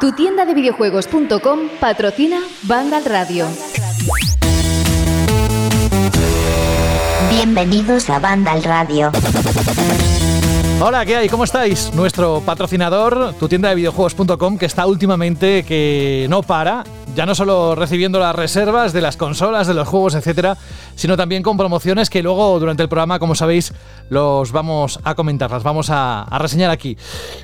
Tu 0.00 0.12
tienda 0.12 0.44
de 0.44 0.54
videojuegos.com 0.54 1.68
patrocina 1.78 2.40
Vandal 2.62 3.04
Radio. 3.04 3.46
Bienvenidos 7.30 8.08
a 8.08 8.18
Vandal 8.18 8.62
Radio. 8.62 9.12
Hola, 10.80 11.04
¿qué 11.04 11.16
hay? 11.16 11.28
¿Cómo 11.28 11.44
estáis? 11.44 11.92
Nuestro 11.94 12.42
patrocinador, 12.44 13.34
tu 13.38 13.48
tienda 13.48 13.68
de 13.68 13.74
videojuegos.com, 13.76 14.58
que 14.58 14.66
está 14.66 14.86
últimamente 14.86 15.64
que 15.64 16.26
no 16.28 16.42
para 16.42 16.84
ya 17.14 17.26
no 17.26 17.34
solo 17.34 17.74
recibiendo 17.74 18.18
las 18.18 18.34
reservas 18.34 18.92
de 18.92 19.00
las 19.00 19.16
consolas, 19.16 19.66
de 19.66 19.74
los 19.74 19.86
juegos, 19.86 20.14
etcétera, 20.14 20.56
sino 20.96 21.16
también 21.16 21.42
con 21.42 21.56
promociones 21.56 22.10
que 22.10 22.22
luego 22.22 22.58
durante 22.58 22.82
el 22.82 22.88
programa, 22.88 23.18
como 23.18 23.34
sabéis, 23.34 23.72
los 24.10 24.50
vamos 24.52 24.98
a 25.04 25.14
comentar, 25.14 25.50
las 25.50 25.62
vamos 25.62 25.88
a, 25.90 26.26
reseñar 26.38 26.70
aquí. 26.70 26.96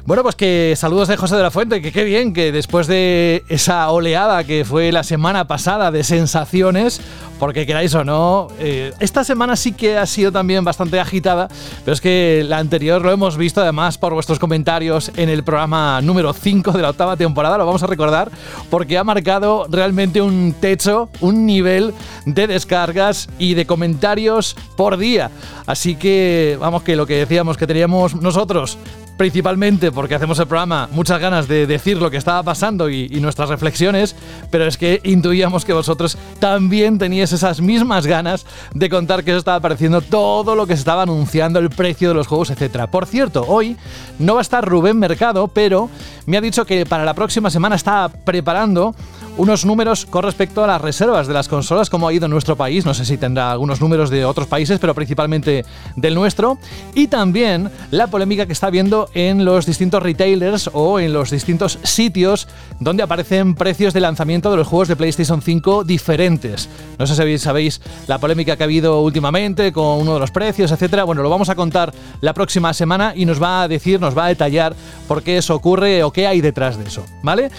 Bueno, 0.05 0.23
pues 0.23 0.34
que 0.34 0.75
saludos 0.77 1.09
de 1.09 1.16
José 1.16 1.37
de 1.37 1.43
la 1.43 1.51
Fuente, 1.51 1.80
que 1.80 1.93
qué 1.93 2.05
bien 2.05 2.33
que 2.33 2.52
después 2.52 2.87
de 2.87 3.45
esa 3.48 3.91
oleada 3.91 4.45
que 4.45 4.64
fue 4.64 4.91
la 4.91 5.05
semana 5.05 5.47
pasada 5.47 5.91
de 5.91 6.02
sensaciones, 6.02 7.00
porque 7.40 7.64
queráis 7.64 7.94
o 7.94 8.04
no, 8.04 8.48
eh, 8.58 8.92
esta 9.00 9.24
semana 9.24 9.56
sí 9.56 9.72
que 9.72 9.96
ha 9.96 10.04
sido 10.04 10.30
también 10.30 10.62
bastante 10.62 11.00
agitada, 11.00 11.48
pero 11.84 11.94
es 11.94 12.00
que 12.02 12.44
la 12.46 12.58
anterior 12.58 13.00
lo 13.00 13.10
hemos 13.10 13.38
visto 13.38 13.62
además 13.62 13.96
por 13.96 14.12
vuestros 14.12 14.38
comentarios 14.38 15.10
en 15.16 15.30
el 15.30 15.42
programa 15.42 16.02
número 16.02 16.34
5 16.34 16.72
de 16.72 16.82
la 16.82 16.90
octava 16.90 17.16
temporada, 17.16 17.56
lo 17.56 17.64
vamos 17.64 17.82
a 17.82 17.86
recordar, 17.86 18.30
porque 18.68 18.98
ha 18.98 19.04
marcado 19.04 19.66
realmente 19.70 20.20
un 20.20 20.54
techo, 20.60 21.08
un 21.20 21.46
nivel 21.46 21.94
de 22.26 22.46
descargas 22.46 23.30
y 23.38 23.54
de 23.54 23.64
comentarios 23.64 24.54
por 24.77 24.98
día. 24.98 25.30
Así 25.64 25.96
que, 25.96 26.58
vamos, 26.60 26.82
que 26.82 26.94
lo 26.94 27.06
que 27.06 27.14
decíamos 27.14 27.56
que 27.56 27.66
teníamos 27.66 28.14
nosotros 28.14 28.77
principalmente 29.20 29.92
porque 29.92 30.15
hacemos 30.15 30.38
el 30.38 30.47
programa, 30.47 30.88
muchas 30.92 31.20
ganas 31.20 31.47
de 31.47 31.66
decir 31.66 31.98
lo 31.98 32.11
que 32.11 32.16
estaba 32.16 32.42
pasando 32.42 32.88
y, 32.88 33.06
nuestras 33.20 33.51
reflexiones, 33.51 34.17
pero 34.50 34.64
es 34.64 34.78
que 34.78 34.98
intuíamos 35.05 35.67
que 35.67 35.75
vosotros 35.75 36.17
también 36.39 36.97
teníais 36.97 37.31
esas 37.31 37.61
mismas 37.61 38.06
ganas 38.06 38.47
de 38.72 38.89
contar 38.89 39.22
que 39.22 39.33
os 39.33 39.36
estaba 39.41 39.59
apareciendo 39.59 40.00
todo 40.00 40.55
lo 40.55 40.67
que 40.67 40.72
se 40.72 40.78
estaba 40.78 41.03
anunciando, 41.03 41.59
el 41.59 41.69
precio 41.69 42.09
de 42.09 42.14
los 42.14 42.28
juegos, 42.28 42.48
etc. 42.48 42.86
Por 42.91 43.05
cierto, 43.05 43.44
hoy 43.47 43.77
no 44.19 44.36
va 44.36 44.41
a 44.41 44.42
estar 44.42 44.67
Rubén 44.67 44.98
Mercado, 44.98 45.48
pero 45.48 45.91
me 46.31 46.39
ha 46.39 46.41
dicho 46.41 46.64
que 46.64 46.86
para 46.86 47.05
la 47.05 47.14
próxima 47.14 47.50
semana 47.50 47.77
está 47.77 48.09
preparando 48.09 48.95
unos 49.36 49.64
números 49.64 50.06
con 50.06 50.23
respecto 50.23 50.62
a 50.62 50.67
las 50.67 50.81
reservas 50.81 51.27
de 51.27 51.34
las 51.34 51.48
consolas, 51.48 51.89
como 51.89 52.06
ha 52.06 52.12
ido 52.12 52.27
en 52.27 52.31
nuestro 52.31 52.56
país. 52.56 52.84
No 52.84 52.95
sé 52.95 53.05
si 53.05 53.17
tendrá 53.17 53.50
algunos 53.50 53.81
números 53.81 54.11
de 54.11 54.25
otros 54.25 54.47
países, 54.47 54.78
pero 54.78 54.95
principalmente 54.95 55.64
del 55.97 56.14
nuestro. 56.14 56.59
Y 56.95 57.06
también 57.06 57.70
la 57.91 58.09
polémica 58.09 58.47
que 58.47 58.53
está 58.53 58.67
habiendo 58.67 59.09
en 59.14 59.45
los 59.45 59.67
distintos 59.67 60.03
retailers 60.03 60.70
o 60.72 61.00
en 61.00 61.12
los 61.12 61.31
distintos 61.31 61.78
sitios 61.83 62.48
donde 62.81 63.03
aparecen 63.03 63.55
precios 63.55 63.94
de 63.94 64.00
lanzamiento 64.00 64.50
de 64.50 64.59
los 64.59 64.67
juegos 64.67 64.89
de 64.89 64.97
PlayStation 64.97 65.41
5 65.41 65.84
diferentes. 65.84 66.69
No 66.98 67.06
sé 67.06 67.15
si 67.15 67.39
sabéis 67.39 67.81
la 68.06 68.19
polémica 68.19 68.56
que 68.56 68.62
ha 68.62 68.65
habido 68.65 69.00
últimamente 69.00 69.72
con 69.72 70.00
uno 70.00 70.15
de 70.15 70.20
los 70.20 70.31
precios, 70.31 70.70
etcétera. 70.70 71.05
Bueno, 71.05 71.22
lo 71.22 71.31
vamos 71.31 71.48
a 71.48 71.55
contar 71.55 71.94
la 72.20 72.34
próxima 72.34 72.75
semana 72.75 73.15
y 73.17 73.25
nos 73.25 73.42
va 73.42 73.62
a 73.62 73.69
decir, 73.69 74.00
nos 74.00 74.17
va 74.17 74.27
a 74.27 74.28
detallar 74.28 74.75
por 75.09 75.22
qué 75.22 75.39
eso 75.39 75.55
ocurre 75.55 76.03
o 76.05 76.12
qué 76.12 76.19
hay 76.26 76.40
detrás 76.40 76.78
de 76.78 76.84
eso, 76.84 77.04
¿vale? 77.22 77.50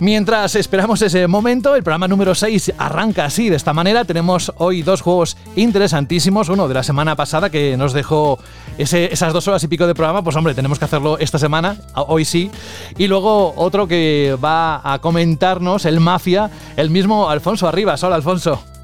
Mientras 0.00 0.54
esperamos 0.56 1.00
ese 1.02 1.26
momento, 1.26 1.74
el 1.74 1.82
programa 1.82 2.08
número 2.08 2.34
6 2.34 2.74
arranca 2.78 3.24
así, 3.24 3.48
de 3.48 3.56
esta 3.56 3.72
manera. 3.72 4.04
Tenemos 4.04 4.52
hoy 4.58 4.82
dos 4.82 5.00
juegos 5.00 5.36
interesantísimos. 5.56 6.48
Uno 6.48 6.68
de 6.68 6.74
la 6.74 6.82
semana 6.82 7.16
pasada 7.16 7.50
que 7.50 7.76
nos 7.76 7.92
dejó 7.92 8.38
esas 8.78 9.32
dos 9.32 9.48
horas 9.48 9.62
y 9.64 9.68
pico 9.68 9.86
de 9.86 9.94
programa. 9.94 10.22
Pues 10.22 10.36
hombre, 10.36 10.54
tenemos 10.54 10.78
que 10.78 10.84
hacerlo 10.84 11.18
esta 11.18 11.38
semana, 11.38 11.76
hoy 11.94 12.24
sí. 12.24 12.50
Y 12.98 13.06
luego 13.06 13.54
otro 13.56 13.88
que 13.88 14.36
va 14.44 14.80
a 14.84 14.98
comentarnos, 14.98 15.84
el 15.86 16.00
Mafia, 16.00 16.50
el 16.76 16.90
mismo 16.90 17.30
Alfonso 17.30 17.66
Arribas. 17.68 18.02
Hola, 18.04 18.16
Alfonso. 18.16 18.75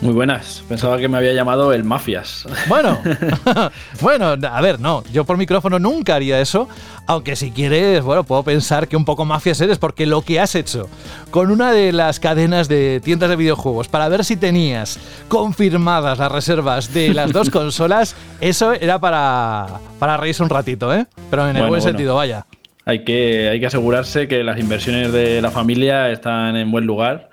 Muy 0.00 0.12
buenas. 0.14 0.62
Pensaba 0.68 0.96
que 0.98 1.08
me 1.08 1.16
había 1.18 1.32
llamado 1.32 1.72
el 1.72 1.82
Mafias. 1.82 2.46
Bueno, 2.68 3.00
bueno, 4.00 4.36
a 4.48 4.60
ver, 4.60 4.78
no, 4.78 5.02
yo 5.12 5.24
por 5.24 5.36
micrófono 5.36 5.80
nunca 5.80 6.14
haría 6.14 6.40
eso, 6.40 6.68
aunque 7.06 7.34
si 7.34 7.50
quieres, 7.50 8.02
bueno, 8.02 8.22
puedo 8.22 8.44
pensar 8.44 8.86
que 8.86 8.96
un 8.96 9.04
poco 9.04 9.24
mafias 9.24 9.60
eres 9.60 9.78
porque 9.78 10.06
lo 10.06 10.22
que 10.22 10.38
has 10.38 10.54
hecho 10.54 10.88
con 11.30 11.50
una 11.50 11.72
de 11.72 11.92
las 11.92 12.20
cadenas 12.20 12.68
de 12.68 13.00
tiendas 13.02 13.28
de 13.30 13.36
videojuegos 13.36 13.88
para 13.88 14.08
ver 14.08 14.24
si 14.24 14.36
tenías 14.36 15.00
confirmadas 15.26 16.18
las 16.18 16.30
reservas 16.30 16.94
de 16.94 17.12
las 17.12 17.32
dos 17.32 17.50
consolas, 17.50 18.14
eso 18.40 18.72
era 18.74 19.00
para, 19.00 19.66
para 19.98 20.16
reírse 20.16 20.44
un 20.44 20.50
ratito, 20.50 20.94
¿eh? 20.94 21.06
Pero 21.28 21.48
en 21.48 21.56
el 21.56 21.66
buen 21.66 21.82
sentido, 21.82 22.14
vaya. 22.14 22.46
Hay 22.84 23.04
que, 23.04 23.48
hay 23.50 23.60
que 23.60 23.66
asegurarse 23.66 24.28
que 24.28 24.44
las 24.44 24.58
inversiones 24.58 25.12
de 25.12 25.42
la 25.42 25.50
familia 25.50 26.10
están 26.10 26.56
en 26.56 26.70
buen 26.70 26.86
lugar 26.86 27.28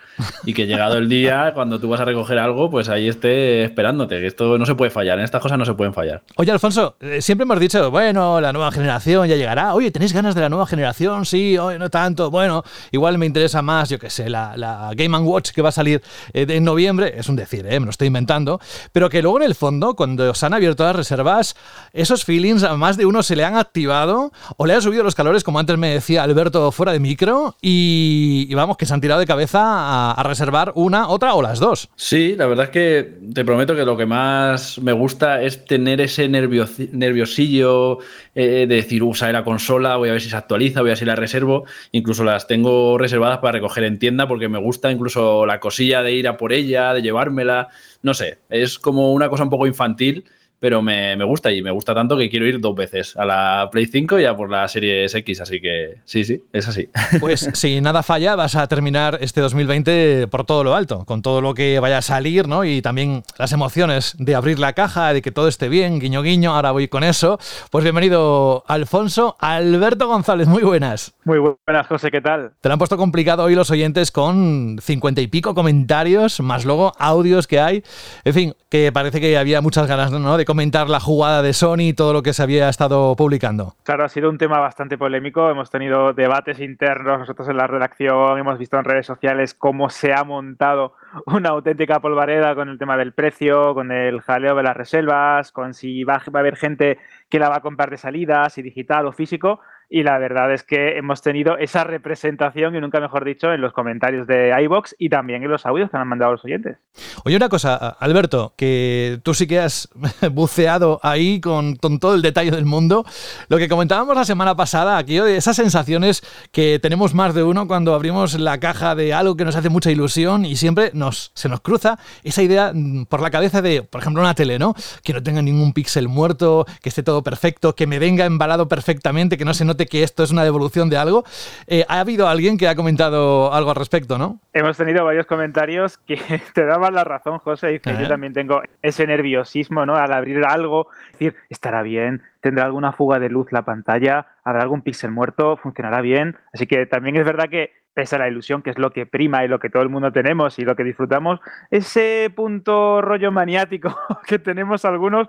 y 0.46 0.54
que 0.54 0.68
llegado 0.68 0.98
el 0.98 1.10
día, 1.10 1.52
cuando 1.54 1.80
tú 1.80 1.90
vas 1.90 2.02
a 2.02 2.06
recoger 2.06 2.38
algo, 2.40 2.70
pues 2.70 2.90
ahí 2.90 3.08
esté 3.08 3.64
esperándote, 3.64 4.26
esto 4.26 4.58
no 4.58 4.66
se 4.66 4.76
puede 4.76 4.92
fallar, 4.92 5.18
en 5.18 5.26
estas 5.26 5.42
cosas 5.42 5.58
no 5.58 5.66
se 5.66 5.74
pueden 5.74 5.94
fallar. 5.94 6.22
Oye, 6.38 6.52
Alfonso, 6.52 6.96
eh, 7.00 7.22
siempre 7.22 7.44
hemos 7.44 7.60
dicho, 7.60 7.92
bueno, 7.92 8.40
la 8.42 8.54
nueva 8.54 8.72
generación 8.72 9.28
ya 9.28 9.36
llegará. 9.36 9.74
Oye, 9.74 9.92
¿tenéis 9.92 10.14
ganas 10.14 10.36
de 10.36 10.42
la 10.42 10.50
nueva 10.50 10.66
generación? 10.66 11.26
Sí, 11.26 11.58
oye, 11.58 11.80
no 11.80 11.90
tanto. 11.90 12.30
Bueno, 12.32 12.64
igual 12.92 13.18
me 13.18 13.26
interesa 13.26 13.62
más, 13.62 13.90
yo 13.90 14.00
qué 14.00 14.10
sé, 14.10 14.30
la, 14.30 14.92
Game 14.96 15.18
Watch 15.18 15.52
que 15.52 15.62
va 15.62 15.70
a 15.70 15.72
salir 15.72 16.02
eh, 16.34 16.46
en 16.48 16.64
noviembre. 16.64 17.14
Es 17.18 17.30
un 17.30 17.36
decir, 17.36 17.66
eh, 17.68 17.80
me 17.80 17.86
lo 17.86 17.92
estoy 17.92 18.08
inventando. 18.08 18.60
Pero 18.92 19.10
que 19.10 19.22
luego 19.22 19.38
en 19.38 19.44
el 19.44 19.56
fondo, 19.56 19.96
cuando 19.96 20.34
se 20.34 20.46
han 20.46 20.54
abierto 20.54 20.84
las 20.84 20.96
reservas, 20.96 21.56
esos 21.94 22.26
feelings 22.26 22.64
a 22.64 22.76
más 22.76 22.98
de 22.98 23.06
uno 23.06 23.24
se 23.24 23.36
le 23.36 23.44
han 23.44 23.58
activado 23.58 24.32
o 24.58 24.66
le 24.66 24.74
han 24.74 24.82
subido 24.82 25.04
los 25.04 25.16
calores, 25.16 25.44
como 25.44 25.60
antes 25.60 25.78
me 25.78 25.90
decía 25.90 26.24
Alberto 26.24 26.72
fuera 26.72 26.92
de 26.92 27.00
micro, 27.00 27.56
y, 27.62 28.48
y 28.50 28.54
vamos, 28.54 28.78
que 28.78 28.86
se 28.86 28.94
han 28.94 29.02
tirado 29.02 29.20
de 29.20 29.26
cabeza 29.26 29.62
a 29.64 30.05
a, 30.12 30.24
reservar 30.24 30.72
una, 30.76 31.08
otra 31.10 31.34
o 31.34 31.42
las 31.42 31.60
dos. 31.60 31.90
Sí, 31.96 32.36
la 32.36 32.48
verdad 32.48 32.66
es 32.66 32.72
que 32.72 33.18
te 33.34 33.46
prometo 33.46 33.76
que 33.76 33.86
lo 33.86 33.98
que 33.98 34.06
más 34.06 34.80
me 34.80 34.92
gusta 34.92 35.42
es 35.42 35.66
tener 35.66 36.02
ese 36.02 36.28
nerviosillo 36.28 38.00
eh, 38.34 38.66
de 38.68 38.76
decir, 38.76 39.04
usa 39.04 39.32
la 39.32 39.44
consola, 39.44 39.98
voy 39.98 40.10
a 40.10 40.14
ver 40.14 40.22
si 40.22 40.30
se 40.30 40.36
actualiza, 40.36 40.82
voy 40.82 40.90
a 40.90 40.92
ver 40.92 40.98
si 40.98 41.06
la 41.06 41.16
reservo. 41.16 41.66
Incluso 41.92 42.24
las 42.24 42.48
tengo 42.48 42.98
reservadas 42.98 43.40
para 43.40 43.54
recoger 43.54 43.84
en 43.84 44.00
tienda 44.00 44.28
porque 44.28 44.50
me 44.50 44.60
gusta 44.60 44.92
incluso 44.92 45.46
la 45.46 45.60
cosilla 45.60 46.02
de 46.02 46.14
ir 46.14 46.28
a 46.28 46.38
por 46.38 46.54
ella, 46.54 46.94
de 46.94 47.02
llevármela. 47.02 47.70
No 48.02 48.14
sé, 48.14 48.40
es 48.50 48.80
como 48.80 49.14
una 49.14 49.30
cosa 49.30 49.44
un 49.44 49.50
poco 49.50 49.68
infantil 49.68 50.26
pero 50.60 50.82
me, 50.82 51.16
gusta 51.24 51.52
y 51.52 51.62
me 51.62 51.72
gusta 51.72 51.94
tanto 51.94 52.18
que 52.18 52.30
quiero 52.30 52.48
ir 52.48 52.60
dos 52.60 52.76
veces, 52.76 53.16
a 53.18 53.26
la 53.26 53.70
Play 53.72 53.86
5 53.86 54.20
y 54.20 54.26
a 54.26 54.36
por 54.36 54.50
la 54.50 54.68
Series 54.68 55.14
X, 55.14 55.42
así 55.42 55.62
que 55.62 55.96
sí, 56.06 56.24
sí, 56.24 56.44
es 56.54 56.68
así. 56.68 56.90
Pues 57.20 57.50
si 57.54 57.82
nada 57.82 58.04
falla, 58.04 58.36
vas 58.36 58.56
a 58.56 58.68
terminar 58.68 59.18
este 59.22 59.42
2020 59.42 60.28
por 60.28 60.46
todo 60.46 60.64
lo 60.64 60.76
alto, 60.76 61.06
con 61.06 61.22
todo 61.22 61.42
lo 61.42 61.54
que 61.54 61.80
vaya 61.80 62.00
a 62.00 62.02
salir, 62.02 62.48
¿no? 62.48 62.66
Y 62.66 62.82
también 62.82 63.24
las 63.38 63.52
emociones 63.52 64.16
de 64.20 64.36
abrir 64.36 64.60
la 64.60 64.74
caja, 64.74 65.14
de 65.14 65.22
que 65.22 65.32
todo 65.32 65.48
esté 65.48 65.70
bien, 65.70 66.00
guiño 66.00 66.22
guiño, 66.22 66.56
ahora 66.56 66.72
voy 66.72 66.88
con 66.88 67.04
eso. 67.04 67.40
Pues 67.72 67.84
bienvenido, 67.84 68.64
Alfonso. 68.68 69.36
Alberto 69.40 70.08
González, 70.08 70.48
muy 70.48 70.64
buenas. 70.64 71.16
Muy 71.24 71.40
buenas, 71.40 71.88
José, 71.88 72.12
¿qué 72.12 72.22
tal? 72.22 72.52
Te 72.62 72.70
lo 72.70 72.74
han 72.74 72.80
puesto 72.80 72.98
complicado 72.98 73.44
hoy 73.44 73.56
los 73.56 73.72
oyentes 73.72 74.12
con 74.12 74.78
cincuenta 74.82 75.22
y 75.22 75.28
pico 75.28 75.56
comentarios, 75.56 76.40
más 76.40 76.66
luego 76.66 76.94
audios 76.98 77.48
que 77.48 77.60
hay. 77.60 77.84
En 78.24 78.34
fin, 78.34 78.56
que 78.70 78.92
parece 78.92 79.20
que 79.22 79.38
había 79.38 79.62
muchas 79.62 79.88
ganas, 79.88 80.12
¿no? 80.12 80.38
De 80.38 80.45
comentar 80.46 80.90
la 80.90 81.00
jugada 81.00 81.42
de 81.42 81.54
Sony 81.54 81.90
y 81.90 81.94
todo 81.94 82.14
lo 82.14 82.24
que 82.24 82.34
se 82.34 82.44
había 82.44 82.70
estado 82.70 83.16
publicando. 83.16 83.76
Claro, 83.84 84.06
ha 84.06 84.10
sido 84.10 84.30
un 84.30 84.38
tema 84.38 84.60
bastante 84.60 84.98
polémico. 84.98 85.50
Hemos 85.50 85.70
tenido 85.70 86.14
debates 86.14 86.60
internos 86.60 87.20
nosotros 87.20 87.50
en 87.50 87.58
la 87.58 87.68
redacción, 87.68 88.38
hemos 88.38 88.58
visto 88.58 88.78
en 88.78 88.86
redes 88.86 89.06
sociales 89.06 89.54
cómo 89.54 89.90
se 89.90 90.14
ha 90.14 90.24
montado 90.24 90.94
una 91.26 91.50
auténtica 91.50 92.00
polvareda 92.00 92.56
con 92.56 92.70
el 92.70 92.78
tema 92.78 92.98
del 92.98 93.14
precio, 93.14 93.74
con 93.74 93.92
el 93.92 94.22
jaleo 94.22 94.56
de 94.56 94.64
las 94.64 94.78
reservas, 94.78 95.52
con 95.52 95.74
si 95.74 96.04
va, 96.04 96.22
va 96.34 96.40
a 96.40 96.42
haber 96.42 96.56
gente 96.56 96.98
que 97.30 97.40
la 97.40 97.50
va 97.50 97.58
a 97.58 97.62
comprar 97.62 97.90
de 97.90 97.98
salida, 97.98 98.50
si 98.50 98.62
digital 98.62 99.08
o 99.08 99.12
físico 99.12 99.60
y 99.90 100.04
la 100.04 100.18
verdad 100.18 100.54
es 100.54 100.64
que 100.64 100.98
hemos 100.98 101.22
tenido 101.22 101.58
esa 101.58 101.84
representación, 101.84 102.76
y 102.76 102.82
nunca 102.82 103.00
mejor 103.00 103.26
dicho, 103.26 103.54
en 103.54 103.62
los 103.62 103.74
comentarios 103.74 104.28
de 104.28 104.54
iBox 104.64 104.96
y 104.98 105.10
también 105.10 105.44
en 105.44 105.50
los 105.50 105.66
audios 105.66 105.90
que 105.90 105.98
han 105.98 106.08
mandado 106.08 106.34
los 106.34 106.46
oyentes. 106.46 106.78
Oye, 107.24 107.36
una 107.36 107.50
cosa, 107.50 107.76
Alberto, 107.76 108.54
que 108.58 109.20
tú 109.24 109.34
sí 109.34 109.48
que 109.48 109.60
has 109.60 109.90
buceado 110.32 111.00
ahí 111.04 111.40
con, 111.40 111.78
todo 111.78 112.16
el 112.16 112.22
detalle 112.22 112.52
del 112.52 112.66
mundo. 112.66 113.06
Lo 113.48 113.58
que 113.58 113.68
comentábamos 113.68 114.16
la 114.16 114.26
semana 114.26 114.56
pasada, 114.56 114.98
aquello 114.98 115.26
de 115.26 115.38
esas 115.38 115.56
sensaciones 115.56 116.24
que 116.52 116.80
tenemos 116.80 117.14
más 117.14 117.34
de 117.34 117.44
uno 117.44 117.68
cuando 117.68 117.94
abrimos 117.94 118.40
la 118.40 118.60
caja 118.60 118.96
de 118.96 119.14
algo 119.14 119.36
que 119.36 119.46
nos 119.46 119.56
hace 119.56 119.70
mucha 119.70 119.92
ilusión 119.92 120.46
y 120.46 120.56
siempre 120.56 120.92
nos, 120.94 121.32
se 121.36 121.50
nos 121.50 121.62
cruza 121.62 122.00
esa 122.24 122.42
idea 122.42 122.72
mm, 122.74 123.06
por 123.06 123.22
la 123.22 123.32
cabeza 123.32 123.62
de, 123.62 123.84
por 123.84 124.02
ejemplo, 124.02 124.22
una 124.22 124.36
tele, 124.36 124.60
¿no? 124.60 124.74
Que 125.04 125.14
no 125.14 125.22
tenga 125.22 125.42
ningún 125.42 125.74
píxel 125.74 126.08
muerto, 126.08 126.66
que 126.82 126.90
esté 126.90 127.04
todo 127.04 127.24
perfecto, 127.24 127.76
que 127.76 127.88
me 127.88 128.00
venga 128.00 128.26
embalado 128.26 128.68
perfectamente, 128.68 129.38
que 129.38 129.46
no 129.46 129.54
se 129.54 129.66
note 129.66 129.75
que 129.76 130.04
esto 130.04 130.24
es 130.24 130.32
una 130.32 130.44
devolución 130.44 130.90
de 130.90 130.98
algo. 130.98 131.26
Eh, 131.68 131.86
¿Ha 131.88 132.00
habido 132.00 132.28
alguien 132.28 132.58
que 132.58 132.68
ha 132.68 132.76
comentado 132.76 133.54
algo 133.54 133.70
al 133.70 133.76
respecto, 133.76 134.18
no? 134.18 134.40
Hemos 134.54 134.78
tenido 134.78 135.04
varios 135.04 135.26
comentarios 135.26 135.98
que 135.98 136.18
te 136.54 136.66
daban 136.66 136.94
la 136.94 137.04
razón, 137.04 137.40
José. 137.40 137.82
y 137.84 138.02
yo 138.02 138.08
también 138.08 138.34
tengo 138.34 138.62
ese 138.82 139.06
nerviosismo, 139.06 139.86
¿no? 139.86 139.96
Al 139.96 140.14
abrir 140.14 140.44
algo, 140.46 140.88
decir, 141.12 141.36
estará 141.50 141.82
bien, 141.82 142.24
tendrá 142.40 142.66
alguna 142.66 142.94
fuga 142.94 143.20
de 143.20 143.30
luz 143.30 143.52
la 143.52 143.66
pantalla, 143.66 144.28
habrá 144.44 144.62
algún 144.62 144.82
píxel 144.82 145.12
muerto, 145.12 145.58
funcionará 145.58 146.02
bien. 146.02 146.38
Así 146.54 146.68
que 146.68 146.86
también 146.86 147.18
es 147.18 147.26
verdad 147.26 147.50
que 147.50 147.74
pese 147.96 148.18
a 148.18 148.20
la 148.20 148.28
ilusión, 148.28 148.62
que 148.62 148.70
es 148.70 148.78
lo 148.78 148.92
que 148.92 149.06
prima 149.06 149.44
y 149.46 149.48
lo 149.48 149.58
que 149.58 149.70
todo 149.70 149.82
el 149.82 149.90
mundo 149.90 150.12
tenemos 150.12 150.60
y 150.60 150.66
lo 150.66 150.76
que 150.76 150.84
disfrutamos, 150.84 151.40
ese 151.72 152.32
punto 152.36 153.02
rollo 153.02 153.32
maniático 153.32 153.98
que 154.28 154.38
tenemos 154.38 154.86
algunos 154.86 155.28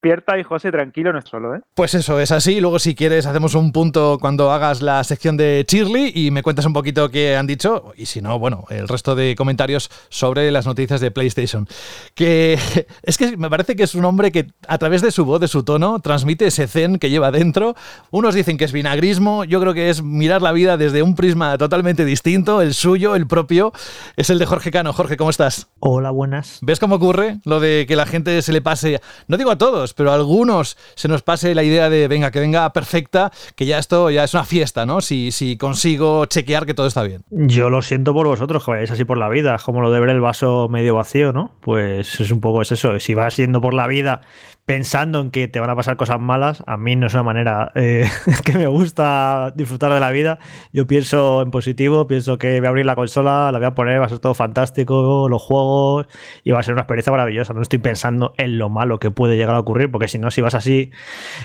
despierta 0.00 0.38
y 0.38 0.42
José 0.42 0.70
tranquilo 0.70 1.12
no 1.12 1.18
es 1.18 1.26
solo, 1.26 1.54
¿eh? 1.54 1.60
Pues 1.74 1.94
eso, 1.94 2.20
es 2.20 2.32
así. 2.32 2.58
Luego 2.60 2.78
si 2.78 2.94
quieres 2.94 3.26
hacemos 3.26 3.54
un 3.54 3.70
punto 3.70 4.16
cuando 4.18 4.50
hagas 4.50 4.80
la 4.80 5.04
sección 5.04 5.36
de 5.36 5.66
Shirley 5.68 6.12
y 6.14 6.30
me 6.30 6.42
cuentas 6.42 6.64
un 6.64 6.72
poquito 6.72 7.10
qué 7.10 7.36
han 7.36 7.46
dicho 7.46 7.92
y 7.96 8.06
si 8.06 8.22
no, 8.22 8.38
bueno, 8.38 8.64
el 8.70 8.88
resto 8.88 9.14
de 9.14 9.34
comentarios 9.36 9.90
sobre 10.08 10.50
las 10.50 10.64
noticias 10.64 11.02
de 11.02 11.10
PlayStation. 11.10 11.68
Que 12.14 12.58
es 13.02 13.18
que 13.18 13.36
me 13.36 13.50
parece 13.50 13.76
que 13.76 13.82
es 13.82 13.94
un 13.94 14.06
hombre 14.06 14.32
que 14.32 14.46
a 14.66 14.78
través 14.78 15.02
de 15.02 15.10
su 15.10 15.26
voz, 15.26 15.38
de 15.38 15.48
su 15.48 15.64
tono, 15.64 16.00
transmite 16.00 16.46
ese 16.46 16.66
zen 16.66 16.98
que 16.98 17.10
lleva 17.10 17.30
dentro. 17.30 17.74
Unos 18.10 18.34
dicen 18.34 18.56
que 18.56 18.64
es 18.64 18.72
vinagrismo, 18.72 19.44
yo 19.44 19.60
creo 19.60 19.74
que 19.74 19.90
es 19.90 20.02
mirar 20.02 20.40
la 20.40 20.52
vida 20.52 20.78
desde 20.78 21.02
un 21.02 21.14
prisma 21.14 21.58
totalmente 21.58 22.06
distinto, 22.06 22.62
el 22.62 22.72
suyo, 22.72 23.16
el 23.16 23.26
propio, 23.26 23.72
es 24.16 24.30
el 24.30 24.38
de 24.38 24.46
Jorge 24.46 24.70
Cano. 24.70 24.94
Jorge, 24.94 25.18
¿cómo 25.18 25.28
estás? 25.28 25.68
Hola, 25.78 26.10
buenas. 26.10 26.58
¿Ves 26.62 26.80
cómo 26.80 26.94
ocurre 26.94 27.40
lo 27.44 27.60
de 27.60 27.84
que 27.86 27.96
la 27.96 28.06
gente 28.06 28.40
se 28.40 28.52
le 28.52 28.62
pase, 28.62 29.02
no 29.28 29.36
digo 29.36 29.50
a 29.50 29.58
todos, 29.58 29.89
pero 29.94 30.12
a 30.12 30.14
algunos 30.14 30.76
se 30.94 31.08
nos 31.08 31.22
pase 31.22 31.54
la 31.54 31.62
idea 31.62 31.90
de, 31.90 32.08
venga, 32.08 32.30
que 32.30 32.40
venga 32.40 32.72
perfecta, 32.72 33.30
que 33.54 33.66
ya 33.66 33.78
esto 33.78 34.10
ya 34.10 34.24
es 34.24 34.34
una 34.34 34.44
fiesta, 34.44 34.86
¿no? 34.86 35.00
Si, 35.00 35.32
si 35.32 35.56
consigo 35.56 36.26
chequear 36.26 36.66
que 36.66 36.74
todo 36.74 36.86
está 36.86 37.02
bien. 37.02 37.22
Yo 37.30 37.70
lo 37.70 37.82
siento 37.82 38.12
por 38.12 38.26
vosotros, 38.26 38.64
que 38.64 38.70
vayáis 38.70 38.90
así 38.90 39.04
por 39.04 39.18
la 39.18 39.28
vida, 39.28 39.58
como 39.64 39.80
lo 39.80 39.90
de 39.90 40.00
ver 40.00 40.10
el 40.10 40.20
vaso 40.20 40.68
medio 40.68 40.94
vacío, 40.94 41.32
¿no? 41.32 41.52
Pues 41.60 42.20
es 42.20 42.30
un 42.30 42.40
poco 42.40 42.62
es 42.62 42.72
eso, 42.72 42.98
si 43.00 43.14
vas 43.14 43.36
yendo 43.36 43.60
por 43.60 43.74
la 43.74 43.86
vida 43.86 44.22
pensando 44.70 45.18
en 45.20 45.32
que 45.32 45.48
te 45.48 45.58
van 45.58 45.68
a 45.68 45.74
pasar 45.74 45.96
cosas 45.96 46.20
malas, 46.20 46.62
a 46.64 46.76
mí 46.76 46.94
no 46.94 47.08
es 47.08 47.14
una 47.14 47.24
manera 47.24 47.72
eh, 47.74 48.08
que 48.44 48.52
me 48.52 48.68
gusta 48.68 49.52
disfrutar 49.56 49.92
de 49.92 49.98
la 49.98 50.12
vida. 50.12 50.38
Yo 50.72 50.86
pienso 50.86 51.42
en 51.42 51.50
positivo, 51.50 52.06
pienso 52.06 52.38
que 52.38 52.60
voy 52.60 52.66
a 52.66 52.68
abrir 52.68 52.86
la 52.86 52.94
consola, 52.94 53.50
la 53.50 53.58
voy 53.58 53.66
a 53.66 53.74
poner, 53.74 54.00
va 54.00 54.06
a 54.06 54.08
ser 54.08 54.20
todo 54.20 54.32
fantástico, 54.32 55.26
los 55.28 55.42
juegos, 55.42 56.06
y 56.44 56.52
va 56.52 56.60
a 56.60 56.62
ser 56.62 56.74
una 56.74 56.82
experiencia 56.82 57.10
maravillosa. 57.10 57.52
No 57.52 57.62
estoy 57.62 57.80
pensando 57.80 58.32
en 58.38 58.58
lo 58.58 58.68
malo 58.68 59.00
que 59.00 59.10
puede 59.10 59.36
llegar 59.36 59.56
a 59.56 59.58
ocurrir, 59.58 59.90
porque 59.90 60.06
si 60.06 60.20
no, 60.20 60.30
si 60.30 60.40
vas 60.40 60.54
así 60.54 60.92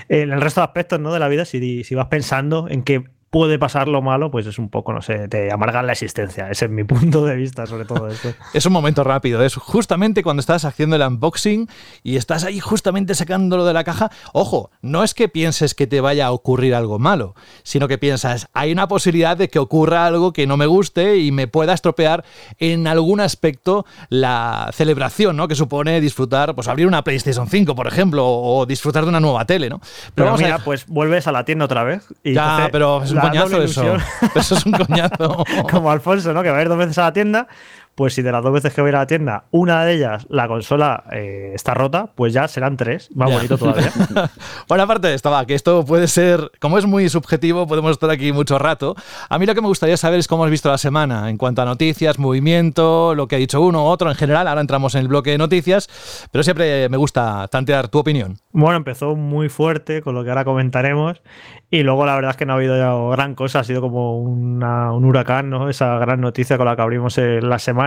en 0.08 0.32
el 0.32 0.40
resto 0.40 0.62
de 0.62 0.66
aspectos 0.66 1.00
¿no? 1.00 1.12
de 1.12 1.18
la 1.18 1.28
vida, 1.28 1.46
si, 1.46 1.84
si 1.84 1.96
vas 1.96 2.06
pensando 2.10 2.68
en 2.70 2.84
que 2.84 3.06
puede 3.36 3.60
pasar 3.60 3.90
lo 3.90 4.02
malo, 4.02 4.32
pues 4.32 4.48
es 4.48 4.60
un 4.60 4.70
poco, 4.70 4.94
no 4.94 5.02
sé, 5.02 5.28
te 5.28 5.52
amargan 5.52 5.86
la 5.86 5.92
existencia. 5.92 6.50
Ese 6.50 6.66
es 6.66 6.72
mi 6.72 6.86
punto 6.86 7.26
de 7.26 7.36
vista 7.36 7.66
sobre 7.66 7.84
todo 7.84 8.08
esto. 8.08 8.30
es 8.54 8.66
un 8.66 8.72
momento 8.72 9.04
rápido, 9.04 9.44
es 9.44 9.56
justamente 9.56 10.24
cuando 10.24 10.40
estás 10.40 10.64
haciendo 10.64 10.96
el 10.96 11.02
unboxing 11.02 11.68
y 12.02 12.16
estás 12.16 12.46
ahí 12.46 12.62
justamente 12.62 13.14
sacándolo 13.14 13.66
de 13.66 13.74
la 13.74 13.84
caja. 13.84 14.10
Ojo, 14.32 14.72
no 14.82 15.04
es 15.04 15.14
que 15.14 15.28
pienses 15.28 15.76
que 15.76 15.86
te 15.86 16.00
vaya 16.00 16.28
a 16.28 16.32
ocurrir 16.32 16.74
algo 16.74 16.98
malo, 16.98 17.36
sino 17.64 17.90
que 17.90 17.98
piensas, 17.98 18.48
hay 18.54 18.72
una 18.72 18.88
posibilidad 18.88 19.36
de 19.36 19.50
que 19.50 19.60
ocurra 19.60 20.06
algo 20.06 20.32
que 20.32 20.48
no 20.48 20.56
me 20.56 20.66
guste 20.66 21.18
y 21.18 21.34
me 21.34 21.50
pueda 21.50 21.74
estropear 21.74 22.24
en 22.58 22.88
algún 22.88 23.20
aspecto 23.20 23.86
la 24.08 24.70
celebración, 24.72 25.36
¿no? 25.36 25.50
Que 25.50 25.56
supone 25.56 26.00
disfrutar, 26.00 26.56
pues 26.56 26.70
abrir 26.70 26.88
una 26.88 27.04
PlayStation 27.04 27.50
5, 27.50 27.76
por 27.76 27.88
ejemplo, 27.88 28.26
o 28.26 28.66
disfrutar 28.66 29.04
de 29.04 29.10
una 29.10 29.20
nueva 29.20 29.44
tele, 29.44 29.70
¿no? 29.70 29.82
Pero, 30.14 30.38
mira, 30.38 30.60
pues 30.60 30.88
vuelves 30.88 31.28
a 31.28 31.34
la 31.34 31.44
tienda 31.44 31.66
otra 31.66 31.84
vez. 31.84 32.08
Y 32.24 32.34
ya, 32.34 32.70
pero 32.72 33.04
coñazo 33.30 33.62
eso. 33.62 33.98
Eso 34.36 34.56
es 34.56 34.66
un 34.66 34.72
coñazo. 34.72 35.44
Como 35.72 35.92
Alfonso, 35.92 36.34
¿no? 36.34 36.44
Que 36.44 36.50
va 36.50 36.58
a 36.58 36.62
ir 36.62 36.70
dos 36.70 36.78
veces 36.78 36.98
a 36.98 37.04
la 37.04 37.14
tienda, 37.14 37.48
pues 37.96 38.14
si 38.14 38.22
de 38.22 38.32
las 38.32 38.44
dos 38.44 38.52
veces 38.52 38.74
que 38.74 38.82
voy 38.82 38.90
a 38.90 38.94
la 38.94 39.08
tienda, 39.08 39.46
una 39.52 39.86
de 39.86 39.94
ellas, 39.94 40.28
la 40.30 40.48
consola 40.50 41.06
eh, 41.14 41.54
está 41.56 41.74
rota, 41.74 42.10
pues 42.14 42.34
ya 42.34 42.48
serán 42.50 42.76
tres. 42.76 43.10
Más 43.16 43.32
bonito 43.32 43.58
todavía. 43.58 43.92
bueno, 44.68 44.84
aparte 44.84 45.08
de 45.08 45.14
esto, 45.14 45.32
va, 45.32 45.46
que 45.46 45.56
esto 45.56 45.86
puede 45.86 46.08
ser, 46.08 46.52
como 46.60 46.78
es 46.78 46.86
muy 46.86 47.08
subjetivo, 47.08 47.66
podemos 47.68 47.92
estar 47.92 48.10
aquí 48.10 48.34
mucho 48.34 48.60
rato. 48.60 48.96
A 49.30 49.40
mí 49.40 49.46
lo 49.46 49.56
que 49.56 49.62
me 49.62 49.68
gustaría 49.68 49.96
saber 49.96 50.20
es 50.20 50.28
cómo 50.28 50.44
has 50.44 50.52
visto 50.52 50.70
la 50.70 50.78
semana 50.78 51.30
en 51.30 51.38
cuanto 51.38 51.62
a 51.62 51.66
noticias, 51.66 52.20
movimiento, 52.20 53.16
lo 53.16 53.28
que 53.28 53.38
ha 53.38 53.40
dicho 53.40 53.62
uno 53.62 53.86
u 53.86 53.88
otro 53.88 54.10
en 54.10 54.16
general. 54.16 54.50
Ahora 54.50 54.62
entramos 54.62 54.94
en 54.96 55.02
el 55.02 55.08
bloque 55.08 55.32
de 55.32 55.38
noticias, 55.38 56.28
pero 56.32 56.44
siempre 56.44 56.90
me 56.90 56.98
gusta 56.98 57.48
tantear 57.48 57.88
tu 57.88 58.00
opinión. 58.00 58.38
Bueno, 58.52 58.76
empezó 58.76 59.16
muy 59.16 59.48
fuerte 59.48 60.02
con 60.02 60.16
lo 60.16 60.24
que 60.24 60.32
ahora 60.32 60.44
comentaremos 60.44 61.22
y 61.70 61.84
luego 61.84 62.06
la 62.06 62.16
verdad 62.16 62.32
es 62.32 62.38
que 62.38 62.46
no 62.46 62.54
ha 62.54 62.56
habido 62.58 63.10
gran 63.10 63.36
cosa, 63.36 63.60
ha 63.60 63.64
sido 63.64 63.82
como 63.82 64.20
un 64.20 65.06
huracán, 65.06 65.50
¿no? 65.50 65.70
Esa 65.70 65.98
gran 65.98 66.22
noticia 66.22 66.58
con 66.58 66.66
la 66.66 66.76
que 66.76 66.82
abrimos 66.82 67.18
la 67.18 67.60
semana. 67.60 67.85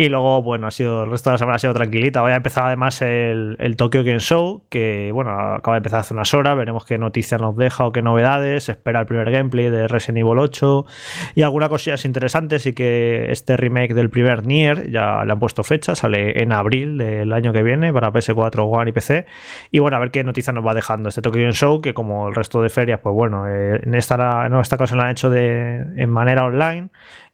Y 0.00 0.08
luego, 0.08 0.42
bueno, 0.42 0.66
ha 0.66 0.70
sido, 0.70 1.04
el 1.04 1.10
resto 1.10 1.28
de 1.28 1.34
la 1.34 1.38
semana 1.38 1.56
ha 1.56 1.58
sido 1.58 1.74
tranquilita. 1.74 2.22
Hoy 2.22 2.32
ha 2.32 2.36
empezado 2.36 2.68
además 2.68 3.02
el, 3.02 3.56
el 3.58 3.76
Tokyo 3.76 4.02
Game 4.02 4.20
Show, 4.20 4.62
que 4.70 5.10
bueno, 5.12 5.30
acaba 5.38 5.74
de 5.74 5.80
empezar 5.80 6.00
hace 6.00 6.14
unas 6.14 6.32
horas. 6.32 6.56
Veremos 6.56 6.86
qué 6.86 6.96
noticias 6.96 7.38
nos 7.38 7.54
deja 7.54 7.84
o 7.84 7.92
qué 7.92 8.00
novedades. 8.00 8.64
Se 8.64 8.72
espera 8.72 9.00
el 9.00 9.06
primer 9.06 9.30
gameplay 9.30 9.68
de 9.68 9.88
Resident 9.88 10.24
Evil 10.24 10.38
8 10.38 10.86
y 11.34 11.42
algunas 11.42 11.68
cosillas 11.68 12.06
interesantes. 12.06 12.64
Y 12.64 12.72
que 12.72 13.30
este 13.30 13.58
remake 13.58 13.92
del 13.92 14.08
primer 14.08 14.46
Nier 14.46 14.90
ya 14.90 15.22
le 15.22 15.32
han 15.32 15.38
puesto 15.38 15.64
fecha, 15.64 15.94
sale 15.94 16.42
en 16.42 16.52
abril 16.52 16.96
del 16.96 17.30
año 17.34 17.52
que 17.52 17.62
viene 17.62 17.92
para 17.92 18.10
PS4, 18.10 18.58
One 18.58 18.88
y 18.88 18.92
PC. 18.94 19.26
Y 19.70 19.80
bueno, 19.80 19.98
a 19.98 20.00
ver 20.00 20.10
qué 20.10 20.24
noticias 20.24 20.54
nos 20.54 20.66
va 20.66 20.72
dejando 20.72 21.10
este 21.10 21.20
Tokyo 21.20 21.42
Game 21.42 21.52
Show, 21.52 21.82
que 21.82 21.92
como 21.92 22.26
el 22.28 22.34
resto 22.34 22.62
de 22.62 22.70
ferias, 22.70 23.00
pues 23.02 23.14
bueno, 23.14 23.46
eh, 23.46 23.80
en, 23.82 23.94
esta, 23.94 24.46
en 24.46 24.54
esta 24.54 24.76
ocasión 24.76 24.96
lo 24.96 25.04
han 25.04 25.10
hecho 25.10 25.28
de, 25.28 25.84
en 25.96 26.08
manera 26.08 26.46
online 26.46 26.88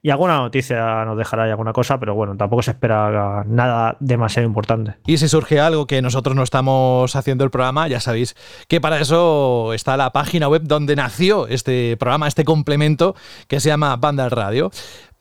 y 0.07 0.09
alguna 0.09 0.37
noticia 0.37 1.03
nos 1.03 1.17
dejará 1.17 1.43
ahí 1.43 1.49
alguna 1.49 1.73
cosa, 1.73 1.99
pero 1.99 2.15
bueno, 2.15 2.37
tampoco 2.37 2.61
se 2.61 2.71
espera 2.71 3.43
nada 3.45 3.97
demasiado 3.99 4.47
importante. 4.47 4.93
Y 5.05 5.17
si 5.17 5.27
surge 5.27 5.59
algo 5.59 5.85
que 5.85 6.01
nosotros 6.01 6.33
no 6.33 6.43
estamos 6.43 7.13
haciendo 7.13 7.43
el 7.43 7.49
programa, 7.49 7.89
ya 7.89 7.99
sabéis 7.99 8.33
que 8.69 8.79
para 8.79 9.01
eso 9.01 9.73
está 9.73 9.97
la 9.97 10.13
página 10.13 10.47
web 10.47 10.61
donde 10.63 10.95
nació 10.95 11.45
este 11.47 11.97
programa, 11.97 12.29
este 12.29 12.45
complemento 12.45 13.17
que 13.49 13.59
se 13.59 13.67
llama 13.67 13.97
Banda 13.97 14.29
Radio 14.29 14.71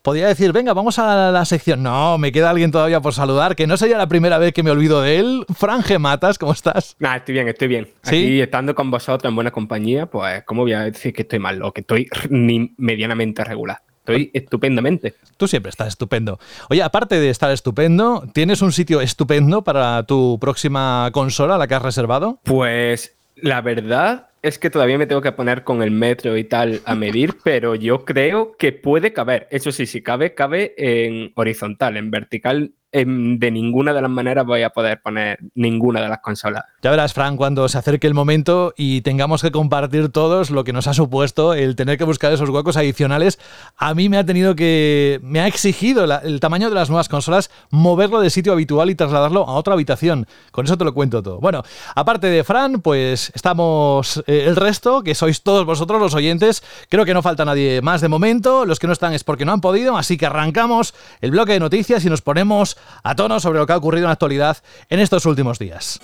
podría 0.03 0.29
decir, 0.29 0.53
venga, 0.53 0.73
vamos 0.73 1.01
a 1.01 1.33
la 1.33 1.45
sección. 1.45 1.83
No, 1.83 2.17
me 2.17 2.31
queda 2.31 2.51
alguien 2.51 2.71
todavía 2.71 3.01
por 3.01 3.13
saludar, 3.13 3.57
que 3.57 3.67
no 3.67 3.77
sería 3.77 3.99
la 3.99 4.07
primera 4.07 4.39
vez 4.39 4.53
que 4.53 4.63
me 4.63 4.71
olvido 4.71 5.03
de 5.03 5.19
él. 5.19 5.45
Franje 5.53 5.99
Matas, 5.99 6.39
¿cómo 6.39 6.53
estás? 6.53 6.95
Nah, 7.01 7.17
estoy 7.17 7.33
bien, 7.33 7.49
estoy 7.49 7.67
bien. 7.67 7.89
¿Sí? 8.03 8.15
Aquí 8.19 8.41
estando 8.41 8.73
con 8.77 8.89
vosotros 8.89 9.29
en 9.29 9.35
buena 9.35 9.51
compañía, 9.51 10.07
pues, 10.07 10.45
¿cómo 10.45 10.63
voy 10.63 10.75
a 10.75 10.83
decir 10.83 11.13
que 11.13 11.23
estoy 11.23 11.41
mal 11.41 11.61
o 11.61 11.73
que 11.73 11.81
estoy 11.81 12.09
ni 12.31 12.73
medianamente 12.79 13.43
regular? 13.43 13.79
Estoy 14.13 14.31
estupendamente. 14.33 15.15
Tú 15.37 15.49
siempre 15.49 15.71
estás 15.71 15.89
estupendo. 15.89 16.39
Oye, 16.71 16.83
aparte 16.83 17.19
de 17.19 17.29
estar 17.29 17.51
estupendo, 17.51 18.25
¿tienes 18.33 18.63
un 18.63 18.71
sitio 18.71 19.01
estupendo 19.01 19.63
para 19.63 20.05
tu 20.05 20.39
próxima 20.41 21.11
consola, 21.13 21.59
la 21.59 21.67
que 21.67 21.75
has 21.75 21.83
reservado? 21.83 22.39
Pues 22.45 23.17
la 23.35 23.61
verdad 23.63 24.29
es 24.43 24.61
que 24.61 24.71
todavía 24.71 24.97
me 24.97 25.07
tengo 25.07 25.23
que 25.23 25.33
poner 25.33 25.65
con 25.65 25.83
el 25.83 25.91
metro 25.91 26.37
y 26.37 26.45
tal 26.45 26.81
a 26.85 26.95
medir, 26.95 27.37
pero 27.45 27.75
yo 27.75 28.05
creo 28.05 28.57
que 28.57 28.73
puede 28.73 29.13
caber. 29.13 29.49
Eso 29.51 29.73
sí, 29.73 29.87
si 29.87 30.03
cabe, 30.03 30.35
cabe 30.35 30.75
en 30.79 31.33
horizontal, 31.35 31.97
en 31.97 32.13
vertical 32.13 32.73
de 33.05 33.51
ninguna 33.51 33.93
de 33.93 34.03
las 34.03 34.11
maneras 34.11 34.47
voy 34.47 34.63
a 34.63 34.71
poder 34.71 35.01
poner 35.03 35.39
ninguna 35.55 36.01
de 36.01 36.09
las 36.09 36.21
consolas. 36.21 36.65
Ya 36.83 36.91
verás, 36.91 37.13
Frank, 37.13 37.37
cuando 37.37 37.69
se 37.69 37.79
acerque 37.79 38.07
el 38.07 38.15
momento 38.15 38.73
y 38.77 39.03
tengamos 39.03 39.43
que 39.43 39.51
compartir 39.51 40.09
todos 40.11 40.51
lo 40.51 40.65
que 40.65 40.73
nos 40.73 40.87
ha 40.87 40.95
supuesto 40.95 41.55
el 41.55 41.77
tener 41.77 41.99
que 41.99 42.05
buscar 42.05 42.33
esos 42.33 42.49
huecos 42.49 42.77
adicionales, 42.77 43.39
a 43.77 43.95
mí 43.95 44.09
me 44.09 44.19
ha 44.19 44.25
tenido 44.25 44.55
que. 44.55 45.21
me 45.23 45.41
ha 45.41 45.47
exigido 45.47 46.05
el 46.05 46.41
tamaño 46.41 46.69
de 46.69 46.75
las 46.75 46.89
nuevas 46.89 47.09
consolas 47.09 47.51
moverlo 47.71 48.21
de 48.21 48.31
sitio 48.31 48.53
habitual 48.53 48.91
y 48.91 48.95
trasladarlo 48.95 49.47
a 49.47 49.55
otra 49.55 49.75
habitación. 49.75 50.27
Con 50.51 50.65
eso 50.65 50.79
te 50.79 50.85
lo 50.85 50.95
cuento 50.95 51.23
todo. 51.23 51.39
Bueno, 51.41 51.63
aparte 51.95 52.29
de 52.29 52.45
Fran, 52.45 52.81
pues 52.81 53.31
estamos 53.35 54.23
eh, 54.27 54.45
el 54.47 54.57
resto, 54.57 55.03
que 55.03 55.15
sois 55.15 55.43
todos 55.43 55.67
vosotros 55.67 56.01
los 56.01 56.15
oyentes. 56.15 56.63
Creo 56.89 57.05
que 57.05 57.15
no 57.15 57.23
falta 57.23 57.45
nadie 57.45 57.81
más 57.83 58.01
de 58.01 58.09
momento. 58.09 58.65
Los 58.65 58.79
que 58.79 58.87
no 58.87 58.93
están 58.93 59.13
es 59.13 59.25
porque 59.25 59.45
no 59.45 59.53
han 59.53 59.61
podido, 59.61 59.97
así 59.97 60.17
que 60.17 60.27
arrancamos 60.27 60.95
el 61.21 61.31
bloque 61.31 61.53
de 61.53 61.61
noticias 61.61 62.05
y 62.05 62.11
nos 62.11 62.23
ponemos 62.23 62.77
a 63.03 63.15
tono 63.15 63.41
sobre 63.41 63.59
lo 63.59 63.67
que 63.67 63.73
ha 63.73 63.77
ocurrido 63.77 64.05
en 64.05 64.09
la 64.09 64.13
actualidad 64.13 64.59
en 64.89 65.01
estos 65.01 65.27
últimos 65.27 65.59
días. 65.59 66.01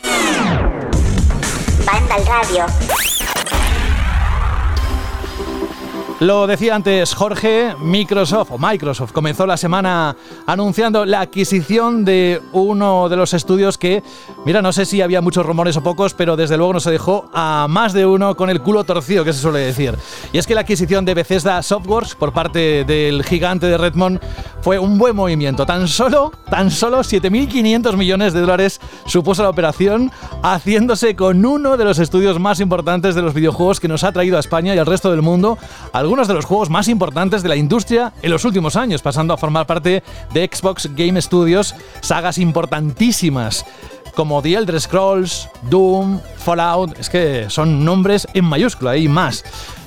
Lo 6.23 6.47
decía 6.47 6.77
antes 6.77 7.15
Jorge, 7.15 7.75
Microsoft 7.81 8.53
o 8.53 8.57
Microsoft 8.57 9.11
comenzó 9.11 9.45
la 9.45 9.57
semana 9.57 10.15
anunciando 10.47 11.05
la 11.05 11.23
adquisición 11.23 12.05
de 12.05 12.41
uno 12.53 13.09
de 13.09 13.17
los 13.17 13.35
estudios 13.35 13.77
que, 13.77 14.05
mira, 14.47 14.63
no 14.63 14.73
sé 14.73 14.85
si 14.85 15.03
había 15.03 15.21
muchos 15.21 15.45
rumores 15.45 15.77
o 15.77 15.83
pocos, 15.83 16.15
pero 16.15 16.37
desde 16.37 16.57
luego 16.57 16.75
no 16.75 16.79
se 16.79 16.93
dejó 16.93 17.29
a 17.35 17.67
más 17.69 17.93
de 17.93 18.07
uno 18.07 18.37
con 18.37 18.51
el 18.51 18.61
culo 18.61 18.85
torcido, 18.85 19.25
que 19.25 19.33
se 19.33 19.41
suele 19.41 19.59
decir. 19.59 19.97
Y 20.33 20.39
es 20.39 20.47
que 20.47 20.55
la 20.55 20.61
adquisición 20.61 21.05
de 21.05 21.15
Bethesda 21.15 21.61
Softworks 21.61 22.15
por 22.15 22.33
parte 22.33 22.85
del 22.85 23.25
gigante 23.25 23.67
de 23.67 23.77
Redmond 23.77 24.21
fue 24.61 24.79
un 24.79 24.99
buen 24.99 25.17
movimiento. 25.17 25.67
Tan 25.67 25.89
solo, 25.89 26.31
tan 26.49 26.71
solo 26.71 27.01
7.500 27.01 27.97
millones 27.97 28.33
de 28.33 28.43
dólares 28.43 28.81
supuso 29.07 29.43
la 29.43 29.51
operación, 29.51 30.13
haciéndose 30.45 31.17
con 31.17 31.45
uno 31.45 31.77
de 31.77 31.85
los 31.85 31.99
estudios 31.99 32.39
más 32.39 32.61
importantes 32.61 33.17
de 33.17 33.23
los 33.23 33.35
videojuegos 33.35 33.81
que 33.81 33.89
nos 33.89 34.05
ha 34.05 34.13
traído 34.13 34.37
a 34.37 34.41
España 34.41 34.73
y 34.73 34.79
al 34.79 34.87
resto 34.87 35.11
del 35.11 35.21
mundo 35.21 35.59
algunos 36.13 36.29
de 36.29 36.35
los 36.35 36.45
juegos 36.45 36.69
más 36.69 36.89
importantes 36.89 37.43
de 37.43 37.49
la 37.49 37.57
industria 37.57 38.13
en 38.21 38.31
los 38.31 38.45
últimos 38.45 38.77
años, 38.77 39.01
pasando 39.01 39.33
a 39.33 39.39
formar 39.39 39.67
parte 39.67 40.03
de 40.35 40.51
Xbox 40.53 40.91
Game 40.95 41.19
Studios, 41.23 41.75
sagas 42.03 42.37
importantísimas 42.37 43.65
como 44.15 44.43
The 44.43 44.53
Elder 44.57 44.79
Scrolls, 44.79 45.49
Doom, 45.71 46.21
Fallout, 46.37 46.99
es 46.99 47.09
que 47.09 47.49
son 47.49 47.83
nombres 47.83 48.29
en 48.35 48.45
mayúscula 48.45 48.95
y 48.99 49.09
más. 49.09 49.43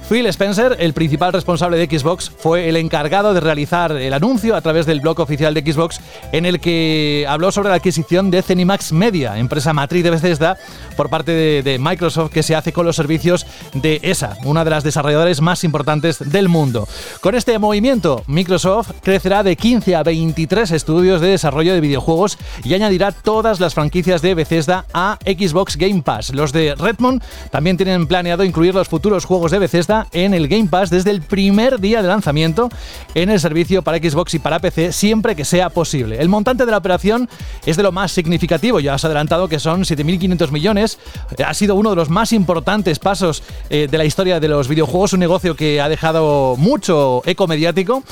Phil 0.08 0.28
Spencer, 0.28 0.78
el 0.80 0.94
principal 0.94 1.34
responsable 1.34 1.78
de 1.78 2.00
Xbox, 2.00 2.30
fue 2.30 2.70
el 2.70 2.78
encargado 2.78 3.34
de 3.34 3.40
realizar 3.40 3.92
el 3.92 4.14
anuncio 4.14 4.56
a 4.56 4.62
través 4.62 4.86
del 4.86 5.02
blog 5.02 5.20
oficial 5.20 5.56
de 5.56 5.62
Xbox 5.62 6.00
en 6.32 6.46
el 6.46 6.60
que 6.60 7.26
habló 7.28 7.52
sobre 7.52 7.70
la 7.70 7.76
adquisición 7.76 8.30
de 8.30 8.44
Zenimax 8.44 8.92
Media, 8.92 9.40
empresa 9.40 9.74
matriz 9.74 10.04
de 10.04 10.12
Bethesda, 10.12 10.58
por 10.96 11.10
parte 11.10 11.32
de, 11.32 11.64
de 11.64 11.80
Microsoft 11.80 12.32
que 12.32 12.44
se 12.44 12.56
hace 12.56 12.72
con 12.72 12.86
los 12.86 12.96
servicios 12.96 13.48
de 13.74 14.00
ESA, 14.04 14.38
una 14.44 14.64
de 14.64 14.70
las 14.70 14.84
desarrolladoras 14.84 15.42
más 15.42 15.64
importantes 15.64 16.20
del 16.20 16.50
mundo. 16.50 16.88
Con 17.20 17.34
este 17.34 17.58
movimiento, 17.58 18.24
Microsoft 18.28 18.92
crecerá 19.02 19.42
de 19.42 19.56
15 19.56 19.96
a 19.96 20.04
23 20.04 20.70
estudios 20.70 21.20
de 21.20 21.30
desarrollo 21.30 21.74
de 21.74 21.82
videojuegos 21.82 22.38
y 22.64 22.76
añadirá 22.76 23.12
todas 23.12 23.60
las 23.60 23.74
franquicias 23.74 24.22
de 24.22 24.36
Bethesda 24.36 24.86
a 24.94 25.18
Xbox 25.26 25.78
Game 25.78 26.04
Pass. 26.04 26.32
Los 26.32 26.54
de 26.54 26.76
Redmond 26.76 27.24
también 27.50 27.76
tienen 27.76 28.06
planeado 28.06 28.44
incluir 28.44 28.76
los 28.76 28.88
futuros 28.88 29.26
juegos 29.26 29.52
de 29.52 29.58
Bethesda 29.58 29.95
en 30.12 30.34
el 30.34 30.48
Game 30.48 30.68
Pass 30.68 30.90
desde 30.90 31.12
el 31.12 31.22
primer 31.22 31.80
día 31.80 32.02
de 32.02 32.08
lanzamiento 32.08 32.70
en 33.14 33.30
el 33.30 33.40
servicio 33.40 33.82
para 33.82 33.98
Xbox 33.98 34.34
y 34.34 34.40
para 34.40 34.60
PC 34.60 34.92
siempre 34.92 35.36
que 35.36 35.46
sea 35.46 35.70
posible. 35.70 36.20
El 36.20 36.30
montante 36.30 36.66
de 36.66 36.72
la 36.72 36.78
operación 36.78 37.30
es 37.66 37.78
de 37.78 37.84
lo 37.84 37.92
más 37.92 38.12
significativo, 38.12 38.80
ya 38.80 38.94
has 38.94 39.06
adelantado 39.06 39.48
que 39.48 39.60
son 39.60 39.82
7.500 39.82 40.52
millones. 40.52 41.00
Ha 41.46 41.54
sido 41.54 41.76
uno 41.76 41.92
de 41.92 41.96
los 41.96 42.10
más 42.10 42.34
importantes 42.34 43.00
pasos 43.00 43.44
eh, 43.70 43.88
de 43.90 43.98
la 43.98 44.06
historia 44.06 44.40
de 44.40 44.48
los 44.48 44.68
videojuegos, 44.68 45.14
un 45.14 45.20
negocio 45.20 45.56
que 45.56 45.82
ha 45.82 45.90
dejado 45.90 46.56
mucho 46.58 47.22
eco 47.26 47.48
mediático. 47.48 48.04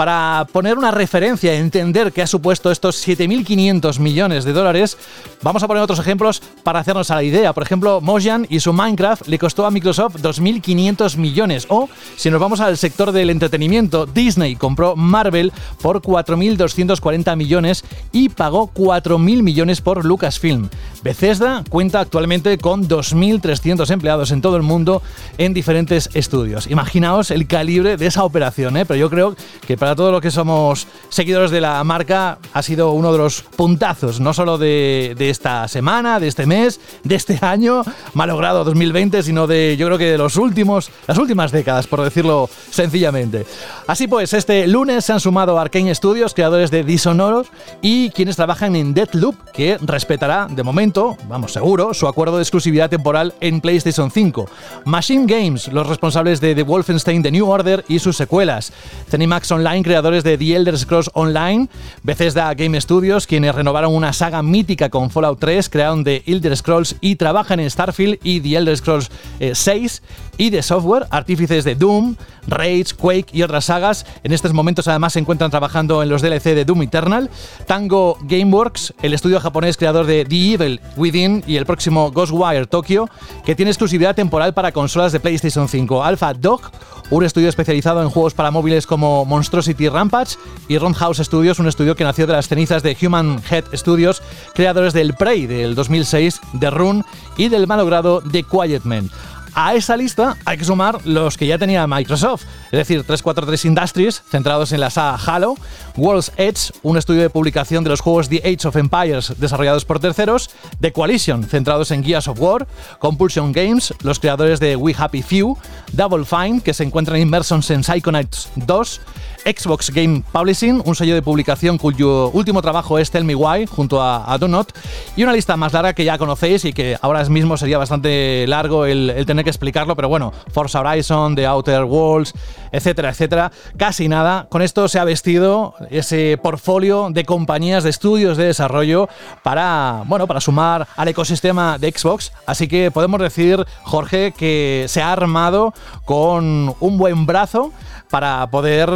Para 0.00 0.46
poner 0.50 0.78
una 0.78 0.90
referencia, 0.90 1.52
entender 1.52 2.10
qué 2.10 2.22
ha 2.22 2.26
supuesto 2.26 2.70
estos 2.70 3.06
7.500 3.06 3.98
millones 3.98 4.46
de 4.46 4.54
dólares, 4.54 4.96
vamos 5.42 5.62
a 5.62 5.66
poner 5.66 5.82
otros 5.82 5.98
ejemplos 5.98 6.40
para 6.62 6.78
hacernos 6.78 7.10
a 7.10 7.16
la 7.16 7.22
idea. 7.22 7.52
Por 7.52 7.64
ejemplo, 7.64 8.00
Mojang 8.00 8.46
y 8.48 8.60
su 8.60 8.72
Minecraft 8.72 9.28
le 9.28 9.38
costó 9.38 9.66
a 9.66 9.70
Microsoft 9.70 10.16
2.500 10.22 11.18
millones. 11.18 11.66
O, 11.68 11.90
si 12.16 12.30
nos 12.30 12.40
vamos 12.40 12.60
al 12.60 12.78
sector 12.78 13.12
del 13.12 13.28
entretenimiento, 13.28 14.06
Disney 14.06 14.56
compró 14.56 14.96
Marvel 14.96 15.52
por 15.82 16.00
4.240 16.00 17.36
millones 17.36 17.84
y 18.10 18.30
pagó 18.30 18.70
4.000 18.72 19.42
millones 19.42 19.82
por 19.82 20.06
Lucasfilm. 20.06 20.70
Bethesda 21.02 21.62
cuenta 21.68 22.00
actualmente 22.00 22.56
con 22.56 22.88
2.300 22.88 23.90
empleados 23.90 24.30
en 24.30 24.40
todo 24.40 24.56
el 24.56 24.62
mundo 24.62 25.02
en 25.36 25.52
diferentes 25.52 26.08
estudios. 26.14 26.68
Imaginaos 26.68 27.30
el 27.30 27.46
calibre 27.46 27.98
de 27.98 28.06
esa 28.06 28.24
operación, 28.24 28.78
¿eh? 28.78 28.86
pero 28.86 28.98
yo 28.98 29.10
creo 29.10 29.36
que 29.66 29.76
para 29.76 29.89
todos 29.94 30.12
los 30.12 30.20
que 30.20 30.30
somos 30.30 30.86
seguidores 31.08 31.50
de 31.50 31.60
la 31.60 31.82
marca 31.84 32.38
ha 32.52 32.62
sido 32.62 32.92
uno 32.92 33.12
de 33.12 33.18
los 33.18 33.42
puntazos, 33.42 34.20
no 34.20 34.34
solo 34.34 34.58
de, 34.58 35.14
esta 35.18 35.68
semana, 35.68 36.20
de 36.20 36.28
este 36.28 36.46
mes, 36.46 36.80
de 37.04 37.14
este 37.14 37.38
año, 37.42 37.82
malogrado 38.14 38.64
2020, 38.64 39.22
sino 39.22 39.46
de 39.46 39.76
yo 39.76 39.86
creo 39.86 39.98
que 39.98 40.10
de 40.12 40.18
los 40.18 40.36
últimos, 40.36 40.90
las 41.06 41.18
últimas 41.18 41.52
décadas, 41.52 41.86
por 41.86 42.02
decirlo 42.02 42.48
sencillamente. 42.70 43.46
Así 43.86 44.08
pues, 44.08 44.32
este 44.32 44.66
lunes 44.66 45.04
se 45.04 45.12
han 45.12 45.20
sumado 45.20 45.58
Arkane 45.58 45.94
Studios, 45.94 46.34
creadores 46.34 46.70
de 46.70 46.84
Dishonored, 46.84 47.46
y 47.82 48.10
quienes 48.10 48.36
trabajan 48.36 48.76
en 48.76 48.94
Deathloop, 48.94 49.36
que 49.52 49.78
respetará 49.80 50.46
de 50.50 50.62
momento, 50.62 51.16
vamos 51.28 51.52
seguro, 51.52 51.94
su 51.94 52.06
acuerdo 52.06 52.36
de 52.36 52.42
exclusividad 52.42 52.90
temporal 52.90 53.34
en 53.40 53.60
PlayStation 53.60 54.10
5. 54.10 54.48
Machine 54.84 55.26
Games, 55.26 55.68
los 55.68 55.86
responsables 55.86 56.40
de 56.40 56.54
The 56.54 56.62
Wolfenstein 56.62 57.22
The 57.22 57.30
New 57.30 57.48
Order 57.48 57.84
y 57.88 57.98
sus 57.98 58.16
secuelas. 58.16 58.72
Zenimax 59.08 59.50
Online, 59.52 59.79
creadores 59.82 60.24
de 60.24 60.38
The 60.38 60.56
Elder 60.56 60.78
Scrolls 60.78 61.10
Online. 61.14 61.68
Bethesda 62.02 62.52
Game 62.54 62.80
Studios, 62.80 63.26
quienes 63.26 63.54
renovaron 63.54 63.94
una 63.94 64.12
saga 64.12 64.42
mítica 64.42 64.88
con 64.88 65.10
Fallout 65.10 65.38
3, 65.40 65.68
crearon 65.68 66.04
The 66.04 66.22
Elder 66.26 66.56
Scrolls 66.56 66.96
y 67.00 67.16
trabajan 67.16 67.60
en 67.60 67.70
Starfield 67.70 68.18
y 68.22 68.40
The 68.40 68.56
Elder 68.56 68.76
Scrolls 68.76 69.10
6. 69.52 70.02
Y 70.38 70.50
de 70.50 70.62
software, 70.62 71.06
artífices 71.10 71.64
de 71.64 71.74
Doom, 71.74 72.16
Rage, 72.50 72.94
Quake 72.98 73.30
y 73.32 73.42
otras 73.42 73.66
sagas. 73.66 74.04
En 74.22 74.32
estos 74.32 74.52
momentos 74.52 74.88
además 74.88 75.14
se 75.14 75.20
encuentran 75.20 75.50
trabajando 75.50 76.02
en 76.02 76.08
los 76.08 76.20
DLC 76.20 76.54
de 76.54 76.64
Doom 76.64 76.82
Eternal. 76.82 77.30
Tango 77.66 78.18
Gameworks, 78.22 78.92
el 79.02 79.14
estudio 79.14 79.40
japonés 79.40 79.76
creador 79.76 80.06
de 80.06 80.24
The 80.24 80.54
Evil 80.54 80.80
Within 80.96 81.44
y 81.46 81.56
el 81.56 81.66
próximo 81.66 82.10
Ghostwire 82.10 82.66
Tokyo, 82.66 83.08
que 83.44 83.54
tiene 83.54 83.70
exclusividad 83.70 84.14
temporal 84.14 84.52
para 84.52 84.72
consolas 84.72 85.12
de 85.12 85.20
PlayStation 85.20 85.68
5. 85.68 86.04
Alpha 86.04 86.34
Dog, 86.34 86.62
un 87.10 87.24
estudio 87.24 87.48
especializado 87.48 88.02
en 88.02 88.10
juegos 88.10 88.34
para 88.34 88.50
móviles 88.50 88.86
como 88.86 89.24
Monstrosity 89.24 89.88
Rampage, 89.88 90.36
y 90.68 90.78
Roundhouse 90.78 91.18
Studios, 91.18 91.58
un 91.58 91.68
estudio 91.68 91.96
que 91.96 92.04
nació 92.04 92.26
de 92.26 92.34
las 92.34 92.48
cenizas 92.48 92.82
de 92.82 92.96
Human 93.02 93.40
Head 93.50 93.64
Studios, 93.74 94.22
creadores 94.54 94.92
del 94.92 95.14
Prey 95.14 95.46
del 95.46 95.74
2006, 95.74 96.40
de 96.52 96.70
Rune 96.70 97.04
y 97.36 97.48
del 97.48 97.66
malogrado 97.66 98.22
The 98.22 98.44
Quiet 98.44 98.84
Man. 98.84 99.10
A 99.54 99.74
esa 99.74 99.96
lista 99.96 100.36
hay 100.44 100.58
que 100.58 100.64
sumar 100.64 101.04
los 101.06 101.36
que 101.36 101.46
ya 101.46 101.58
tenía 101.58 101.86
Microsoft, 101.86 102.44
es 102.66 102.78
decir, 102.78 103.02
343 103.04 103.64
Industries, 103.64 104.22
centrados 104.30 104.72
en 104.72 104.80
la 104.80 104.90
saga 104.90 105.16
Halo, 105.16 105.56
World's 105.96 106.32
Edge, 106.36 106.72
un 106.82 106.96
estudio 106.96 107.22
de 107.22 107.30
publicación 107.30 107.82
de 107.82 107.90
los 107.90 108.00
juegos 108.00 108.28
The 108.28 108.38
Age 108.38 108.68
of 108.68 108.76
Empires 108.76 109.34
desarrollados 109.38 109.84
por 109.84 109.98
terceros, 109.98 110.50
The 110.80 110.92
Coalition, 110.92 111.44
centrados 111.44 111.90
en 111.90 112.04
Gears 112.04 112.28
of 112.28 112.40
War, 112.40 112.66
Compulsion 112.98 113.52
Games, 113.52 113.92
los 114.02 114.20
creadores 114.20 114.60
de 114.60 114.76
We 114.76 114.94
Happy 114.96 115.22
Few, 115.22 115.56
Double 115.92 116.24
Fine, 116.24 116.60
que 116.60 116.74
se 116.74 116.84
encuentran 116.84 117.20
inmersos 117.20 117.70
en 117.70 117.82
Psychonauts 117.82 118.50
2, 118.56 119.00
Xbox 119.44 119.90
Game 119.90 120.22
Publishing, 120.32 120.82
un 120.84 120.94
sello 120.94 121.14
de 121.14 121.22
publicación 121.22 121.78
cuyo 121.78 122.30
último 122.30 122.62
trabajo 122.62 122.98
es 122.98 123.10
Tell 123.10 123.24
Me 123.24 123.34
Why, 123.34 123.66
junto 123.66 124.02
a, 124.02 124.32
a 124.32 124.38
Donut, 124.38 124.72
y 125.16 125.22
una 125.22 125.32
lista 125.32 125.56
más 125.56 125.72
larga 125.72 125.92
que 125.92 126.04
ya 126.04 126.18
conocéis 126.18 126.64
y 126.64 126.72
que 126.72 126.96
ahora 127.00 127.24
mismo 127.24 127.56
sería 127.56 127.78
bastante 127.78 128.44
largo 128.46 128.86
el, 128.86 129.24
tener 129.26 129.44
que 129.44 129.50
explicarlo, 129.50 129.96
pero 129.96 130.08
bueno, 130.08 130.32
Forza 130.52 130.80
Horizon, 130.80 131.34
The 131.34 131.46
Outer 131.46 131.84
Worlds, 131.84 132.34
etcétera, 132.72 133.10
etcétera, 133.10 133.52
casi 133.76 134.08
nada. 134.08 134.46
Con 134.48 134.62
esto 134.62 134.88
se 134.88 134.98
ha 134.98 135.04
vestido 135.04 135.74
ese 135.90 136.38
portfolio 136.42 137.08
de 137.10 137.24
compañías, 137.24 137.84
de 137.84 137.90
estudios 137.90 138.36
de 138.36 138.44
desarrollo 138.44 139.08
para, 139.42 140.02
bueno, 140.06 140.26
para 140.26 140.40
sumar 140.40 140.86
al 140.96 141.08
ecosistema 141.08 141.78
de 141.78 141.90
Xbox. 141.90 142.32
Así 142.46 142.68
que 142.68 142.90
podemos 142.90 143.20
decir, 143.20 143.64
Jorge, 143.84 144.32
que 144.36 144.86
se 144.88 145.02
ha 145.02 145.12
armado 145.12 145.72
con 146.04 146.74
un 146.80 146.98
buen 146.98 147.26
brazo 147.26 147.72
para 148.10 148.46
poder 148.50 148.90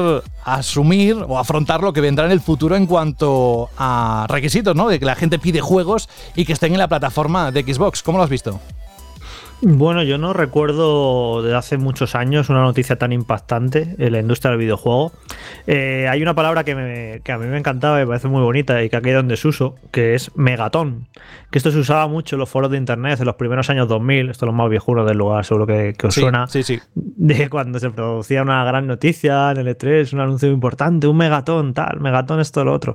asumir 0.44 1.16
o 1.28 1.38
afrontar 1.38 1.80
lo 1.82 1.92
que 1.92 2.00
vendrá 2.00 2.26
en 2.26 2.32
el 2.32 2.40
futuro 2.40 2.76
en 2.76 2.86
cuanto 2.86 3.70
a 3.78 4.26
requisitos, 4.28 4.74
¿no? 4.74 4.88
De 4.88 4.98
que 4.98 5.06
la 5.06 5.14
gente 5.14 5.38
pide 5.38 5.60
juegos 5.60 6.08
y 6.34 6.44
que 6.44 6.52
estén 6.52 6.72
en 6.72 6.78
la 6.78 6.88
plataforma 6.88 7.50
de 7.52 7.62
Xbox. 7.62 8.02
¿Cómo 8.02 8.18
lo 8.18 8.24
has 8.24 8.30
visto? 8.30 8.60
Bueno, 9.62 10.02
yo 10.02 10.18
no 10.18 10.34
recuerdo 10.34 11.42
de 11.42 11.54
hace 11.54 11.78
muchos 11.78 12.14
años 12.14 12.50
una 12.50 12.60
noticia 12.62 12.96
tan 12.96 13.12
impactante 13.12 13.94
en 13.98 14.12
la 14.12 14.18
industria 14.20 14.50
del 14.50 14.58
videojuego. 14.60 15.12
Eh, 15.66 16.06
hay 16.10 16.20
una 16.22 16.34
palabra 16.34 16.64
que, 16.64 16.74
me, 16.74 17.20
que, 17.24 17.32
a 17.32 17.38
mí 17.38 17.46
me 17.46 17.56
encantaba 17.56 17.98
y 17.98 18.02
me 18.02 18.08
parece 18.08 18.28
muy 18.28 18.42
bonita 18.42 18.82
y 18.82 18.90
que 18.90 18.96
ha 18.96 19.00
caído 19.00 19.20
en 19.20 19.28
desuso, 19.28 19.76
que 19.90 20.14
es 20.14 20.36
megatón. 20.36 21.08
Que 21.50 21.58
esto 21.58 21.70
se 21.70 21.78
usaba 21.78 22.06
mucho 22.08 22.36
en 22.36 22.40
los 22.40 22.50
foros 22.50 22.70
de 22.70 22.76
internet 22.76 23.18
en 23.20 23.26
los 23.26 23.36
primeros 23.36 23.70
años 23.70 23.88
2000, 23.88 24.30
esto 24.30 24.44
es 24.44 24.46
lo 24.48 24.52
más 24.52 24.68
viejuno 24.68 25.04
del 25.06 25.16
lugar, 25.16 25.44
seguro 25.46 25.66
que, 25.66 25.94
que 25.96 26.08
os 26.08 26.14
Sí, 26.14 26.20
suena. 26.20 26.46
sí, 26.46 26.62
sí. 26.62 26.80
De 26.94 27.48
cuando 27.48 27.78
se 27.78 27.88
producía 27.90 28.42
una 28.42 28.64
gran 28.64 28.86
noticia 28.86 29.50
en 29.52 29.58
el 29.58 29.68
E3, 29.68 30.12
un 30.12 30.20
anuncio 30.20 30.50
importante, 30.50 31.06
un 31.06 31.16
megatón, 31.16 31.72
tal, 31.72 32.00
megatón, 32.00 32.40
esto, 32.40 32.64
lo 32.64 32.72
otro. 32.74 32.94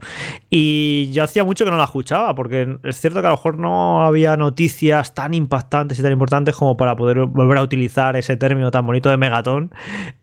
Y 0.52 1.10
yo 1.14 1.24
hacía 1.24 1.44
mucho 1.44 1.66
que 1.66 1.72
no 1.72 1.78
la 1.78 1.86
escuchaba, 1.86 2.36
porque 2.36 2.78
es 2.84 3.00
cierto 3.00 3.22
que 3.22 3.28
a 3.28 3.32
lo 3.32 3.38
mejor 3.38 3.58
no 3.58 4.06
había 4.06 4.38
noticias 4.38 5.16
tan 5.16 5.34
impactantes 5.34 5.98
y 5.98 6.04
tan 6.04 6.12
importantes 6.12 6.49
como 6.56 6.78
para 6.78 6.96
poder 6.96 7.26
volver 7.26 7.58
a 7.58 7.64
utilizar 7.64 8.16
ese 8.16 8.38
término 8.38 8.72
tan 8.72 8.86
bonito 8.86 9.10
de 9.10 9.18
megatón. 9.18 9.72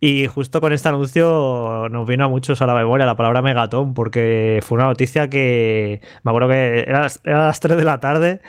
Y 0.01 0.27
justo 0.27 0.61
con 0.61 0.73
este 0.73 0.89
anuncio 0.89 1.89
nos 1.91 2.07
vino 2.07 2.25
a 2.25 2.29
muchos 2.29 2.63
a 2.63 2.67
la 2.67 2.75
memoria 2.75 3.07
la 3.07 3.17
palabra 3.17 3.43
megatón, 3.43 3.95
porque 3.95 4.61
fue 4.63 4.77
una 4.77 4.87
noticia 4.87 5.29
que 5.29 6.01
me 6.23 6.31
acuerdo 6.31 6.49
que 6.49 6.81
era, 6.81 7.09
era 7.25 7.47
las 7.47 7.61
3 7.61 7.77
de 7.77 7.85
la 7.85 8.01
tarde, 8.01 8.41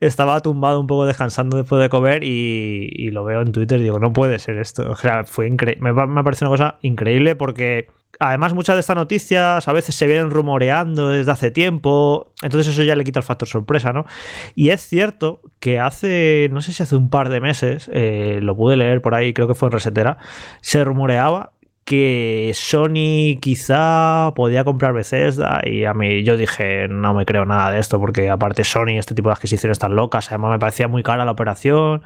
estaba 0.00 0.40
tumbado 0.40 0.80
un 0.80 0.86
poco 0.86 1.06
descansando 1.06 1.56
después 1.56 1.80
de 1.80 1.88
comer 1.88 2.24
y, 2.24 2.90
y 2.92 3.10
lo 3.10 3.24
veo 3.24 3.42
en 3.42 3.52
Twitter 3.52 3.80
y 3.80 3.84
digo, 3.84 3.98
no 3.98 4.12
puede 4.12 4.38
ser 4.38 4.58
esto. 4.58 4.90
O 4.90 4.96
sea, 4.96 5.24
fue 5.24 5.48
increíble. 5.48 5.92
Me, 5.92 6.22
parecido 6.22 6.50
una 6.50 6.56
cosa 6.56 6.78
increíble 6.82 7.36
porque 7.36 7.88
además 8.18 8.54
muchas 8.54 8.76
de 8.76 8.80
estas 8.80 8.96
noticias 8.96 9.66
a 9.66 9.72
veces 9.72 9.94
se 9.94 10.06
vienen 10.06 10.30
rumoreando 10.30 11.08
desde 11.08 11.30
hace 11.30 11.50
tiempo, 11.50 12.32
entonces 12.42 12.72
eso 12.72 12.82
ya 12.82 12.96
le 12.96 13.04
quita 13.04 13.20
el 13.20 13.24
factor 13.24 13.48
sorpresa, 13.48 13.92
¿no? 13.92 14.06
Y 14.54 14.70
es 14.70 14.82
cierto 14.82 15.40
que 15.60 15.80
hace, 15.80 16.48
no 16.52 16.60
sé 16.62 16.72
si 16.72 16.82
hace 16.82 16.96
un 16.96 17.10
par 17.10 17.28
de 17.28 17.40
meses, 17.40 17.90
eh, 17.92 18.38
lo 18.42 18.56
pude 18.56 18.76
leer 18.76 19.02
por 19.02 19.14
ahí, 19.14 19.32
creo 19.32 19.48
que 19.48 19.54
fue 19.54 19.68
en 19.68 19.72
Resetera, 19.72 20.18
se 20.60 20.84
rumoreaba 20.84 21.52
que 21.84 22.52
Sony 22.54 23.38
quizá 23.40 24.32
podía 24.34 24.64
comprar 24.64 24.94
Bethesda 24.94 25.60
y 25.64 25.84
a 25.84 25.92
mí 25.92 26.24
yo 26.24 26.36
dije 26.36 26.88
no 26.88 27.12
me 27.12 27.26
creo 27.26 27.44
nada 27.44 27.70
de 27.70 27.78
esto 27.78 28.00
porque 28.00 28.30
aparte 28.30 28.64
Sony 28.64 28.98
este 28.98 29.14
tipo 29.14 29.28
de 29.28 29.34
adquisiciones 29.34 29.78
tan 29.78 29.94
locas 29.94 30.28
además 30.28 30.52
me 30.52 30.58
parecía 30.58 30.88
muy 30.88 31.02
cara 31.02 31.26
la 31.26 31.32
operación 31.32 32.02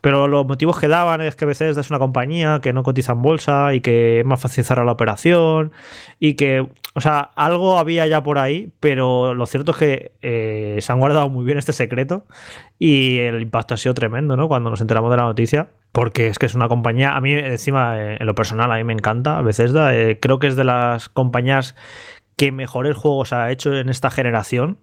pero 0.00 0.28
los 0.28 0.46
motivos 0.46 0.78
que 0.78 0.88
daban 0.88 1.20
es 1.20 1.36
que 1.36 1.46
Bethesda 1.46 1.80
es 1.80 1.90
una 1.90 1.98
compañía 1.98 2.60
que 2.60 2.72
no 2.72 2.82
cotiza 2.82 3.12
en 3.12 3.22
bolsa 3.22 3.74
y 3.74 3.80
que 3.80 4.20
es 4.20 4.26
más 4.26 4.40
fácil 4.40 4.64
cerrar 4.64 4.84
la 4.84 4.92
operación 4.92 5.72
y 6.18 6.34
que, 6.34 6.66
o 6.94 7.00
sea, 7.00 7.30
algo 7.36 7.78
había 7.78 8.06
ya 8.06 8.22
por 8.22 8.38
ahí, 8.38 8.72
pero 8.80 9.34
lo 9.34 9.46
cierto 9.46 9.72
es 9.72 9.76
que 9.76 10.12
eh, 10.22 10.78
se 10.80 10.92
han 10.92 10.98
guardado 10.98 11.28
muy 11.28 11.44
bien 11.44 11.58
este 11.58 11.72
secreto 11.72 12.24
y 12.78 13.18
el 13.18 13.40
impacto 13.42 13.74
ha 13.74 13.76
sido 13.76 13.94
tremendo, 13.94 14.36
¿no? 14.36 14.48
Cuando 14.48 14.70
nos 14.70 14.80
enteramos 14.80 15.10
de 15.10 15.16
la 15.18 15.24
noticia, 15.24 15.68
porque 15.92 16.26
es 16.28 16.38
que 16.38 16.46
es 16.46 16.54
una 16.54 16.68
compañía, 16.68 17.16
a 17.16 17.20
mí 17.20 17.32
encima, 17.32 17.98
eh, 17.98 18.16
en 18.20 18.26
lo 18.26 18.34
personal, 18.34 18.70
a 18.72 18.76
mí 18.76 18.84
me 18.84 18.92
encanta 18.92 19.40
Bethesda, 19.40 19.96
eh, 19.96 20.18
creo 20.20 20.38
que 20.38 20.48
es 20.48 20.56
de 20.56 20.64
las 20.64 21.08
compañías 21.08 21.74
que 22.36 22.52
mejores 22.52 22.96
juegos 22.96 23.32
ha 23.32 23.50
hecho 23.50 23.74
en 23.74 23.88
esta 23.88 24.10
generación. 24.10 24.78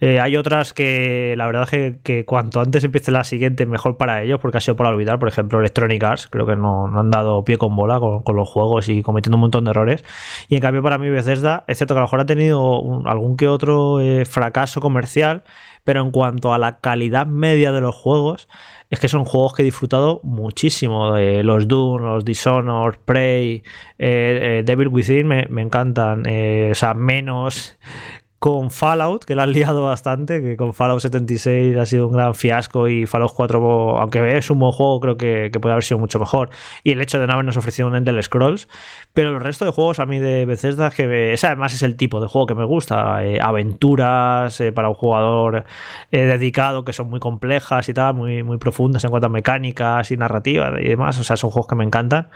Eh, 0.00 0.20
hay 0.20 0.36
otras 0.36 0.72
que 0.72 1.34
la 1.36 1.46
verdad 1.46 1.68
es 1.72 1.96
que, 2.02 2.24
cuanto 2.24 2.60
antes 2.60 2.84
empiece 2.84 3.12
la 3.12 3.24
siguiente, 3.24 3.66
mejor 3.66 3.96
para 3.96 4.22
ellos, 4.22 4.40
porque 4.40 4.58
ha 4.58 4.60
sido 4.60 4.76
por 4.76 4.86
olvidar. 4.86 5.18
Por 5.18 5.28
ejemplo, 5.28 5.60
Electronic 5.60 6.02
Arts, 6.02 6.28
creo 6.28 6.46
que 6.46 6.56
no, 6.56 6.86
han 6.98 7.10
dado 7.10 7.44
pie 7.44 7.56
con 7.56 7.76
bola 7.76 8.00
con, 8.00 8.36
los 8.36 8.48
juegos 8.48 8.88
y 8.88 9.02
cometiendo 9.02 9.36
un 9.36 9.42
montón 9.42 9.64
de 9.64 9.70
errores. 9.70 10.04
Y 10.48 10.56
en 10.56 10.60
cambio, 10.60 10.82
para 10.82 10.98
mí, 10.98 11.08
Bethesda, 11.08 11.64
es 11.68 11.78
cierto 11.78 11.94
que 11.94 11.98
a 11.98 12.02
lo 12.02 12.06
mejor 12.06 12.20
ha 12.20 12.26
tenido 12.26 13.02
algún 13.06 13.36
que 13.36 13.48
otro 13.48 14.00
eh, 14.00 14.24
fracaso 14.24 14.80
comercial, 14.80 15.44
pero 15.88 16.02
en 16.02 16.10
cuanto 16.10 16.52
a 16.52 16.58
la 16.58 16.80
calidad 16.80 17.26
media 17.26 17.72
de 17.72 17.80
los 17.80 17.94
juegos, 17.94 18.46
es 18.90 19.00
que 19.00 19.08
son 19.08 19.24
juegos 19.24 19.54
que 19.54 19.62
he 19.62 19.64
disfrutado 19.64 20.20
muchísimo. 20.22 21.16
Eh, 21.16 21.42
los 21.42 21.66
Doom, 21.66 22.02
los 22.02 22.26
Dishonored, 22.26 22.98
Prey, 23.06 23.62
Devil 23.96 24.88
Within 24.88 25.26
me 25.26 25.62
encantan. 25.62 26.26
o 26.26 26.74
sea, 26.74 26.92
menos 26.92 27.78
con 28.38 28.70
Fallout, 28.70 29.24
que 29.24 29.34
la 29.34 29.42
han 29.44 29.52
liado 29.52 29.82
bastante, 29.84 30.40
que 30.40 30.56
con 30.56 30.72
Fallout 30.72 31.00
76 31.00 31.76
ha 31.76 31.86
sido 31.86 32.06
un 32.06 32.12
gran 32.12 32.34
fiasco 32.34 32.86
y 32.86 33.06
Fallout 33.06 33.32
4, 33.34 33.98
aunque 33.98 34.36
es 34.36 34.48
un 34.50 34.60
buen 34.60 34.72
juego, 34.72 35.00
creo 35.00 35.16
que, 35.16 35.50
puede 35.60 35.72
haber 35.72 35.84
sido 35.84 35.98
mucho 35.98 36.20
mejor. 36.20 36.50
Y 36.84 36.92
el 36.92 37.00
hecho 37.00 37.18
de 37.18 37.26
no 37.26 37.32
habernos 37.32 37.56
ofrecido 37.56 37.88
un 37.88 37.96
Endless 37.96 38.26
Scrolls. 38.26 38.68
Pero 39.12 39.30
el 39.30 39.40
resto 39.40 39.64
de 39.64 39.72
juegos 39.72 39.98
a 39.98 40.06
mí 40.06 40.20
de 40.20 40.46
Bethesda, 40.46 40.90
que 40.90 41.32
ese 41.32 41.48
además 41.48 41.74
es 41.74 41.82
el 41.82 41.96
tipo 41.96 42.20
de 42.20 42.28
juego 42.28 42.46
que 42.46 42.54
me 42.54 42.64
gusta. 42.64 43.24
Eh, 43.24 43.40
aventuras 43.40 44.60
eh, 44.60 44.70
para 44.70 44.88
un 44.88 44.94
jugador 44.94 45.64
eh, 46.12 46.18
dedicado, 46.18 46.84
que 46.84 46.92
son 46.92 47.10
muy 47.10 47.18
complejas 47.18 47.88
y 47.88 47.94
tal, 47.94 48.14
muy, 48.14 48.44
muy 48.44 48.58
profundas 48.58 49.02
en 49.02 49.10
cuanto 49.10 49.26
a 49.26 49.30
mecánicas 49.30 50.12
y 50.12 50.16
narrativa 50.16 50.80
y 50.80 50.88
demás. 50.88 51.18
O 51.18 51.24
sea, 51.24 51.36
son 51.36 51.50
juegos 51.50 51.66
que 51.68 51.74
me 51.74 51.84
encantan. 51.84 52.28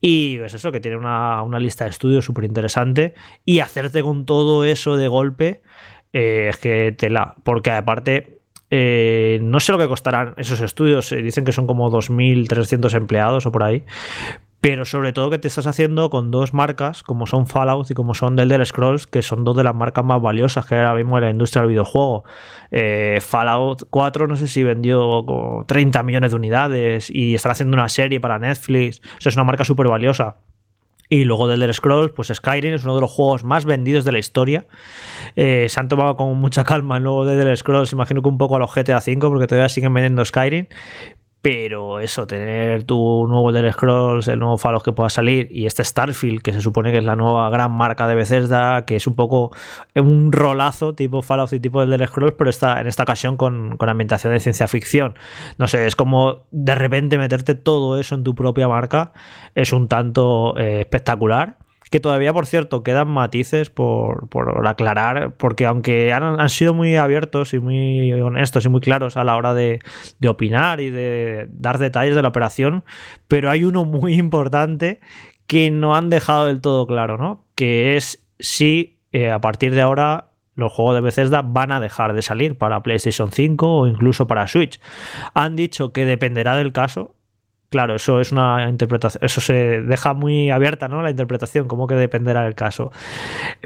Y 0.00 0.38
es 0.38 0.54
eso, 0.54 0.70
que 0.70 0.80
tiene 0.80 0.96
una, 0.96 1.42
una 1.42 1.58
lista 1.58 1.84
de 1.84 1.90
estudios 1.90 2.24
súper 2.24 2.44
interesante. 2.44 3.14
Y 3.44 3.60
hacerte 3.60 4.02
con 4.02 4.26
todo 4.26 4.64
eso 4.64 4.96
de 4.96 5.08
golpe 5.08 5.62
eh, 6.12 6.48
es 6.50 6.56
que 6.58 6.92
tela, 6.92 7.34
porque 7.42 7.70
aparte 7.70 8.38
eh, 8.70 9.38
no 9.42 9.60
sé 9.60 9.72
lo 9.72 9.78
que 9.78 9.88
costarán 9.88 10.34
esos 10.36 10.60
estudios, 10.60 11.10
eh, 11.12 11.22
dicen 11.22 11.44
que 11.44 11.52
son 11.52 11.66
como 11.66 11.90
2.300 11.90 12.94
empleados 12.94 13.46
o 13.46 13.52
por 13.52 13.62
ahí, 13.62 13.84
pero 14.60 14.84
sobre 14.84 15.12
todo 15.12 15.30
que 15.30 15.38
te 15.38 15.48
estás 15.48 15.66
haciendo 15.66 16.10
con 16.10 16.30
dos 16.30 16.52
marcas 16.52 17.02
como 17.02 17.26
son 17.26 17.46
Fallout 17.46 17.90
y 17.90 17.94
como 17.94 18.14
son 18.14 18.36
Delder 18.36 18.64
Scrolls, 18.66 19.06
que 19.06 19.22
son 19.22 19.44
dos 19.44 19.56
de 19.56 19.64
las 19.64 19.74
marcas 19.74 20.04
más 20.04 20.20
valiosas 20.20 20.66
que 20.66 20.74
ahora 20.74 20.94
mismo 20.94 21.18
en 21.18 21.24
la 21.24 21.30
industria 21.30 21.62
del 21.62 21.70
videojuego. 21.70 22.24
Fallout 23.20 23.84
4 23.88 24.26
no 24.26 24.36
sé 24.36 24.48
si 24.48 24.64
vendió 24.64 25.64
30 25.66 26.02
millones 26.02 26.32
de 26.32 26.36
unidades 26.36 27.10
y 27.10 27.34
están 27.34 27.52
haciendo 27.52 27.76
una 27.76 27.88
serie 27.88 28.20
para 28.20 28.38
Netflix, 28.38 29.00
eso 29.18 29.28
es 29.28 29.36
una 29.36 29.44
marca 29.44 29.64
súper 29.64 29.88
valiosa. 29.88 30.36
Y 31.10 31.24
luego 31.24 31.50
Elder 31.50 31.72
Scrolls, 31.72 32.12
pues 32.12 32.28
Skyrim 32.28 32.74
es 32.74 32.84
uno 32.84 32.94
de 32.94 33.00
los 33.00 33.10
juegos 33.10 33.42
más 33.42 33.64
vendidos 33.64 34.04
de 34.04 34.12
la 34.12 34.18
historia. 34.18 34.66
Eh, 35.36 35.66
se 35.68 35.80
han 35.80 35.88
tomado 35.88 36.16
con 36.16 36.36
mucha 36.38 36.64
calma 36.64 36.98
el 36.98 37.04
nuevo 37.04 37.24
de 37.24 37.32
Elder 37.32 37.56
Scrolls, 37.56 37.92
imagino 37.92 38.20
que 38.20 38.28
un 38.28 38.36
poco 38.36 38.56
a 38.56 38.58
los 38.58 38.74
GTA 38.74 38.98
V, 38.98 39.18
porque 39.20 39.46
todavía 39.46 39.70
siguen 39.70 39.94
vendiendo 39.94 40.22
Skyrim. 40.24 40.66
Pero 41.40 42.00
eso, 42.00 42.26
tener 42.26 42.82
tu 42.82 43.26
nuevo 43.28 43.50
Elder 43.50 43.72
Scrolls, 43.72 44.26
el 44.26 44.40
nuevo 44.40 44.58
Fallout 44.58 44.82
que 44.82 44.92
pueda 44.92 45.08
salir 45.08 45.48
y 45.52 45.66
este 45.66 45.84
Starfield, 45.84 46.42
que 46.42 46.52
se 46.52 46.60
supone 46.60 46.90
que 46.90 46.98
es 46.98 47.04
la 47.04 47.14
nueva 47.14 47.48
gran 47.50 47.70
marca 47.70 48.08
de 48.08 48.16
Bethesda, 48.16 48.84
que 48.84 48.96
es 48.96 49.06
un 49.06 49.14
poco 49.14 49.52
un 49.94 50.32
rolazo 50.32 50.94
tipo 50.94 51.22
Fallout 51.22 51.52
y 51.52 51.60
tipo 51.60 51.80
Elder 51.80 52.08
Scrolls, 52.08 52.34
pero 52.36 52.50
está 52.50 52.80
en 52.80 52.88
esta 52.88 53.04
ocasión 53.04 53.36
con, 53.36 53.76
con 53.76 53.88
ambientación 53.88 54.32
de 54.32 54.40
ciencia 54.40 54.66
ficción. 54.66 55.14
No 55.58 55.68
sé, 55.68 55.86
es 55.86 55.94
como 55.94 56.46
de 56.50 56.74
repente 56.74 57.18
meterte 57.18 57.54
todo 57.54 58.00
eso 58.00 58.16
en 58.16 58.24
tu 58.24 58.34
propia 58.34 58.66
marca, 58.66 59.12
es 59.54 59.72
un 59.72 59.86
tanto 59.86 60.58
eh, 60.58 60.80
espectacular 60.80 61.56
que 61.90 62.00
todavía, 62.00 62.32
por 62.32 62.46
cierto, 62.46 62.82
quedan 62.82 63.08
matices 63.08 63.70
por, 63.70 64.28
aclarar, 64.66 65.34
porque 65.36 65.66
aunque 65.66 66.12
han, 66.12 66.48
sido 66.48 66.74
muy 66.74 66.96
abiertos 66.96 67.54
y 67.54 67.58
muy 67.58 68.12
honestos 68.12 68.64
y 68.64 68.68
muy 68.68 68.80
claros 68.80 69.16
a 69.16 69.24
la 69.24 69.36
hora 69.36 69.54
de, 69.54 69.80
opinar 70.26 70.80
y 70.80 70.90
de 70.90 71.48
dar 71.50 71.78
detalles 71.78 72.14
de 72.14 72.22
la 72.22 72.28
operación, 72.28 72.84
pero 73.26 73.50
hay 73.50 73.64
uno 73.64 73.84
muy 73.84 74.14
importante 74.14 75.00
que 75.46 75.70
no 75.70 75.96
han 75.96 76.10
dejado 76.10 76.46
del 76.46 76.60
todo 76.60 76.86
claro, 76.86 77.16
¿no? 77.16 77.44
Que 77.54 77.96
es 77.96 78.22
si 78.38 79.00
eh, 79.12 79.30
a 79.30 79.40
partir 79.40 79.74
de 79.74 79.80
ahora 79.80 80.28
los 80.58 80.72
juegos 80.72 80.96
de 80.96 81.00
Bethesda 81.00 81.42
van 81.42 81.70
a 81.70 81.80
dejar 81.80 82.14
de 82.14 82.20
salir 82.20 82.58
para 82.58 82.82
PlayStation 82.82 83.30
5 83.30 83.78
o 83.78 83.86
incluso 83.86 84.26
para 84.26 84.48
Switch. 84.48 84.80
Han 85.32 85.54
dicho 85.54 85.92
que 85.92 86.04
dependerá 86.04 86.56
del 86.56 86.72
caso, 86.72 87.14
Claro, 87.70 87.96
eso 87.96 88.18
es 88.18 88.32
una 88.32 88.66
interpretación, 88.66 89.22
eso 89.22 89.42
se 89.42 89.82
deja 89.82 90.14
muy 90.14 90.48
abierta, 90.50 90.88
¿no? 90.88 91.02
La 91.02 91.10
interpretación, 91.10 91.68
como 91.68 91.86
que 91.86 91.96
dependerá 91.96 92.42
del 92.44 92.54
caso. 92.54 92.92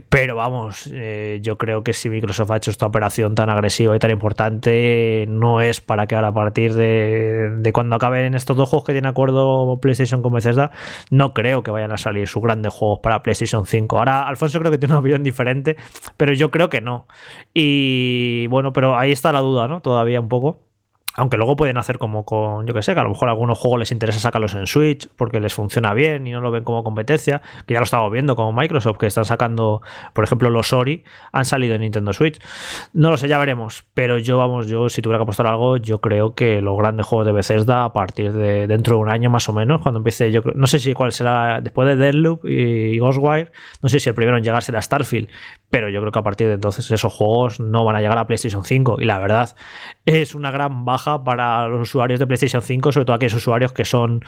Pero 0.08 0.34
vamos, 0.34 0.90
eh, 0.92 1.38
yo 1.40 1.56
creo 1.56 1.84
que 1.84 1.92
si 1.92 2.10
Microsoft 2.10 2.50
ha 2.50 2.56
hecho 2.56 2.72
esta 2.72 2.86
operación 2.86 3.36
tan 3.36 3.48
agresiva 3.48 3.94
y 3.94 4.00
tan 4.00 4.10
importante, 4.10 5.26
no 5.28 5.60
es 5.60 5.80
para 5.80 6.08
que 6.08 6.16
ahora 6.16 6.28
a 6.28 6.34
partir 6.34 6.74
de, 6.74 7.70
cuando 7.72 7.94
acaben 7.94 8.34
estos 8.34 8.56
dos 8.56 8.68
juegos 8.68 8.86
que 8.86 8.92
tiene 8.92 9.06
acuerdo 9.06 9.78
PlayStation 9.80 10.20
con 10.20 10.32
Bethesda, 10.32 10.72
no 11.10 11.32
creo 11.32 11.62
que 11.62 11.70
vayan 11.70 11.92
a 11.92 11.96
salir 11.96 12.26
sus 12.26 12.42
grandes 12.42 12.72
juegos 12.72 12.98
para 13.04 13.22
PlayStation 13.22 13.66
5. 13.66 13.98
Ahora, 13.98 14.26
Alfonso 14.26 14.58
creo 14.58 14.72
que 14.72 14.78
tiene 14.78 14.94
una 14.94 15.00
opinión 15.00 15.22
diferente, 15.22 15.76
pero 16.16 16.32
yo 16.32 16.50
creo 16.50 16.68
que 16.68 16.80
no. 16.80 17.06
Y 17.54 18.48
bueno, 18.48 18.72
pero 18.72 18.98
ahí 18.98 19.12
está 19.12 19.30
la 19.30 19.40
duda, 19.40 19.68
¿no? 19.68 19.80
Todavía 19.80 20.20
un 20.20 20.28
poco. 20.28 20.71
Aunque 21.14 21.36
luego 21.36 21.56
pueden 21.56 21.76
hacer 21.76 21.98
como 21.98 22.24
con, 22.24 22.66
yo 22.66 22.72
que 22.72 22.82
sé, 22.82 22.94
que 22.94 23.00
a 23.00 23.02
lo 23.02 23.10
mejor 23.10 23.28
a 23.28 23.32
algunos 23.32 23.58
juegos 23.58 23.80
les 23.80 23.92
interesa 23.92 24.18
sacarlos 24.18 24.54
en 24.54 24.66
Switch 24.66 25.08
porque 25.16 25.40
les 25.40 25.52
funciona 25.52 25.92
bien 25.92 26.26
y 26.26 26.32
no 26.32 26.40
lo 26.40 26.50
ven 26.50 26.64
como 26.64 26.82
competencia, 26.82 27.42
que 27.66 27.74
ya 27.74 27.80
lo 27.80 27.84
estamos 27.84 28.10
viendo 28.10 28.34
como 28.34 28.52
Microsoft, 28.52 28.96
que 28.96 29.06
están 29.06 29.24
sacando, 29.24 29.82
por 30.14 30.24
ejemplo, 30.24 30.48
los 30.48 30.72
Ori 30.72 31.04
han 31.32 31.44
salido 31.44 31.74
en 31.74 31.82
Nintendo 31.82 32.12
Switch. 32.12 32.40
No 32.94 33.10
lo 33.10 33.16
sé, 33.18 33.28
ya 33.28 33.38
veremos, 33.38 33.84
pero 33.92 34.18
yo, 34.18 34.38
vamos, 34.38 34.68
yo 34.68 34.88
si 34.88 35.02
tuviera 35.02 35.18
que 35.18 35.24
apostar 35.24 35.46
algo, 35.46 35.76
yo 35.76 36.00
creo 36.00 36.34
que 36.34 36.62
los 36.62 36.78
grandes 36.78 37.06
juegos 37.06 37.26
de 37.26 37.32
Bethesda 37.32 37.84
a 37.84 37.92
partir 37.92 38.32
de 38.32 38.66
dentro 38.66 38.96
de 38.96 39.02
un 39.02 39.10
año 39.10 39.28
más 39.28 39.48
o 39.48 39.52
menos, 39.52 39.82
cuando 39.82 39.98
empiece, 39.98 40.32
yo 40.32 40.40
no 40.54 40.66
sé 40.66 40.78
si 40.78 40.94
cuál 40.94 41.12
será, 41.12 41.60
después 41.60 41.88
de 41.88 41.96
Deadloop 41.96 42.46
y 42.46 42.98
Ghostwire, 42.98 43.52
no 43.82 43.88
sé 43.88 44.00
si 44.00 44.08
el 44.08 44.14
primero 44.14 44.38
en 44.38 44.44
llegar 44.44 44.62
será 44.62 44.80
Starfield, 44.80 45.28
pero 45.68 45.88
yo 45.88 46.00
creo 46.00 46.12
que 46.12 46.18
a 46.18 46.22
partir 46.22 46.48
de 46.48 46.54
entonces 46.54 46.90
esos 46.90 47.12
juegos 47.12 47.60
no 47.60 47.84
van 47.84 47.96
a 47.96 48.00
llegar 48.00 48.18
a 48.18 48.26
PlayStation 48.26 48.64
5 48.64 48.96
y 49.00 49.04
la 49.04 49.18
verdad 49.18 49.54
es 50.04 50.34
una 50.34 50.50
gran 50.50 50.84
baja 50.84 51.01
para 51.24 51.68
los 51.68 51.88
usuarios 51.88 52.20
de 52.20 52.26
PlayStation 52.26 52.62
5, 52.62 52.92
sobre 52.92 53.04
todo 53.04 53.16
aquellos 53.16 53.34
usuarios 53.34 53.72
que 53.72 53.84
son 53.84 54.24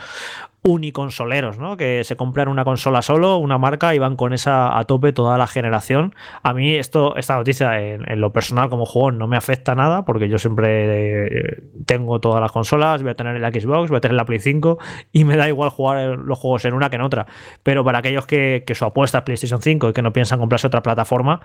uniconsoleros, 0.67 1.59
¿no? 1.59 1.77
Que 1.77 2.05
se 2.05 2.17
compran 2.17 2.49
una 2.49 2.65
consola 2.65 3.03
solo, 3.03 3.37
una 3.37 3.59
marca 3.59 3.95
y 3.95 3.99
van 3.99 4.17
con 4.17 4.33
esa 4.33 4.79
a 4.79 4.85
tope 4.85 5.13
toda 5.13 5.37
la 5.37 5.47
generación. 5.47 6.15
A 6.43 6.55
mí 6.55 6.75
esto, 6.75 7.17
esta 7.17 7.37
noticia 7.37 7.81
en, 7.81 8.21
lo 8.21 8.33
personal 8.33 8.71
como 8.71 8.87
juego 8.87 9.13
no 9.13 9.27
me 9.27 9.37
afecta 9.37 9.75
nada 9.75 10.07
porque 10.07 10.29
yo 10.29 10.39
siempre 10.39 11.27
eh, 11.27 11.63
tengo 11.85 12.19
todas 12.19 12.41
las 12.41 12.51
consolas, 12.51 13.03
voy 13.03 13.11
a 13.11 13.15
tener 13.15 13.37
el 13.37 13.53
Xbox, 13.53 13.91
voy 13.91 13.99
a 13.99 14.01
tener 14.01 14.17
la 14.17 14.25
Play 14.25 14.39
5 14.39 14.79
y 15.13 15.25
me 15.25 15.37
da 15.37 15.49
igual 15.49 15.69
jugar 15.69 16.19
los 16.19 16.39
juegos 16.39 16.65
en 16.65 16.73
una 16.73 16.89
que 16.89 16.97
en 16.97 17.03
otra. 17.03 17.27
Pero 17.63 17.85
para 17.85 17.99
aquellos 17.99 18.27
que, 18.27 18.65
que 18.67 18.75
su 18.75 18.87
apuesta 18.87 19.19
es 19.19 19.25
PlayStation 19.25 19.61
5 19.61 19.91
y 19.91 19.93
que 19.93 20.01
no 20.01 20.15
piensan 20.15 20.39
comprarse 20.39 20.67
otra 20.67 20.83
plataforma, 20.83 21.43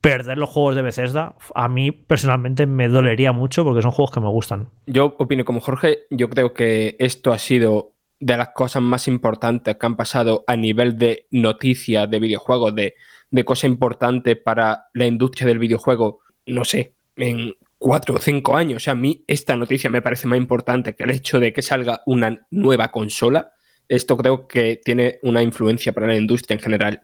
perder 0.00 0.38
los 0.38 0.48
juegos 0.48 0.74
de 0.74 0.82
Bethesda 0.82 1.34
a 1.54 1.68
mí 1.68 1.92
personalmente 1.92 2.66
me 2.66 2.88
dolería 2.88 3.32
mucho 3.32 3.62
porque 3.64 3.82
son 3.82 3.90
juegos 3.90 4.10
que 4.10 4.20
me 4.20 4.28
gustan. 4.28 4.68
Yo 4.86 5.16
opino 5.18 5.44
como 5.44 5.60
Jorge, 5.60 6.00
yo 6.10 6.30
creo 6.30 6.54
que 6.54 6.96
esto 6.98 7.32
ha 7.32 7.38
sido 7.38 7.93
de 8.24 8.38
las 8.38 8.48
cosas 8.54 8.82
más 8.82 9.06
importantes 9.06 9.76
que 9.76 9.84
han 9.84 9.96
pasado 9.96 10.44
a 10.46 10.56
nivel 10.56 10.96
de 10.96 11.26
noticias 11.30 12.10
de 12.10 12.18
videojuegos, 12.18 12.74
de, 12.74 12.94
de 13.30 13.44
cosa 13.44 13.66
importante 13.66 14.34
para 14.34 14.86
la 14.94 15.04
industria 15.04 15.46
del 15.46 15.58
videojuego, 15.58 16.20
no 16.46 16.64
sé, 16.64 16.94
en 17.16 17.54
cuatro 17.76 18.14
o 18.14 18.18
cinco 18.18 18.56
años. 18.56 18.78
O 18.78 18.80
sea, 18.80 18.94
a 18.94 18.96
mí 18.96 19.22
esta 19.26 19.56
noticia 19.56 19.90
me 19.90 20.00
parece 20.00 20.26
más 20.26 20.38
importante 20.38 20.94
que 20.94 21.04
el 21.04 21.10
hecho 21.10 21.38
de 21.38 21.52
que 21.52 21.60
salga 21.60 22.00
una 22.06 22.46
nueva 22.50 22.90
consola. 22.90 23.52
Esto 23.88 24.16
creo 24.16 24.48
que 24.48 24.80
tiene 24.82 25.18
una 25.22 25.42
influencia 25.42 25.92
para 25.92 26.06
la 26.06 26.16
industria 26.16 26.54
en 26.54 26.62
general 26.62 27.02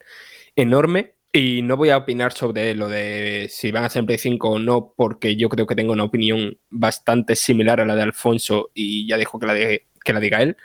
enorme. 0.57 1.17
Y 1.35 1.61
no 1.61 1.77
voy 1.77 1.91
a 1.91 1.99
opinar 1.99 2.33
sobre 2.33 2.75
lo 2.75 2.89
de 2.89 3.49
si 3.51 3.71
van 3.71 3.85
a 3.85 3.91
ser 3.91 4.07
Play 4.07 4.17
5 4.17 4.49
o 4.49 4.59
no, 4.59 4.95
porque 4.97 5.37
yo 5.37 5.51
creo 5.51 5.67
que 5.67 5.77
tengo 5.77 5.93
una 5.93 6.05
opinión 6.05 6.59
bastante 6.71 7.37
similar 7.37 7.79
a 7.79 7.85
la 7.85 7.95
de 7.95 8.03
Alfonso 8.03 8.71
y 8.73 9.07
ya 9.07 9.19
dejo 9.19 9.39
que 9.39 9.47
la, 9.47 9.55
que 9.55 10.13
la 10.15 10.21
diga 10.21 10.41
él. 10.41 10.57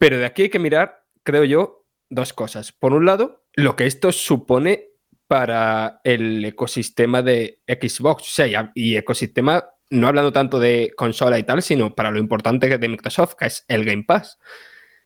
Pero 0.00 0.16
de 0.16 0.24
aquí 0.24 0.42
hay 0.42 0.48
que 0.48 0.58
mirar, 0.58 1.04
creo 1.22 1.44
yo, 1.44 1.84
dos 2.08 2.32
cosas. 2.32 2.72
Por 2.72 2.94
un 2.94 3.04
lado, 3.04 3.44
lo 3.52 3.76
que 3.76 3.84
esto 3.84 4.12
supone 4.12 4.86
para 5.26 6.00
el 6.04 6.42
ecosistema 6.42 7.20
de 7.20 7.60
Xbox, 7.68 8.22
o 8.22 8.30
sea, 8.30 8.72
y 8.74 8.96
ecosistema 8.96 9.62
no 9.90 10.08
hablando 10.08 10.32
tanto 10.32 10.58
de 10.58 10.94
consola 10.96 11.38
y 11.38 11.42
tal, 11.42 11.60
sino 11.60 11.94
para 11.94 12.10
lo 12.10 12.18
importante 12.18 12.66
que 12.66 12.74
es 12.74 12.80
de 12.80 12.88
Microsoft, 12.88 13.34
que 13.34 13.44
es 13.44 13.66
el 13.68 13.84
Game 13.84 14.04
Pass. 14.04 14.38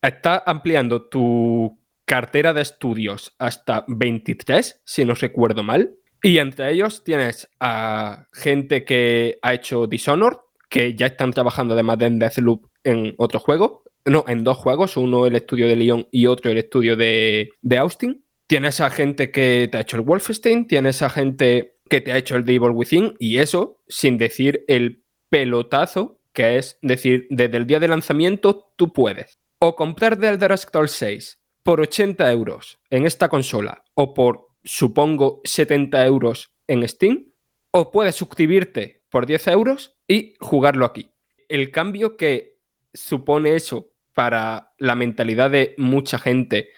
Está 0.01 0.43
ampliando 0.45 1.09
tu 1.09 1.77
cartera 2.05 2.53
de 2.53 2.61
estudios 2.61 3.35
hasta 3.37 3.83
23, 3.89 4.81
si 4.85 5.03
no 5.03 5.13
recuerdo 5.15 5.61
mal. 5.61 5.93
Y 6.21 6.37
entre 6.37 6.71
ellos 6.71 7.03
tienes 7.03 7.49
a 7.59 8.27
gente 8.31 8.85
que 8.85 9.39
ha 9.41 9.53
hecho 9.53 9.87
Dishonored, 9.87 10.37
que 10.69 10.95
ya 10.95 11.07
están 11.07 11.33
trabajando 11.33 11.73
además 11.73 11.97
de 11.97 12.11
Deathloop 12.11 12.67
en 12.85 13.13
otro 13.17 13.39
juego. 13.41 13.83
No, 14.05 14.23
en 14.27 14.43
dos 14.43 14.57
juegos, 14.57 14.97
uno 14.97 15.25
el 15.25 15.35
estudio 15.35 15.67
de 15.67 15.75
Lyon 15.75 16.07
y 16.11 16.27
otro 16.27 16.51
el 16.51 16.59
estudio 16.59 16.95
de, 16.95 17.49
de 17.61 17.77
Austin. 17.77 18.23
Tienes 18.47 18.79
a 18.79 18.89
gente 18.91 19.31
que 19.31 19.67
te 19.71 19.77
ha 19.77 19.81
hecho 19.81 19.97
el 19.97 20.03
Wolfenstein, 20.03 20.67
tienes 20.67 21.01
a 21.01 21.09
gente 21.09 21.77
que 21.89 22.01
te 22.01 22.11
ha 22.11 22.17
hecho 22.17 22.35
el 22.35 22.45
Devil 22.45 22.71
Within, 22.71 23.15
y 23.19 23.37
eso 23.37 23.81
sin 23.87 24.17
decir 24.17 24.63
el 24.67 25.03
pelotazo 25.29 26.19
que 26.35 26.57
es 26.57 26.77
decir, 26.81 27.25
desde 27.31 27.57
el 27.57 27.65
día 27.65 27.79
de 27.79 27.87
lanzamiento 27.87 28.71
tú 28.75 28.93
puedes 28.93 29.39
o 29.57 29.75
comprar 29.75 30.19
The 30.19 30.29
Elder 30.29 30.55
Scrolls 30.57 30.91
6 30.91 31.39
por 31.63 31.81
80 31.81 32.31
euros 32.31 32.77
en 32.91 33.05
esta 33.05 33.29
consola 33.29 33.83
o 33.95 34.13
por, 34.13 34.49
supongo, 34.63 35.41
70 35.45 36.05
euros 36.05 36.51
en 36.67 36.87
Steam, 36.87 37.31
o 37.71 37.89
puedes 37.89 38.15
suscribirte 38.15 39.01
por 39.09 39.25
10 39.25 39.47
euros 39.47 39.97
y 40.07 40.35
jugarlo 40.39 40.85
aquí. 40.85 41.09
El 41.47 41.71
cambio 41.71 42.17
que 42.17 42.59
supone 42.93 43.55
eso 43.55 43.94
para 44.15 44.71
la 44.79 44.95
mentalidad 44.95 45.51
de 45.51 45.75
mucha 45.77 46.17
gente, 46.17 46.69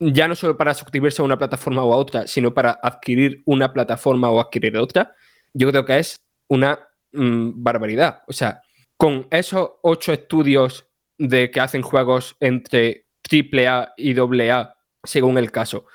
ya 0.00 0.26
no 0.26 0.34
solo 0.34 0.56
para 0.56 0.74
suscribirse 0.74 1.22
a 1.22 1.24
una 1.24 1.38
plataforma 1.38 1.84
o 1.84 1.92
a 1.92 1.96
otra, 1.96 2.26
sino 2.26 2.52
para 2.52 2.80
adquirir 2.82 3.42
una 3.44 3.72
plataforma 3.72 4.30
o 4.30 4.40
adquirir 4.40 4.76
otra, 4.76 5.14
yo 5.52 5.70
creo 5.70 5.84
que 5.84 5.98
es 5.98 6.24
una 6.48 6.80
mm, 7.12 7.62
barbaridad. 7.62 8.22
O 8.26 8.32
sea, 8.32 8.62
con 8.96 9.28
esos 9.30 9.70
ocho 9.82 10.12
estudios 10.12 10.88
de 11.18 11.50
que 11.50 11.60
hacen 11.60 11.82
juegos 11.82 12.36
entre 12.40 13.06
AAA 13.30 13.94
y 13.96 14.18
AA, 14.18 14.74
según 15.04 15.38
el 15.38 15.52
caso, 15.52 15.86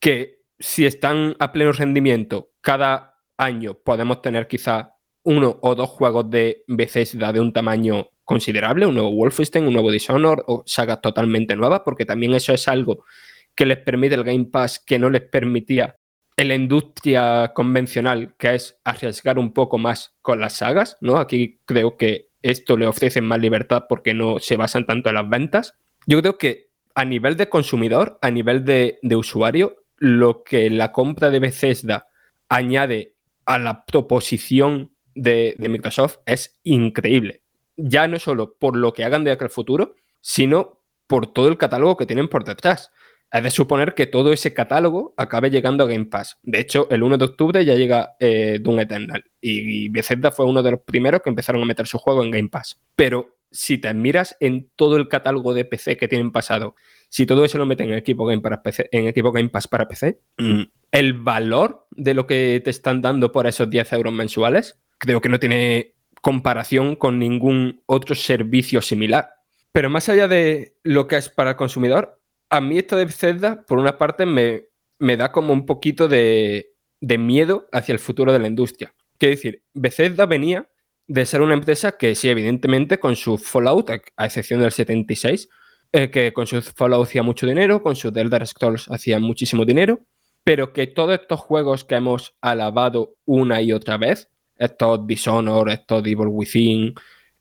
que 0.00 0.38
si 0.58 0.86
están 0.86 1.36
a 1.38 1.52
pleno 1.52 1.72
rendimiento 1.72 2.50
cada 2.60 3.18
año 3.36 3.74
podemos 3.74 4.22
tener 4.22 4.48
quizá 4.48 4.94
uno 5.22 5.58
o 5.62 5.74
dos 5.74 5.90
juegos 5.90 6.30
de 6.30 6.64
Bethesda 6.66 7.32
de 7.32 7.40
un 7.40 7.52
tamaño 7.52 8.08
considerable, 8.28 8.84
un 8.84 8.94
nuevo 8.94 9.10
Wolfenstein, 9.10 9.66
un 9.66 9.72
nuevo 9.72 9.90
Dishonored 9.90 10.42
o 10.46 10.62
sagas 10.66 11.00
totalmente 11.00 11.56
nuevas, 11.56 11.80
porque 11.82 12.04
también 12.04 12.34
eso 12.34 12.52
es 12.52 12.68
algo 12.68 13.06
que 13.54 13.64
les 13.64 13.78
permite 13.78 14.16
el 14.16 14.22
Game 14.22 14.44
Pass 14.44 14.78
que 14.78 14.98
no 14.98 15.08
les 15.08 15.22
permitía 15.22 15.96
la 16.36 16.54
industria 16.54 17.52
convencional, 17.54 18.34
que 18.38 18.54
es 18.54 18.78
arriesgar 18.84 19.38
un 19.38 19.54
poco 19.54 19.78
más 19.78 20.14
con 20.20 20.40
las 20.40 20.58
sagas, 20.58 20.98
¿no? 21.00 21.16
Aquí 21.16 21.60
creo 21.64 21.96
que 21.96 22.28
esto 22.42 22.76
le 22.76 22.86
ofrece 22.86 23.22
más 23.22 23.40
libertad 23.40 23.84
porque 23.88 24.12
no 24.12 24.38
se 24.38 24.58
basan 24.58 24.84
tanto 24.84 25.08
en 25.08 25.14
las 25.14 25.28
ventas. 25.28 25.74
Yo 26.06 26.20
creo 26.20 26.36
que 26.36 26.68
a 26.94 27.06
nivel 27.06 27.36
de 27.38 27.48
consumidor, 27.48 28.18
a 28.20 28.30
nivel 28.30 28.64
de, 28.64 28.98
usuario, 29.16 29.84
lo 29.96 30.44
que 30.44 30.68
la 30.68 30.92
compra 30.92 31.30
de 31.30 31.40
Bethesda 31.40 32.08
añade 32.50 33.14
a 33.46 33.58
la 33.58 33.86
proposición 33.86 34.92
de, 35.14 35.56
Microsoft 35.58 36.18
es 36.26 36.60
increíble. 36.62 37.42
Ya 37.78 38.06
no 38.06 38.18
solo 38.18 38.56
por 38.58 38.76
lo 38.76 38.92
que 38.92 39.04
hagan 39.04 39.24
de 39.24 39.30
aquí 39.30 39.44
al 39.44 39.50
futuro, 39.50 39.94
sino 40.20 40.82
por 41.06 41.32
todo 41.32 41.48
el 41.48 41.56
catálogo 41.56 41.96
que 41.96 42.04
tienen 42.04 42.28
por 42.28 42.44
detrás. 42.44 42.90
Es 43.32 43.42
de 43.42 43.50
suponer 43.50 43.94
que 43.94 44.06
todo 44.06 44.32
ese 44.32 44.54
catálogo 44.54 45.14
acabe 45.16 45.50
llegando 45.50 45.84
a 45.84 45.86
Game 45.86 46.06
Pass. 46.06 46.38
De 46.42 46.60
hecho, 46.60 46.88
el 46.90 47.02
1 47.02 47.18
de 47.18 47.24
octubre 47.24 47.64
ya 47.64 47.74
llega 47.74 48.16
eh, 48.20 48.58
Doom 48.60 48.80
Eternal 48.80 49.24
y 49.40 49.88
Bethesda 49.88 50.30
fue 50.30 50.46
uno 50.46 50.62
de 50.62 50.72
los 50.72 50.80
primeros 50.80 51.22
que 51.22 51.30
empezaron 51.30 51.62
a 51.62 51.66
meter 51.66 51.86
su 51.86 51.98
juego 51.98 52.22
en 52.22 52.30
Game 52.30 52.48
Pass. 52.48 52.80
Pero 52.94 53.38
si 53.50 53.78
te 53.78 53.92
miras 53.94 54.36
en 54.40 54.70
todo 54.76 54.96
el 54.96 55.08
catálogo 55.08 55.54
de 55.54 55.64
PC 55.64 55.96
que 55.96 56.08
tienen 56.08 56.32
pasado, 56.32 56.74
si 57.08 57.26
todo 57.26 57.44
eso 57.44 57.58
lo 57.58 57.66
meten 57.66 57.90
en 57.90 57.98
equipo 57.98 58.26
Game, 58.26 58.42
para 58.42 58.62
PC, 58.62 58.88
en 58.92 59.06
equipo 59.06 59.32
Game 59.32 59.48
Pass 59.48 59.68
para 59.68 59.88
PC, 59.88 60.20
mm, 60.38 60.62
el 60.92 61.12
valor 61.14 61.86
de 61.90 62.14
lo 62.14 62.26
que 62.26 62.60
te 62.64 62.70
están 62.70 63.02
dando 63.02 63.32
por 63.32 63.46
esos 63.46 63.68
10 63.68 63.92
euros 63.94 64.12
mensuales, 64.12 64.80
creo 64.98 65.20
que 65.20 65.28
no 65.28 65.38
tiene 65.38 65.94
comparación 66.22 66.96
con 66.96 67.18
ningún 67.18 67.82
otro 67.86 68.14
servicio 68.14 68.82
similar. 68.82 69.30
Pero 69.72 69.90
más 69.90 70.08
allá 70.08 70.28
de 70.28 70.76
lo 70.82 71.06
que 71.06 71.16
es 71.16 71.28
para 71.28 71.50
el 71.50 71.56
consumidor, 71.56 72.20
a 72.50 72.60
mí 72.60 72.78
esto 72.78 72.96
de 72.96 73.04
Bethesda, 73.04 73.64
por 73.66 73.78
una 73.78 73.98
parte, 73.98 74.26
me, 74.26 75.16
da 75.16 75.30
como 75.32 75.52
un 75.52 75.66
poquito 75.66 76.08
de, 76.08 76.72
de 77.00 77.18
miedo 77.18 77.68
hacia 77.72 77.92
el 77.92 77.98
futuro 77.98 78.32
de 78.32 78.38
la 78.38 78.48
industria. 78.48 78.94
Quiero 79.18 79.34
decir, 79.36 79.62
Bethesda 79.74 80.26
venía 80.26 80.68
de 81.06 81.26
ser 81.26 81.40
una 81.40 81.54
empresa 81.54 81.92
que 81.92 82.14
sí, 82.14 82.28
evidentemente, 82.28 82.98
con 82.98 83.16
su 83.16 83.38
Fallout, 83.38 83.90
a 84.16 84.26
excepción 84.26 84.60
del 84.60 84.72
76, 84.72 85.48
eh, 85.92 86.10
que 86.10 86.32
con 86.32 86.46
su 86.46 86.60
Fallout 86.60 87.06
hacía 87.08 87.22
mucho 87.22 87.46
dinero, 87.46 87.82
con 87.82 87.96
su 87.96 88.08
Elder 88.08 88.46
Scrolls 88.46 88.90
hacía 88.90 89.18
muchísimo 89.18 89.64
dinero, 89.64 90.00
pero 90.44 90.72
que 90.72 90.86
todos 90.86 91.18
estos 91.18 91.40
juegos 91.40 91.84
que 91.84 91.94
hemos 91.94 92.36
alabado 92.42 93.14
una 93.24 93.62
y 93.62 93.72
otra 93.72 93.96
vez, 93.96 94.28
estos 94.58 95.06
Dishonored, 95.06 95.72
estos 95.72 96.00
Evil 96.00 96.28
Within, 96.28 96.94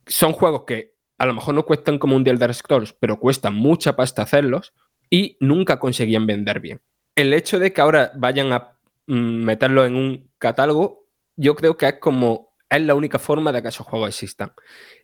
son 0.06 0.34
juegos 0.34 0.64
que 0.66 0.94
a 1.18 1.26
lo 1.26 1.34
mejor 1.34 1.56
no 1.56 1.66
cuestan 1.66 1.98
como 1.98 2.16
un 2.16 2.24
The 2.24 2.32
Elder 2.32 2.54
Scrolls, 2.54 2.94
pero 2.94 3.20
cuestan 3.20 3.56
mucha 3.56 3.96
pasta 3.96 4.22
hacerlos 4.22 4.74
y 5.10 5.38
nunca 5.40 5.80
conseguían 5.80 6.28
vender 6.28 6.60
bien. 6.60 6.82
El 7.16 7.34
hecho 7.34 7.60
de 7.60 7.74
que 7.74 7.82
ahora 7.82 8.12
vayan 8.16 8.54
a 8.54 8.78
mm, 9.08 9.44
meterlo 9.44 9.86
en 9.86 9.96
un 9.96 10.32
catálogo, 10.38 11.08
yo 11.36 11.56
creo 11.56 11.76
que 11.76 11.88
es 11.88 11.96
como 12.00 12.48
es 12.70 12.82
la 12.82 12.96
única 12.96 13.20
forma 13.20 13.52
de 13.52 13.62
que 13.62 13.70
esos 13.70 13.88
juegos 13.88 14.10
existan. 14.10 14.52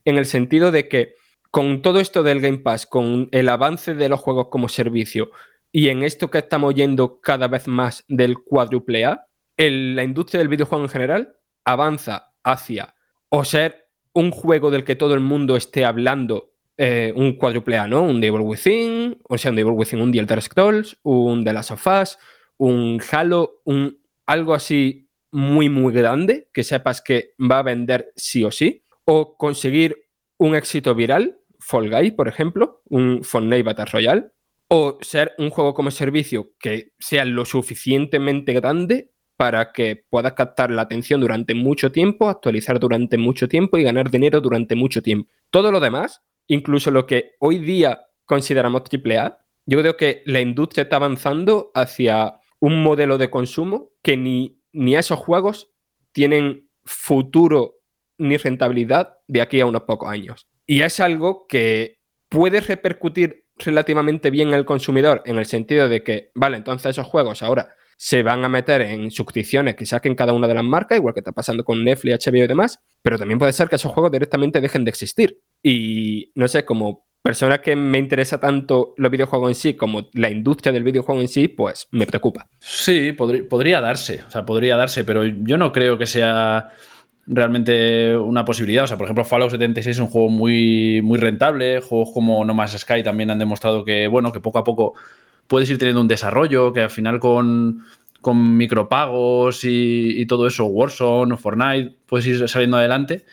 En 0.05 0.17
el 0.17 0.25
sentido 0.25 0.71
de 0.71 0.87
que 0.87 1.15
con 1.49 1.81
todo 1.81 1.99
esto 1.99 2.23
del 2.23 2.41
Game 2.41 2.59
Pass, 2.59 2.85
con 2.85 3.29
el 3.31 3.47
avance 3.49 3.93
de 3.93 4.09
los 4.09 4.19
juegos 4.19 4.47
como 4.49 4.69
servicio 4.69 5.31
y 5.71 5.89
en 5.89 6.03
esto 6.03 6.29
que 6.29 6.39
estamos 6.39 6.75
yendo 6.75 7.19
cada 7.21 7.47
vez 7.47 7.67
más 7.67 8.03
del 8.07 8.39
cuádruple 8.39 9.05
A, 9.05 9.27
la 9.57 10.03
industria 10.03 10.39
del 10.39 10.47
videojuego 10.47 10.83
en 10.83 10.89
general 10.89 11.35
avanza 11.65 12.33
hacia 12.43 12.95
o 13.29 13.45
ser 13.45 13.89
un 14.13 14.31
juego 14.31 14.69
del 14.71 14.83
que 14.83 14.95
todo 14.95 15.13
el 15.13 15.19
mundo 15.19 15.55
esté 15.55 15.85
hablando, 15.85 16.53
eh, 16.77 17.13
un 17.15 17.33
cuádruple 17.33 17.77
A, 17.77 17.87
¿no? 17.87 18.03
Un 18.03 18.21
Devil 18.21 18.41
Within, 18.41 19.17
o 19.27 19.37
sea, 19.37 19.51
un 19.51 19.57
Devil 19.57 19.73
Within, 19.73 20.01
un 20.01 20.11
The 20.11 20.19
Elder 20.19 20.41
Scrolls, 20.41 20.97
un 21.03 21.43
The 21.43 21.53
Last 21.53 21.71
of 21.71 21.87
Us, 21.87 22.19
un 22.57 23.01
Halo, 23.11 23.61
un 23.65 23.99
algo 24.25 24.53
así 24.53 25.09
muy, 25.31 25.67
muy 25.69 25.93
grande, 25.93 26.49
que 26.53 26.63
sepas 26.63 27.01
que 27.01 27.33
va 27.39 27.59
a 27.59 27.63
vender 27.63 28.13
sí 28.15 28.43
o 28.43 28.51
sí, 28.51 28.85
o 29.05 29.35
conseguir 29.35 30.05
un 30.37 30.55
éxito 30.55 30.93
viral, 30.93 31.39
Fall 31.59 31.89
Guy, 31.89 32.11
por 32.11 32.27
ejemplo, 32.27 32.81
un 32.85 33.23
Fortnite 33.23 33.63
Battle 33.63 33.85
Royale, 33.85 34.25
o 34.67 34.97
ser 35.01 35.33
un 35.37 35.49
juego 35.49 35.73
como 35.73 35.91
servicio 35.91 36.53
que 36.59 36.93
sea 36.99 37.25
lo 37.25 37.45
suficientemente 37.45 38.53
grande 38.53 39.12
para 39.37 39.71
que 39.71 40.05
puedas 40.09 40.33
captar 40.33 40.71
la 40.71 40.83
atención 40.83 41.21
durante 41.21 41.53
mucho 41.55 41.91
tiempo, 41.91 42.29
actualizar 42.29 42.79
durante 42.79 43.17
mucho 43.17 43.47
tiempo 43.47 43.77
y 43.77 43.83
ganar 43.83 44.09
dinero 44.09 44.41
durante 44.41 44.75
mucho 44.75 45.01
tiempo. 45.01 45.31
Todo 45.49 45.71
lo 45.71 45.79
demás, 45.79 46.21
incluso 46.47 46.91
lo 46.91 47.05
que 47.05 47.31
hoy 47.39 47.59
día 47.59 48.05
consideramos 48.25 48.83
AAA, 48.83 49.37
yo 49.65 49.79
creo 49.79 49.97
que 49.97 50.23
la 50.25 50.41
industria 50.41 50.83
está 50.83 50.97
avanzando 50.97 51.71
hacia 51.73 52.39
un 52.59 52.83
modelo 52.83 53.17
de 53.17 53.29
consumo 53.29 53.91
que 54.01 54.17
ni 54.17 54.63
ni 54.73 54.95
esos 54.95 55.19
juegos 55.19 55.71
tienen 56.11 56.69
futuro 56.83 57.75
ni 58.17 58.37
rentabilidad 58.37 59.17
de 59.27 59.41
aquí 59.41 59.61
a 59.61 59.65
unos 59.65 59.83
pocos 59.83 60.09
años. 60.09 60.47
Y 60.65 60.81
es 60.81 60.99
algo 60.99 61.45
que 61.47 61.99
puede 62.29 62.59
repercutir 62.59 63.45
relativamente 63.57 64.31
bien 64.31 64.49
en 64.49 64.55
el 64.55 64.65
consumidor 64.65 65.21
en 65.25 65.37
el 65.37 65.45
sentido 65.45 65.87
de 65.87 66.03
que, 66.03 66.31
vale, 66.33 66.57
entonces 66.57 66.91
esos 66.91 67.07
juegos 67.07 67.43
ahora 67.43 67.75
se 67.97 68.23
van 68.23 68.43
a 68.43 68.49
meter 68.49 68.81
en 68.81 69.11
suscripciones 69.11 69.75
que 69.75 69.85
saquen 69.85 70.15
cada 70.15 70.33
una 70.33 70.47
de 70.47 70.55
las 70.55 70.63
marcas, 70.63 70.97
igual 70.97 71.13
que 71.13 71.21
está 71.21 71.31
pasando 71.31 71.63
con 71.63 71.83
Netflix, 71.83 72.27
HBO 72.27 72.43
y 72.43 72.47
demás, 72.47 72.79
pero 73.01 73.17
también 73.17 73.39
puede 73.39 73.53
ser 73.53 73.69
que 73.69 73.75
esos 73.75 73.91
juegos 73.91 74.11
directamente 74.11 74.61
dejen 74.61 74.85
de 74.85 74.89
existir. 74.89 75.39
Y 75.61 76.31
no 76.35 76.47
sé, 76.47 76.65
como 76.65 77.05
persona 77.21 77.61
que 77.61 77.75
me 77.75 77.97
interesa 77.97 78.39
tanto 78.39 78.93
los 78.97 79.09
videojuegos 79.09 79.49
en 79.49 79.55
sí 79.55 79.73
como 79.75 80.09
la 80.13 80.29
industria 80.29 80.73
del 80.73 80.83
videojuego 80.83 81.21
en 81.21 81.29
sí, 81.29 81.47
pues 81.47 81.87
me 81.91 82.05
preocupa. 82.05 82.47
Sí, 82.59 83.13
podría 83.13 83.79
darse, 83.79 84.23
o 84.27 84.29
sea, 84.29 84.45
podría 84.45 84.75
darse, 84.75 85.05
pero 85.05 85.23
yo 85.23 85.57
no 85.57 85.71
creo 85.71 85.97
que 85.97 86.05
sea 86.05 86.71
realmente 87.25 88.15
una 88.17 88.43
posibilidad. 88.45 88.83
O 88.83 88.87
sea, 88.87 88.97
por 88.97 89.05
ejemplo, 89.05 89.25
Fallout 89.25 89.51
76 89.51 89.95
es 89.95 90.01
un 90.01 90.07
juego 90.07 90.29
muy, 90.29 91.01
muy 91.01 91.17
rentable. 91.17 91.79
Juegos 91.81 92.11
como 92.13 92.43
No 92.43 92.53
Man's 92.53 92.77
Sky 92.77 93.03
también 93.03 93.31
han 93.31 93.39
demostrado 93.39 93.85
que, 93.85 94.07
bueno, 94.07 94.31
que 94.31 94.39
poco 94.39 94.59
a 94.59 94.63
poco 94.63 94.93
puedes 95.47 95.69
ir 95.69 95.77
teniendo 95.77 96.01
un 96.01 96.07
desarrollo, 96.07 96.73
que 96.73 96.81
al 96.81 96.89
final 96.89 97.19
con, 97.19 97.83
con 98.21 98.57
micropagos 98.57 99.63
y, 99.63 100.21
y 100.21 100.25
todo 100.25 100.47
eso, 100.47 100.65
Warzone, 100.65 101.37
Fortnite, 101.37 101.95
puedes 102.05 102.25
ir 102.27 102.47
saliendo 102.47 102.77
adelante. 102.77 103.25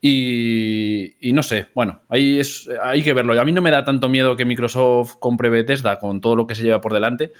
Y, 0.00 1.32
no 1.32 1.42
sé, 1.42 1.66
bueno, 1.74 2.02
ahí 2.08 2.38
es, 2.38 2.68
hay 2.82 3.02
que 3.02 3.12
verlo. 3.12 3.38
A 3.40 3.44
mí 3.44 3.52
no 3.52 3.62
me 3.62 3.70
da 3.70 3.84
tanto 3.84 4.08
miedo 4.08 4.36
que 4.36 4.44
Microsoft 4.44 5.16
compre 5.18 5.50
Bethesda 5.50 5.98
con 5.98 6.20
todo 6.20 6.36
lo 6.36 6.46
que 6.46 6.54
se 6.54 6.62
lleva 6.62 6.80
por 6.80 6.92
delante. 6.92 7.32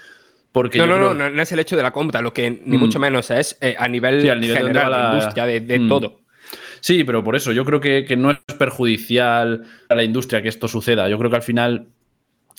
Porque 0.51 0.79
no, 0.79 0.87
no, 0.87 1.13
no, 1.13 1.29
no, 1.29 1.41
es 1.41 1.51
el 1.51 1.59
hecho 1.59 1.77
de 1.77 1.83
la 1.83 1.91
compra, 1.91 2.21
lo 2.21 2.33
que 2.33 2.49
ni 2.65 2.77
mm. 2.77 2.79
mucho 2.79 2.99
menos 2.99 3.29
es 3.29 3.57
eh, 3.61 3.75
a 3.77 3.87
nivel, 3.87 4.21
general 4.21 4.65
de 4.65 4.73
la 4.73 5.13
industria, 5.13 5.45
de, 5.45 5.79
mm. 5.79 5.87
todo. 5.87 6.21
Sí, 6.81 7.03
pero 7.03 7.23
por 7.23 7.35
eso 7.35 7.51
yo 7.51 7.63
creo 7.63 7.79
que, 7.79 8.15
no 8.17 8.31
es 8.31 8.39
perjudicial 8.57 9.63
a 9.87 9.95
la 9.95 10.03
industria 10.03 10.41
que 10.41 10.49
esto 10.49 10.67
suceda. 10.67 11.07
Yo 11.07 11.19
creo 11.19 11.29
que 11.29 11.35
al 11.35 11.43
final 11.43 11.87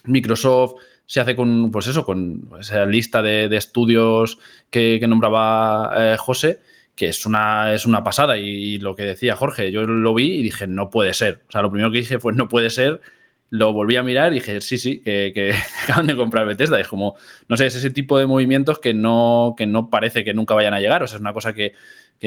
Microsoft 0.04 0.74
se 1.10 1.18
hace 1.18 1.34
con, 1.34 1.72
pues 1.72 1.88
eso, 1.88 2.04
con 2.04 2.48
esa 2.60 2.86
lista 2.86 3.20
de, 3.20 3.56
estudios 3.56 4.38
que, 4.70 5.04
nombraba 5.08 5.92
eh, 5.96 6.16
José 6.16 6.60
que 6.94 7.08
es 7.08 7.26
una, 7.26 7.74
es 7.74 7.84
una 7.84 8.04
pasada. 8.04 8.38
Y, 8.38 8.78
lo 8.78 8.94
que 8.94 9.02
decía 9.02 9.34
Jorge, 9.34 9.72
yo 9.72 9.82
lo 9.86 10.14
vi 10.14 10.34
y 10.34 10.42
dije, 10.44 10.68
no 10.68 10.88
puede 10.88 11.12
ser. 11.12 11.40
O 11.48 11.50
sea, 11.50 11.62
lo 11.62 11.70
primero 11.72 11.90
que 11.90 11.98
dije 11.98 12.20
fue, 12.20 12.32
no 12.32 12.46
puede 12.46 12.70
ser. 12.70 13.00
Lo 13.48 13.72
volví 13.72 13.96
a 13.96 14.04
mirar 14.04 14.30
y 14.30 14.36
dije, 14.36 14.60
sí, 14.60 14.78
sí, 14.78 15.00
que, 15.00 15.52
acaban 15.82 16.06
de 16.06 16.14
comprar 16.14 16.46
Bethesda. 16.46 16.78
Es 16.78 16.86
como, 16.86 17.16
no 17.48 17.56
sé, 17.56 17.66
es 17.66 17.74
ese 17.74 17.90
tipo 17.90 18.16
de 18.16 18.26
movimientos 18.26 18.78
que 18.78 18.94
no, 18.94 19.56
que 19.58 19.66
no 19.66 19.90
parece 19.90 20.22
que 20.22 20.32
nunca 20.32 20.54
vayan 20.54 20.74
a 20.74 20.80
llegar. 20.80 21.02
O 21.02 21.08
sea, 21.08 21.16
es 21.16 21.20
una 21.20 21.32
cosa 21.32 21.54
que, 21.54 21.74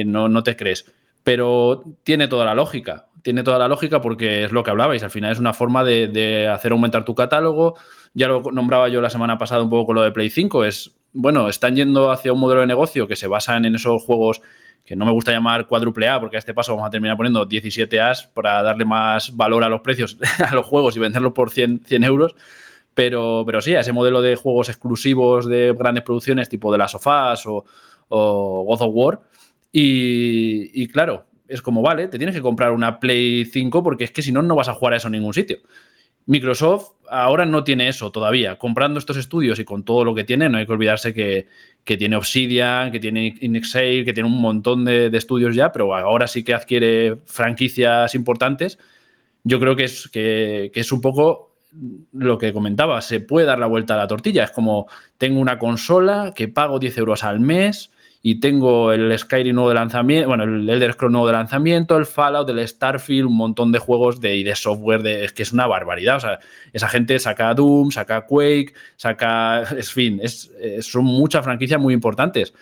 no, 0.04 0.28
no 0.28 0.43
te 0.43 0.58
crees. 0.58 0.91
Pero 1.23 1.83
tiene 2.03 2.27
toda 2.27 2.45
la 2.45 2.53
lógica. 2.53 3.07
Tiene 3.21 3.43
toda 3.43 3.57
la 3.57 3.67
lógica 3.67 4.01
porque 4.01 4.43
es 4.43 4.51
lo 4.51 4.63
que 4.63 4.71
hablabais. 4.71 5.03
Al 5.03 5.12
final 5.12 5.31
es 5.31 5.39
una 5.39 5.53
forma 5.53 5.83
de, 5.83 6.47
hacer 6.47 6.71
aumentar 6.73 7.05
tu 7.05 7.15
catálogo. 7.15 7.75
Ya 8.13 8.27
lo 8.27 8.41
nombraba 8.51 8.89
yo 8.89 9.01
la 9.01 9.09
semana 9.09 9.38
pasada 9.38 9.63
un 9.63 9.69
poco 9.69 9.88
con 9.88 9.95
lo 9.95 10.01
de 10.01 10.12
Play 10.12 10.29
5. 10.29 10.65
Es, 10.65 10.95
bueno, 11.13 11.47
están 11.47 11.75
yendo 11.75 12.12
hacia 12.12 12.33
un 12.33 12.39
modelo 12.39 12.62
de 12.62 12.67
negocio 12.67 13.07
que 13.07 13.15
se 13.15 13.27
basa 13.27 13.55
en 13.55 13.73
esos 13.73 14.03
juegos 14.03 14.41
que 14.86 14.95
no 14.95 15.05
me 15.05 15.12
gusta 15.12 15.31
llamar 15.31 15.67
cuádruple 15.67 16.09
A, 16.09 16.19
porque 16.19 16.36
a 16.36 16.39
este 16.39 16.53
paso 16.53 16.73
vamos 16.73 16.88
a 16.88 16.91
terminar 16.91 17.15
poniendo 17.15 17.45
17 17.45 18.01
As 18.01 18.27
para 18.27 18.62
darle 18.62 18.83
más 18.83 19.36
valor 19.36 19.63
a 19.63 19.69
los 19.69 19.81
precios 19.81 20.17
a 20.45 20.53
los 20.53 20.65
juegos 20.65 20.97
y 20.97 20.99
venderlos 20.99 21.33
por 21.33 21.51
100, 21.51 21.83
100 21.86 22.03
euros. 22.03 22.36
Pero, 22.93 23.43
pero 23.45 23.62
sí, 23.62 23.75
a 23.75 23.79
ese 23.79 23.91
modelo 23.91 24.21
de 24.21 24.36
juegos 24.36 24.69
exclusivos 24.69 25.47
de 25.47 25.73
grandes 25.77 26.03
producciones 26.03 26.49
tipo 26.49 26.71
de 26.71 26.77
las 26.77 26.91
sofás 26.91 27.45
o, 27.47 27.65
o 28.09 28.63
God 28.67 28.81
of 28.81 28.91
War. 28.93 29.19
Y, 29.75 30.88
claro, 30.89 31.25
es 31.47 31.63
como, 31.63 31.81
vale, 31.81 32.07
te 32.07 32.19
tienes 32.19 32.36
que 32.36 32.41
comprar 32.41 32.71
una 32.71 32.99
Play 32.99 33.45
5 33.45 33.81
porque 33.83 34.03
es 34.03 34.12
que 34.12 34.21
si 34.21 34.31
no, 34.31 34.43
no 34.43 34.55
vas 34.55 34.69
a 34.69 34.73
jugar 34.75 34.93
a 34.93 34.97
eso 34.97 35.07
en 35.07 35.13
ningún 35.13 35.33
sitio. 35.33 35.57
Microsoft 36.27 36.91
ahora 37.09 37.45
no 37.45 37.63
tiene 37.63 37.89
eso 37.89 38.12
todavía. 38.12 38.57
Comprando 38.57 38.99
estos 38.99 39.17
estudios 39.17 39.57
y 39.57 39.65
con 39.65 39.83
todo 39.83 40.05
lo 40.05 40.13
que 40.13 40.23
tiene, 40.23 40.47
no 40.47 40.59
hay 40.59 40.67
que 40.67 40.71
olvidarse 40.71 41.13
que, 41.13 41.47
tiene 41.83 42.15
Obsidian, 42.15 42.91
que 42.91 42.99
tiene 42.99 43.36
Inexail, 43.41 44.05
que 44.05 44.13
tiene 44.13 44.29
un 44.29 44.39
montón 44.39 44.86
de, 44.86 45.07
estudios 45.07 45.55
ya, 45.55 45.71
pero 45.71 45.95
ahora 45.95 46.27
sí 46.27 46.43
que 46.43 46.53
adquiere 46.53 47.17
franquicias 47.25 48.13
importantes. 48.13 48.77
Yo 49.43 49.59
creo 49.59 49.75
que 49.75 49.86
es, 49.86 50.07
que, 50.07 50.69
que 50.71 50.79
es 50.79 50.91
un 50.91 51.01
poco 51.01 51.55
lo 52.12 52.38
que 52.38 52.53
comentaba, 52.53 53.01
se 53.01 53.19
puede 53.19 53.47
dar 53.47 53.57
la 53.57 53.65
vuelta 53.65 53.95
a 53.95 53.97
la 53.97 54.07
tortilla. 54.07 54.43
Es 54.43 54.51
como, 54.51 54.88
tengo 55.17 55.39
una 55.39 55.57
consola 55.57 56.31
que 56.36 56.47
pago 56.47 56.77
10 56.77 56.99
euros 56.99 57.23
al 57.23 57.39
mes, 57.39 57.91
y 58.25 58.39
tengo 58.39 58.93
el 58.93 59.19
Skyrim 59.19 59.53
nuevo 59.53 59.67
de 59.67 59.75
lanzamiento, 59.75 60.29
bueno, 60.29 60.45
el 60.45 60.69
Elder 60.69 60.93
Scrolls 60.93 61.12
nuevo 61.12 61.27
de 61.27 61.33
lanzamiento, 61.33 61.97
el 61.97 62.05
Fallout, 62.05 62.49
el 62.49 62.65
Starfield, 62.65 63.27
un 63.27 63.36
montón 63.36 63.73
de 63.73 63.79
juegos 63.79 64.21
de, 64.21 64.38
y 64.38 64.43
de 64.43 64.55
software, 64.55 65.03
de, 65.03 65.25
es 65.25 65.33
que 65.33 65.43
es 65.43 65.51
una 65.51 65.67
barbaridad. 65.67 66.15
O 66.15 66.19
sea, 66.21 66.39
esa 66.71 66.88
gente 66.88 67.19
saca 67.19 67.53
Doom, 67.53 67.91
saca 67.91 68.25
Quake, 68.25 68.73
saca, 68.95 69.63
en 69.69 69.83
fin, 69.83 70.19
es, 70.23 70.49
son 70.79 71.03
muchas 71.03 71.43
franquicias 71.43 71.81
muy 71.81 71.93
importantes. 71.93 72.53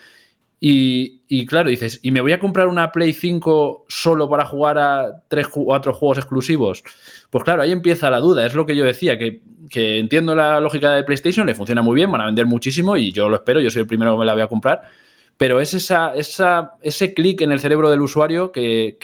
Y, 0.58 1.22
y, 1.28 1.46
claro, 1.46 1.70
dices, 1.70 2.00
¿y 2.02 2.10
me 2.10 2.20
voy 2.20 2.32
a 2.32 2.40
comprar 2.40 2.66
una 2.66 2.90
Play 2.90 3.12
5 3.12 3.86
solo 3.88 4.28
para 4.28 4.44
jugar 4.44 4.78
a 4.78 5.22
tres 5.28 5.46
o 5.54 5.64
cuatro 5.64 5.94
juegos 5.94 6.18
exclusivos? 6.18 6.82
Pues 7.30 7.44
claro, 7.44 7.62
ahí 7.62 7.70
empieza 7.70 8.10
la 8.10 8.18
duda. 8.18 8.44
Es 8.44 8.54
lo 8.54 8.66
que 8.66 8.74
yo 8.74 8.84
decía, 8.84 9.16
que, 9.16 9.42
que, 9.70 10.00
entiendo 10.00 10.34
la 10.34 10.60
lógica 10.60 10.90
de 10.92 11.04
PlayStation, 11.04 11.46
le 11.46 11.54
funciona 11.54 11.82
muy 11.82 11.94
bien, 11.94 12.10
van 12.10 12.20
a 12.20 12.26
vender 12.26 12.46
muchísimo 12.46 12.96
y 12.96 13.12
yo 13.12 13.28
lo 13.28 13.36
espero, 13.36 13.60
yo 13.60 13.70
soy 13.70 13.82
el 13.82 13.86
primero 13.86 14.12
que 14.14 14.18
me 14.18 14.24
la 14.24 14.34
voy 14.34 14.42
a 14.42 14.48
comprar 14.48 14.82
pero 15.42 15.60
es 15.60 15.74
esa, 15.74 16.12
ese 16.82 17.14
clic 17.14 17.40
en 17.40 17.50
el 17.50 17.58
cerebro 17.58 17.90
del 17.90 18.00
usuario 18.00 18.52
que, 18.52 18.96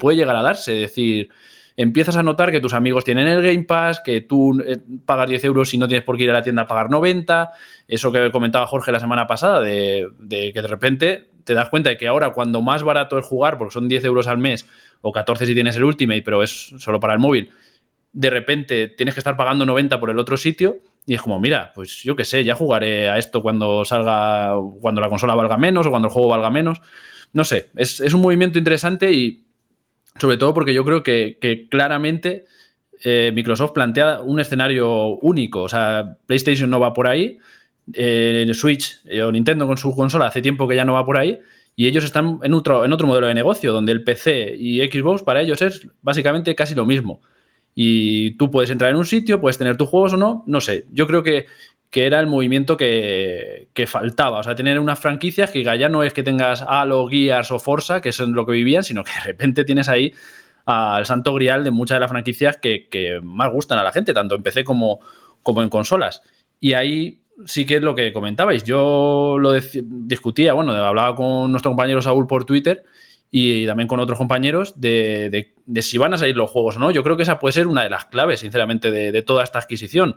puede 0.00 0.16
llegar 0.16 0.34
a 0.34 0.42
darse. 0.42 0.82
Es 0.82 0.90
decir, 0.90 1.28
empiezas 1.76 2.16
a 2.16 2.24
notar 2.24 2.50
que 2.50 2.60
tus 2.60 2.74
amigos 2.74 3.04
tienen 3.04 3.28
el 3.28 3.40
Game 3.40 3.62
Pass, 3.62 4.00
que 4.04 4.22
tú 4.22 4.60
eh, 4.66 4.78
pagas 5.06 5.28
10 5.28 5.44
euros 5.44 5.72
y 5.72 5.78
no 5.78 5.86
tienes 5.86 6.04
por 6.04 6.16
qué 6.16 6.24
ir 6.24 6.30
a 6.30 6.32
la 6.32 6.42
tienda 6.42 6.62
a 6.62 6.66
pagar 6.66 6.90
90. 6.90 7.52
Eso 7.86 8.10
que 8.10 8.32
comentaba 8.32 8.66
Jorge 8.66 8.90
la 8.90 8.98
semana 8.98 9.28
pasada, 9.28 9.60
de, 9.60 10.08
de, 10.18 10.52
que 10.52 10.60
de 10.60 10.66
repente 10.66 11.30
te 11.44 11.54
das 11.54 11.68
cuenta 11.68 11.90
de 11.90 11.98
que 11.98 12.08
ahora 12.08 12.30
cuando 12.30 12.60
más 12.60 12.82
barato 12.82 13.16
es 13.16 13.24
jugar, 13.24 13.56
porque 13.56 13.74
son 13.74 13.88
10 13.88 14.06
euros 14.06 14.26
al 14.26 14.38
mes 14.38 14.66
o 15.02 15.12
14 15.12 15.46
si 15.46 15.54
tienes 15.54 15.76
el 15.76 15.84
Ultimate, 15.84 16.22
pero 16.22 16.42
es 16.42 16.74
solo 16.78 16.98
para 16.98 17.12
el 17.12 17.20
móvil, 17.20 17.52
de 18.12 18.30
repente 18.30 18.88
tienes 18.88 19.14
que 19.14 19.20
estar 19.20 19.36
pagando 19.36 19.64
90 19.64 20.00
por 20.00 20.10
el 20.10 20.18
otro 20.18 20.36
sitio 20.36 20.78
y 21.06 21.14
es 21.14 21.22
como, 21.22 21.38
mira, 21.38 21.72
pues 21.74 22.02
yo 22.02 22.16
qué 22.16 22.24
sé, 22.24 22.44
ya 22.44 22.54
jugaré 22.54 23.10
a 23.10 23.18
esto 23.18 23.42
cuando 23.42 23.84
salga, 23.84 24.54
cuando 24.80 25.00
la 25.00 25.08
consola 25.08 25.34
valga 25.34 25.58
menos 25.58 25.86
o 25.86 25.90
cuando 25.90 26.08
el 26.08 26.14
juego 26.14 26.28
valga 26.28 26.50
menos. 26.50 26.80
No 27.32 27.44
sé, 27.44 27.70
es, 27.76 28.00
un 28.14 28.22
movimiento 28.22 28.58
interesante 28.58 29.12
y 29.12 29.44
sobre 30.18 30.36
todo 30.38 30.54
porque 30.54 30.72
yo 30.72 30.84
creo 30.84 31.02
que, 31.02 31.66
claramente 31.70 32.46
eh, 33.02 33.32
Microsoft 33.34 33.72
plantea 33.72 34.20
un 34.20 34.40
escenario 34.40 35.18
único. 35.18 35.62
O 35.62 35.68
sea, 35.68 36.16
PlayStation 36.26 36.70
no 36.70 36.80
va 36.80 36.94
por 36.94 37.06
ahí, 37.06 37.38
eh, 37.92 38.50
Switch 38.54 39.00
eh, 39.04 39.22
o 39.22 39.30
Nintendo 39.30 39.66
con 39.66 39.76
su 39.76 39.94
consola 39.94 40.28
hace 40.28 40.40
tiempo 40.40 40.66
que 40.66 40.76
ya 40.76 40.84
no 40.86 40.94
va 40.94 41.04
por 41.04 41.18
ahí. 41.18 41.38
Y 41.76 41.86
ellos 41.88 42.04
están 42.04 42.38
en 42.42 42.54
otro, 42.54 42.84
en 42.84 42.92
otro 42.92 43.06
modelo 43.06 43.26
de 43.26 43.34
negocio, 43.34 43.72
donde 43.72 43.92
el 43.92 44.04
PC 44.04 44.54
y 44.56 44.80
Xbox 44.88 45.22
para 45.22 45.42
ellos 45.42 45.60
es 45.60 45.86
básicamente 46.02 46.54
casi 46.54 46.74
lo 46.74 46.86
mismo 46.86 47.20
y 47.74 48.32
tú 48.32 48.50
puedes 48.50 48.70
entrar 48.70 48.90
en 48.90 48.96
un 48.96 49.06
sitio, 49.06 49.40
puedes 49.40 49.58
tener 49.58 49.76
tus 49.76 49.88
juegos 49.88 50.12
o 50.12 50.16
no, 50.16 50.44
no 50.46 50.60
sé. 50.60 50.86
Yo 50.92 51.06
creo 51.06 51.22
que, 51.22 51.46
era 51.96 52.18
el 52.18 52.26
movimiento 52.26 52.76
que, 52.76 53.68
faltaba. 53.86 54.40
O 54.40 54.42
sea, 54.42 54.56
tener 54.56 54.80
unas 54.80 54.98
franquicias 54.98 55.50
que 55.50 55.62
ya 55.62 55.88
no 55.88 56.02
es 56.02 56.12
que 56.12 56.24
tengas 56.24 56.62
Halo, 56.62 57.06
Gears 57.08 57.52
o 57.52 57.60
Forza, 57.60 58.00
que 58.00 58.08
es 58.08 58.18
lo 58.18 58.44
que 58.46 58.52
vivían, 58.52 58.82
sino 58.82 59.04
que 59.04 59.12
de 59.12 59.20
repente 59.20 59.64
tienes 59.64 59.88
ahí 59.88 60.12
al 60.66 61.06
santo 61.06 61.34
grial 61.34 61.62
de 61.62 61.70
muchas 61.70 61.96
de 61.96 62.00
las 62.00 62.10
franquicias 62.10 62.56
que, 62.56 63.20
más 63.22 63.52
gustan 63.52 63.78
a 63.78 63.84
la 63.84 63.92
gente, 63.92 64.12
tanto 64.12 64.34
en 64.34 64.42
PC 64.42 64.64
como, 64.64 65.00
como 65.42 65.62
en 65.62 65.68
consolas. 65.68 66.22
Y 66.58 66.72
ahí 66.72 67.20
sí 67.44 67.64
que 67.64 67.76
es 67.76 67.82
lo 67.82 67.94
que 67.94 68.12
comentabais. 68.12 68.64
Yo 68.64 69.36
lo 69.38 69.52
discutía, 69.52 70.52
bueno, 70.52 70.72
hablaba 70.72 71.14
con 71.14 71.50
nuestro 71.52 71.70
compañero 71.70 72.02
Saúl 72.02 72.26
por 72.26 72.44
Twitter 72.44 72.84
y 73.30 73.66
también 73.66 73.88
con 73.88 74.00
otros 74.00 74.18
compañeros 74.18 74.80
de, 74.80 75.54
si 75.80 75.98
van 75.98 76.14
a 76.14 76.18
salir 76.18 76.36
los 76.36 76.50
juegos 76.50 76.76
o 76.76 76.78
no. 76.78 76.90
Yo 76.90 77.02
creo 77.02 77.16
que 77.16 77.24
esa 77.24 77.38
puede 77.38 77.52
ser 77.52 77.66
una 77.66 77.82
de 77.82 77.90
las 77.90 78.06
claves, 78.06 78.40
sinceramente, 78.40 78.90
de, 78.90 79.22
toda 79.22 79.42
esta 79.42 79.58
adquisición. 79.58 80.16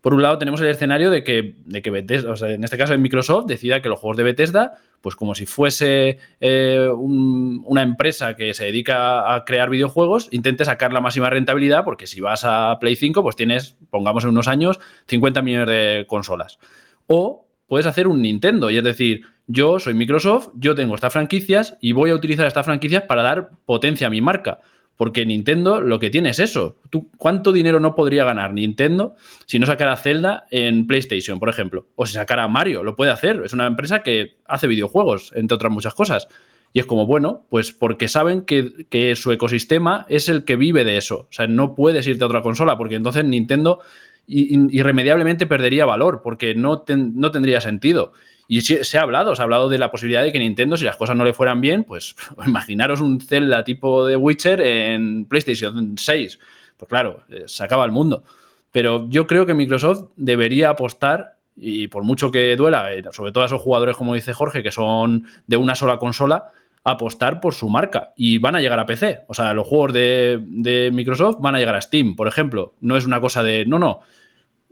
Por 0.00 0.14
un 0.14 0.22
lado, 0.22 0.38
tenemos 0.38 0.60
el 0.60 0.68
escenario 0.68 1.10
de 1.10 1.24
que, 1.24 1.54
de 1.64 1.82
que 1.82 1.90
Bethesda, 1.90 2.32
o 2.32 2.36
sea, 2.36 2.50
en 2.50 2.62
este 2.62 2.76
caso 2.76 2.94
en 2.94 3.02
Microsoft, 3.02 3.46
decida 3.46 3.82
que 3.82 3.88
los 3.88 3.98
juegos 3.98 4.16
de 4.16 4.22
Bethesda, 4.24 4.74
pues 5.00 5.16
como 5.16 5.34
si 5.34 5.46
fuese 5.46 6.18
eh, 6.40 6.88
una 6.92 7.82
empresa 7.82 8.34
que 8.34 8.52
se 8.54 8.64
dedica 8.64 9.34
a 9.34 9.44
crear 9.44 9.70
videojuegos, 9.70 10.28
intente 10.32 10.64
sacar 10.64 10.92
la 10.92 11.00
máxima 11.00 11.30
rentabilidad, 11.30 11.84
porque 11.84 12.06
si 12.06 12.20
vas 12.20 12.42
a 12.44 12.78
Play 12.80 12.96
5, 12.96 13.22
pues 13.22 13.36
tienes, 13.36 13.76
pongamos 13.90 14.24
en 14.24 14.30
unos 14.30 14.48
años, 14.48 14.80
50 15.06 15.42
millones 15.42 15.68
de 15.68 16.06
consolas. 16.08 16.58
O 17.06 17.45
puedes 17.66 17.86
hacer 17.86 18.08
un 18.08 18.22
Nintendo, 18.22 18.70
y 18.70 18.78
es 18.78 18.84
decir, 18.84 19.22
yo 19.46 19.78
soy 19.78 19.94
Microsoft, 19.94 20.48
yo 20.54 20.74
tengo 20.74 20.94
estas 20.94 21.12
franquicias 21.12 21.76
y 21.80 21.92
voy 21.92 22.10
a 22.10 22.14
utilizar 22.14 22.46
estas 22.46 22.66
franquicias 22.66 23.04
para 23.04 23.22
dar 23.22 23.50
potencia 23.64 24.08
a 24.08 24.10
mi 24.10 24.20
marca. 24.20 24.60
Porque 24.96 25.26
Nintendo 25.26 25.82
lo 25.82 25.98
que 25.98 26.08
tiene 26.08 26.30
es 26.30 26.38
eso. 26.38 26.78
¿Tú, 26.88 27.10
¿Cuánto 27.18 27.52
dinero 27.52 27.80
no 27.80 27.94
podría 27.94 28.24
ganar 28.24 28.54
Nintendo 28.54 29.14
si 29.44 29.58
no 29.58 29.66
sacara 29.66 29.94
Zelda 29.96 30.46
en 30.50 30.86
PlayStation, 30.86 31.38
por 31.38 31.50
ejemplo? 31.50 31.86
O 31.96 32.06
si 32.06 32.14
sacara 32.14 32.48
Mario, 32.48 32.82
lo 32.82 32.96
puede 32.96 33.10
hacer. 33.12 33.42
Es 33.44 33.52
una 33.52 33.66
empresa 33.66 34.02
que 34.02 34.38
hace 34.46 34.66
videojuegos, 34.66 35.32
entre 35.34 35.54
otras 35.54 35.70
muchas 35.70 35.94
cosas. 35.94 36.28
Y 36.72 36.80
es 36.80 36.86
como, 36.86 37.06
bueno, 37.06 37.46
pues 37.48 37.72
porque 37.72 38.08
saben 38.08 38.42
que, 38.42 39.14
su 39.16 39.32
ecosistema 39.32 40.04
es 40.08 40.28
el 40.28 40.44
que 40.44 40.56
vive 40.56 40.84
de 40.84 40.96
eso. 40.96 41.20
O 41.30 41.32
sea, 41.32 41.46
no 41.46 41.74
puedes 41.74 42.06
irte 42.06 42.24
a 42.24 42.26
otra 42.26 42.42
consola, 42.42 42.76
porque 42.76 42.96
entonces 42.96 43.24
Nintendo 43.24 43.80
irremediablemente 44.26 45.46
perdería 45.46 45.86
valor, 45.86 46.20
porque 46.22 46.54
no, 46.54 46.84
no 46.88 47.30
tendría 47.30 47.60
sentido. 47.60 48.12
Y 48.48 48.60
se 48.60 48.98
ha 48.98 49.02
hablado, 49.02 49.34
se 49.34 49.42
ha 49.42 49.44
hablado 49.44 49.68
de 49.68 49.78
la 49.78 49.90
posibilidad 49.90 50.22
de 50.22 50.32
que 50.32 50.38
Nintendo, 50.38 50.76
si 50.76 50.84
las 50.84 50.96
cosas 50.96 51.16
no 51.16 51.24
le 51.24 51.34
fueran 51.34 51.60
bien, 51.60 51.84
pues 51.84 52.14
imaginaros 52.46 53.00
un 53.00 53.20
Zelda 53.20 53.64
tipo 53.64 54.06
de 54.06 54.16
Witcher 54.16 54.60
en 54.60 55.24
PlayStation 55.26 55.96
6. 55.98 56.38
Pues 56.76 56.88
claro, 56.88 57.24
eh, 57.28 57.44
se 57.46 57.64
acaba 57.64 57.84
el 57.84 57.92
mundo. 57.92 58.22
Pero 58.70 59.08
yo 59.08 59.26
creo 59.26 59.46
que 59.46 59.54
Microsoft 59.54 60.10
debería 60.16 60.70
apostar, 60.70 61.38
y 61.56 61.88
por 61.88 62.04
mucho 62.04 62.30
que 62.30 62.54
duela, 62.56 62.92
eh, 62.92 63.02
sobre 63.10 63.32
todo 63.32 63.42
a 63.42 63.46
esos 63.46 63.62
jugadores, 63.62 63.96
como 63.96 64.14
dice 64.14 64.32
Jorge, 64.32 64.62
que 64.62 64.70
son 64.70 65.26
de 65.46 65.56
una 65.56 65.74
sola 65.74 65.98
consola, 65.98 66.52
apostar 66.86 67.40
por 67.40 67.52
su 67.52 67.68
marca. 67.68 68.12
Y 68.16 68.38
van 68.38 68.54
a 68.54 68.60
llegar 68.60 68.78
a 68.78 68.86
PC. 68.86 69.24
O 69.26 69.34
sea, 69.34 69.52
los 69.52 69.66
juegos 69.66 69.92
de, 69.92 70.90
Microsoft 70.92 71.38
van 71.40 71.56
a 71.56 71.58
llegar 71.58 71.74
a 71.74 71.80
Steam, 71.80 72.14
por 72.14 72.28
ejemplo. 72.28 72.74
No 72.80 72.96
es 72.96 73.04
una 73.04 73.20
cosa 73.20 73.42
de, 73.42 73.66
no, 73.66 73.80
no, 73.80 74.02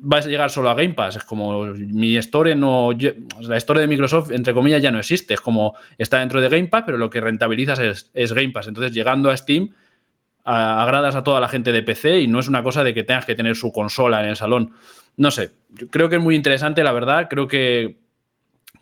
va 0.01 0.19
a 0.19 0.21
llegar 0.21 0.49
solo 0.51 0.71
a 0.71 0.75
Game 0.75 0.95
Pass. 0.95 1.17
Es 1.17 1.25
como 1.25 1.65
mi 1.65 2.17
store 2.17 2.55
no. 2.55 2.91
La 3.41 3.57
store 3.57 3.81
de 3.81 3.89
Microsoft, 3.89 4.31
entre 4.31 4.55
comillas, 4.55 4.81
ya 4.81 4.93
no 4.93 5.01
existe. 5.01 5.35
Es 5.35 5.41
como 5.41 5.75
está 5.99 6.21
dentro 6.21 6.41
de 6.41 6.49
Game 6.49 6.69
Pass, 6.69 6.85
pero 6.87 6.99
lo 6.99 7.11
que 7.11 7.21
rentabilizas 7.21 7.81
es, 8.15 8.33
Game 8.33 8.51
Pass. 8.51 8.69
Entonces, 8.69 8.93
llegando 8.93 9.29
a 9.29 9.37
Steam, 9.37 9.71
agradas 10.45 11.17
a 11.17 11.25
toda 11.25 11.41
la 11.41 11.49
gente 11.49 11.73
de 11.73 11.83
PC 11.83 12.21
y 12.21 12.29
no 12.29 12.39
es 12.39 12.47
una 12.47 12.63
cosa 12.63 12.85
de 12.85 12.95
que 12.95 13.03
tengas 13.03 13.27
que 13.27 13.35
tener 13.35 13.57
su 13.57 13.73
consola 13.73 14.23
en 14.23 14.29
el 14.29 14.37
salón. 14.37 14.71
No 15.17 15.33
sé, 15.33 15.51
creo 15.91 16.09
que 16.09 16.17
es 16.17 16.23
muy 16.23 16.37
interesante, 16.37 16.85
la 16.85 16.93
verdad. 16.93 17.27
Creo 17.29 17.49
que, 17.49 18.04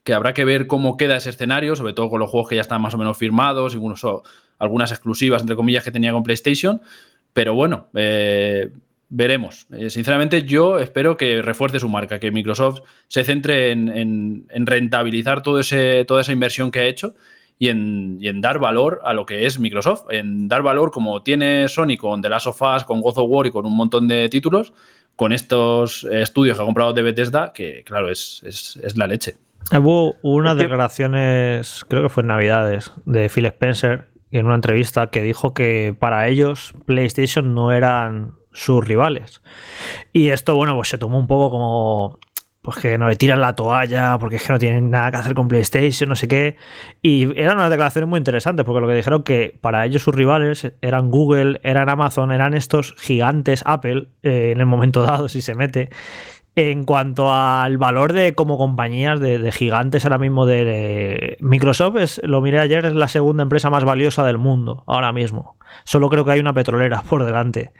que 0.04 0.14
habrá 0.14 0.34
que 0.34 0.44
ver 0.44 0.66
cómo 0.66 0.96
queda 0.96 1.16
ese 1.16 1.30
escenario, 1.30 1.76
sobre 1.76 1.92
todo 1.92 2.10
con 2.10 2.20
los 2.20 2.30
juegos 2.30 2.48
que 2.48 2.56
ya 2.56 2.62
están 2.62 2.82
más 2.82 2.94
o 2.94 2.98
menos 2.98 3.16
firmados, 3.16 3.74
incluso 3.74 4.22
algunas 4.58 4.90
exclusivas, 4.92 5.42
entre 5.42 5.56
comillas, 5.56 5.84
que 5.84 5.90
tenía 5.90 6.12
con 6.12 6.22
PlayStation. 6.22 6.80
Pero 7.32 7.54
bueno, 7.54 7.88
eh, 7.94 8.70
veremos. 9.08 9.66
Eh, 9.72 9.90
sinceramente, 9.90 10.42
yo 10.44 10.78
espero 10.78 11.16
que 11.16 11.42
refuerce 11.42 11.78
su 11.78 11.88
marca, 11.88 12.18
que 12.18 12.30
Microsoft 12.30 12.80
se 13.08 13.24
centre 13.24 13.70
en, 13.70 14.46
rentabilizar 14.50 15.42
todo 15.42 15.60
ese, 15.60 16.04
toda 16.04 16.22
esa 16.22 16.32
inversión 16.32 16.70
que 16.70 16.80
ha 16.80 16.84
hecho 16.86 17.14
y 17.58 17.68
en, 17.68 18.40
dar 18.40 18.58
valor 18.58 19.00
a 19.04 19.12
lo 19.12 19.24
que 19.26 19.46
es 19.46 19.58
Microsoft, 19.58 20.06
en 20.10 20.48
dar 20.48 20.62
valor 20.62 20.90
como 20.90 21.22
tiene 21.22 21.68
Sony 21.68 21.96
con 21.96 22.22
The 22.22 22.28
Last 22.28 22.46
of 22.48 22.60
Us, 22.60 22.84
con 22.84 23.00
God 23.00 23.18
of 23.18 23.30
War 23.30 23.46
y 23.46 23.50
con 23.50 23.66
un 23.66 23.76
montón 23.76 24.08
de 24.08 24.28
títulos, 24.28 24.72
con 25.14 25.32
estos 25.32 26.04
estudios 26.04 26.56
que 26.56 26.62
ha 26.62 26.66
comprado 26.66 26.92
de 26.92 27.02
Bethesda, 27.02 27.52
que 27.52 27.84
claro, 27.84 28.10
es, 28.10 28.78
la 28.96 29.06
leche. 29.06 29.36
Hubo 29.70 30.16
unas 30.22 30.56
declaraciones, 30.56 31.84
creo 31.88 32.02
que 32.02 32.08
fue 32.08 32.22
en 32.22 32.28
Navidades, 32.28 32.92
de 33.06 33.28
Phil 33.28 33.46
Spencer, 33.46 34.08
en 34.30 34.46
una 34.46 34.56
entrevista 34.56 35.08
que 35.08 35.22
dijo 35.22 35.54
que 35.54 35.94
para 35.98 36.28
ellos 36.28 36.74
PlayStation 36.86 37.54
no 37.54 37.72
eran 37.72 38.34
sus 38.52 38.86
rivales. 38.86 39.42
Y 40.12 40.28
esto, 40.28 40.56
bueno, 40.56 40.74
pues 40.74 40.88
se 40.88 40.98
tomó 40.98 41.18
un 41.18 41.26
poco 41.26 41.50
como 41.50 42.18
pues 42.62 42.76
que 42.76 42.96
no 42.96 43.08
le 43.08 43.16
tiran 43.16 43.40
la 43.40 43.56
toalla 43.56 44.18
porque 44.20 44.36
es 44.36 44.44
que 44.44 44.52
no 44.52 44.58
tienen 44.58 44.88
nada 44.88 45.10
que 45.10 45.16
hacer 45.16 45.34
con 45.34 45.48
PlayStation, 45.48 46.08
no 46.08 46.14
sé 46.14 46.28
qué. 46.28 46.56
Y 47.02 47.24
eran 47.38 47.56
unas 47.56 47.70
declaraciones 47.70 48.08
muy 48.08 48.18
interesantes 48.18 48.64
porque 48.64 48.80
lo 48.80 48.86
que 48.86 48.94
dijeron 48.94 49.24
que 49.24 49.58
para 49.60 49.84
ellos 49.84 50.02
sus 50.02 50.14
rivales 50.14 50.72
eran 50.80 51.10
Google, 51.10 51.60
eran 51.64 51.88
Amazon, 51.88 52.30
eran 52.30 52.54
estos 52.54 52.94
gigantes 52.98 53.62
Apple 53.66 54.08
eh, 54.22 54.52
en 54.52 54.60
el 54.60 54.66
momento 54.66 55.02
dado, 55.02 55.28
si 55.28 55.42
se 55.42 55.56
mete. 55.56 55.90
En 56.54 56.84
cuanto 56.84 57.32
al 57.32 57.78
valor 57.78 58.12
de 58.12 58.34
como 58.34 58.58
compañías 58.58 59.20
de, 59.20 59.50
gigantes 59.52 60.04
ahora 60.04 60.18
mismo 60.18 60.44
de, 60.44 61.38
Microsoft, 61.40 61.96
es, 61.96 62.20
lo 62.24 62.42
miré 62.42 62.60
ayer, 62.60 62.84
es 62.84 62.94
la 62.94 63.08
segunda 63.08 63.42
empresa 63.42 63.70
más 63.70 63.84
valiosa 63.84 64.24
del 64.26 64.36
mundo 64.36 64.84
ahora 64.86 65.12
mismo. 65.12 65.56
Solo 65.84 66.10
creo 66.10 66.26
que 66.26 66.32
hay 66.32 66.40
una 66.40 66.52
petrolera 66.52 67.02
por 67.08 67.24
delante. 67.24 67.72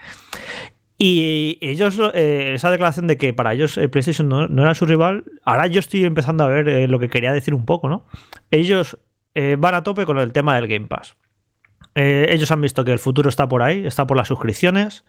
Y 0.97 1.59
ellos, 1.61 2.01
eh, 2.15 2.53
esa 2.55 2.71
declaración 2.71 3.09
de 3.09 3.19
que 3.19 3.35
para 3.35 3.53
ellos 3.53 3.77
eh, 3.77 3.89
PlayStation 3.89 4.29
no, 4.29 4.63
era 4.63 4.75
su 4.75 4.87
rival, 4.87 5.25
ahora 5.45 5.67
yo 5.67 5.81
estoy 5.81 6.05
empezando 6.05 6.45
a 6.45 6.47
ver 6.47 6.69
eh, 6.69 6.89
lo 6.89 6.99
que 6.99 7.11
quería 7.11 7.33
decir 7.33 7.55
un 7.55 7.67
poco, 7.67 7.89
¿no? 7.89 8.07
Ellos 8.51 8.99
van 9.35 9.75
a 9.75 9.83
tope 9.83 10.05
con 10.05 10.19
el 10.19 10.31
tema 10.31 10.55
del 10.57 10.69
Game 10.69 10.89
Pass. 10.89 11.17
ellos 11.95 12.51
han 12.51 12.61
visto 12.61 12.85
que 12.85 12.93
el 12.93 12.99
futuro 12.99 13.31
está 13.31 13.49
por 13.49 13.63
ahí, 13.63 13.87
está 13.87 14.07
por 14.07 14.19
las 14.19 14.29
suscripciones 14.29 15.07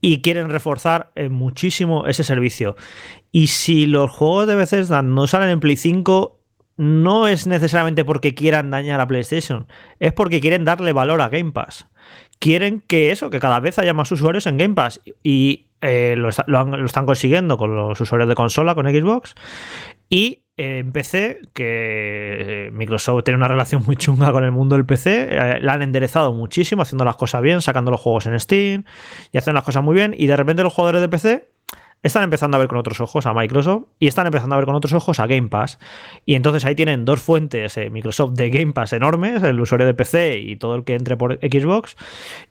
y 0.00 0.22
quieren 0.22 0.50
reforzar 0.50 1.12
muchísimo 1.30 2.06
ese 2.06 2.24
servicio. 2.24 2.76
Y 3.32 3.48
si 3.48 3.86
los 3.86 4.10
juegos 4.10 4.46
de 4.46 4.56
Bethesda 4.56 5.02
no 5.02 5.26
salen 5.26 5.50
en 5.50 5.60
Play 5.60 5.76
5, 5.76 6.38
no 6.76 7.28
es 7.28 7.46
necesariamente 7.46 8.04
porque 8.04 8.34
quieran 8.34 8.70
dañar 8.70 9.00
a 9.00 9.06
PlayStation, 9.06 9.66
es 9.98 10.12
porque 10.12 10.40
quieren 10.40 10.64
darle 10.64 10.92
valor 10.92 11.20
a 11.20 11.28
Game 11.28 11.52
Pass 11.52 11.86
quieren 12.40 12.80
que 12.80 13.12
eso, 13.12 13.30
que 13.30 13.38
cada 13.38 13.60
vez 13.60 13.78
haya 13.78 13.94
más 13.94 14.10
usuarios 14.10 14.46
en 14.48 14.56
Game 14.56 14.74
Pass. 14.74 15.00
Y 15.22 15.66
eh, 15.80 16.16
lo, 16.16 16.28
están 16.28 17.06
consiguiendo 17.06 17.56
con 17.56 17.76
los 17.76 18.00
usuarios 18.00 18.28
de 18.28 18.34
consola, 18.34 18.74
con 18.74 18.86
Xbox. 18.86 19.34
Y 20.08 20.39
en 20.60 20.92
PC, 20.92 21.40
que 21.54 22.70
Microsoft 22.74 23.24
tiene 23.24 23.38
una 23.38 23.48
relación 23.48 23.82
muy 23.86 23.96
chunga 23.96 24.30
con 24.30 24.44
el 24.44 24.52
mundo 24.52 24.76
del 24.76 24.84
PC, 24.84 25.28
eh, 25.30 25.60
la 25.60 25.72
han 25.72 25.82
enderezado 25.82 26.34
muchísimo, 26.34 26.82
haciendo 26.82 27.04
las 27.04 27.16
cosas 27.16 27.40
bien, 27.40 27.62
sacando 27.62 27.90
los 27.90 28.00
juegos 28.00 28.26
en 28.26 28.38
Steam 28.38 28.84
y 29.32 29.38
haciendo 29.38 29.56
las 29.56 29.64
cosas 29.64 29.82
muy 29.82 29.94
bien. 29.94 30.14
Y 30.16 30.26
de 30.26 30.36
repente 30.36 30.62
los 30.62 30.74
jugadores 30.74 31.00
de 31.00 31.08
PC 31.08 31.48
están 32.02 32.24
empezando 32.24 32.58
a 32.58 32.60
ver 32.60 32.68
con 32.68 32.76
otros 32.76 33.00
ojos 33.00 33.24
a 33.24 33.32
Microsoft 33.32 33.84
y 33.98 34.06
están 34.06 34.26
empezando 34.26 34.54
a 34.54 34.58
ver 34.58 34.66
con 34.66 34.74
otros 34.74 34.92
ojos 34.92 35.18
a 35.18 35.26
Game 35.26 35.48
Pass. 35.48 35.78
Y 36.26 36.34
entonces 36.34 36.66
ahí 36.66 36.74
tienen 36.74 37.06
dos 37.06 37.22
fuentes 37.22 37.78
eh, 37.78 37.88
Microsoft 37.88 38.32
de 38.34 38.50
Game 38.50 38.74
Pass 38.74 38.92
enormes, 38.92 39.42
el 39.42 39.58
usuario 39.60 39.86
de 39.86 39.94
PC 39.94 40.40
y 40.40 40.56
todo 40.56 40.74
el 40.74 40.84
que 40.84 40.94
entre 40.94 41.16
por 41.16 41.38
Xbox. 41.38 41.96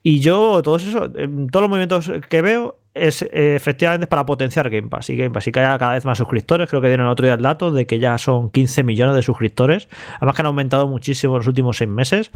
Y 0.02 0.19
yo, 0.19 0.63
todos 0.63 0.84
eso, 0.84 1.12
todos 1.12 1.62
los 1.62 1.69
movimientos 1.69 2.12
que 2.28 2.41
veo 2.41 2.78
es 2.93 3.21
eh, 3.21 3.56
efectivamente 3.56 4.08
para 4.08 4.25
potenciar 4.25 4.69
Game 4.69 4.89
Pass 4.89 5.10
y 5.10 5.17
Game 5.17 5.32
Pass 5.32 5.47
y 5.47 5.52
que 5.52 5.60
haya 5.60 5.78
cada 5.78 5.93
vez 5.93 6.06
más 6.06 6.17
suscriptores. 6.17 6.69
Creo 6.69 6.82
que 6.82 6.88
dieron 6.88 7.08
otro 7.08 7.25
día 7.25 7.36
el 7.36 7.41
dato 7.41 7.71
de 7.71 7.86
que 7.86 7.99
ya 7.99 8.17
son 8.17 8.49
15 8.49 8.84
millones 8.84 9.15
de 9.15 9.21
suscriptores. 9.21 9.88
Además 10.17 10.36
que 10.36 10.41
han 10.41 10.47
aumentado 10.47 10.88
muchísimo 10.88 11.36
en 11.36 11.39
los 11.39 11.47
últimos 11.47 11.78
seis 11.78 11.89
meses. 11.89 12.32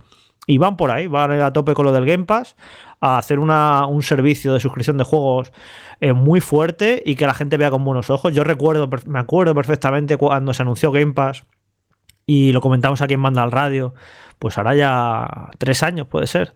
Y 0.46 0.58
van 0.58 0.76
por 0.76 0.92
ahí, 0.92 1.08
van 1.08 1.32
a 1.40 1.54
tope 1.54 1.74
con 1.74 1.86
lo 1.86 1.94
del 1.94 2.06
Game 2.06 2.26
Pass, 2.26 2.58
a 3.00 3.18
hacer 3.18 3.40
una, 3.40 3.86
un 3.88 4.04
servicio 4.04 4.54
de 4.54 4.60
suscripción 4.60 4.98
de 4.98 5.06
juegos 5.06 5.54
eh, 6.02 6.12
muy 6.12 6.42
fuerte 6.42 7.02
y 7.06 7.16
que 7.16 7.26
la 7.26 7.34
gente 7.34 7.56
vea 7.56 7.72
con 7.72 7.86
buenos 7.86 8.10
ojos. 8.10 8.34
Yo 8.34 8.44
recuerdo, 8.44 8.90
me 9.06 9.20
acuerdo 9.20 9.56
perfectamente 9.56 10.18
cuando 10.18 10.54
se 10.54 10.62
anunció 10.62 10.92
Game 10.92 11.14
Pass 11.14 11.46
y 12.26 12.52
lo 12.52 12.60
comentamos 12.60 13.02
aquí 13.02 13.14
en 13.14 13.22
Manda 13.22 13.44
al 13.44 13.52
Radio, 13.52 13.94
pues 14.40 14.58
ahora 14.58 14.76
ya 14.76 15.52
tres 15.58 15.84
años 15.84 16.08
puede 16.08 16.28
ser. 16.28 16.56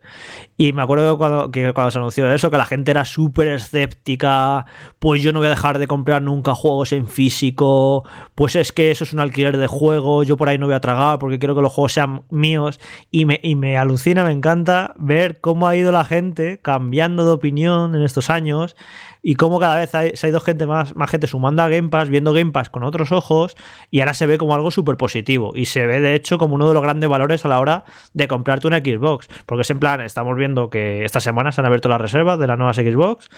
Y 0.57 0.73
me 0.73 0.81
acuerdo 0.81 1.17
cuando, 1.17 1.51
que 1.51 1.73
cuando 1.73 1.91
se 1.91 1.99
anunció 1.99 2.31
eso, 2.33 2.49
que 2.49 2.57
la 2.57 2.65
gente 2.65 2.91
era 2.91 3.05
súper 3.05 3.47
escéptica, 3.49 4.65
pues 4.99 5.21
yo 5.21 5.31
no 5.33 5.39
voy 5.39 5.47
a 5.47 5.51
dejar 5.51 5.77
de 5.77 5.87
comprar 5.87 6.21
nunca 6.21 6.55
juegos 6.55 6.91
en 6.93 7.07
físico, 7.07 8.03
pues 8.35 8.55
es 8.55 8.71
que 8.71 8.91
eso 8.91 9.03
es 9.03 9.13
un 9.13 9.19
alquiler 9.19 9.57
de 9.57 9.67
juego, 9.67 10.23
yo 10.23 10.37
por 10.37 10.49
ahí 10.49 10.57
no 10.57 10.65
voy 10.65 10.75
a 10.75 10.81
tragar 10.81 11.19
porque 11.19 11.39
quiero 11.39 11.55
que 11.55 11.61
los 11.61 11.73
juegos 11.73 11.93
sean 11.93 12.23
míos. 12.29 12.79
Y 13.11 13.25
me, 13.25 13.39
y 13.43 13.55
me 13.55 13.77
alucina, 13.77 14.23
me 14.23 14.31
encanta 14.31 14.93
ver 14.97 15.39
cómo 15.39 15.67
ha 15.67 15.75
ido 15.75 15.91
la 15.91 16.05
gente 16.05 16.59
cambiando 16.61 17.25
de 17.25 17.31
opinión 17.31 17.95
en 17.95 18.03
estos 18.03 18.29
años 18.29 18.75
y 19.21 19.35
cómo 19.35 19.59
cada 19.59 19.75
vez 19.75 19.89
se 19.89 20.25
ha 20.25 20.29
ido 20.29 20.39
gente 20.39 20.65
más, 20.65 20.95
más 20.95 21.09
gente 21.09 21.27
sumando 21.27 21.61
a 21.61 21.67
Game 21.67 21.89
Pass, 21.89 22.07
viendo 22.07 22.31
Game 22.31 22.53
Pass 22.53 22.69
con 22.69 22.83
otros 22.83 23.11
ojos 23.11 23.57
y 23.91 23.99
ahora 23.99 24.13
se 24.13 24.25
ve 24.25 24.37
como 24.37 24.55
algo 24.55 24.71
súper 24.71 24.95
positivo 24.95 25.51
y 25.53 25.65
se 25.65 25.85
ve 25.85 25.99
de 25.99 26.15
hecho 26.15 26.37
como 26.37 26.55
uno 26.55 26.67
de 26.67 26.73
los 26.73 26.81
grandes 26.81 27.09
valores 27.09 27.43
a 27.43 27.49
la 27.49 27.59
hora 27.59 27.66
de 28.13 28.27
comprarte 28.27 28.67
una 28.67 28.79
Xbox, 28.79 29.27
porque 29.45 29.61
es 29.61 29.69
en 29.69 29.79
plan, 29.79 30.01
estamos 30.01 30.35
viendo 30.35 30.69
que 30.69 31.05
esta 31.05 31.19
semana 31.19 31.51
se 31.51 31.61
han 31.61 31.65
abierto 31.65 31.89
las 31.89 32.01
reservas 32.01 32.39
de 32.39 32.47
las 32.47 32.57
nuevas 32.57 32.77
Xbox, 32.77 33.29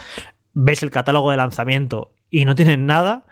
ves 0.54 0.84
el 0.84 0.92
catálogo 0.92 1.32
de 1.32 1.38
lanzamiento 1.38 2.12
y 2.30 2.46
no 2.46 2.56
tienen 2.56 2.86
nada 2.86 3.26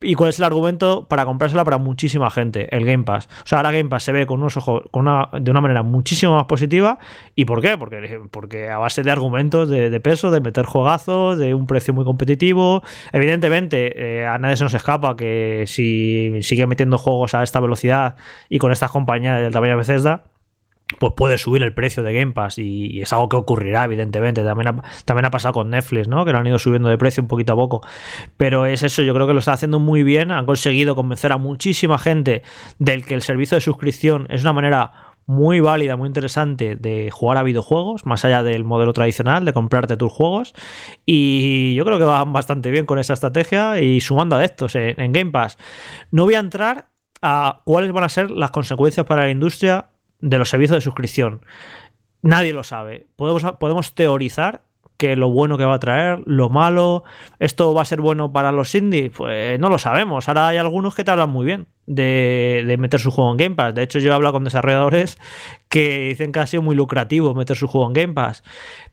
¿Y 0.00 0.14
cuál 0.14 0.30
es 0.30 0.38
el 0.38 0.44
argumento 0.44 1.08
para 1.08 1.24
comprársela 1.24 1.64
para 1.64 1.78
muchísima 1.78 2.30
gente? 2.30 2.74
El 2.74 2.84
Game 2.84 3.02
Pass. 3.02 3.28
O 3.42 3.46
sea, 3.48 3.58
ahora 3.58 3.72
Game 3.72 3.88
Pass 3.88 4.04
se 4.04 4.12
ve 4.12 4.26
con 4.26 4.38
unos 4.38 4.56
ojos 4.56 4.84
de 4.92 5.50
una 5.50 5.60
manera 5.60 5.82
muchísimo 5.82 6.36
más 6.36 6.44
positiva. 6.44 7.00
¿Y 7.34 7.46
por 7.46 7.60
qué? 7.60 7.76
Porque, 7.76 8.20
porque 8.30 8.70
a 8.70 8.78
base 8.78 9.02
de 9.02 9.10
argumentos 9.10 9.68
de, 9.68 10.00
peso, 10.00 10.30
de 10.30 10.40
meter 10.40 10.66
juegazos, 10.66 11.36
de 11.36 11.52
un 11.52 11.66
precio 11.66 11.94
muy 11.94 12.04
competitivo. 12.04 12.84
Evidentemente, 13.12 14.20
eh, 14.20 14.24
a 14.24 14.38
nadie 14.38 14.56
se 14.56 14.62
nos 14.62 14.74
escapa 14.74 15.16
que 15.16 15.64
si 15.66 16.42
sigue 16.42 16.68
metiendo 16.68 16.96
juegos 16.96 17.34
a 17.34 17.42
esta 17.42 17.58
velocidad 17.58 18.14
y 18.48 18.58
con 18.58 18.70
estas 18.70 18.92
compañías 18.92 19.40
del 19.40 19.52
tamaño 19.52 19.72
de 19.72 19.78
Bethesda, 19.78 20.22
pues 20.98 21.12
puede 21.16 21.36
subir 21.38 21.62
el 21.62 21.74
precio 21.74 22.02
de 22.02 22.14
Game 22.14 22.32
Pass 22.32 22.58
y, 22.58 23.00
es 23.02 23.12
algo 23.12 23.28
que 23.28 23.36
ocurrirá, 23.36 23.84
evidentemente. 23.84 24.42
También 24.42 24.68
ha, 24.68 24.82
también 25.04 25.26
ha 25.26 25.30
pasado 25.30 25.54
con 25.54 25.70
Netflix, 25.70 26.08
¿no? 26.08 26.24
Que 26.24 26.32
lo 26.32 26.38
han 26.38 26.46
ido 26.46 26.58
subiendo 26.58 26.88
de 26.88 26.96
precio 26.96 27.22
un 27.22 27.28
poquito 27.28 27.52
a 27.52 27.56
poco. 27.56 27.86
Pero 28.36 28.66
es 28.66 28.82
eso, 28.82 29.02
yo 29.02 29.14
creo 29.14 29.26
que 29.26 29.34
lo 29.34 29.40
está 29.40 29.52
haciendo 29.52 29.78
muy 29.78 30.02
bien. 30.02 30.30
Han 30.30 30.46
conseguido 30.46 30.94
convencer 30.94 31.32
a 31.32 31.38
muchísima 31.38 31.98
gente 31.98 32.42
del 32.78 33.04
que 33.04 33.14
el 33.14 33.22
servicio 33.22 33.56
de 33.56 33.60
suscripción 33.60 34.26
es 34.30 34.42
una 34.42 34.52
manera 34.52 34.92
muy 35.26 35.60
válida, 35.60 35.96
muy 35.98 36.06
interesante 36.06 36.74
de 36.74 37.10
jugar 37.10 37.36
a 37.36 37.42
videojuegos, 37.42 38.06
más 38.06 38.24
allá 38.24 38.42
del 38.42 38.64
modelo 38.64 38.94
tradicional 38.94 39.44
de 39.44 39.52
comprarte 39.52 39.98
tus 39.98 40.10
juegos. 40.10 40.54
Y 41.04 41.74
yo 41.74 41.84
creo 41.84 41.98
que 41.98 42.04
van 42.04 42.32
bastante 42.32 42.70
bien 42.70 42.86
con 42.86 42.98
esa 42.98 43.12
estrategia 43.12 43.78
y 43.78 44.00
sumando 44.00 44.36
adeptos 44.36 44.74
en, 44.74 44.98
en 44.98 45.12
Game 45.12 45.30
Pass. 45.30 45.58
No 46.10 46.24
voy 46.24 46.34
a 46.34 46.38
entrar 46.38 46.88
a 47.20 47.60
cuáles 47.64 47.92
van 47.92 48.04
a 48.04 48.08
ser 48.08 48.30
las 48.30 48.50
consecuencias 48.52 49.04
para 49.04 49.24
la 49.24 49.30
industria 49.30 49.90
de 50.20 50.38
los 50.38 50.48
servicios 50.48 50.76
de 50.76 50.80
suscripción. 50.80 51.40
Nadie 52.22 52.52
lo 52.52 52.64
sabe. 52.64 53.06
Podemos, 53.16 53.42
podemos 53.58 53.94
teorizar 53.94 54.62
que 54.98 55.14
lo 55.14 55.30
bueno 55.30 55.56
que 55.56 55.64
va 55.64 55.74
a 55.74 55.78
traer, 55.78 56.20
lo 56.26 56.50
malo, 56.50 57.04
esto 57.38 57.72
va 57.72 57.82
a 57.82 57.84
ser 57.84 58.00
bueno 58.00 58.32
para 58.32 58.50
los 58.50 58.74
indies, 58.74 59.12
pues 59.16 59.58
no 59.60 59.70
lo 59.70 59.78
sabemos. 59.78 60.28
Ahora 60.28 60.48
hay 60.48 60.56
algunos 60.56 60.96
que 60.96 61.04
te 61.04 61.12
hablan 61.12 61.30
muy 61.30 61.46
bien 61.46 61.68
de, 61.86 62.76
meter 62.78 62.98
su 62.98 63.12
juego 63.12 63.30
en 63.30 63.36
Game 63.36 63.54
Pass. 63.54 63.76
De 63.76 63.84
hecho, 63.84 64.00
yo 64.00 64.10
he 64.10 64.14
hablado 64.14 64.34
con 64.34 64.44
desarrolladores 64.44 65.16
que 65.68 66.08
dicen 66.08 66.32
que 66.32 66.40
ha 66.40 66.46
sido 66.48 66.64
muy 66.64 66.74
lucrativo 66.74 67.32
meter 67.32 67.56
su 67.56 67.68
juego 67.68 67.86
en 67.86 67.92
Game 67.92 68.14
Pass. 68.14 68.42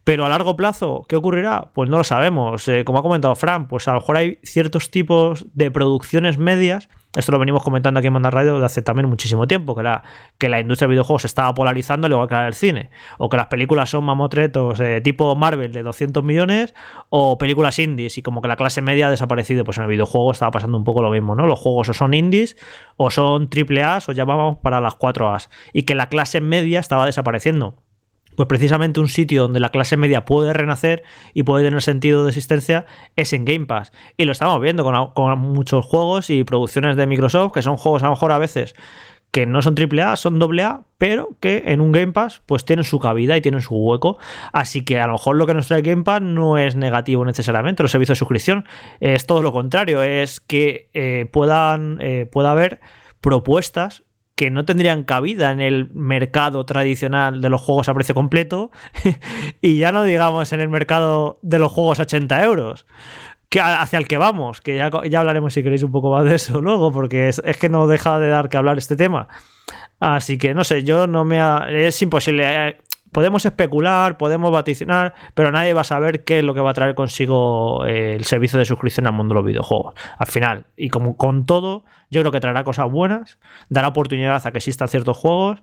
Pero 0.03 0.27
a 0.27 0.29
largo 0.29 0.55
plazo, 0.55 1.05
¿qué 1.09 1.15
ocurrirá? 1.15 1.71
Pues 1.73 1.89
no 1.89 1.97
lo 1.97 2.03
sabemos. 2.03 2.67
Eh, 2.67 2.85
como 2.85 2.99
ha 2.99 3.01
comentado 3.01 3.35
Fran, 3.35 3.67
pues 3.67 3.87
a 3.87 3.93
lo 3.93 3.99
mejor 3.99 4.17
hay 4.17 4.37
ciertos 4.43 4.91
tipos 4.91 5.47
de 5.55 5.71
producciones 5.71 6.37
medias 6.37 6.87
Esto 7.15 7.31
lo 7.31 7.39
venimos 7.39 7.63
comentando 7.63 7.99
aquí 7.99 8.07
en 8.07 8.13
Manda 8.13 8.29
Radio 8.29 8.53
desde 8.55 8.65
hace 8.65 8.81
también 8.81 9.07
muchísimo 9.07 9.47
tiempo, 9.47 9.73
que 9.73 9.83
la, 9.83 10.03
que 10.37 10.49
la 10.49 10.59
industria 10.59 10.87
de 10.87 10.91
videojuegos 10.91 11.21
se 11.21 11.27
estaba 11.27 11.53
polarizando 11.53 12.07
al 12.07 12.13
igual 12.13 12.27
que 12.27 12.35
la 12.35 12.43
del 12.43 12.53
cine, 12.53 12.89
o 13.17 13.29
que 13.29 13.37
las 13.37 13.47
películas 13.47 13.89
son 13.89 14.03
mamotretos 14.03 14.79
eh, 14.81 14.99
tipo 15.01 15.33
Marvel 15.35 15.71
de 15.71 15.81
200 15.81 16.23
millones, 16.23 16.73
o 17.09 17.37
películas 17.37 17.79
indies, 17.79 18.17
y 18.17 18.21
como 18.21 18.41
que 18.41 18.49
la 18.49 18.57
clase 18.57 18.81
media 18.81 19.07
ha 19.07 19.11
desaparecido, 19.11 19.63
pues 19.63 19.77
en 19.77 19.85
el 19.85 19.89
videojuego 19.89 20.31
estaba 20.31 20.51
pasando 20.51 20.77
un 20.77 20.83
poco 20.83 21.01
lo 21.01 21.09
mismo, 21.09 21.35
¿no? 21.35 21.47
Los 21.47 21.59
juegos 21.59 21.87
o 21.87 21.93
son 21.93 22.13
indies, 22.13 22.57
o 22.97 23.09
son 23.09 23.49
triple 23.49 23.81
A, 23.83 23.99
o 24.05 24.11
llamábamos 24.11 24.57
para 24.57 24.81
las 24.81 24.95
4 24.95 25.33
As, 25.33 25.49
y 25.71 25.83
que 25.83 25.95
la 25.95 26.09
clase 26.09 26.41
media 26.41 26.81
estaba 26.81 27.05
desapareciendo 27.05 27.75
pues 28.35 28.47
precisamente 28.47 28.99
un 28.99 29.07
sitio 29.07 29.43
donde 29.43 29.59
la 29.59 29.69
clase 29.69 29.97
media 29.97 30.25
puede 30.25 30.53
renacer 30.53 31.03
y 31.33 31.43
puede 31.43 31.65
tener 31.65 31.81
sentido 31.81 32.23
de 32.23 32.29
existencia 32.29 32.85
es 33.15 33.33
en 33.33 33.45
Game 33.45 33.65
Pass. 33.65 33.91
Y 34.17 34.25
lo 34.25 34.31
estamos 34.31 34.59
viendo 34.61 34.83
con, 34.83 35.39
muchos 35.39 35.85
juegos 35.85 36.29
y 36.29 36.43
producciones 36.43 36.95
de 36.95 37.07
Microsoft, 37.07 37.53
que 37.53 37.61
son 37.61 37.77
juegos 37.77 38.03
a 38.03 38.07
lo 38.07 38.11
mejor 38.11 38.31
a 38.31 38.37
veces 38.37 38.75
que 39.31 39.45
no 39.45 39.61
son 39.61 39.75
AAA, 39.77 40.15
son 40.15 40.41
AA, 40.41 40.85
pero 40.97 41.35
que 41.41 41.63
en 41.65 41.81
un 41.81 41.91
Game 41.91 42.13
Pass 42.13 42.41
pues 42.45 42.63
tienen 42.63 42.85
su 42.85 42.99
cabida 42.99 43.35
y 43.35 43.41
tienen 43.41 43.59
su 43.59 43.75
hueco. 43.75 44.17
Así 44.53 44.85
que 44.85 45.01
a 45.01 45.07
lo 45.07 45.13
mejor 45.13 45.35
lo 45.35 45.45
que 45.45 45.53
nos 45.53 45.67
trae 45.67 45.81
Game 45.81 46.03
Pass 46.03 46.21
no 46.21 46.57
es 46.57 46.77
negativo 46.77 47.25
necesariamente, 47.25 47.83
los 47.83 47.91
servicios 47.91 48.15
de 48.15 48.19
suscripción, 48.19 48.65
es 49.01 49.25
todo 49.25 49.41
lo 49.41 49.51
contrario, 49.51 50.03
es 50.03 50.39
que 50.39 50.89
eh, 50.93 51.27
puedan, 51.33 51.97
eh, 51.99 52.29
pueda 52.31 52.51
haber 52.51 52.79
propuestas 53.19 54.04
que 54.35 54.51
no 54.51 54.65
tendrían 54.65 55.03
cabida 55.03 55.51
en 55.51 55.61
el 55.61 55.89
mercado 55.93 56.65
tradicional 56.65 57.41
de 57.41 57.49
los 57.49 57.61
juegos 57.61 57.87
a 57.87 57.93
precio 57.93 58.13
completo 58.13 58.69
y 59.61 59.77
ya 59.77 59.91
no 59.91 60.03
digamos 60.03 60.51
en 60.51 60.59
el 60.59 60.69
mercado 60.69 61.39
de 61.41 61.57
los 61.57 61.71
juegos 61.71 61.99
a 61.99 62.03
80 62.03 62.43
euros. 62.43 62.85
Que 63.47 63.61
hacia 63.61 63.99
el 63.99 64.07
que 64.07 64.17
vamos, 64.17 64.59
que 64.59 64.75
ya, 64.75 64.89
ya 65.09 65.19
hablaremos 65.19 65.53
si 65.53 65.63
queréis 65.63 65.83
un 65.83 65.91
poco 65.91 66.11
más 66.11 66.25
de 66.25 66.35
eso 66.35 66.61
luego, 66.61 66.91
porque 66.91 67.29
es, 67.29 67.41
que 67.59 67.69
no 67.69 67.87
deja 67.87 68.19
de 68.19 68.27
dar 68.27 68.49
que 68.49 68.57
hablar 68.57 68.77
este 68.77 68.95
tema. 68.95 69.29
Así 69.99 70.37
que 70.37 70.53
no 70.53 70.63
sé, 70.63 70.83
yo 70.83 71.07
no 71.07 71.23
me. 71.23 71.39
es 71.87 72.01
imposible. 72.01 72.69
Eh, 72.69 72.77
podemos 73.13 73.45
especular, 73.45 74.17
podemos 74.17 74.51
vaticinar, 74.51 75.13
pero 75.35 75.51
nadie 75.51 75.73
va 75.73 75.81
a 75.81 75.85
saber 75.85 76.25
qué 76.25 76.39
es 76.39 76.43
lo 76.43 76.53
que 76.53 76.59
va 76.59 76.71
a 76.71 76.73
traer 76.73 76.95
consigo 76.95 77.85
eh, 77.85 78.15
el 78.15 78.25
servicio 78.25 78.59
de 78.59 78.65
suscripción 78.65 79.07
al 79.07 79.13
mundo 79.13 79.33
de 79.33 79.39
los 79.39 79.47
videojuegos. 79.47 79.93
Al 80.17 80.27
final, 80.27 80.65
y 80.75 80.89
como 80.89 81.15
con 81.15 81.45
todo, 81.45 81.85
yo 82.09 82.21
creo 82.21 82.31
que 82.31 82.39
traerá 82.39 82.63
cosas 82.63 82.89
buenas, 82.91 83.39
dará 83.69 83.87
oportunidad 83.87 84.45
a 84.45 84.51
que 84.51 84.57
existan 84.57 84.87
ciertos 84.87 85.17
juegos, 85.17 85.59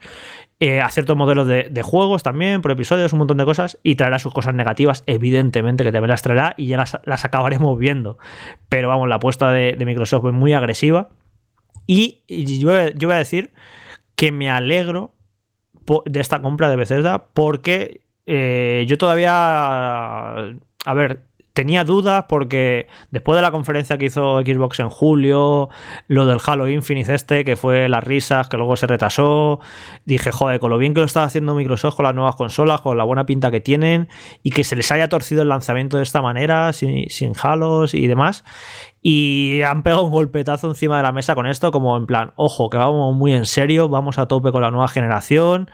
eh, 0.61 0.81
a 0.81 0.89
ciertos 0.91 1.17
modelos 1.17 1.47
de, 1.47 1.83
juegos 1.83 2.23
también, 2.23 2.63
por 2.63 2.71
episodios, 2.71 3.13
un 3.13 3.21
montón 3.21 3.37
de 3.39 3.45
cosas, 3.45 3.79
y 3.83 3.97
traerá 3.97 4.19
sus 4.19 4.33
cosas 4.33 4.55
negativas, 4.55 5.03
evidentemente, 5.07 5.85
que 5.85 5.93
también 5.93 6.11
las 6.11 6.23
traerá 6.23 6.55
y 6.57 6.67
ya 6.67 6.85
las, 7.05 7.25
acabaremos 7.25 7.79
viendo. 7.79 8.19
Pero 8.69 8.89
vamos, 8.89 9.09
la 9.09 9.17
apuesta 9.17 9.51
de, 9.51 9.77
Microsoft 9.85 10.27
es 10.27 10.33
muy 10.33 10.53
agresiva. 10.53 11.11
Y, 11.87 12.23
yo 12.29 12.71
voy 12.71 13.15
a 13.15 13.19
decir 13.19 13.53
que 14.15 14.31
me 14.31 14.51
alegro 14.51 15.15
de 16.07 16.21
esta 16.21 16.41
compra 16.41 16.71
de 16.71 16.77
Bethesda 16.77 17.27
porque 17.35 18.03
eh, 18.27 18.85
yo 18.87 18.99
todavía, 18.99 19.35
a 19.35 20.95
ver, 20.95 21.25
tenía 21.53 21.85
dudas 21.85 22.25
porque 22.29 22.87
después 23.11 23.37
de 23.37 23.43
la 23.43 23.51
conferencia 23.51 23.99
que 23.99 24.07
hizo 24.07 24.41
Xbox 24.41 24.81
en 24.81 24.89
julio, 24.89 25.69
lo 26.09 26.27
del 26.27 26.39
Halo 26.45 26.69
Infinite 26.69 27.15
este, 27.15 27.45
que 27.45 27.57
fue 27.57 27.89
las 27.89 28.03
risas, 28.05 28.49
que 28.49 28.57
luego 28.57 28.77
se 28.77 28.87
retrasó, 28.87 29.61
dije, 30.05 30.33
joder, 30.33 30.61
con 30.61 30.71
lo 30.71 30.79
bien 30.79 30.95
que 30.95 31.01
lo 31.01 31.07
está 31.07 31.25
haciendo 31.25 31.55
Microsoft 31.55 31.97
con 31.97 32.05
las 32.05 32.15
nuevas 32.15 32.37
consolas, 32.37 32.81
con 32.81 32.97
la 32.97 33.05
buena 33.05 33.27
pinta 33.27 33.51
que 33.51 33.61
tienen, 33.61 34.09
y 34.43 34.51
que 34.51 34.65
se 34.65 34.77
les 34.77 34.91
haya 34.93 35.09
torcido 35.09 35.43
el 35.43 35.49
lanzamiento 35.49 35.97
de 35.99 36.03
esta 36.03 36.23
manera, 36.23 36.73
sin, 36.73 37.09
sin 37.11 37.33
Halos 37.43 37.95
y 37.95 38.07
demás. 38.07 38.45
Y 39.05 39.63
han 39.63 39.83
pegado 39.83 40.05
un 40.05 40.13
golpetazo 40.13 40.69
encima 40.69 40.97
de 40.97 41.03
la 41.03 41.11
mesa 41.11 41.35
con 41.35 41.47
esto, 41.47 41.73
como 41.73 41.97
en 41.97 42.07
plan, 42.07 42.33
ojo, 42.37 42.71
que 42.71 42.77
vamos 42.77 43.17
muy 43.17 43.33
en 43.33 43.47
serio, 43.47 43.89
vamos 43.89 44.19
a 44.19 44.27
tope 44.27 44.53
con 44.53 44.63
la 44.63 44.71
nueva 44.71 44.87
generación. 44.87 45.71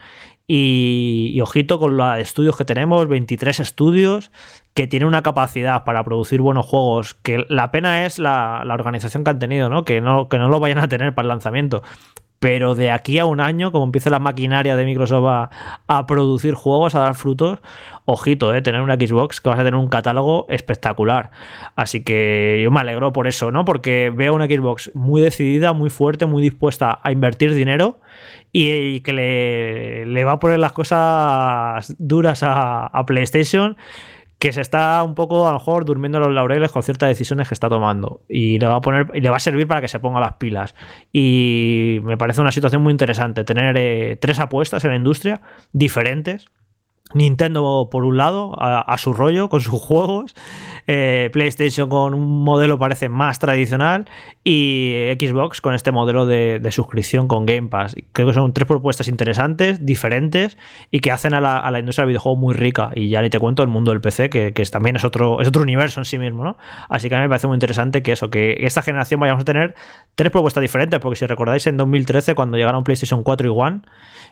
Y, 0.51 1.39
ojito 1.43 1.77
con 1.77 1.95
los 1.95 2.17
estudios 2.17 2.57
que 2.57 2.65
tenemos, 2.65 3.07
23 3.07 3.59
estudios, 3.59 4.31
que 4.73 4.87
tienen 4.87 5.07
una 5.07 5.21
capacidad 5.21 5.83
para 5.83 6.03
producir 6.03 6.41
buenos 6.41 6.65
juegos, 6.65 7.13
que 7.13 7.45
la 7.49 7.69
pena 7.69 8.07
es 8.07 8.17
la, 8.17 8.63
organización 8.67 9.23
que 9.23 9.29
han 9.29 9.37
tenido, 9.37 9.69
¿no? 9.69 9.85
Que, 9.85 10.01
¿no? 10.01 10.27
que 10.27 10.39
no 10.39 10.49
lo 10.49 10.59
vayan 10.59 10.79
a 10.79 10.87
tener 10.87 11.13
para 11.13 11.25
el 11.25 11.29
lanzamiento. 11.29 11.83
Pero 12.39 12.73
de 12.73 12.89
aquí 12.91 13.19
a 13.19 13.25
un 13.25 13.41
año, 13.41 13.71
como 13.71 13.85
empiece 13.85 14.09
la 14.09 14.19
maquinaria 14.19 14.75
de 14.75 14.85
Microsoft 14.85 15.51
a, 15.87 16.07
producir 16.07 16.53
juegos, 16.53 16.95
a 16.95 16.99
dar 16.99 17.15
frutos, 17.15 17.59
ojito, 18.05 18.53
eh, 18.55 18.61
tener 18.61 18.81
una 18.81 18.95
Xbox 18.95 19.41
que 19.41 19.49
vas 19.49 19.59
a 19.59 19.63
tener 19.63 19.75
un 19.75 19.89
catálogo 19.89 20.45
espectacular. 20.49 21.31
Así 21.75 22.03
que 22.03 22.61
yo 22.63 22.71
me 22.71 22.79
alegro 22.79 23.11
por 23.11 23.27
eso, 23.27 23.51
¿no? 23.51 23.65
Porque 23.65 24.11
veo 24.15 24.33
una 24.33 24.45
Xbox 24.45 24.91
muy 24.93 25.21
decidida, 25.21 25.73
muy 25.73 25.89
fuerte, 25.89 26.25
muy 26.25 26.41
dispuesta 26.41 26.99
a 27.03 27.11
invertir 27.11 27.53
dinero 27.53 27.99
y, 28.53 29.01
que 29.01 29.13
le, 30.05 30.23
va 30.23 30.33
a 30.33 30.39
poner 30.39 30.59
las 30.59 30.71
cosas 30.71 31.93
duras 31.99 32.39
a 32.43 33.03
PlayStation 33.05 33.77
que 34.39 34.53
se 34.53 34.61
está 34.61 35.03
un 35.03 35.15
poco 35.15 35.47
a 35.47 35.51
lo 35.51 35.59
mejor 35.59 35.83
durmiendo 35.83 36.19
los 36.19 36.33
laureles 36.33 36.71
con 36.71 36.81
ciertas 36.81 37.09
decisiones 37.09 37.49
que 37.49 37.53
está 37.53 37.67
tomando. 37.67 38.21
Y 38.29 38.57
le 38.57 38.67
va 38.67 38.77
a 38.77 38.81
poner 38.81 39.11
y 39.13 39.19
le 39.19 39.29
va 39.29 39.35
a 39.35 39.41
servir 39.41 39.67
para 39.67 39.81
que 39.81 39.89
se 39.89 39.99
ponga 39.99 40.21
las 40.21 40.33
pilas. 40.35 40.75
Y 41.11 41.99
me 42.03 42.17
parece 42.17 42.39
una 42.39 42.53
situación 42.53 42.81
muy 42.81 42.91
interesante 42.91 43.43
tener 43.43 43.75
eh, 43.77 44.17
tres 44.19 44.39
apuestas 44.39 44.83
en 44.85 44.91
la 44.91 44.95
industria 44.95 45.41
diferentes. 45.73 46.45
Nintendo 47.13 47.89
por 47.91 48.05
un 48.05 48.17
lado, 48.17 48.55
a, 48.59 48.95
su 48.97 49.13
rollo, 49.13 49.49
con 49.49 49.61
sus 49.61 49.81
juegos, 49.81 50.35
eh, 50.91 51.29
PlayStation 51.31 51.87
con 51.87 52.15
un 52.15 52.43
modelo 52.43 52.79
parece 52.79 53.09
más 53.09 53.37
tradicional 53.37 54.09
y 54.43 54.95
Xbox 55.19 55.61
con 55.61 55.75
este 55.75 55.91
modelo 55.91 56.25
de, 56.25 56.67
suscripción 56.71 57.27
con 57.27 57.45
Game 57.45 57.67
Pass. 57.67 57.95
Creo 58.11 58.29
que 58.29 58.33
son 58.33 58.53
tres 58.53 58.67
propuestas 58.67 59.07
interesantes, 59.07 59.85
diferentes 59.85 60.57
y 60.89 61.01
que 61.01 61.11
hacen 61.11 61.35
a 61.35 61.41
la, 61.41 61.79
industria 61.79 62.05
del 62.05 62.13
videojuego 62.13 62.37
muy 62.37 62.55
rica. 62.55 62.89
Y 62.95 63.09
ya 63.09 63.21
ni 63.21 63.29
te 63.29 63.37
cuento 63.37 63.61
el 63.61 63.69
mundo 63.69 63.91
del 63.91 64.01
PC, 64.01 64.31
que, 64.31 64.51
también 64.71 64.95
es 64.95 65.03
otro, 65.03 65.41
es 65.41 65.47
otro 65.47 65.61
universo 65.61 66.01
en 66.01 66.05
sí 66.05 66.17
mismo. 66.17 66.43
¿no? 66.43 66.57
Así 66.89 67.07
que 67.07 67.13
a 67.13 67.19
mí 67.19 67.25
me 67.25 67.29
parece 67.29 67.45
muy 67.45 67.55
interesante 67.55 68.01
que 68.01 68.13
eso, 68.13 68.31
que 68.31 68.57
esta 68.61 68.81
generación 68.81 69.19
vayamos 69.19 69.41
a 69.41 69.45
tener 69.45 69.75
tres 70.15 70.31
propuestas 70.31 70.61
diferentes, 70.63 70.99
porque 70.99 71.17
si 71.17 71.27
recordáis 71.27 71.67
en 71.67 71.77
2013 71.77 72.33
cuando 72.33 72.57
llegaron 72.57 72.83
PlayStation 72.83 73.21
4 73.21 73.47
y 73.47 73.51
One, 73.55 73.81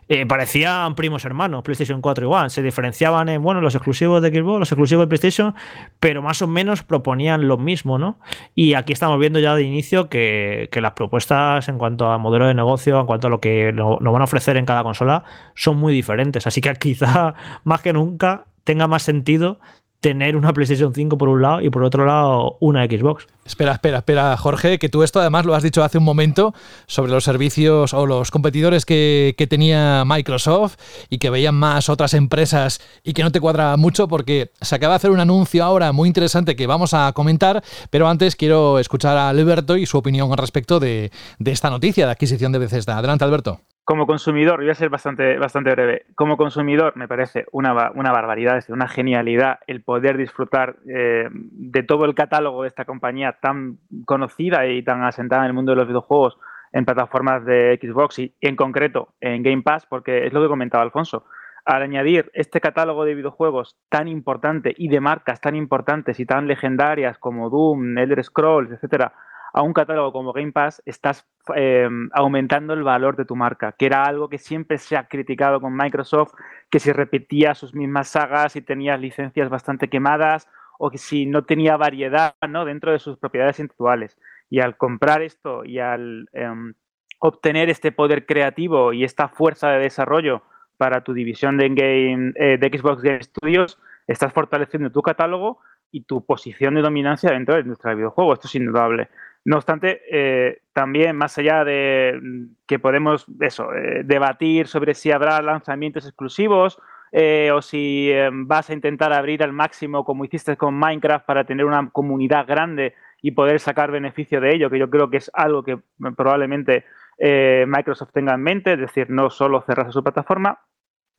eh, 0.10 0.26
parecían 0.26 0.96
primos 0.96 1.26
hermanos, 1.26 1.64
PlayStation 1.64 2.02
4 2.02 2.26
y 2.26 2.34
One. 2.34 2.50
Se 2.50 2.62
diferenciaban 2.62 3.28
en, 3.30 3.42
bueno, 3.44 3.60
los 3.62 3.76
exclusivos 3.76 4.22
de 4.22 4.30
Xbox, 4.30 4.60
los 4.60 4.72
exclusivos 4.72 5.04
de 5.04 5.08
PlayStation, 5.08 5.54
pero 6.00 6.22
más 6.22 6.42
o 6.42 6.47
menos 6.48 6.84
proponían 6.84 7.48
lo 7.48 7.58
mismo, 7.58 7.98
¿no? 7.98 8.20
Y 8.56 8.74
aquí 8.74 8.94
estamos 8.94 9.20
viendo 9.20 9.40
ya 9.40 9.56
de 9.56 9.64
inicio 9.64 10.10
que, 10.10 10.70
las 10.74 10.94
propuestas 10.94 11.68
en 11.70 11.78
cuanto 11.78 12.08
a 12.12 12.18
modelo 12.18 12.48
de 12.48 12.54
negocio, 12.54 13.00
en 13.00 13.06
cuanto 13.06 13.28
a 13.28 13.30
lo 13.30 13.40
que 13.40 13.74
nos 13.74 14.00
van 14.00 14.22
a 14.22 14.26
ofrecer 14.26 14.58
en 14.58 14.66
cada 14.66 14.84
consola, 14.84 15.24
son 15.56 15.78
muy 15.78 15.94
diferentes. 15.94 16.48
Así 16.48 16.62
que 16.62 16.74
quizá 16.74 17.36
más 17.64 17.82
que 17.82 17.94
nunca 17.94 18.46
tenga 18.64 18.88
más 18.88 19.04
sentido 19.04 19.60
tener 20.00 20.36
una 20.36 20.54
PlayStation 20.54 20.94
5 20.94 21.18
por 21.18 21.30
un 21.30 21.42
lado 21.42 21.62
y 21.62 21.70
por 21.70 21.84
otro 21.84 22.06
lado 22.06 22.58
una 22.60 22.86
Xbox. 22.86 23.28
Espera, 23.46 23.74
espera, 23.74 24.00
espera, 24.00 24.38
Jorge, 24.38 24.78
que 24.78 24.90
tú 24.90 25.04
esto 25.04 25.20
además 25.20 25.46
lo 25.46 25.56
has 25.56 25.64
dicho 25.64 25.84
hace 25.84 25.98
un 25.98 26.04
momento 26.04 26.54
sobre 26.86 27.12
los 27.12 27.24
servicios 27.24 27.94
o 27.94 28.06
los 28.06 28.30
competidores 28.30 28.86
que, 28.86 29.34
tenía 29.50 30.04
Microsoft 30.06 30.76
y 31.10 31.20
que 31.20 31.30
veían 31.30 31.56
más 31.56 31.88
otras 31.88 32.14
empresas 32.14 32.82
y 33.04 33.14
que 33.14 33.24
no 33.24 33.32
te 33.32 33.40
cuadra 33.40 33.78
mucho 33.78 34.10
porque 34.10 34.52
se 34.60 34.76
acaba 34.76 34.94
de 34.94 34.98
hacer 34.98 35.12
un 35.12 35.22
anuncio 35.22 35.64
ahora 35.64 35.94
muy 35.94 36.08
interesante 36.08 36.56
que 36.58 36.68
vamos 36.68 36.94
a 36.94 37.14
comentar, 37.14 37.64
pero 37.90 38.10
antes 38.10 38.36
quiero 38.36 38.78
escuchar 38.80 39.18
a 39.18 39.30
Alberto 39.30 39.78
y 39.78 39.86
su 39.86 39.98
opinión 39.98 40.32
al 40.32 40.38
respecto 40.38 40.82
de, 40.82 41.12
de 41.40 41.52
esta 41.52 41.70
noticia 41.70 42.06
de 42.06 42.12
adquisición 42.12 42.52
de 42.52 42.60
Bethesda. 42.60 42.98
Adelante, 42.98 43.24
Alberto 43.24 43.62
como 43.88 44.06
consumidor, 44.06 44.60
voy 44.60 44.70
a 44.70 44.76
ser 44.76 44.90
bastante, 44.90 45.38
bastante 45.38 45.72
breve, 45.72 46.08
como 46.16 46.36
consumidor 46.36 46.98
me 46.98 47.08
parece 47.08 47.46
una, 47.54 47.90
una 47.92 48.12
barbaridad, 48.12 48.58
es 48.58 48.68
una 48.68 48.90
genialidad 48.90 49.60
el 49.66 49.82
poder 49.82 50.18
disfrutar 50.18 50.76
eh, 50.94 51.30
de 51.32 51.84
todo 51.84 52.04
el 52.04 52.14
catálogo 52.14 52.64
de 52.64 52.68
esta 52.68 52.84
compañía 52.84 53.38
tan 53.42 53.78
conocida 54.04 54.68
y 54.68 54.84
tan 54.84 55.06
asentada 55.06 55.44
en 55.44 55.48
el 55.48 55.54
mundo 55.54 55.72
de 55.72 55.78
los 55.78 55.88
videojuegos 55.88 56.38
en 56.74 56.84
plataformas 56.84 57.46
de 57.46 57.80
Xbox 57.82 58.20
y 58.20 58.36
en 58.42 58.58
concreto 58.58 59.14
en 59.22 59.42
Game 59.42 59.62
Pass, 59.62 59.86
porque 59.86 60.28
es 60.28 60.34
lo 60.34 60.42
que 60.42 60.50
comentaba 60.50 60.84
Alfonso. 60.84 61.24
Al 61.64 61.82
añadir 61.82 62.30
este 62.34 62.60
catálogo 62.60 63.06
de 63.06 63.16
videojuegos 63.16 63.78
tan 63.88 64.10
importante 64.10 64.74
y 64.76 64.90
de 64.90 65.00
marcas 65.00 65.40
tan 65.40 65.56
importantes 65.56 66.20
y 66.20 66.26
tan 66.26 66.46
legendarias 66.46 67.18
como 67.20 67.50
Doom, 67.50 67.98
Elder 67.98 68.22
Scrolls, 68.22 68.70
etcétera, 68.70 69.14
a 69.58 69.64
un 69.64 69.74
catálogo 69.74 70.12
como 70.12 70.34
Game 70.34 70.52
Pass, 70.52 70.84
estás 70.86 71.26
eh, 71.56 71.90
aumentando 72.14 72.76
el 72.76 72.84
valor 72.84 73.16
de 73.16 73.26
tu 73.26 73.36
marca, 73.36 73.72
que 73.72 73.88
era 73.88 74.04
algo 74.04 74.30
que 74.30 74.38
siempre 74.38 74.78
se 74.78 74.96
ha 74.96 75.08
criticado 75.08 75.60
con 75.60 75.76
Microsoft, 75.76 76.34
que 76.70 76.80
si 76.80 76.92
repetía 76.92 77.56
sus 77.56 77.74
mismas 77.74 78.10
sagas 78.10 78.56
y 78.56 78.62
tenía 78.62 78.98
licencias 78.98 79.50
bastante 79.50 79.90
quemadas 79.90 80.48
o 80.78 80.92
que 80.92 81.00
si 81.00 81.26
no 81.26 81.44
tenía 81.44 81.76
variedad 81.76 82.36
¿no? 82.48 82.66
dentro 82.66 82.92
de 82.92 83.00
sus 83.00 83.18
propiedades 83.18 83.60
intelectuales. 83.60 84.16
Y 84.48 84.60
al 84.60 84.78
comprar 84.78 85.24
esto 85.24 85.66
y 85.66 85.80
al 85.80 86.30
em, 86.34 86.76
obtener 87.18 87.72
este 87.72 87.92
poder 87.92 88.28
creativo 88.28 88.94
y 88.94 89.04
esta 89.04 89.28
fuerza 89.28 89.72
de 89.72 89.80
desarrollo 89.80 90.44
para 90.78 91.04
tu 91.04 91.14
división 91.14 91.58
de, 91.58 91.70
game, 91.70 92.34
eh, 92.36 92.60
de 92.60 92.78
Xbox 92.78 93.02
Game 93.02 93.24
Studios, 93.24 93.80
estás 94.06 94.32
fortaleciendo 94.32 94.92
tu 94.92 95.02
catálogo 95.02 95.58
y 95.92 96.02
tu 96.02 96.26
posición 96.26 96.76
de 96.76 96.82
dominancia 96.82 97.32
dentro 97.32 97.56
de 97.56 97.62
la 97.62 97.66
industria 97.66 97.90
del 97.90 97.98
videojuego. 97.98 98.34
Esto 98.34 98.48
es 98.48 98.56
indudable. 98.56 99.10
No 99.48 99.56
obstante, 99.56 100.02
eh, 100.12 100.60
también 100.74 101.16
más 101.16 101.38
allá 101.38 101.64
de 101.64 102.20
mm, 102.22 102.44
que 102.68 102.80
podemos 102.80 103.26
eso, 103.40 103.74
eh, 103.74 104.02
debatir 104.04 104.68
sobre 104.68 104.94
si 104.94 105.10
habrá 105.10 105.42
lanzamientos 105.42 106.06
exclusivos 106.06 106.78
eh, 107.14 107.52
o 107.54 107.62
si 107.62 108.12
vas 108.34 108.70
a 108.70 108.74
intentar 108.74 109.14
abrir 109.14 109.42
al 109.42 109.54
máximo 109.54 110.04
como 110.04 110.26
hiciste 110.26 110.58
con 110.58 110.74
Minecraft 110.74 111.26
para 111.26 111.46
tener 111.46 111.66
una 111.66 111.90
comunidad 111.92 112.46
grande 112.46 112.94
y 113.22 113.32
poder 113.32 113.62
sacar 113.62 113.90
beneficio 113.90 114.42
de 114.42 114.54
ello, 114.54 114.70
que 114.70 114.80
yo 114.80 114.90
creo 114.90 115.10
que 115.10 115.16
es 115.16 115.32
algo 115.34 115.64
que 115.64 115.80
probablemente 116.18 116.84
Microsoft 117.18 118.12
tenga 118.12 118.34
en 118.34 118.44
mente, 118.44 118.74
es 118.74 118.80
decir, 118.80 119.10
no 119.10 119.30
solo 119.30 119.62
cerrarse 119.62 119.94
su 119.94 120.04
plataforma. 120.04 120.60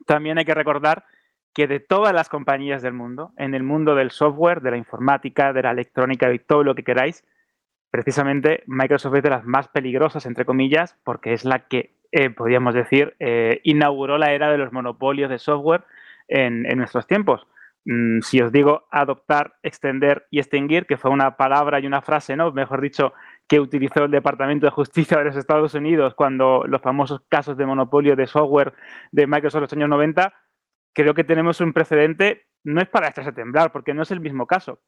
También 0.04 0.36
hay 0.36 0.44
que 0.44 0.54
recordar 0.54 1.06
que 1.54 1.66
de 1.66 1.80
todas 1.80 2.12
las 2.12 2.28
compañías 2.28 2.82
del 2.82 2.92
mundo, 2.92 3.32
en 3.38 3.54
el 3.54 3.62
mundo 3.62 3.94
del 3.94 4.10
software, 4.10 4.60
de 4.60 4.72
la 4.72 4.76
informática, 4.76 5.54
de 5.54 5.62
la 5.62 5.70
electrónica 5.70 6.30
y 6.30 6.38
todo 6.38 6.62
lo 6.62 6.74
que 6.74 6.84
queráis, 6.84 7.24
precisamente 7.90 8.62
Microsoft 8.66 9.16
es 9.16 9.22
de 9.22 9.30
las 9.30 9.44
más 9.44 9.68
peligrosas, 9.68 10.26
entre 10.26 10.44
comillas, 10.44 10.96
porque 11.04 11.32
es 11.32 11.44
la 11.44 11.66
que, 11.68 11.94
eh, 12.12 12.30
podríamos 12.30 12.74
decir, 12.74 13.14
eh, 13.18 13.60
inauguró 13.64 14.18
la 14.18 14.32
era 14.32 14.50
de 14.50 14.58
los 14.58 14.72
monopolios 14.72 15.30
de 15.30 15.38
software 15.38 15.84
en, 16.28 16.62
nuestros 16.76 17.06
tiempos. 17.06 17.46
Mm, 17.84 18.20
si 18.20 18.40
os 18.40 18.52
digo 18.52 18.86
adoptar, 18.90 19.54
extender 19.62 20.26
y 20.30 20.38
extinguir, 20.38 20.86
que 20.86 20.98
fue 20.98 21.10
una 21.10 21.36
palabra 21.36 21.80
y 21.80 21.86
una 21.86 22.02
frase, 22.02 22.36
¿no? 22.36 22.52
Mejor 22.52 22.80
dicho, 22.80 23.14
que 23.48 23.60
utilizó 23.60 24.04
el 24.04 24.10
Departamento 24.10 24.66
de 24.66 24.70
Justicia 24.70 25.18
de 25.18 25.24
los 25.24 25.36
Estados 25.36 25.74
Unidos 25.74 26.14
cuando 26.14 26.64
los 26.66 26.82
famosos 26.82 27.22
casos 27.28 27.56
de 27.56 27.64
monopolio 27.64 28.14
de 28.14 28.26
software 28.26 28.74
de 29.10 29.26
Microsoft 29.26 29.60
en 29.60 29.62
los 29.62 29.72
años 29.72 29.88
90, 29.88 30.34
creo 30.92 31.14
que 31.14 31.24
tenemos 31.24 31.60
un 31.60 31.72
precedente, 31.72 32.46
no 32.64 32.82
es 32.82 32.88
para 32.88 33.08
estarse 33.08 33.30
a 33.30 33.34
temblar, 33.34 33.72
porque 33.72 33.94
no 33.94 34.02
es 34.02 34.10
el 34.10 34.20
mismo 34.20 34.46
caso, 34.46 34.80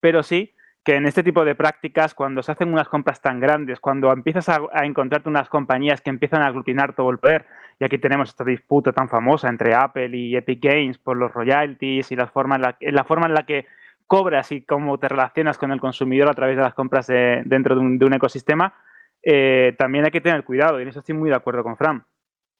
pero 0.00 0.22
sí 0.24 0.54
que 0.84 0.96
en 0.96 1.06
este 1.06 1.22
tipo 1.22 1.44
de 1.44 1.54
prácticas, 1.54 2.14
cuando 2.14 2.42
se 2.42 2.52
hacen 2.52 2.72
unas 2.72 2.88
compras 2.88 3.20
tan 3.20 3.38
grandes, 3.38 3.80
cuando 3.80 4.12
empiezas 4.12 4.48
a, 4.48 4.60
encontrarte 4.84 5.28
unas 5.28 5.48
compañías 5.48 6.00
que 6.00 6.10
empiezan 6.10 6.42
a 6.42 6.46
aglutinar 6.46 6.94
todo 6.94 7.10
el 7.10 7.18
poder, 7.18 7.46
y 7.78 7.84
aquí 7.84 7.98
tenemos 7.98 8.30
esta 8.30 8.44
disputa 8.44 8.92
tan 8.92 9.08
famosa 9.08 9.48
entre 9.48 9.74
Apple 9.74 10.16
y 10.16 10.36
Epic 10.36 10.62
Games 10.62 10.98
por 10.98 11.16
los 11.16 11.32
royalties 11.32 12.10
y 12.12 12.16
la 12.16 12.26
forma 12.26 12.56
en 12.56 12.62
la, 12.62 12.76
la 12.80 13.04
forma 13.04 13.26
en 13.26 13.34
la 13.34 13.44
que 13.44 13.66
cobras 14.06 14.50
y 14.52 14.62
cómo 14.62 14.98
te 14.98 15.08
relacionas 15.08 15.56
con 15.56 15.70
el 15.70 15.80
consumidor 15.80 16.28
a 16.28 16.34
través 16.34 16.56
de 16.56 16.62
las 16.62 16.74
compras 16.74 17.06
dentro 17.06 17.76
de 17.76 17.80
un, 17.80 18.12
ecosistema, 18.12 18.74
eh, 19.22 19.76
también 19.78 20.04
hay 20.04 20.10
que 20.10 20.20
tener 20.20 20.44
cuidado, 20.44 20.78
y 20.78 20.82
en 20.82 20.88
eso 20.88 21.00
estoy 21.00 21.14
muy 21.14 21.30
de 21.30 21.36
acuerdo 21.36 21.62
con 21.62 21.76
Fran. 21.76 22.04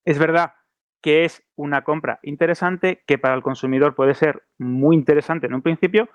Es 0.05 0.19
verdad 0.19 0.55
que 1.03 1.25
es 1.25 1.43
una 1.57 1.83
compra 1.83 2.21
interesante, 2.23 3.03
que 3.07 3.19
para 3.19 3.35
el 3.35 3.43
consumidor 3.43 3.95
puede 3.95 4.15
ser 4.15 4.43
muy 4.59 4.95
interesante 4.95 5.47
en 5.47 5.55
un 5.55 5.63
principio, 5.63 6.09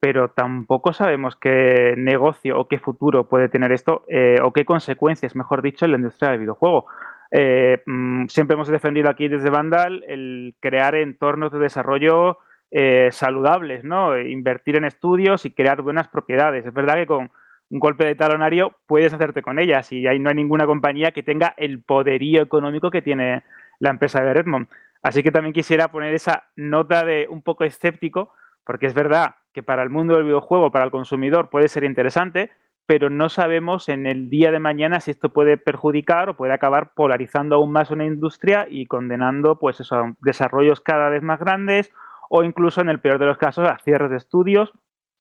pero 0.00 0.30
tampoco 0.30 0.92
sabemos 0.92 1.36
qué 1.36 1.94
negocio 1.96 2.58
o 2.58 2.68
qué 2.68 2.78
futuro 2.78 3.28
puede 3.28 3.48
tener 3.48 3.72
esto 3.72 4.04
eh, 4.08 4.38
o 4.42 4.52
qué 4.52 4.64
consecuencias, 4.64 5.34
mejor 5.34 5.62
dicho, 5.62 5.84
en 5.84 5.92
la 5.92 5.96
industria 5.98 6.30
del 6.30 6.40
videojuego. 6.40 6.86
Eh, 7.30 7.82
mm, 7.84 8.26
siempre 8.26 8.54
hemos 8.54 8.68
defendido 8.68 9.10
aquí 9.10 9.28
desde 9.28 9.50
Vandal 9.50 10.04
el 10.06 10.54
crear 10.60 10.94
entornos 10.94 11.52
de 11.52 11.58
desarrollo 11.58 12.38
eh, 12.70 13.08
saludables, 13.10 13.84
¿no? 13.84 14.18
Invertir 14.18 14.76
en 14.76 14.84
estudios 14.84 15.44
y 15.44 15.50
crear 15.52 15.82
buenas 15.82 16.08
propiedades. 16.08 16.64
Es 16.64 16.72
verdad 16.72 16.94
que 16.94 17.06
con 17.06 17.30
un 17.70 17.78
golpe 17.80 18.04
de 18.04 18.14
talonario 18.14 18.76
puedes 18.86 19.12
hacerte 19.12 19.42
con 19.42 19.58
ellas 19.58 19.92
y 19.92 20.06
ahí 20.06 20.18
no 20.18 20.30
hay 20.30 20.36
ninguna 20.36 20.66
compañía 20.66 21.10
que 21.12 21.22
tenga 21.22 21.54
el 21.56 21.82
poderío 21.82 22.42
económico 22.42 22.90
que 22.90 23.02
tiene 23.02 23.42
la 23.78 23.90
empresa 23.90 24.22
de 24.22 24.32
Redmond. 24.32 24.68
Así 25.02 25.22
que 25.22 25.30
también 25.30 25.52
quisiera 25.52 25.88
poner 25.88 26.14
esa 26.14 26.44
nota 26.56 27.04
de 27.04 27.26
un 27.28 27.42
poco 27.42 27.64
escéptico, 27.64 28.32
porque 28.64 28.86
es 28.86 28.94
verdad 28.94 29.36
que 29.58 29.62
para 29.64 29.82
el 29.82 29.90
mundo 29.90 30.14
del 30.14 30.22
videojuego, 30.22 30.70
para 30.70 30.84
el 30.84 30.92
consumidor, 30.92 31.50
puede 31.50 31.66
ser 31.66 31.82
interesante, 31.82 32.52
pero 32.86 33.10
no 33.10 33.28
sabemos 33.28 33.88
en 33.88 34.06
el 34.06 34.30
día 34.30 34.52
de 34.52 34.60
mañana 34.60 35.00
si 35.00 35.10
esto 35.10 35.30
puede 35.30 35.56
perjudicar 35.56 36.28
o 36.28 36.36
puede 36.36 36.52
acabar 36.52 36.92
polarizando 36.94 37.56
aún 37.56 37.72
más 37.72 37.90
una 37.90 38.04
industria 38.04 38.68
y 38.70 38.86
condenando 38.86 39.58
pues 39.58 39.80
a 39.90 40.14
desarrollos 40.20 40.80
cada 40.80 41.08
vez 41.08 41.24
más 41.24 41.40
grandes 41.40 41.92
o 42.30 42.44
incluso 42.44 42.80
en 42.80 42.88
el 42.88 43.00
peor 43.00 43.18
de 43.18 43.26
los 43.26 43.36
casos 43.36 43.68
a 43.68 43.78
cierres 43.78 44.12
de 44.12 44.16
estudios 44.16 44.72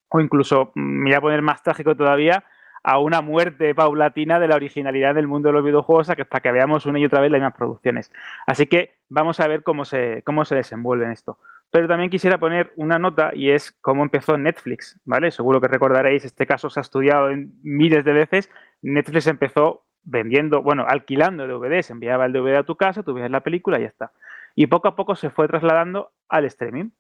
o 0.10 0.22
incluso, 0.22 0.72
mm, 0.76 0.82
me 0.82 1.10
voy 1.10 1.14
a 1.16 1.22
poner 1.22 1.42
más 1.42 1.64
trágico 1.64 1.96
todavía, 1.96 2.44
a 2.84 3.00
una 3.00 3.22
muerte 3.22 3.74
paulatina 3.74 4.40
de 4.40 4.50
la 4.50 4.56
originalidad 4.56 5.16
del 5.16 5.28
mundo 5.28 5.50
de 5.50 5.54
los 5.54 5.66
videojuegos 5.66 6.12
hasta 6.12 6.42
que 6.42 6.52
veamos 6.52 6.86
una 6.86 7.00
y 7.00 7.06
otra 7.06 7.22
vez 7.22 7.32
las 7.32 7.40
mismas 7.40 7.58
producciones. 7.58 8.12
Así 8.46 8.68
que 8.68 9.00
vamos 9.10 9.40
a 9.40 9.48
ver 9.48 9.64
cómo 9.64 9.84
se, 9.84 10.22
cómo 10.24 10.46
se 10.46 10.54
desenvuelve 10.54 11.06
en 11.06 11.12
esto. 11.12 11.40
Pero 11.70 11.88
también 11.88 12.10
quisiera 12.10 12.38
poner 12.38 12.72
una 12.76 12.98
nota 12.98 13.32
y 13.34 13.52
es 13.52 13.72
cómo 13.82 14.04
empezó 14.04 14.38
Netflix, 14.38 15.00
¿vale? 15.04 15.32
Seguro 15.32 15.60
que 15.60 15.68
recordaréis, 15.68 16.24
este 16.24 16.46
caso 16.46 16.70
se 16.70 16.80
ha 16.80 16.82
estudiado 16.82 17.30
miles 17.62 18.06
de 18.06 18.14
veces. 18.14 18.50
Netflix 18.82 19.28
empezó 19.28 19.86
vendiendo, 20.04 20.62
bueno, 20.62 20.86
alquilando 20.88 21.46
DVDs, 21.46 21.90
enviaba 21.90 22.26
el 22.26 22.32
DVD 22.32 22.56
a 22.56 22.64
tu 22.64 22.78
casa, 22.78 23.04
tú 23.04 23.14
ves 23.14 23.30
la 23.30 23.42
película 23.42 23.78
y 23.78 23.82
ya 23.82 23.88
está. 23.88 24.12
Y 24.56 24.68
poco 24.68 24.88
a 24.88 24.96
poco 24.96 25.16
se 25.16 25.30
fue 25.30 25.48
trasladando 25.48 26.12
al 26.30 26.46
streaming. 26.46 26.92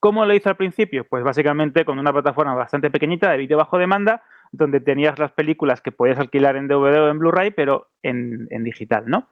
¿Cómo 0.00 0.26
lo 0.26 0.34
hizo 0.34 0.48
al 0.48 0.56
principio? 0.56 1.06
Pues 1.08 1.22
básicamente 1.22 1.84
con 1.84 2.00
una 2.00 2.12
plataforma 2.12 2.56
bastante 2.56 2.90
pequeñita 2.90 3.30
de 3.30 3.36
vídeo 3.36 3.56
bajo 3.56 3.78
demanda, 3.78 4.24
donde 4.50 4.80
tenías 4.80 5.20
las 5.20 5.30
películas 5.30 5.80
que 5.80 5.92
podías 5.92 6.18
alquilar 6.18 6.56
en 6.56 6.66
DVD 6.66 7.00
o 7.00 7.08
en 7.08 7.20
Blu-ray, 7.20 7.52
pero 7.52 7.88
en, 8.02 8.48
en 8.50 8.64
digital, 8.64 9.04
¿no? 9.06 9.28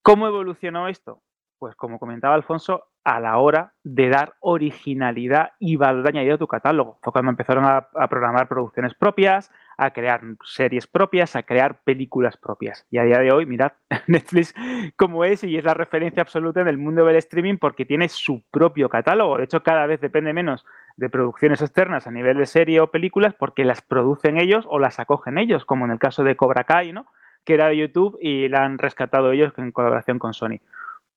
¿Cómo 0.00 0.26
evolucionó 0.26 0.88
esto? 0.88 1.20
Pues 1.58 1.74
como 1.74 1.98
comentaba 1.98 2.34
Alfonso, 2.34 2.84
a 3.06 3.20
la 3.20 3.38
hora 3.38 3.72
de 3.84 4.08
dar 4.08 4.34
originalidad 4.40 5.52
y 5.60 5.76
valor 5.76 6.08
añadido 6.08 6.34
a 6.34 6.38
tu 6.38 6.48
catálogo. 6.48 6.98
Fue 7.02 7.12
cuando 7.12 7.30
empezaron 7.30 7.64
a, 7.64 7.88
programar 8.08 8.48
producciones 8.48 8.94
propias, 8.94 9.52
a 9.78 9.92
crear 9.92 10.20
series 10.42 10.88
propias, 10.88 11.36
a 11.36 11.44
crear 11.44 11.82
películas 11.84 12.36
propias. 12.36 12.84
Y 12.90 12.98
a 12.98 13.04
día 13.04 13.20
de 13.20 13.30
hoy, 13.30 13.46
mirad, 13.46 13.72
Netflix 14.08 14.54
como 14.96 15.24
es 15.24 15.44
y 15.44 15.56
es 15.56 15.64
la 15.64 15.74
referencia 15.74 16.20
absoluta 16.20 16.60
en 16.60 16.68
el 16.68 16.78
mundo 16.78 17.04
del 17.04 17.16
streaming 17.16 17.58
porque 17.58 17.86
tiene 17.86 18.08
su 18.08 18.42
propio 18.50 18.88
catálogo. 18.88 19.38
De 19.38 19.44
hecho, 19.44 19.62
cada 19.62 19.86
vez 19.86 20.00
depende 20.00 20.32
menos 20.32 20.66
de 20.96 21.08
producciones 21.08 21.62
externas 21.62 22.08
a 22.08 22.10
nivel 22.10 22.38
de 22.38 22.46
serie 22.46 22.80
o 22.80 22.90
películas 22.90 23.34
porque 23.34 23.64
las 23.64 23.82
producen 23.82 24.36
ellos 24.36 24.64
o 24.68 24.80
las 24.80 24.98
acogen 24.98 25.38
ellos, 25.38 25.64
como 25.64 25.84
en 25.84 25.92
el 25.92 26.00
caso 26.00 26.24
de 26.24 26.34
Cobra 26.34 26.64
Kai, 26.64 26.92
¿no? 26.92 27.06
que 27.46 27.54
era 27.54 27.68
de 27.68 27.76
YouTube 27.76 28.18
y 28.20 28.48
la 28.48 28.64
han 28.64 28.76
rescatado 28.76 29.30
ellos 29.30 29.52
en 29.56 29.70
colaboración 29.70 30.18
con 30.18 30.34
Sony. 30.34 30.58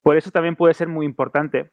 Por 0.02 0.18
eso 0.18 0.32
también 0.32 0.56
puede 0.56 0.74
ser 0.74 0.88
muy 0.88 1.06
importante 1.06 1.72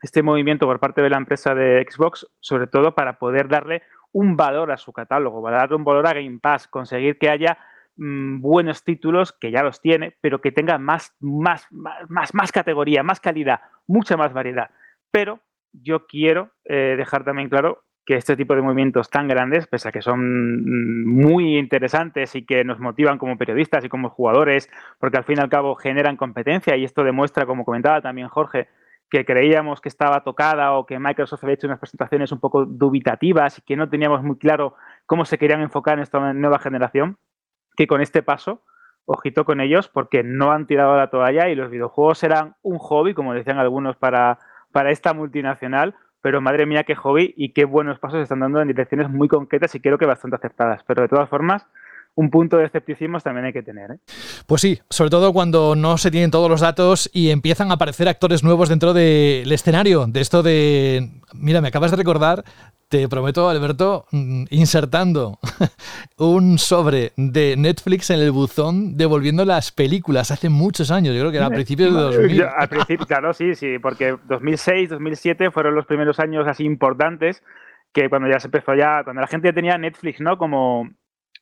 este 0.00 0.22
movimiento 0.22 0.66
por 0.66 0.80
parte 0.80 1.02
de 1.02 1.10
la 1.10 1.16
empresa 1.16 1.54
de 1.54 1.86
Xbox, 1.88 2.26
sobre 2.40 2.66
todo 2.66 2.94
para 2.94 3.18
poder 3.18 3.48
darle 3.48 3.82
un 4.12 4.36
valor 4.36 4.70
a 4.72 4.76
su 4.76 4.92
catálogo, 4.92 5.42
para 5.42 5.58
darle 5.58 5.76
un 5.76 5.84
valor 5.84 6.06
a 6.06 6.14
Game 6.14 6.38
Pass, 6.40 6.68
conseguir 6.68 7.18
que 7.18 7.28
haya 7.28 7.58
mm, 7.96 8.40
buenos 8.40 8.84
títulos, 8.84 9.32
que 9.32 9.50
ya 9.50 9.62
los 9.62 9.80
tiene, 9.80 10.16
pero 10.20 10.40
que 10.40 10.52
tenga 10.52 10.78
más, 10.78 11.14
más, 11.20 11.66
más, 11.70 12.34
más 12.34 12.52
categoría, 12.52 13.02
más 13.02 13.20
calidad, 13.20 13.60
mucha 13.86 14.16
más 14.16 14.32
variedad. 14.32 14.70
Pero 15.10 15.40
yo 15.72 16.06
quiero 16.06 16.52
eh, 16.64 16.94
dejar 16.96 17.24
también 17.24 17.48
claro 17.48 17.84
que 18.08 18.16
este 18.16 18.38
tipo 18.38 18.54
de 18.54 18.62
movimientos 18.62 19.10
tan 19.10 19.28
grandes, 19.28 19.66
pese 19.66 19.90
a 19.90 19.92
que 19.92 20.00
son 20.00 20.62
mm, 20.62 21.06
muy 21.06 21.58
interesantes 21.58 22.34
y 22.36 22.46
que 22.46 22.64
nos 22.64 22.80
motivan 22.80 23.18
como 23.18 23.36
periodistas 23.36 23.84
y 23.84 23.90
como 23.90 24.08
jugadores, 24.08 24.70
porque 24.98 25.18
al 25.18 25.24
fin 25.24 25.36
y 25.36 25.42
al 25.42 25.50
cabo 25.50 25.74
generan 25.74 26.16
competencia 26.16 26.74
y 26.74 26.84
esto 26.84 27.04
demuestra, 27.04 27.44
como 27.44 27.66
comentaba 27.66 28.00
también 28.00 28.28
Jorge, 28.28 28.68
que 29.10 29.26
creíamos 29.26 29.82
que 29.82 29.90
estaba 29.90 30.24
tocada 30.24 30.72
o 30.72 30.86
que 30.86 30.98
Microsoft 30.98 31.44
había 31.44 31.56
hecho 31.56 31.66
unas 31.66 31.80
presentaciones 31.80 32.32
un 32.32 32.40
poco 32.40 32.64
dubitativas 32.64 33.58
y 33.58 33.60
que 33.60 33.76
no 33.76 33.90
teníamos 33.90 34.22
muy 34.22 34.38
claro 34.38 34.74
cómo 35.04 35.26
se 35.26 35.36
querían 35.36 35.60
enfocar 35.60 35.98
en 35.98 36.02
esta 36.04 36.32
nueva 36.32 36.58
generación, 36.60 37.18
que 37.76 37.86
con 37.86 38.00
este 38.00 38.22
paso, 38.22 38.62
ojito 39.04 39.44
con 39.44 39.60
ellos, 39.60 39.90
porque 39.90 40.22
no 40.22 40.50
han 40.52 40.66
tirado 40.66 40.96
la 40.96 41.10
toalla 41.10 41.50
y 41.50 41.54
los 41.54 41.70
videojuegos 41.70 42.16
serán 42.16 42.56
un 42.62 42.78
hobby, 42.78 43.12
como 43.12 43.34
decían 43.34 43.58
algunos, 43.58 43.96
para, 43.96 44.38
para 44.72 44.92
esta 44.92 45.12
multinacional, 45.12 45.94
pero 46.20 46.40
madre 46.40 46.66
mía 46.66 46.84
qué 46.84 46.94
hobby 46.94 47.34
y 47.36 47.52
qué 47.52 47.64
buenos 47.64 47.98
pasos 47.98 48.20
están 48.20 48.40
dando 48.40 48.60
en 48.60 48.68
direcciones 48.68 49.08
muy 49.08 49.28
concretas 49.28 49.74
y 49.74 49.80
creo 49.80 49.98
que 49.98 50.06
bastante 50.06 50.36
aceptadas. 50.36 50.82
Pero 50.84 51.02
de 51.02 51.08
todas 51.08 51.28
formas, 51.28 51.66
un 52.18 52.30
punto 52.30 52.56
de 52.56 52.64
escepticismo 52.64 53.20
también 53.20 53.46
hay 53.46 53.52
que 53.52 53.62
tener. 53.62 53.92
¿eh? 53.92 53.98
Pues 54.46 54.60
sí, 54.60 54.80
sobre 54.90 55.08
todo 55.08 55.32
cuando 55.32 55.76
no 55.76 55.98
se 55.98 56.10
tienen 56.10 56.32
todos 56.32 56.50
los 56.50 56.60
datos 56.60 57.08
y 57.12 57.30
empiezan 57.30 57.70
a 57.70 57.74
aparecer 57.74 58.08
actores 58.08 58.42
nuevos 58.42 58.68
dentro 58.68 58.92
del 58.92 59.50
escenario. 59.52 60.04
De 60.08 60.20
esto 60.20 60.42
de. 60.42 61.10
Mira, 61.32 61.60
me 61.60 61.68
acabas 61.68 61.92
de 61.92 61.96
recordar, 61.96 62.42
te 62.88 63.08
prometo, 63.08 63.48
Alberto, 63.48 64.06
mm, 64.10 64.46
insertando 64.50 65.38
un 66.18 66.58
sobre 66.58 67.12
de 67.16 67.54
Netflix 67.56 68.10
en 68.10 68.18
el 68.18 68.32
buzón 68.32 68.96
devolviendo 68.96 69.44
las 69.44 69.70
películas 69.70 70.32
hace 70.32 70.48
muchos 70.48 70.90
años. 70.90 71.14
Yo 71.14 71.20
creo 71.20 71.30
que 71.30 71.36
era 71.36 71.46
a 71.46 71.50
principios 71.50 71.94
de 71.94 72.00
2000. 72.00 72.42
Al 72.42 72.68
principio, 72.68 73.06
claro, 73.06 73.32
sí, 73.32 73.54
sí, 73.54 73.78
porque 73.78 74.16
2006, 74.26 74.90
2007 74.90 75.52
fueron 75.52 75.76
los 75.76 75.86
primeros 75.86 76.18
años 76.18 76.48
así 76.48 76.64
importantes 76.64 77.44
que 77.92 78.08
cuando 78.08 78.28
ya 78.28 78.40
se 78.40 78.48
empezó 78.48 78.74
ya, 78.74 79.02
cuando 79.04 79.20
la 79.22 79.28
gente 79.28 79.48
ya 79.48 79.54
tenía 79.54 79.78
Netflix, 79.78 80.20
¿no? 80.20 80.36
Como, 80.36 80.90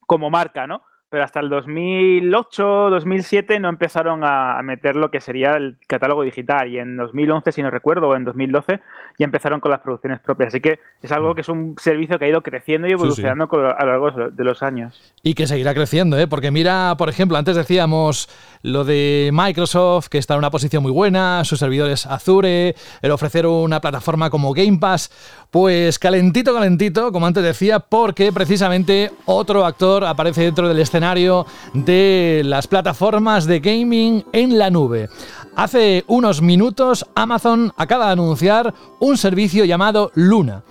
como 0.06 0.30
marca, 0.30 0.66
¿no? 0.66 0.82
Pero 1.08 1.22
hasta 1.22 1.40
el 1.40 1.48
2008, 1.48 2.90
2007 2.90 3.60
no 3.60 3.68
empezaron 3.68 4.22
a, 4.24 4.60
meter 4.62 4.96
lo 4.96 5.10
que 5.10 5.20
sería 5.20 5.56
el 5.56 5.76
catálogo 5.86 6.22
digital 6.22 6.68
y 6.68 6.78
en 6.78 6.96
2011, 6.96 7.52
si 7.52 7.62
no 7.62 7.70
recuerdo, 7.70 8.08
o 8.08 8.16
en 8.16 8.24
2012 8.24 8.80
ya 9.18 9.24
empezaron 9.24 9.60
con 9.60 9.70
las 9.70 9.80
producciones 9.80 10.18
propias. 10.18 10.48
Así 10.48 10.60
que 10.60 10.80
es 11.00 11.12
algo 11.12 11.34
que 11.34 11.42
es 11.42 11.48
un 11.48 11.76
servicio 11.78 12.18
que 12.18 12.24
ha 12.24 12.28
ido 12.28 12.42
creciendo 12.42 12.88
y 12.88 12.92
evolucionando 12.92 13.48
a 13.52 13.84
lo 13.84 13.90
largo 13.90 14.30
de 14.30 14.44
los 14.44 14.62
años. 14.62 15.14
Y 15.22 15.34
que 15.34 15.46
seguirá 15.46 15.74
creciendo, 15.74 16.18
¿eh? 16.18 16.26
porque 16.26 16.50
mira, 16.50 16.96
por 16.98 17.08
ejemplo, 17.08 17.38
antes 17.38 17.54
decíamos 17.54 18.28
lo 18.62 18.84
de 18.84 19.30
Microsoft, 19.32 20.08
que 20.08 20.18
está 20.18 20.34
en 20.34 20.38
una 20.38 20.50
posición 20.50 20.82
muy 20.82 20.92
buena, 20.92 21.44
sus 21.44 21.60
servidores 21.60 22.06
Azure, 22.06 22.74
el 23.00 23.10
ofrecer 23.12 23.46
una 23.46 23.80
plataforma 23.80 24.28
como 24.28 24.52
Game 24.52 24.78
Pass, 24.78 25.10
pues 25.50 25.98
calentito, 25.98 26.52
calentito, 26.52 27.12
como 27.12 27.26
antes 27.26 27.42
decía, 27.42 27.78
porque 27.78 28.32
precisamente 28.32 29.12
otro 29.24 29.64
actor 29.64 30.04
aparece 30.04 30.42
dentro 30.42 30.68
del 30.68 30.80
escenario 30.96 31.44
de 31.74 32.40
las 32.44 32.66
plataformas 32.66 33.44
de 33.44 33.60
gaming 33.60 34.24
en 34.32 34.58
la 34.58 34.70
nube. 34.70 35.10
Hace 35.54 36.04
unos 36.06 36.40
minutos 36.40 37.04
Amazon 37.14 37.70
acaba 37.76 38.06
de 38.06 38.12
anunciar 38.12 38.72
un 38.98 39.18
servicio 39.18 39.66
llamado 39.66 40.10
Luna. 40.14 40.62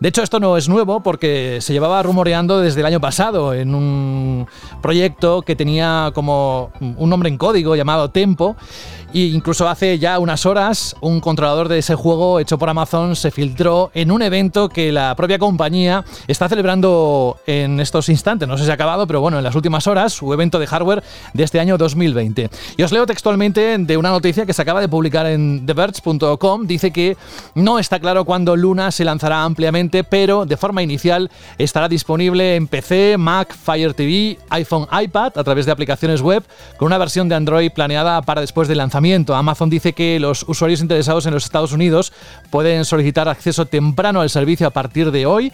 De 0.00 0.08
hecho, 0.08 0.22
esto 0.22 0.40
no 0.40 0.56
es 0.56 0.70
nuevo 0.70 1.02
porque 1.02 1.58
se 1.60 1.74
llevaba 1.74 2.02
rumoreando 2.02 2.60
desde 2.60 2.80
el 2.80 2.86
año 2.86 3.00
pasado 3.00 3.52
en 3.52 3.74
un 3.74 4.46
proyecto 4.80 5.42
que 5.42 5.54
tenía 5.54 6.12
como 6.14 6.72
un 6.80 7.10
nombre 7.10 7.28
en 7.28 7.36
código 7.36 7.76
llamado 7.76 8.10
Tempo 8.10 8.56
y 9.14 9.32
incluso 9.32 9.68
hace 9.68 10.00
ya 10.00 10.18
unas 10.18 10.44
horas, 10.44 10.96
un 11.00 11.20
controlador 11.20 11.68
de 11.68 11.78
ese 11.78 11.94
juego 11.94 12.40
hecho 12.40 12.58
por 12.58 12.68
Amazon 12.68 13.14
se 13.14 13.30
filtró 13.30 13.92
en 13.94 14.10
un 14.10 14.22
evento 14.22 14.68
que 14.68 14.90
la 14.90 15.14
propia 15.14 15.38
compañía 15.38 16.04
está 16.26 16.48
celebrando 16.48 17.36
en 17.46 17.78
estos 17.78 18.08
instantes. 18.08 18.48
No 18.48 18.58
sé 18.58 18.64
si 18.64 18.72
ha 18.72 18.74
acabado, 18.74 19.06
pero 19.06 19.20
bueno, 19.20 19.38
en 19.38 19.44
las 19.44 19.54
últimas 19.54 19.86
horas, 19.86 20.12
su 20.12 20.32
evento 20.32 20.58
de 20.58 20.66
hardware 20.66 21.04
de 21.32 21.44
este 21.44 21.60
año 21.60 21.78
2020. 21.78 22.50
Y 22.76 22.82
os 22.82 22.90
leo 22.90 23.06
textualmente 23.06 23.78
de 23.78 23.96
una 23.96 24.10
noticia 24.10 24.46
que 24.46 24.52
se 24.52 24.62
acaba 24.62 24.80
de 24.80 24.88
publicar 24.88 25.26
en 25.26 25.64
TheVerge.com. 25.64 26.66
Dice 26.66 26.90
que 26.90 27.16
no 27.54 27.78
está 27.78 28.00
claro 28.00 28.24
cuándo 28.24 28.56
Luna 28.56 28.90
se 28.90 29.04
lanzará 29.04 29.44
ampliamente, 29.44 30.02
pero 30.02 30.44
de 30.44 30.56
forma 30.56 30.82
inicial 30.82 31.30
estará 31.56 31.88
disponible 31.88 32.56
en 32.56 32.66
PC, 32.66 33.14
Mac, 33.16 33.54
Fire 33.54 33.94
TV, 33.94 34.40
iPhone, 34.50 34.88
iPad 34.90 35.38
a 35.38 35.44
través 35.44 35.66
de 35.66 35.72
aplicaciones 35.72 36.20
web, 36.20 36.42
con 36.78 36.86
una 36.86 36.98
versión 36.98 37.28
de 37.28 37.36
Android 37.36 37.70
planeada 37.70 38.20
para 38.22 38.40
después 38.40 38.66
del 38.66 38.78
lanzamiento 38.78 39.03
Amazon 39.12 39.68
dice 39.68 39.92
que 39.92 40.18
los 40.18 40.44
usuarios 40.48 40.80
interesados 40.80 41.26
en 41.26 41.34
los 41.34 41.44
Estados 41.44 41.72
Unidos 41.72 42.12
pueden 42.50 42.84
solicitar 42.84 43.28
acceso 43.28 43.66
temprano 43.66 44.20
al 44.20 44.30
servicio 44.30 44.66
a 44.66 44.70
partir 44.70 45.10
de 45.10 45.26
hoy 45.26 45.52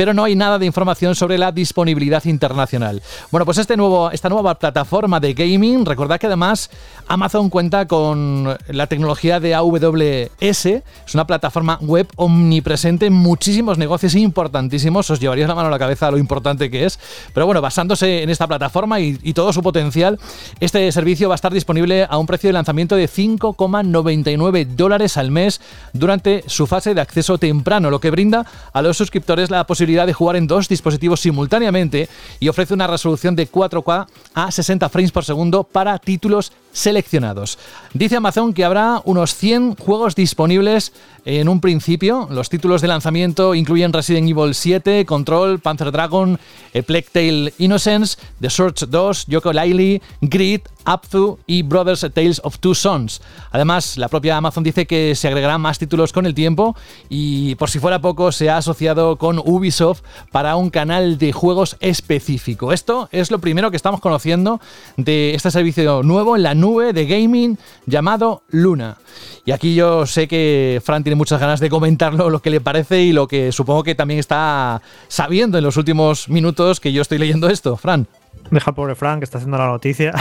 pero 0.00 0.14
no 0.14 0.24
hay 0.24 0.34
nada 0.34 0.58
de 0.58 0.64
información 0.64 1.14
sobre 1.14 1.36
la 1.36 1.52
disponibilidad 1.52 2.24
internacional. 2.24 3.02
Bueno, 3.30 3.44
pues 3.44 3.58
este 3.58 3.76
nuevo, 3.76 4.10
esta 4.10 4.30
nueva 4.30 4.54
plataforma 4.54 5.20
de 5.20 5.34
gaming, 5.34 5.84
recordad 5.84 6.18
que 6.18 6.26
además 6.26 6.70
Amazon 7.06 7.50
cuenta 7.50 7.86
con 7.86 8.56
la 8.68 8.86
tecnología 8.86 9.40
de 9.40 9.54
AWS, 9.54 10.30
es 10.40 10.82
una 11.12 11.26
plataforma 11.26 11.76
web 11.82 12.08
omnipresente 12.16 13.04
en 13.04 13.12
muchísimos 13.12 13.76
negocios 13.76 14.14
importantísimos, 14.14 15.10
os 15.10 15.20
llevaríais 15.20 15.48
la 15.50 15.54
mano 15.54 15.68
a 15.68 15.70
la 15.70 15.78
cabeza 15.78 16.10
lo 16.10 16.16
importante 16.16 16.70
que 16.70 16.86
es, 16.86 16.98
pero 17.34 17.44
bueno, 17.44 17.60
basándose 17.60 18.22
en 18.22 18.30
esta 18.30 18.46
plataforma 18.46 19.00
y 19.00 19.34
todo 19.34 19.52
su 19.52 19.62
potencial, 19.62 20.18
este 20.60 20.90
servicio 20.92 21.28
va 21.28 21.34
a 21.34 21.36
estar 21.36 21.52
disponible 21.52 22.06
a 22.08 22.16
un 22.16 22.26
precio 22.26 22.48
de 22.48 22.54
lanzamiento 22.54 22.89
de 22.96 23.08
5,99 23.08 24.66
dólares 24.66 25.16
al 25.16 25.30
mes 25.30 25.60
durante 25.92 26.44
su 26.46 26.66
fase 26.66 26.94
de 26.94 27.00
acceso 27.00 27.38
temprano, 27.38 27.90
lo 27.90 28.00
que 28.00 28.10
brinda 28.10 28.46
a 28.72 28.82
los 28.82 28.96
suscriptores 28.96 29.50
la 29.50 29.66
posibilidad 29.66 30.06
de 30.06 30.12
jugar 30.12 30.36
en 30.36 30.46
dos 30.46 30.68
dispositivos 30.68 31.20
simultáneamente 31.20 32.08
y 32.38 32.48
ofrece 32.48 32.74
una 32.74 32.86
resolución 32.86 33.36
de 33.36 33.50
4K 33.50 34.06
a 34.34 34.50
60 34.50 34.88
frames 34.88 35.12
por 35.12 35.24
segundo 35.24 35.64
para 35.64 35.98
títulos 35.98 36.52
seleccionados. 36.72 37.58
Dice 37.94 38.16
Amazon 38.16 38.52
que 38.52 38.64
habrá 38.64 39.02
unos 39.04 39.34
100 39.34 39.76
juegos 39.76 40.14
disponibles 40.14 40.92
en 41.24 41.48
un 41.48 41.60
principio. 41.60 42.28
Los 42.30 42.48
títulos 42.48 42.82
de 42.82 42.88
lanzamiento 42.88 43.54
incluyen 43.54 43.92
Resident 43.92 44.28
Evil 44.28 44.54
7, 44.54 45.04
Control, 45.06 45.60
Panzer 45.60 45.92
Dragon, 45.92 46.38
A 46.74 46.82
Plague 46.82 47.06
Tale 47.12 47.54
Innocence, 47.58 48.18
The 48.40 48.50
Search 48.50 48.86
2, 48.88 49.26
Yoko 49.26 49.52
Laili, 49.52 50.00
Grid, 50.20 50.62
Apzu 50.84 51.38
y 51.46 51.62
Brothers 51.62 52.06
Tales 52.14 52.40
of 52.44 52.58
Two 52.58 52.74
Sons. 52.74 53.20
Además, 53.50 53.96
la 53.96 54.08
propia 54.08 54.36
Amazon 54.36 54.64
dice 54.64 54.86
que 54.86 55.14
se 55.14 55.28
agregarán 55.28 55.60
más 55.60 55.78
títulos 55.78 56.12
con 56.12 56.26
el 56.26 56.34
tiempo 56.34 56.76
y 57.08 57.54
por 57.56 57.70
si 57.70 57.78
fuera 57.78 58.00
poco 58.00 58.32
se 58.32 58.50
ha 58.50 58.56
asociado 58.56 59.16
con 59.16 59.38
Ubisoft 59.38 60.02
para 60.30 60.56
un 60.56 60.70
canal 60.70 61.18
de 61.18 61.32
juegos 61.32 61.76
específico. 61.80 62.72
Esto 62.72 63.08
es 63.12 63.30
lo 63.30 63.38
primero 63.38 63.70
que 63.70 63.76
estamos 63.76 64.00
conociendo 64.00 64.60
de 64.96 65.34
este 65.34 65.50
servicio 65.50 66.02
nuevo 66.02 66.36
en 66.36 66.42
la 66.42 66.54
nube 66.54 66.92
de 66.92 67.06
gaming 67.06 67.58
llamado 67.86 68.42
Luna. 68.48 68.98
Y 69.44 69.52
aquí 69.52 69.74
yo 69.74 70.06
sé 70.06 70.28
que 70.28 70.80
Fran 70.84 71.02
tiene 71.10 71.18
muchas 71.18 71.40
ganas 71.40 71.58
de 71.58 71.68
comentarlo, 71.68 72.30
lo 72.30 72.40
que 72.40 72.50
le 72.50 72.60
parece 72.60 73.00
y 73.00 73.12
lo 73.12 73.26
que 73.26 73.50
supongo 73.50 73.82
que 73.82 73.96
también 73.96 74.20
está 74.20 74.80
sabiendo 75.08 75.58
en 75.58 75.64
los 75.64 75.76
últimos 75.76 76.28
minutos 76.28 76.78
que 76.78 76.92
yo 76.92 77.02
estoy 77.02 77.18
leyendo 77.18 77.50
esto. 77.50 77.76
Fran. 77.76 78.06
Deja 78.48 78.70
al 78.70 78.76
pobre 78.76 78.94
Fran 78.94 79.18
que 79.18 79.24
está 79.24 79.38
haciendo 79.38 79.58
la 79.58 79.66
noticia. 79.66 80.12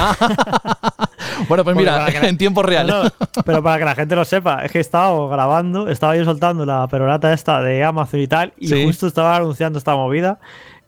bueno, 1.48 1.64
pues 1.64 1.76
mira, 1.76 2.08
en 2.24 2.40
tiempo 2.40 2.64
real. 2.64 3.14
pero 3.46 3.62
para 3.62 3.78
que 3.78 3.86
la 3.86 3.94
gente 3.94 4.16
lo 4.16 4.26
sepa, 4.26 4.66
es 4.66 4.72
que 4.72 4.80
he 4.80 4.82
estado 4.82 5.30
grabando, 5.30 5.90
estaba 5.90 6.18
yo 6.18 6.26
soltando 6.26 6.66
la 6.66 6.88
perorata 6.88 7.32
esta 7.34 7.62
de 7.62 7.84
Amazon 7.84 8.22
y 8.22 8.28
tal, 8.28 8.54
y 8.58 8.84
justo 8.84 9.06
estaba 9.06 9.36
anunciando 9.36 9.78
esta 9.78 9.96
movida. 9.96 10.40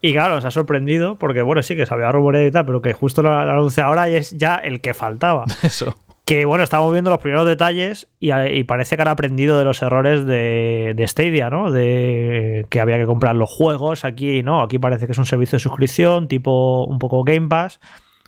Y 0.02 0.14
claro, 0.14 0.42
se 0.42 0.48
ha 0.48 0.52
sorprendido, 0.52 1.16
porque 1.18 1.44
bueno, 1.44 1.62
sí 1.62 1.76
que 1.76 1.86
se 1.86 1.94
había 1.94 2.12
rumoreado 2.12 2.48
y 2.48 2.52
tal, 2.52 2.66
pero 2.66 2.82
que 2.82 2.94
justo 2.94 3.22
lo 3.22 3.38
anuncia 3.38 3.86
ahora 3.86 4.10
y 4.10 4.16
es 4.16 4.32
ya 4.32 4.56
el 4.56 4.82
que 4.82 4.96
faltaba. 4.96 5.46
Eso. 5.62 5.96
Que 6.26 6.46
bueno, 6.46 6.64
estamos 6.64 6.92
viendo 6.94 7.10
los 7.10 7.20
primeros 7.20 7.48
detalles 7.48 8.08
y, 8.20 8.64
parece 8.64 8.96
que 8.96 9.02
han 9.02 9.08
aprendido 9.08 9.58
de 9.58 9.66
los 9.66 9.82
errores 9.82 10.26
de, 10.26 10.94
de, 10.96 11.08
Stadia, 11.08 11.50
¿no? 11.50 11.72
De 11.72 12.66
que 12.70 12.80
había 12.80 12.98
que 12.98 13.06
comprar 13.06 13.36
los 13.36 13.50
juegos. 13.50 14.06
Aquí 14.06 14.44
no, 14.44 14.62
aquí 14.62 14.80
parece 14.80 15.08
que 15.08 15.14
es 15.14 15.18
un 15.18 15.26
servicio 15.26 15.58
de 15.58 15.62
suscripción, 15.62 16.28
tipo 16.28 16.86
un 16.86 17.00
poco 17.00 17.24
Game 17.24 17.48
Pass, 17.48 17.80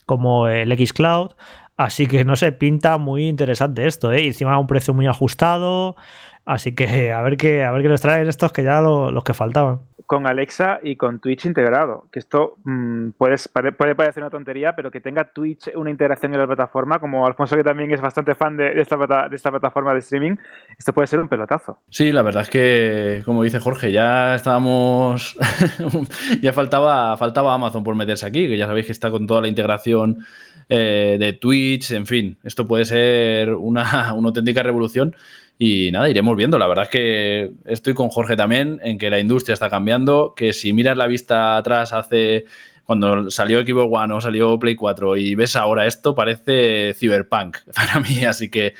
como 0.06 0.48
el 0.48 0.72
X 0.72 0.94
Cloud. 0.94 1.32
Así 1.78 2.08
que 2.08 2.26
no 2.26 2.36
sé, 2.36 2.52
pinta 2.52 2.98
muy 2.98 3.28
interesante 3.28 3.88
esto, 3.88 4.12
¿eh? 4.12 4.24
Y 4.24 4.28
encima 4.28 4.60
un 4.60 4.68
precio 4.68 4.94
muy 4.94 5.08
ajustado. 5.08 5.96
Así 6.46 6.74
que 6.76 7.12
a 7.14 7.22
ver 7.22 7.38
qué, 7.38 7.64
a 7.64 7.72
ver 7.72 7.84
qué 7.84 7.89
nos 7.89 8.02
traen 8.02 8.28
estos 8.28 8.52
que 8.52 8.64
ya 8.64 8.82
los 8.82 9.24
que 9.24 9.34
faltaban 9.34 9.93
con 10.14 10.28
Alexa 10.28 10.80
y 10.84 10.95
con 10.95 11.20
Twitch 11.20 11.47
integrado. 11.47 12.05
Que 12.11 12.20
esto 12.20 12.57
mm, 12.66 13.14
puede, 13.18 13.36
parecer 13.95 14.22
una 14.22 14.30
tontería, 14.30 14.76
pero 14.76 14.91
que 14.91 15.01
tenga 15.01 15.24
Twitch 15.34 15.72
una 15.74 15.89
integración 15.89 16.32
en 16.36 16.39
la 16.39 16.45
plataforma, 16.45 16.99
como 16.99 17.26
Alfonso 17.26 17.55
que 17.55 17.64
también 17.64 17.89
es 17.89 17.99
bastante 17.99 18.36
fan 18.36 18.55
de, 18.55 18.80
esta, 18.80 18.95
de 19.28 19.36
esta 19.36 19.49
plataforma 19.49 19.91
de 19.93 19.99
streaming, 20.01 20.36
esto 20.78 20.93
puede 20.93 21.07
ser 21.07 21.20
un 21.20 21.28
pelotazo. 21.28 21.80
Sí, 21.89 22.11
la 22.11 22.22
verdad 22.22 22.43
es 22.43 22.51
que, 22.51 23.24
como 23.26 23.41
dice 23.41 23.59
Jorge, 23.59 23.91
ya 23.91 24.36
estábamos, 24.36 25.36
ya 26.43 26.53
faltaba, 26.53 27.18
faltaba 27.18 27.55
Amazon 27.55 27.84
por 27.84 27.95
meterse 27.95 28.28
aquí, 28.28 28.47
que 28.47 28.55
ya 28.59 28.68
sabéis 28.68 28.86
que 28.86 28.91
está 28.91 29.09
con 29.09 29.26
toda 29.26 29.41
la 29.41 29.47
integración 29.47 30.20
eh, 30.70 31.18
de 31.20 31.34
Twitch, 31.34 31.89
en 31.89 32.05
fin, 32.05 32.38
esto 32.43 32.68
puede 32.68 32.86
ser 32.86 33.51
una, 33.55 34.14
una 34.14 34.28
auténtica 34.28 34.61
revolución. 34.61 35.16
Y 35.58 35.91
nada, 35.91 36.10
iremos 36.10 36.36
viendo. 36.36 36.58
La 36.58 36.68
verdad 36.68 36.86
es 36.86 36.89
que 36.89 37.51
estoy 37.66 37.93
con 37.93 38.10
Jorge 38.10 38.36
también 38.36 38.80
en 38.84 38.97
que 38.97 39.10
la 39.10 39.20
industria 39.20 39.54
está 39.54 39.70
cambiando, 39.70 40.34
que 40.36 40.54
si 40.54 40.74
miras 40.74 40.97
la 40.97 41.08
vista 41.08 41.58
atrás 41.58 41.93
hace 41.93 42.45
cuando 42.86 43.32
salió 43.32 43.62
Xbox 43.62 43.89
One 43.91 44.14
o 44.14 44.22
salió 44.22 44.60
Play 44.60 44.76
4 44.76 45.16
y 45.18 45.36
ves 45.36 45.56
ahora 45.56 45.88
esto, 45.88 46.14
parece 46.16 46.93
Cyberpunk 46.93 47.58
para 47.76 47.99
mí. 47.99 48.26
Así 48.26 48.49
que 48.49 48.74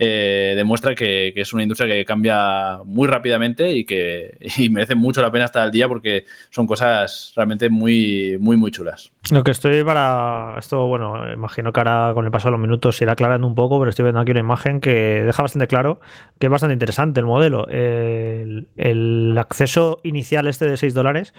eh, 0.00 0.54
demuestra 0.56 0.94
que, 0.94 1.32
es 1.34 1.52
una 1.52 1.64
industria 1.64 1.92
que 1.92 2.04
cambia 2.04 2.78
muy 2.84 3.08
rápidamente 3.08 3.72
y 3.72 3.84
que 3.84 4.38
merece 4.70 4.94
mucho 4.94 5.20
la 5.20 5.32
pena 5.32 5.46
estar 5.46 5.62
al 5.62 5.72
día 5.72 5.88
porque 5.88 6.24
son 6.50 6.66
cosas 6.66 7.32
realmente 7.34 7.68
muy, 7.68 8.36
muy, 8.40 8.56
muy 8.56 8.70
chulas. 8.70 9.10
Lo 9.30 9.42
que 9.42 9.50
estoy 9.50 9.82
para 9.82 10.54
esto, 10.58 10.86
bueno, 10.86 11.32
imagino 11.32 11.72
que 11.72 11.80
ahora 11.80 12.12
con 12.14 12.24
el 12.24 12.30
paso 12.30 12.48
de 12.48 12.52
los 12.52 12.60
minutos 12.60 12.96
se 12.96 13.04
irá 13.04 13.12
aclarando 13.12 13.46
un 13.46 13.56
poco, 13.56 13.78
pero 13.80 13.90
estoy 13.90 14.04
viendo 14.04 14.20
aquí 14.20 14.30
una 14.30 14.40
imagen 14.40 14.80
que 14.80 15.22
deja 15.24 15.42
bastante 15.42 15.66
claro 15.66 16.00
que 16.38 16.46
es 16.46 16.50
bastante 16.50 16.74
interesante 16.74 17.18
el 17.20 17.26
modelo. 17.26 17.66
El, 17.68 19.36
acceso 19.38 20.00
inicial 20.02 20.46
este 20.46 20.68
de 20.68 20.76
6 20.76 20.94
dólares 20.94 21.32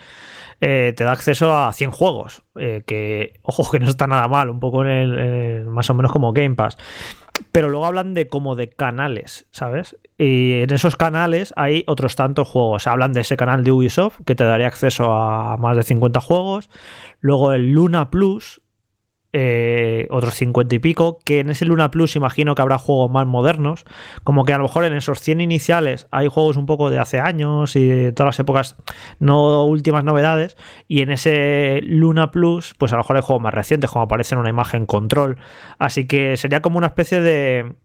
eh, 0.62 0.93
te 0.95 1.03
da 1.03 1.12
acceso 1.12 1.57
a 1.57 1.72
100 1.72 1.91
juegos, 1.91 2.43
eh, 2.57 2.84
que, 2.86 3.39
ojo, 3.43 3.70
que 3.72 3.80
no 3.80 3.89
está 3.89 4.07
nada 4.07 4.28
mal, 4.28 4.49
un 4.49 4.60
poco 4.60 4.84
en 4.84 4.89
el, 4.89 5.66
más 5.66 5.89
o 5.89 5.93
menos 5.93 6.12
como 6.12 6.34
Game 6.34 6.55
Pass 6.55 6.78
pero 7.52 7.70
luego 7.70 7.86
hablan 7.86 8.14
de 8.14 8.28
como 8.28 8.56
de 8.56 8.70
canales, 8.70 9.48
¿sabes? 9.52 9.98
Y 10.18 10.62
en 10.62 10.74
esos 10.74 10.96
canales 10.96 11.54
hay 11.56 11.84
otros 11.88 12.16
tantos 12.16 12.48
juegos. 12.48 12.88
Hablan 12.88 13.14
de 13.14 13.22
ese 13.22 13.38
canal 13.38 13.64
de 13.64 13.72
Ubisoft 13.72 14.20
que 14.26 14.36
te 14.36 14.44
daría 14.44 14.68
acceso 14.68 15.14
a 15.14 15.58
más 15.58 15.76
de 15.76 15.84
50 15.84 16.20
juegos. 16.22 16.70
Luego 17.20 17.54
el 17.54 17.72
Luna 17.72 18.10
Plus, 18.10 18.62
eh, 19.32 20.08
otros 20.10 20.34
50 20.36 20.76
y 20.76 20.80
pico, 20.80 21.20
que 21.24 21.40
en 21.40 21.50
ese 21.50 21.66
Luna 21.66 21.92
Plus 21.92 22.16
imagino 22.16 22.56
que 22.56 22.62
habrá 22.62 22.78
juegos 22.80 23.12
más 23.12 23.28
modernos, 23.28 23.86
como 24.24 24.44
que 24.44 24.54
a 24.54 24.58
lo 24.58 24.64
mejor 24.64 24.86
en 24.86 24.94
esos 24.94 25.20
100 25.20 25.42
iniciales 25.42 26.08
hay 26.12 26.28
juegos 26.28 26.58
un 26.58 26.66
poco 26.66 26.90
de 26.90 27.00
hace 27.00 27.20
años 27.20 27.76
y 27.76 27.88
de 27.88 28.12
todas 28.12 28.36
las 28.36 28.40
épocas, 28.40 28.76
no 29.20 29.66
últimas 29.66 30.04
novedades, 30.04 30.58
y 30.88 31.02
en 31.02 31.12
ese 31.12 31.82
Luna 31.84 32.32
Plus, 32.32 32.74
pues 32.78 32.92
a 32.92 32.96
lo 32.96 33.04
mejor 33.04 33.18
hay 33.18 33.22
juegos 33.22 33.44
más 33.44 33.54
recientes, 33.54 33.92
como 33.92 34.04
aparece 34.06 34.36
en 34.36 34.40
una 34.40 34.50
imagen 34.50 34.86
control, 34.86 35.38
así 35.78 36.08
que 36.08 36.36
sería 36.38 36.62
como 36.62 36.78
una 36.78 36.88
especie 36.88 37.22
de 37.22 37.76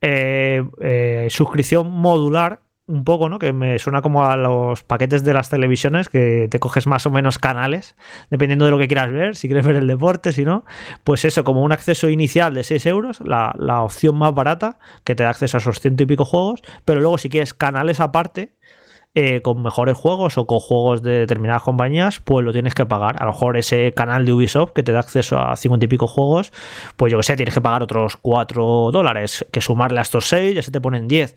eh, 0.00 0.64
eh, 0.80 1.26
suscripción 1.28 1.90
modular 1.90 2.62
un 2.90 3.04
poco, 3.04 3.28
¿no? 3.28 3.38
Que 3.38 3.52
me 3.52 3.78
suena 3.78 4.02
como 4.02 4.24
a 4.24 4.36
los 4.36 4.82
paquetes 4.82 5.24
de 5.24 5.32
las 5.32 5.48
televisiones, 5.48 6.08
que 6.08 6.48
te 6.50 6.58
coges 6.58 6.86
más 6.86 7.06
o 7.06 7.10
menos 7.10 7.38
canales, 7.38 7.96
dependiendo 8.30 8.64
de 8.64 8.72
lo 8.72 8.78
que 8.78 8.88
quieras 8.88 9.12
ver, 9.12 9.36
si 9.36 9.48
quieres 9.48 9.64
ver 9.64 9.76
el 9.76 9.86
deporte, 9.86 10.32
si 10.32 10.44
no, 10.44 10.64
pues 11.04 11.24
eso, 11.24 11.44
como 11.44 11.62
un 11.62 11.72
acceso 11.72 12.08
inicial 12.08 12.52
de 12.54 12.64
6 12.64 12.86
euros, 12.86 13.20
la, 13.24 13.82
opción 13.82 14.16
más 14.16 14.34
barata, 14.34 14.78
que 15.04 15.14
te 15.14 15.22
da 15.22 15.30
acceso 15.30 15.56
a 15.56 15.60
esos 15.60 15.80
ciento 15.80 16.02
y 16.02 16.06
pico 16.06 16.24
juegos, 16.24 16.62
pero 16.84 17.00
luego 17.00 17.18
si 17.18 17.28
quieres 17.28 17.54
canales 17.54 18.00
aparte, 18.00 18.56
eh, 19.14 19.42
con 19.42 19.60
mejores 19.60 19.96
juegos 19.96 20.38
o 20.38 20.46
con 20.46 20.60
juegos 20.60 21.02
de 21.02 21.18
determinadas 21.20 21.62
compañías, 21.62 22.20
pues 22.20 22.44
lo 22.44 22.52
tienes 22.52 22.74
que 22.74 22.86
pagar. 22.86 23.20
A 23.20 23.26
lo 23.26 23.32
mejor 23.32 23.56
ese 23.56 23.92
canal 23.92 24.24
de 24.24 24.32
Ubisoft 24.32 24.72
que 24.72 24.84
te 24.84 24.92
da 24.92 25.00
acceso 25.00 25.36
a 25.38 25.56
50 25.56 25.84
y 25.84 25.88
pico 25.88 26.06
juegos, 26.06 26.52
pues 26.96 27.10
yo 27.10 27.18
que 27.18 27.24
sé, 27.24 27.34
tienes 27.34 27.54
que 27.54 27.60
pagar 27.60 27.82
otros 27.82 28.16
4 28.16 28.90
dólares, 28.92 29.44
que 29.50 29.60
sumarle 29.60 29.98
a 29.98 30.02
estos 30.02 30.28
6 30.28 30.54
ya 30.54 30.62
se 30.62 30.70
te 30.70 30.80
ponen 30.80 31.08
10. 31.08 31.36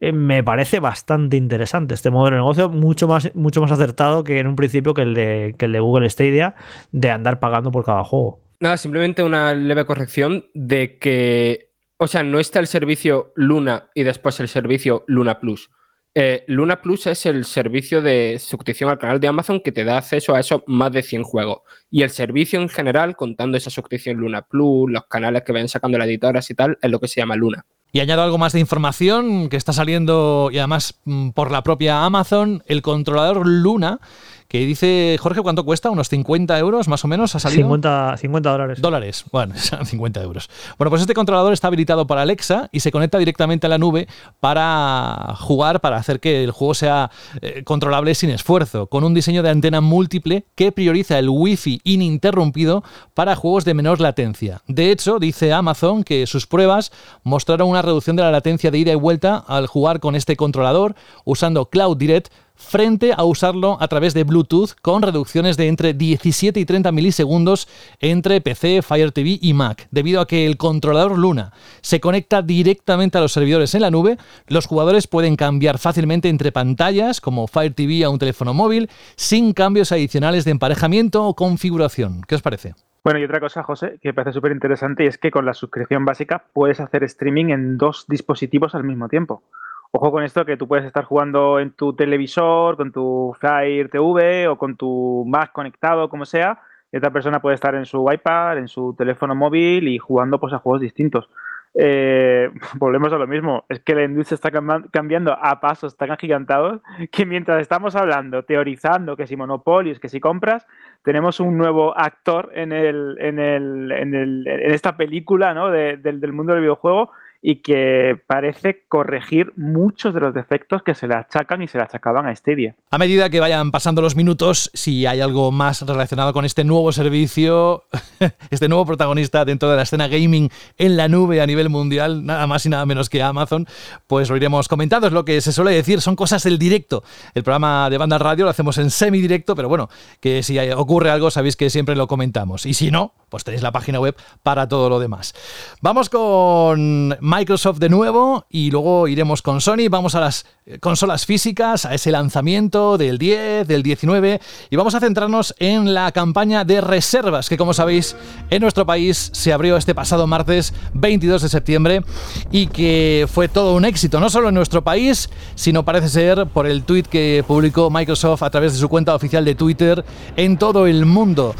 Eh, 0.00 0.12
me 0.12 0.44
parece 0.44 0.78
bastante 0.78 1.36
interesante 1.36 1.94
este 1.94 2.10
modelo 2.10 2.36
de 2.36 2.40
negocio, 2.42 2.68
mucho 2.68 3.08
más, 3.08 3.34
mucho 3.34 3.60
más 3.60 3.72
acertado 3.72 4.22
que 4.22 4.38
en 4.38 4.46
un 4.46 4.56
principio 4.56 4.94
que 4.94 5.02
el, 5.02 5.14
de, 5.14 5.54
que 5.58 5.66
de 5.66 5.80
Google 5.80 6.08
Stadia, 6.08 6.54
de 6.92 7.10
andar 7.10 7.40
pagando 7.40 7.72
por 7.72 7.84
cada 7.84 8.04
juego. 8.04 8.40
Nada, 8.60 8.76
simplemente 8.76 9.22
una 9.22 9.54
leve 9.54 9.84
corrección 9.84 10.46
de 10.54 10.98
que, 10.98 11.70
o 11.96 12.06
sea, 12.06 12.22
no 12.22 12.38
está 12.38 12.60
el 12.60 12.66
servicio 12.66 13.32
Luna 13.34 13.88
y 13.94 14.04
después 14.04 14.38
el 14.40 14.48
servicio 14.48 15.04
Luna 15.06 15.40
Plus. 15.40 15.70
Eh, 16.14 16.44
Luna 16.48 16.80
Plus 16.80 17.06
es 17.06 17.26
el 17.26 17.44
servicio 17.44 18.02
de 18.02 18.38
suscripción 18.40 18.90
al 18.90 18.98
canal 18.98 19.20
de 19.20 19.28
Amazon 19.28 19.60
que 19.60 19.70
te 19.70 19.84
da 19.84 19.98
acceso 19.98 20.34
a 20.34 20.40
esos 20.40 20.62
más 20.66 20.90
de 20.90 21.02
100 21.02 21.22
juegos. 21.22 21.60
Y 21.90 22.02
el 22.02 22.10
servicio 22.10 22.60
en 22.60 22.68
general, 22.68 23.14
contando 23.14 23.56
esa 23.56 23.70
suscripción 23.70 24.16
Luna 24.16 24.42
Plus, 24.42 24.90
los 24.90 25.06
canales 25.06 25.42
que 25.42 25.52
vayan 25.52 25.68
sacando 25.68 25.98
las 25.98 26.08
editoras 26.08 26.50
y 26.50 26.54
tal, 26.54 26.78
es 26.82 26.90
lo 26.90 26.98
que 26.98 27.08
se 27.08 27.20
llama 27.20 27.36
Luna. 27.36 27.64
Y 27.92 28.00
añado 28.00 28.22
algo 28.22 28.38
más 28.38 28.52
de 28.52 28.60
información 28.60 29.48
que 29.48 29.56
está 29.56 29.72
saliendo 29.72 30.50
y 30.52 30.58
además 30.58 30.94
mm, 31.04 31.30
por 31.30 31.50
la 31.50 31.62
propia 31.62 32.04
Amazon, 32.04 32.62
el 32.66 32.82
controlador 32.82 33.46
Luna 33.46 34.00
que 34.48 34.60
dice, 34.64 35.18
Jorge, 35.20 35.42
¿cuánto 35.42 35.62
cuesta? 35.62 35.90
¿Unos 35.90 36.08
50 36.08 36.58
euros 36.58 36.88
más 36.88 37.04
o 37.04 37.08
menos? 37.08 37.34
¿Ha 37.34 37.38
salido? 37.38 37.64
50, 37.64 38.16
50 38.16 38.50
dólares. 38.50 38.80
Dólares, 38.80 39.24
bueno, 39.30 39.54
50 39.84 40.22
euros. 40.22 40.48
Bueno, 40.78 40.88
pues 40.88 41.02
este 41.02 41.12
controlador 41.12 41.52
está 41.52 41.66
habilitado 41.66 42.06
para 42.06 42.22
Alexa 42.22 42.70
y 42.72 42.80
se 42.80 42.90
conecta 42.90 43.18
directamente 43.18 43.66
a 43.66 43.70
la 43.70 43.76
nube 43.76 44.08
para 44.40 45.34
jugar, 45.38 45.82
para 45.82 45.98
hacer 45.98 46.18
que 46.18 46.44
el 46.44 46.50
juego 46.50 46.72
sea 46.72 47.10
eh, 47.42 47.62
controlable 47.64 48.14
sin 48.14 48.30
esfuerzo, 48.30 48.86
con 48.86 49.04
un 49.04 49.12
diseño 49.12 49.42
de 49.42 49.50
antena 49.50 49.82
múltiple 49.82 50.46
que 50.54 50.72
prioriza 50.72 51.18
el 51.18 51.28
Wi-Fi 51.28 51.82
ininterrumpido 51.84 52.82
para 53.12 53.36
juegos 53.36 53.66
de 53.66 53.74
menor 53.74 54.00
latencia. 54.00 54.62
De 54.66 54.90
hecho, 54.90 55.18
dice 55.18 55.52
Amazon 55.52 56.04
que 56.04 56.26
sus 56.26 56.46
pruebas 56.46 56.90
mostraron 57.22 57.68
una 57.68 57.82
reducción 57.82 58.16
de 58.16 58.22
la 58.22 58.30
latencia 58.30 58.70
de 58.70 58.78
ida 58.78 58.92
y 58.92 58.96
vuelta 58.96 59.44
al 59.46 59.66
jugar 59.66 60.00
con 60.00 60.14
este 60.14 60.36
controlador 60.36 60.94
usando 61.26 61.66
Cloud 61.66 61.98
Direct 61.98 62.32
frente 62.58 63.12
a 63.16 63.24
usarlo 63.24 63.78
a 63.80 63.88
través 63.88 64.12
de 64.12 64.24
Bluetooth 64.24 64.72
con 64.82 65.02
reducciones 65.02 65.56
de 65.56 65.68
entre 65.68 65.94
17 65.94 66.60
y 66.60 66.64
30 66.64 66.92
milisegundos 66.92 67.68
entre 68.00 68.40
PC, 68.40 68.82
Fire 68.82 69.12
TV 69.12 69.38
y 69.40 69.54
Mac. 69.54 69.88
Debido 69.90 70.20
a 70.20 70.26
que 70.26 70.44
el 70.44 70.56
controlador 70.56 71.16
Luna 71.16 71.52
se 71.80 72.00
conecta 72.00 72.42
directamente 72.42 73.16
a 73.16 73.20
los 73.20 73.32
servidores 73.32 73.74
en 73.74 73.82
la 73.82 73.90
nube, 73.90 74.18
los 74.48 74.66
jugadores 74.66 75.06
pueden 75.06 75.36
cambiar 75.36 75.78
fácilmente 75.78 76.28
entre 76.28 76.52
pantallas 76.52 77.20
como 77.20 77.46
Fire 77.46 77.72
TV 77.72 78.04
a 78.04 78.10
un 78.10 78.18
teléfono 78.18 78.52
móvil 78.52 78.90
sin 79.16 79.52
cambios 79.52 79.92
adicionales 79.92 80.44
de 80.44 80.50
emparejamiento 80.50 81.24
o 81.24 81.34
configuración. 81.34 82.22
¿Qué 82.26 82.34
os 82.34 82.42
parece? 82.42 82.74
Bueno, 83.04 83.20
y 83.20 83.24
otra 83.24 83.40
cosa, 83.40 83.62
José, 83.62 83.98
que 84.02 84.10
me 84.10 84.14
parece 84.14 84.34
súper 84.34 84.52
interesante 84.52 85.04
y 85.04 85.06
es 85.06 85.16
que 85.16 85.30
con 85.30 85.46
la 85.46 85.54
suscripción 85.54 86.04
básica 86.04 86.44
puedes 86.52 86.80
hacer 86.80 87.04
streaming 87.04 87.46
en 87.46 87.78
dos 87.78 88.04
dispositivos 88.08 88.74
al 88.74 88.84
mismo 88.84 89.08
tiempo. 89.08 89.42
Ojo 89.90 90.12
con 90.12 90.22
esto 90.22 90.44
que 90.44 90.58
tú 90.58 90.68
puedes 90.68 90.84
estar 90.84 91.04
jugando 91.04 91.58
en 91.58 91.70
tu 91.70 91.94
televisor, 91.94 92.76
con 92.76 92.92
tu 92.92 93.34
Fire 93.40 93.88
TV 93.88 94.46
o 94.46 94.58
con 94.58 94.76
tu 94.76 95.24
Mac 95.26 95.52
conectado, 95.52 96.10
como 96.10 96.26
sea, 96.26 96.60
y 96.92 96.98
otra 96.98 97.10
persona 97.10 97.40
puede 97.40 97.54
estar 97.54 97.74
en 97.74 97.86
su 97.86 98.06
iPad, 98.12 98.58
en 98.58 98.68
su 98.68 98.94
teléfono 98.98 99.34
móvil 99.34 99.88
y 99.88 99.96
jugando 99.96 100.38
pues, 100.38 100.52
a 100.52 100.58
juegos 100.58 100.82
distintos. 100.82 101.30
Eh, 101.74 102.50
volvemos 102.74 103.14
a 103.14 103.16
lo 103.18 103.26
mismo, 103.26 103.64
es 103.70 103.80
que 103.80 103.94
la 103.94 104.04
industria 104.04 104.34
está 104.34 104.50
cambiando 104.90 105.32
a 105.32 105.58
pasos 105.58 105.96
tan 105.96 106.10
agigantados 106.10 106.82
que 107.10 107.24
mientras 107.24 107.62
estamos 107.62 107.96
hablando, 107.96 108.42
teorizando 108.42 109.16
que 109.16 109.26
si 109.26 109.36
monopolios, 109.36 110.00
que 110.00 110.10
si 110.10 110.20
compras, 110.20 110.66
tenemos 111.02 111.40
un 111.40 111.56
nuevo 111.56 111.96
actor 111.96 112.50
en, 112.54 112.72
el, 112.72 113.16
en, 113.20 113.38
el, 113.38 113.92
en, 113.92 114.14
el, 114.14 114.46
en 114.46 114.70
esta 114.70 114.98
película 114.98 115.54
¿no? 115.54 115.70
del, 115.70 116.02
del 116.02 116.32
mundo 116.34 116.52
del 116.52 116.60
videojuego 116.60 117.10
y 117.40 117.62
que 117.62 118.20
parece 118.26 118.84
corregir 118.88 119.52
muchos 119.56 120.12
de 120.12 120.20
los 120.20 120.34
defectos 120.34 120.82
que 120.82 120.94
se 120.94 121.06
le 121.06 121.14
achacan 121.14 121.62
y 121.62 121.68
se 121.68 121.78
le 121.78 121.84
achacaban 121.84 122.26
a 122.26 122.34
Stadia. 122.34 122.74
A 122.90 122.98
medida 122.98 123.30
que 123.30 123.40
vayan 123.40 123.70
pasando 123.70 124.02
los 124.02 124.16
minutos, 124.16 124.70
si 124.74 125.06
hay 125.06 125.20
algo 125.20 125.52
más 125.52 125.82
relacionado 125.82 126.32
con 126.32 126.44
este 126.44 126.64
nuevo 126.64 126.90
servicio, 126.90 127.84
este 128.50 128.68
nuevo 128.68 128.86
protagonista 128.86 129.44
dentro 129.44 129.70
de 129.70 129.76
la 129.76 129.82
escena 129.82 130.08
gaming 130.08 130.50
en 130.78 130.96
la 130.96 131.08
nube 131.08 131.40
a 131.40 131.46
nivel 131.46 131.68
mundial, 131.68 132.26
nada 132.26 132.46
más 132.46 132.66
y 132.66 132.70
nada 132.70 132.84
menos 132.86 133.08
que 133.08 133.22
Amazon, 133.22 133.66
pues 134.06 134.28
lo 134.30 134.36
iremos 134.36 134.66
comentando. 134.66 135.06
Es 135.06 135.12
lo 135.12 135.24
que 135.24 135.40
se 135.40 135.52
suele 135.52 135.70
decir, 135.70 136.00
son 136.00 136.16
cosas 136.16 136.42
del 136.42 136.58
directo. 136.58 137.04
El 137.34 137.44
programa 137.44 137.88
de 137.88 137.98
banda 137.98 138.18
radio 138.18 138.44
lo 138.44 138.50
hacemos 138.50 138.78
en 138.78 138.90
semi-directo, 138.90 139.54
pero 139.54 139.68
bueno, 139.68 139.88
que 140.20 140.42
si 140.42 140.58
ocurre 140.58 141.10
algo 141.10 141.30
sabéis 141.30 141.56
que 141.56 141.70
siempre 141.70 141.94
lo 141.94 142.08
comentamos. 142.08 142.66
Y 142.66 142.74
si 142.74 142.90
no, 142.90 143.12
pues 143.28 143.44
tenéis 143.44 143.62
la 143.62 143.72
página 143.72 144.00
web 144.00 144.16
para 144.42 144.68
todo 144.68 144.88
lo 144.88 144.98
demás. 144.98 145.34
Vamos 145.80 146.08
con 146.08 147.16
Microsoft 147.28 147.78
de 147.78 147.90
nuevo 147.90 148.46
y 148.48 148.70
luego 148.70 149.06
iremos 149.06 149.42
con 149.42 149.60
Sony, 149.60 149.90
vamos 149.90 150.14
a 150.14 150.20
las 150.20 150.46
eh, 150.64 150.78
consolas 150.78 151.26
físicas, 151.26 151.84
a 151.84 151.92
ese 151.92 152.10
lanzamiento 152.10 152.96
del 152.96 153.18
10, 153.18 153.68
del 153.68 153.82
19 153.82 154.40
y 154.70 154.76
vamos 154.76 154.94
a 154.94 155.00
centrarnos 155.00 155.54
en 155.58 155.92
la 155.92 156.10
campaña 156.12 156.64
de 156.64 156.80
reservas 156.80 157.50
que 157.50 157.58
como 157.58 157.74
sabéis 157.74 158.16
en 158.48 158.62
nuestro 158.62 158.86
país 158.86 159.28
se 159.34 159.52
abrió 159.52 159.76
este 159.76 159.94
pasado 159.94 160.26
martes 160.26 160.72
22 160.94 161.42
de 161.42 161.48
septiembre 161.50 162.02
y 162.50 162.68
que 162.68 163.26
fue 163.30 163.48
todo 163.48 163.74
un 163.74 163.84
éxito, 163.84 164.20
no 164.20 164.30
solo 164.30 164.48
en 164.48 164.54
nuestro 164.54 164.82
país, 164.82 165.28
sino 165.54 165.84
parece 165.84 166.08
ser 166.08 166.46
por 166.46 166.66
el 166.66 166.84
tweet 166.84 167.02
que 167.02 167.44
publicó 167.46 167.90
Microsoft 167.90 168.42
a 168.42 168.48
través 168.48 168.72
de 168.72 168.78
su 168.78 168.88
cuenta 168.88 169.14
oficial 169.14 169.44
de 169.44 169.54
Twitter 169.54 170.02
en 170.34 170.56
todo 170.56 170.86
el 170.86 171.04
mundo. 171.04 171.54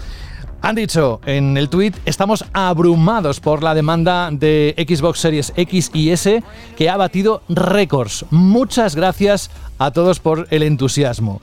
Han 0.60 0.74
dicho 0.74 1.20
en 1.24 1.56
el 1.56 1.68
tweet, 1.68 1.92
estamos 2.04 2.44
abrumados 2.52 3.38
por 3.38 3.62
la 3.62 3.74
demanda 3.74 4.28
de 4.32 4.74
Xbox 4.76 5.20
Series 5.20 5.52
X 5.56 5.90
y 5.94 6.10
S 6.10 6.42
que 6.76 6.90
ha 6.90 6.96
batido 6.96 7.42
récords. 7.48 8.24
Muchas 8.30 8.96
gracias 8.96 9.50
a 9.78 9.92
todos 9.92 10.18
por 10.18 10.48
el 10.50 10.64
entusiasmo. 10.64 11.40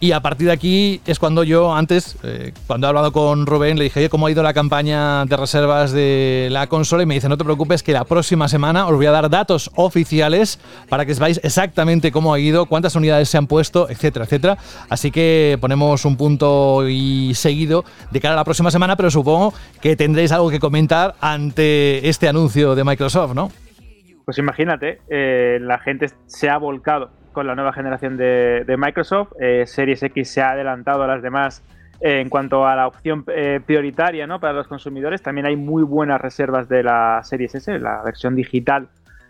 Y 0.00 0.12
a 0.12 0.20
partir 0.20 0.46
de 0.46 0.52
aquí 0.52 1.00
es 1.06 1.18
cuando 1.18 1.42
yo 1.42 1.74
antes, 1.74 2.16
eh, 2.22 2.52
cuando 2.68 2.86
he 2.86 2.88
hablado 2.88 3.10
con 3.10 3.46
Rubén, 3.46 3.78
le 3.78 3.84
dije, 3.84 3.98
oye, 3.98 4.08
¿cómo 4.08 4.28
ha 4.28 4.30
ido 4.30 4.44
la 4.44 4.54
campaña 4.54 5.24
de 5.24 5.36
reservas 5.36 5.90
de 5.90 6.46
la 6.52 6.68
consola? 6.68 7.02
Y 7.02 7.06
me 7.06 7.14
dice, 7.14 7.28
no 7.28 7.36
te 7.36 7.42
preocupes, 7.42 7.82
que 7.82 7.92
la 7.92 8.04
próxima 8.04 8.46
semana 8.46 8.86
os 8.86 8.94
voy 8.94 9.06
a 9.06 9.10
dar 9.10 9.28
datos 9.28 9.72
oficiales 9.74 10.60
para 10.88 11.04
que 11.04 11.14
sepáis 11.14 11.40
exactamente 11.42 12.12
cómo 12.12 12.32
ha 12.32 12.38
ido, 12.38 12.66
cuántas 12.66 12.94
unidades 12.94 13.28
se 13.28 13.38
han 13.38 13.48
puesto, 13.48 13.90
etcétera, 13.90 14.24
etcétera. 14.24 14.58
Así 14.88 15.10
que 15.10 15.58
ponemos 15.60 16.04
un 16.04 16.16
punto 16.16 16.88
y 16.88 17.34
seguido 17.34 17.84
de 18.12 18.20
cara 18.20 18.34
a 18.34 18.36
la 18.36 18.44
próxima 18.44 18.70
semana, 18.70 18.94
pero 18.94 19.10
supongo 19.10 19.52
que 19.80 19.96
tendréis 19.96 20.30
algo 20.30 20.48
que 20.48 20.60
comentar 20.60 21.16
ante 21.20 22.08
este 22.08 22.28
anuncio 22.28 22.76
de 22.76 22.84
Microsoft, 22.84 23.34
¿no? 23.34 23.50
Pues 24.24 24.38
imagínate, 24.38 25.00
eh, 25.08 25.58
la 25.60 25.78
gente 25.78 26.06
se 26.26 26.50
ha 26.50 26.58
volcado 26.58 27.17
con 27.32 27.46
la 27.46 27.54
nueva 27.54 27.72
generación 27.72 28.16
de, 28.16 28.76
Microsoft. 28.78 29.32
Eh, 29.40 29.64
Series 29.66 30.02
X 30.02 30.30
se 30.30 30.42
ha 30.42 30.50
adelantado 30.50 31.02
a 31.02 31.06
las 31.06 31.22
demás 31.22 31.62
en 32.00 32.28
cuanto 32.28 32.66
a 32.66 32.76
la 32.76 32.86
opción 32.86 33.24
eh, 33.28 33.60
prioritaria 33.64 34.26
¿no? 34.26 34.40
para 34.40 34.52
los 34.52 34.68
consumidores. 34.68 35.22
También 35.22 35.46
hay 35.46 35.56
muy 35.56 35.82
buenas 35.82 36.20
reservas 36.20 36.68
de 36.68 36.82
la 36.82 37.20
Series 37.24 37.54
S, 37.54 37.78
la 37.78 38.02
versión 38.02 38.36
digital 38.36 38.88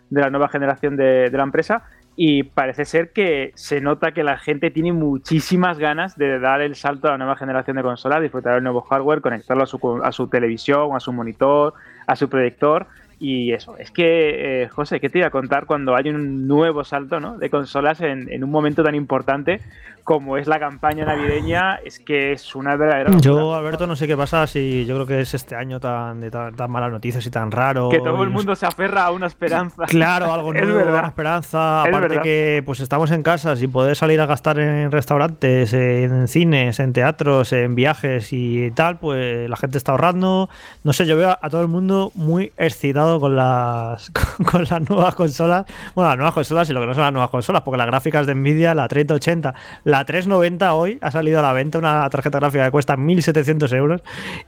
de 0.09 0.21
la 0.21 0.29
nueva 0.29 0.49
generación 0.49 0.95
de, 0.95 1.29
la 1.31 1.43
empresa. 1.43 1.83
Y 2.15 2.43
parece 2.43 2.83
ser 2.83 3.11
que 3.13 3.53
se 3.55 3.79
nota 3.79 4.11
que 4.11 4.23
la 4.23 4.37
gente 4.37 4.71
tiene 4.71 4.91
muchísimas 4.91 5.79
ganas 5.79 6.17
de 6.17 6.39
dar 6.39 6.61
el 6.61 6.75
salto 6.75 7.07
a 7.07 7.11
la 7.11 7.17
nueva 7.17 7.37
generación 7.37 7.77
de 7.77 7.83
consolas, 7.83 8.21
disfrutar 8.21 8.55
del 8.55 8.63
nuevo 8.63 8.81
hardware, 8.81 9.21
conectarlo 9.21 9.63
a 10.03 10.11
su 10.11 10.27
televisión, 10.27 10.95
a 10.95 10.99
su 10.99 11.13
monitor, 11.13 11.75
a 12.07 12.15
su 12.17 12.27
proyector 12.27 12.87
Y 13.19 13.51
eso, 13.51 13.77
es 13.77 13.91
que, 13.91 14.63
eh, 14.63 14.69
José, 14.69 15.01
¿qué 15.01 15.09
te 15.09 15.17
iba 15.17 15.27
a 15.27 15.31
contar 15.31 15.65
cuando 15.65 15.93
hay 15.93 16.09
un 16.09 16.47
nuevo 16.47 16.85
salto 16.85 17.19
¿no? 17.19 17.37
de 17.37 17.49
consolas 17.49 17.99
en, 17.99 18.31
en, 18.31 18.45
un 18.45 18.49
momento 18.49 18.81
tan 18.81 18.95
importante 18.95 19.59
como 20.03 20.37
es 20.37 20.47
la 20.47 20.59
campaña 20.59 21.05
navideña? 21.05 21.75
Es 21.83 21.99
que 21.99 22.31
es 22.31 22.55
una 22.55 22.75
verdadera. 22.75 23.11
Yo, 23.19 23.55
Alberto, 23.55 23.87
no 23.87 23.95
sé 23.95 24.07
qué 24.07 24.17
pasa 24.17 24.45
si 24.47 24.85
yo 24.85 24.95
creo 24.95 25.07
que 25.07 25.21
es 25.21 25.33
este 25.33 25.55
año 25.55 25.79
tan 25.79 26.19
de 26.21 26.31
tan, 26.31 26.55
tan 26.55 26.71
malas 26.71 26.91
noticias 26.91 27.25
y 27.25 27.31
tan 27.31 27.51
raro. 27.51 27.89
Que 27.89 27.99
todo 27.99 28.23
el 28.23 28.29
mundo 28.29 28.55
se 28.55 28.65
aferra 28.65 29.05
a 29.05 29.11
una 29.11 29.27
esperanza. 29.27 29.85
Claro, 29.85 30.33
algo 30.33 30.53
nuevo, 30.53 30.89
una 30.89 31.07
esperanza. 31.07 31.83
Aparte 31.83 32.21
que 32.21 32.63
pues 32.65 32.79
estamos 32.79 33.11
en 33.11 33.23
casa 33.23 33.55
sin 33.55 33.71
poder 33.71 33.95
salir 33.95 34.19
a 34.21 34.25
gastar 34.25 34.59
en 34.59 34.91
restaurantes, 34.91 35.73
en 35.73 36.27
cines, 36.27 36.79
en 36.79 36.93
teatros, 36.93 37.53
en 37.53 37.75
viajes 37.75 38.31
y 38.31 38.71
tal, 38.71 38.97
pues 38.97 39.49
la 39.49 39.57
gente 39.57 39.77
está 39.77 39.91
ahorrando. 39.91 40.49
No 40.83 40.93
sé, 40.93 41.05
yo 41.05 41.17
veo 41.17 41.37
a 41.41 41.49
todo 41.49 41.61
el 41.61 41.67
mundo 41.67 42.11
muy 42.15 42.51
excitado 42.57 43.19
con 43.19 43.35
las, 43.35 44.11
con, 44.51 44.63
las 44.63 44.89
nuevas 44.89 45.15
consolas. 45.15 45.65
Bueno, 45.95 46.09
las 46.09 46.17
nuevas 46.17 46.33
consolas 46.33 46.69
y 46.69 46.73
lo 46.73 46.81
que 46.81 46.87
no 46.87 46.93
son 46.93 47.03
las 47.03 47.13
nuevas 47.13 47.29
consolas, 47.29 47.61
porque 47.63 47.77
las 47.77 47.87
gráficas 47.87 48.27
de 48.27 48.35
Nvidia, 48.35 48.73
la 48.75 48.87
3080, 48.87 49.53
la 49.83 49.98
390 50.05 50.73
hoy 50.73 50.97
ha 51.01 51.11
salido 51.11 51.39
a 51.39 51.41
la 51.41 51.53
venta, 51.53 51.77
una 51.77 52.09
tarjeta 52.09 52.39
gráfica 52.39 52.65
que 52.65 52.71
cuesta 52.71 52.97
1.700 52.97 53.75
euros 53.75 54.01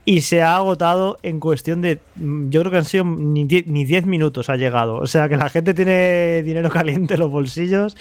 y 0.04 0.22
se 0.22 0.42
ha 0.42 0.56
agotado 0.56 1.18
en 1.22 1.40
cuestión 1.40 1.82
de, 1.82 2.00
mm, 2.16 2.50
yo 2.50 2.60
creo 2.60 2.70
que 2.70 2.78
han 2.78 2.84
sido 2.84 3.04
ni 3.04 3.44
10, 3.44 4.06
minutos 4.06 4.48
ha 4.50 4.56
llegado. 4.56 4.96
O 4.96 5.06
sea 5.06 5.28
que 5.28 5.36
la 5.36 5.48
gente 5.48 5.74
tiene 5.74 6.42
dinero 6.42 6.70
caliente 6.70 7.14
en 7.14 7.20
los 7.20 7.30
bolsillos 7.30 7.96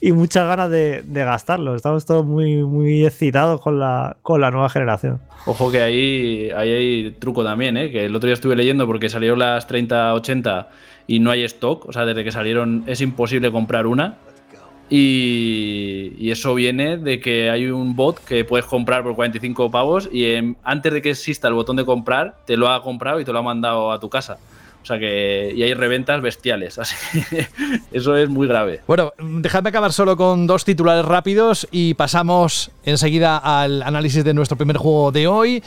y 0.00 0.12
muchas 0.12 0.46
ganas 0.46 0.70
de, 0.70 1.02
gastarlo. 1.06 1.74
Estamos 1.74 2.04
todos 2.06 2.24
muy, 2.24 2.62
muy 2.62 3.04
excitados 3.04 3.60
con 3.60 3.80
la, 3.80 4.16
con 4.22 4.40
la 4.40 4.50
nueva 4.50 4.68
generación. 4.68 5.20
Ojo 5.46 5.70
que 5.70 5.80
ahí, 5.80 6.50
ahí 6.56 6.70
hay 6.70 7.10
truco 7.12 7.42
también, 7.42 7.76
¿eh? 7.76 7.90
que 7.90 8.04
el 8.04 8.14
otro 8.14 8.26
día 8.26 8.34
estuve 8.34 8.56
leyendo 8.56 8.86
porque 8.86 9.08
salieron 9.08 9.38
las 9.38 9.66
3080 9.66 10.68
y 11.06 11.20
no 11.20 11.30
hay 11.30 11.44
stock, 11.44 11.86
o 11.88 11.92
sea, 11.92 12.04
desde 12.04 12.24
que 12.24 12.32
salieron 12.32 12.84
es 12.86 13.00
imposible 13.00 13.50
comprar 13.50 13.86
una. 13.86 14.16
Y, 14.88 16.30
eso 16.30 16.54
viene 16.54 16.96
de 16.96 17.18
que 17.18 17.50
hay 17.50 17.66
un 17.66 17.96
bot 17.96 18.22
que 18.24 18.44
puedes 18.44 18.66
comprar 18.66 19.02
por 19.02 19.14
45 19.14 19.70
pavos 19.70 20.08
y 20.12 20.34
antes 20.62 20.92
de 20.92 21.00
que 21.00 21.10
exista 21.10 21.48
el 21.48 21.54
botón 21.54 21.76
de 21.76 21.84
comprar, 21.84 22.36
te 22.46 22.56
lo 22.56 22.68
ha 22.68 22.82
comprado 22.82 23.20
y 23.20 23.24
te 23.24 23.32
lo 23.32 23.38
ha 23.38 23.42
mandado 23.42 23.90
a 23.90 23.98
tu 23.98 24.10
casa. 24.10 24.38
O 24.82 24.86
sea 24.86 25.00
que 25.00 25.52
y 25.56 25.62
hay 25.64 25.74
reventas 25.74 26.20
bestiales. 26.22 26.78
Así 26.78 26.94
eso 27.90 28.16
es 28.16 28.28
muy 28.28 28.46
grave. 28.46 28.82
Bueno, 28.86 29.12
dejadme 29.18 29.70
acabar 29.70 29.92
solo 29.92 30.16
con 30.16 30.46
dos 30.46 30.64
titulares 30.64 31.04
rápidos 31.04 31.66
y 31.72 31.94
pasamos 31.94 32.70
enseguida 32.84 33.38
al 33.38 33.82
análisis 33.82 34.22
de 34.22 34.34
nuestro 34.34 34.56
primer 34.56 34.76
juego 34.76 35.10
de 35.10 35.26
hoy. 35.26 35.62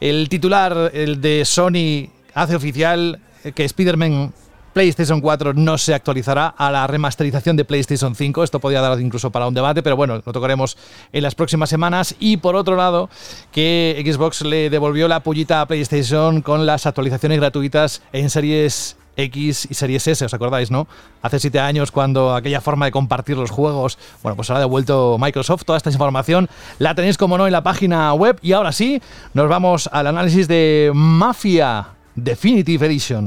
El 0.00 0.28
titular, 0.28 0.90
el 0.92 1.20
de 1.20 1.44
Sony, 1.44 2.10
hace 2.34 2.56
oficial 2.56 3.20
que 3.54 3.64
Spider-Man 3.64 4.32
PlayStation 4.78 5.20
4 5.20 5.54
no 5.54 5.76
se 5.76 5.92
actualizará 5.92 6.46
a 6.46 6.70
la 6.70 6.86
remasterización 6.86 7.56
de 7.56 7.64
PlayStation 7.64 8.14
5. 8.14 8.44
Esto 8.44 8.60
podría 8.60 8.80
dar 8.80 9.00
incluso 9.00 9.32
para 9.32 9.48
un 9.48 9.52
debate, 9.52 9.82
pero 9.82 9.96
bueno, 9.96 10.22
lo 10.24 10.32
tocaremos 10.32 10.76
en 11.12 11.24
las 11.24 11.34
próximas 11.34 11.68
semanas. 11.68 12.14
Y 12.20 12.36
por 12.36 12.54
otro 12.54 12.76
lado, 12.76 13.10
que 13.50 14.00
Xbox 14.06 14.42
le 14.42 14.70
devolvió 14.70 15.08
la 15.08 15.24
pullita 15.24 15.62
a 15.62 15.66
PlayStation 15.66 16.42
con 16.42 16.64
las 16.64 16.86
actualizaciones 16.86 17.40
gratuitas 17.40 18.02
en 18.12 18.30
series 18.30 18.96
X 19.16 19.66
y 19.68 19.74
Series 19.74 20.06
S, 20.06 20.24
¿os 20.24 20.32
acordáis, 20.32 20.70
no? 20.70 20.86
Hace 21.22 21.40
siete 21.40 21.58
años 21.58 21.90
cuando 21.90 22.36
aquella 22.36 22.60
forma 22.60 22.84
de 22.86 22.92
compartir 22.92 23.36
los 23.36 23.50
juegos, 23.50 23.98
bueno, 24.22 24.36
pues 24.36 24.48
ahora 24.48 24.58
ha 24.58 24.60
devuelto 24.60 25.16
Microsoft 25.18 25.64
toda 25.64 25.78
esta 25.78 25.90
información, 25.90 26.48
la 26.78 26.94
tenéis 26.94 27.18
como 27.18 27.36
no 27.36 27.48
en 27.48 27.52
la 27.52 27.64
página 27.64 28.14
web 28.14 28.38
y 28.42 28.52
ahora 28.52 28.70
sí, 28.70 29.02
nos 29.34 29.48
vamos 29.48 29.90
al 29.90 30.06
análisis 30.06 30.46
de 30.46 30.92
Mafia 30.94 31.88
Definitive 32.14 32.86
Edition. 32.86 33.26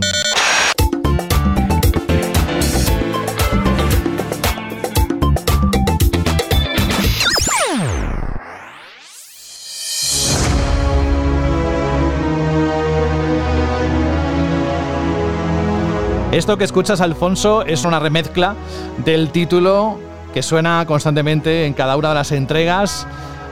Esto 16.31 16.57
que 16.57 16.63
escuchas, 16.63 17.01
Alfonso, 17.01 17.63
es 17.65 17.83
una 17.83 17.99
remezcla 17.99 18.55
del 19.03 19.31
título 19.31 19.99
que 20.33 20.41
suena 20.41 20.85
constantemente 20.85 21.65
en 21.65 21.73
cada 21.73 21.97
una 21.97 22.09
de 22.09 22.15
las 22.15 22.31
entregas. 22.31 23.05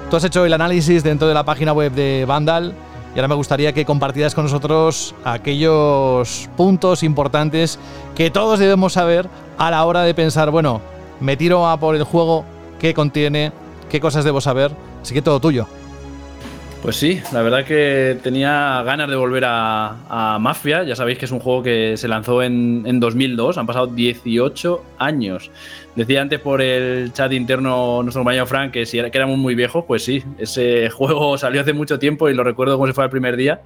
Tú 0.09 0.15
has 0.15 0.23
hecho 0.23 0.45
el 0.45 0.53
análisis 0.53 1.03
dentro 1.03 1.27
de 1.27 1.33
la 1.33 1.43
página 1.43 1.73
web 1.73 1.91
de 1.91 2.23
Vandal 2.25 2.73
y 3.13 3.19
ahora 3.19 3.27
me 3.27 3.35
gustaría 3.35 3.73
que 3.73 3.83
compartieras 3.83 4.33
con 4.33 4.45
nosotros 4.45 5.13
aquellos 5.25 6.49
puntos 6.55 7.03
importantes 7.03 7.79
que 8.15 8.31
todos 8.31 8.59
debemos 8.59 8.93
saber 8.93 9.29
a 9.57 9.69
la 9.71 9.83
hora 9.83 10.03
de 10.03 10.13
pensar, 10.13 10.49
bueno, 10.49 10.79
me 11.19 11.35
tiro 11.35 11.67
a 11.67 11.75
por 11.75 11.97
el 11.97 12.03
juego, 12.03 12.45
qué 12.79 12.93
contiene, 12.93 13.51
qué 13.89 13.99
cosas 13.99 14.23
debo 14.23 14.39
saber. 14.39 14.71
Así 15.01 15.13
que 15.13 15.21
todo 15.21 15.41
tuyo. 15.41 15.67
Pues 16.81 16.95
sí, 16.95 17.21
la 17.33 17.41
verdad 17.41 17.65
que 17.65 18.17
tenía 18.23 18.81
ganas 18.83 19.09
de 19.09 19.17
volver 19.17 19.43
a, 19.45 20.37
Mafia. 20.39 20.83
Ya 20.83 20.95
sabéis 20.95 21.17
que 21.17 21.25
es 21.25 21.31
un 21.31 21.39
juego 21.39 21.61
que 21.61 21.97
se 21.97 22.07
lanzó 22.07 22.41
en, 22.41 22.99
2002, 22.99 23.57
han 23.57 23.67
pasado 23.67 23.87
18 23.87 24.83
años. 24.97 25.51
Decía 25.95 26.21
antes 26.21 26.39
por 26.39 26.61
el 26.61 27.11
chat 27.11 27.33
interno 27.33 28.01
nuestro 28.01 28.21
compañero 28.21 28.45
Frank 28.45 28.71
que 28.71 28.85
si 28.85 28.97
era, 28.97 29.09
que 29.09 29.17
éramos 29.17 29.37
muy 29.37 29.55
viejos, 29.55 29.83
pues 29.85 30.05
sí, 30.05 30.23
ese 30.37 30.89
juego 30.91 31.37
salió 31.37 31.59
hace 31.59 31.73
mucho 31.73 31.99
tiempo 31.99 32.29
y 32.29 32.33
lo 32.33 32.45
recuerdo 32.45 32.75
como 32.75 32.87
si 32.87 32.93
fuera 32.93 33.05
el 33.05 33.11
primer 33.11 33.35
día. 33.35 33.61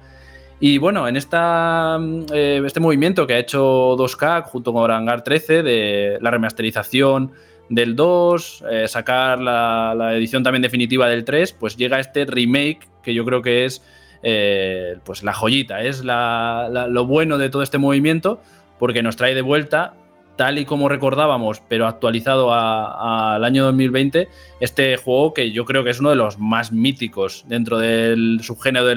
Y 0.58 0.78
bueno, 0.78 1.06
en 1.06 1.16
esta, 1.16 1.98
eh, 2.32 2.62
este 2.64 2.80
movimiento 2.80 3.26
que 3.28 3.34
ha 3.34 3.38
hecho 3.38 3.96
2K 3.96 4.44
junto 4.44 4.72
con 4.72 4.90
Hangar 4.90 5.22
13 5.22 5.62
de 5.62 6.18
la 6.20 6.30
remasterización 6.32 7.32
del 7.68 7.96
2, 7.96 8.64
eh, 8.70 8.88
sacar 8.88 9.40
la, 9.40 9.94
la, 9.96 10.14
edición 10.14 10.42
también 10.42 10.62
definitiva 10.62 11.08
del 11.08 11.24
3, 11.24 11.52
pues 11.52 11.76
llega 11.76 11.98
este 11.98 12.24
remake 12.24 12.80
que 13.02 13.14
yo 13.14 13.24
creo 13.24 13.42
que 13.42 13.64
es 13.64 13.82
eh, 14.26 14.96
pues 15.04 15.22
la 15.22 15.34
joyita, 15.34 15.82
es 15.82 16.02
lo 16.02 17.06
bueno 17.06 17.36
de 17.36 17.50
todo 17.50 17.62
este 17.62 17.76
movimiento, 17.76 18.40
porque 18.78 19.02
nos 19.02 19.16
trae 19.16 19.34
de 19.34 19.42
vuelta, 19.42 19.92
tal 20.36 20.58
y 20.58 20.64
como 20.64 20.88
recordábamos, 20.88 21.62
pero 21.68 21.86
actualizado 21.86 22.52
al 22.54 23.44
año 23.44 23.64
2020, 23.64 24.28
este 24.60 24.96
juego 24.96 25.34
que 25.34 25.52
yo 25.52 25.66
creo 25.66 25.84
que 25.84 25.90
es 25.90 26.00
uno 26.00 26.08
de 26.10 26.16
los 26.16 26.38
más 26.38 26.72
míticos 26.72 27.44
dentro 27.48 27.78
del 27.78 28.40
subgénero 28.42 28.86
de, 28.86 28.94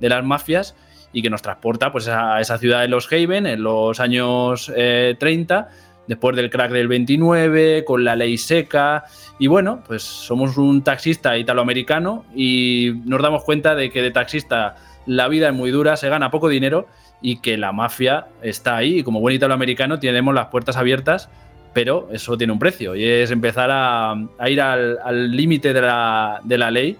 de 0.00 0.08
las 0.08 0.24
mafias 0.24 0.74
y 1.12 1.20
que 1.20 1.28
nos 1.28 1.42
transporta 1.42 1.92
pues, 1.92 2.08
a 2.08 2.40
esa 2.40 2.56
ciudad 2.56 2.80
de 2.80 2.88
Los 2.88 3.12
Haven 3.12 3.46
en 3.46 3.62
los 3.62 4.00
años 4.00 4.72
30 4.74 4.74
eh, 4.76 5.64
después 6.06 6.36
del 6.36 6.50
crack 6.50 6.70
del 6.70 6.88
29, 6.88 7.84
con 7.84 8.04
la 8.04 8.16
ley 8.16 8.38
seca. 8.38 9.04
Y 9.38 9.46
bueno, 9.46 9.82
pues 9.86 10.02
somos 10.02 10.56
un 10.56 10.82
taxista 10.82 11.36
italoamericano 11.36 12.24
y 12.34 12.92
nos 13.04 13.22
damos 13.22 13.44
cuenta 13.44 13.74
de 13.74 13.90
que 13.90 14.02
de 14.02 14.10
taxista 14.10 14.76
la 15.06 15.28
vida 15.28 15.48
es 15.48 15.54
muy 15.54 15.70
dura, 15.70 15.96
se 15.96 16.08
gana 16.08 16.30
poco 16.30 16.48
dinero 16.48 16.86
y 17.20 17.40
que 17.40 17.56
la 17.56 17.72
mafia 17.72 18.26
está 18.42 18.76
ahí. 18.76 18.98
Y 18.98 19.02
como 19.02 19.20
buen 19.20 19.36
italoamericano 19.36 19.98
tenemos 19.98 20.34
las 20.34 20.46
puertas 20.46 20.76
abiertas, 20.76 21.28
pero 21.72 22.08
eso 22.12 22.36
tiene 22.36 22.52
un 22.52 22.58
precio 22.58 22.94
y 22.94 23.04
es 23.04 23.30
empezar 23.30 23.70
a, 23.72 24.14
ir 24.46 24.60
al 24.60 25.30
límite 25.30 25.72
de 25.72 25.82
la, 25.82 26.40
de 26.44 26.58
la 26.58 26.70
ley. 26.70 26.96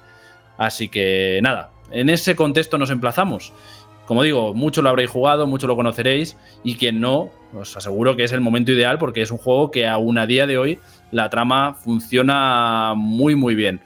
Así 0.56 0.88
que 0.88 1.40
nada, 1.42 1.70
en 1.90 2.10
ese 2.10 2.34
contexto 2.36 2.78
nos 2.78 2.90
emplazamos. 2.90 3.52
Como 4.06 4.22
digo, 4.22 4.54
mucho 4.54 4.82
lo 4.82 4.90
habréis 4.90 5.10
jugado, 5.10 5.46
mucho 5.46 5.66
lo 5.66 5.76
conoceréis 5.76 6.36
y 6.62 6.76
quien 6.76 7.00
no, 7.00 7.30
os 7.54 7.76
aseguro 7.76 8.16
que 8.16 8.24
es 8.24 8.32
el 8.32 8.40
momento 8.40 8.72
ideal 8.72 8.98
porque 8.98 9.22
es 9.22 9.30
un 9.30 9.38
juego 9.38 9.70
que 9.70 9.86
aún 9.86 10.18
a 10.18 10.26
día 10.26 10.46
de 10.46 10.58
hoy 10.58 10.78
la 11.10 11.30
trama 11.30 11.74
funciona 11.74 12.94
muy 12.96 13.34
muy 13.34 13.54
bien. 13.54 13.80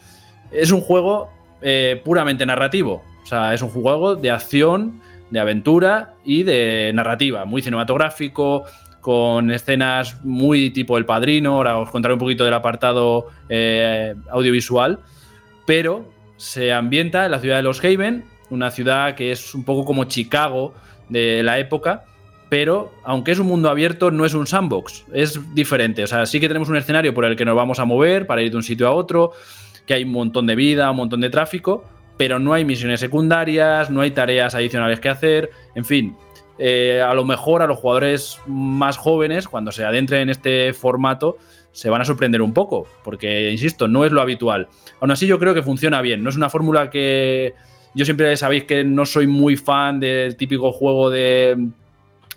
Es 0.51 0.73
un 0.73 0.81
juego 0.81 1.31
eh, 1.63 2.01
puramente 2.05 2.47
narrativo, 2.47 3.03
o 3.23 3.27
sea, 3.27 3.55
es 3.55 3.63
un 3.63 3.69
juego 3.69 4.17
de 4.17 4.31
acción, 4.31 5.01
de 5.31 5.41
aventura 5.41 6.15
y 6.25 6.43
de 6.43 6.91
narrativa, 6.95 7.45
muy 7.45 7.63
cinematográfico, 7.63 8.65
con 9.01 9.51
escenas 9.51 10.23
muy 10.25 10.71
tipo 10.71 10.99
El 10.99 11.05
Padrino, 11.05 11.57
ahora 11.57 11.79
os 11.79 11.91
contaré 11.91 12.15
un 12.15 12.21
poquito 12.21 12.45
del 12.45 12.55
apartado 12.55 13.29
eh, 13.49 14.15
audiovisual, 14.31 14.99
pero 15.67 16.11
se 16.37 16.73
ambienta 16.73 17.25
en 17.25 17.31
la 17.31 17.41
ciudad 17.41 17.57
de 17.57 17.63
Los 17.63 17.85
Haven, 17.85 18.25
una 18.51 18.71
ciudad 18.71 19.15
que 19.15 19.33
es 19.33 19.55
un 19.55 19.65
poco 19.65 19.85
como 19.85 20.05
Chicago 20.05 20.75
de 21.09 21.43
la 21.43 21.59
época, 21.59 22.05
pero 22.49 22.93
aunque 23.05 23.33
es 23.33 23.39
un 23.39 23.47
mundo 23.47 23.69
abierto, 23.69 24.11
no 24.11 24.25
es 24.25 24.35
un 24.35 24.47
sandbox, 24.47 25.05
es 25.13 25.55
diferente. 25.55 26.05
O 26.05 26.07
sea, 26.07 26.27
sí 26.27 26.41
que 26.41 26.49
tenemos 26.49 26.69
un 26.69 26.77
escenario 26.77 27.13
por 27.13 27.25
el 27.25 27.37
que 27.37 27.45
nos 27.45 27.57
vamos 27.57 27.79
a 27.79 27.85
mover 27.85 28.27
para 28.27 28.43
ir 28.43 28.51
de 28.51 28.57
un 28.57 28.63
sitio 28.63 28.89
a 28.89 28.93
otro, 28.93 29.33
que 29.87 29.95
hay 29.95 30.05
un 30.05 30.13
montón 30.13 30.47
de 30.47 30.55
vida, 30.55 30.91
un 30.91 30.97
montón 30.97 31.21
de 31.21 31.31
tráfico, 31.31 31.85
pero 32.17 32.39
no 32.39 32.53
hay 32.53 32.65
misiones 32.65 33.01
secundarias, 33.01 33.91
no 33.91 34.01
hay 34.01 34.11
tareas 34.11 34.55
adicionales 34.55 35.01
que 35.01 35.09
hacer, 35.09 35.51
en 35.75 35.85
fin. 35.85 36.17
Eh, 36.59 37.01
a 37.01 37.15
lo 37.15 37.25
mejor 37.25 37.63
a 37.63 37.67
los 37.67 37.79
jugadores 37.79 38.41
más 38.47 38.97
jóvenes, 38.97 39.47
cuando 39.47 39.71
se 39.71 39.85
adentren 39.85 40.23
en 40.23 40.31
este 40.31 40.73
formato, 40.73 41.37
se 41.71 41.89
van 41.91 42.01
a 42.01 42.05
sorprender 42.05 42.43
un 42.43 42.53
poco, 42.53 42.89
porque, 43.05 43.53
insisto, 43.53 43.87
no 43.87 44.05
es 44.05 44.11
lo 44.11 44.21
habitual. 44.21 44.69
Aún 45.01 45.13
así, 45.13 45.27
yo 45.27 45.39
creo 45.39 45.55
que 45.55 45.63
funciona 45.63 46.03
bien. 46.03 46.25
No 46.25 46.31
es 46.31 46.37
una 46.37 46.51
fórmula 46.51 46.91
que 46.91 47.55
yo 47.99 48.05
siempre 48.05 48.37
sabéis 48.37 48.63
que 48.63 48.85
no 48.85 49.05
soy 49.05 49.27
muy 49.27 49.57
fan 49.57 49.99
del 49.99 50.37
típico 50.37 50.71
juego 50.71 51.11
de 51.11 51.69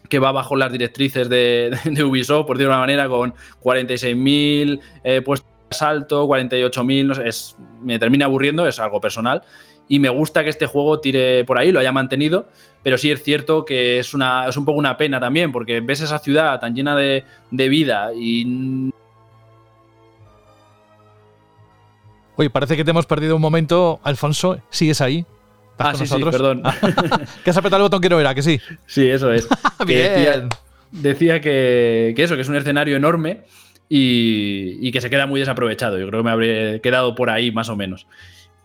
que 0.10 0.18
va 0.18 0.32
bajo 0.32 0.56
las 0.56 0.72
directrices 0.72 1.30
de, 1.30 1.78
Ubisoft, 2.04 2.48
por 2.48 2.58
decirlo 2.58 2.74
de 2.74 2.78
una 2.78 2.80
manera, 2.80 3.08
con 3.08 3.36
46.000 3.62 4.82
eh, 5.04 5.22
puestos 5.22 5.48
de 5.48 5.68
asalto, 5.70 6.28
48.000, 6.28 7.06
no 7.06 7.14
sé, 7.14 7.28
es, 7.28 7.56
me 7.80 8.00
termina 8.00 8.26
aburriendo, 8.26 8.68
es 8.68 8.80
algo 8.80 9.00
personal. 9.00 9.44
Y 9.88 10.00
me 10.00 10.10
gusta 10.10 10.44
que 10.44 10.50
este 10.50 10.66
juego 10.66 11.00
tire 11.00 11.46
por 11.46 11.60
ahí, 11.60 11.72
lo 11.72 11.80
haya 11.80 11.92
mantenido, 11.92 12.50
pero 12.82 12.98
sí 12.98 13.12
es 13.12 13.22
cierto 13.22 13.64
que 13.64 14.00
es, 14.00 14.16
una, 14.16 14.48
es 14.48 14.58
un 14.58 14.66
poco 14.66 14.80
una 14.80 14.98
pena 14.98 15.20
también, 15.20 15.52
porque 15.52 15.80
ves 15.80 16.02
esa 16.02 16.18
ciudad 16.18 16.60
tan 16.60 16.74
llena 16.74 16.96
de, 16.96 17.24
de 17.52 17.70
vida 17.70 18.10
y 18.16 18.90
Oye, 22.36 22.50
parece 22.50 22.76
que 22.76 22.84
te 22.84 22.90
hemos 22.90 23.06
perdido 23.06 23.36
un 23.36 23.42
momento. 23.44 24.00
Alfonso, 24.02 24.60
¿sigues 24.72 25.02
ahí? 25.02 25.24
Ah, 25.82 25.94
sí, 25.96 26.06
sí, 26.06 26.24
perdón. 26.24 26.64
que 27.44 27.50
has 27.50 27.58
apretado 27.58 27.78
el 27.78 27.84
botón 27.84 28.02
que 28.02 28.10
no 28.10 28.20
era, 28.20 28.36
que 28.36 28.42
sí. 28.42 28.60
Sí, 28.86 29.08
eso 29.08 29.32
es. 29.32 29.48
Bien. 29.86 30.50
Decía, 30.92 31.40
que, 31.40 32.14
eso, 32.18 32.36
que 32.36 32.42
es 32.42 32.50
un 32.50 32.56
escenario 32.56 32.98
enorme 32.98 33.42
y, 33.88 34.92
que 34.92 35.02
se 35.02 35.10
queda 35.10 35.26
muy 35.26 35.40
desaprovechado. 35.40 35.98
Yo 35.98 36.08
creo 36.08 36.22
que 36.22 36.26
me 36.26 36.32
habría 36.32 36.80
quedado 36.80 37.16
por 37.16 37.30
ahí 37.30 37.52
más 37.52 37.70
o 37.70 37.76
menos. 37.76 38.08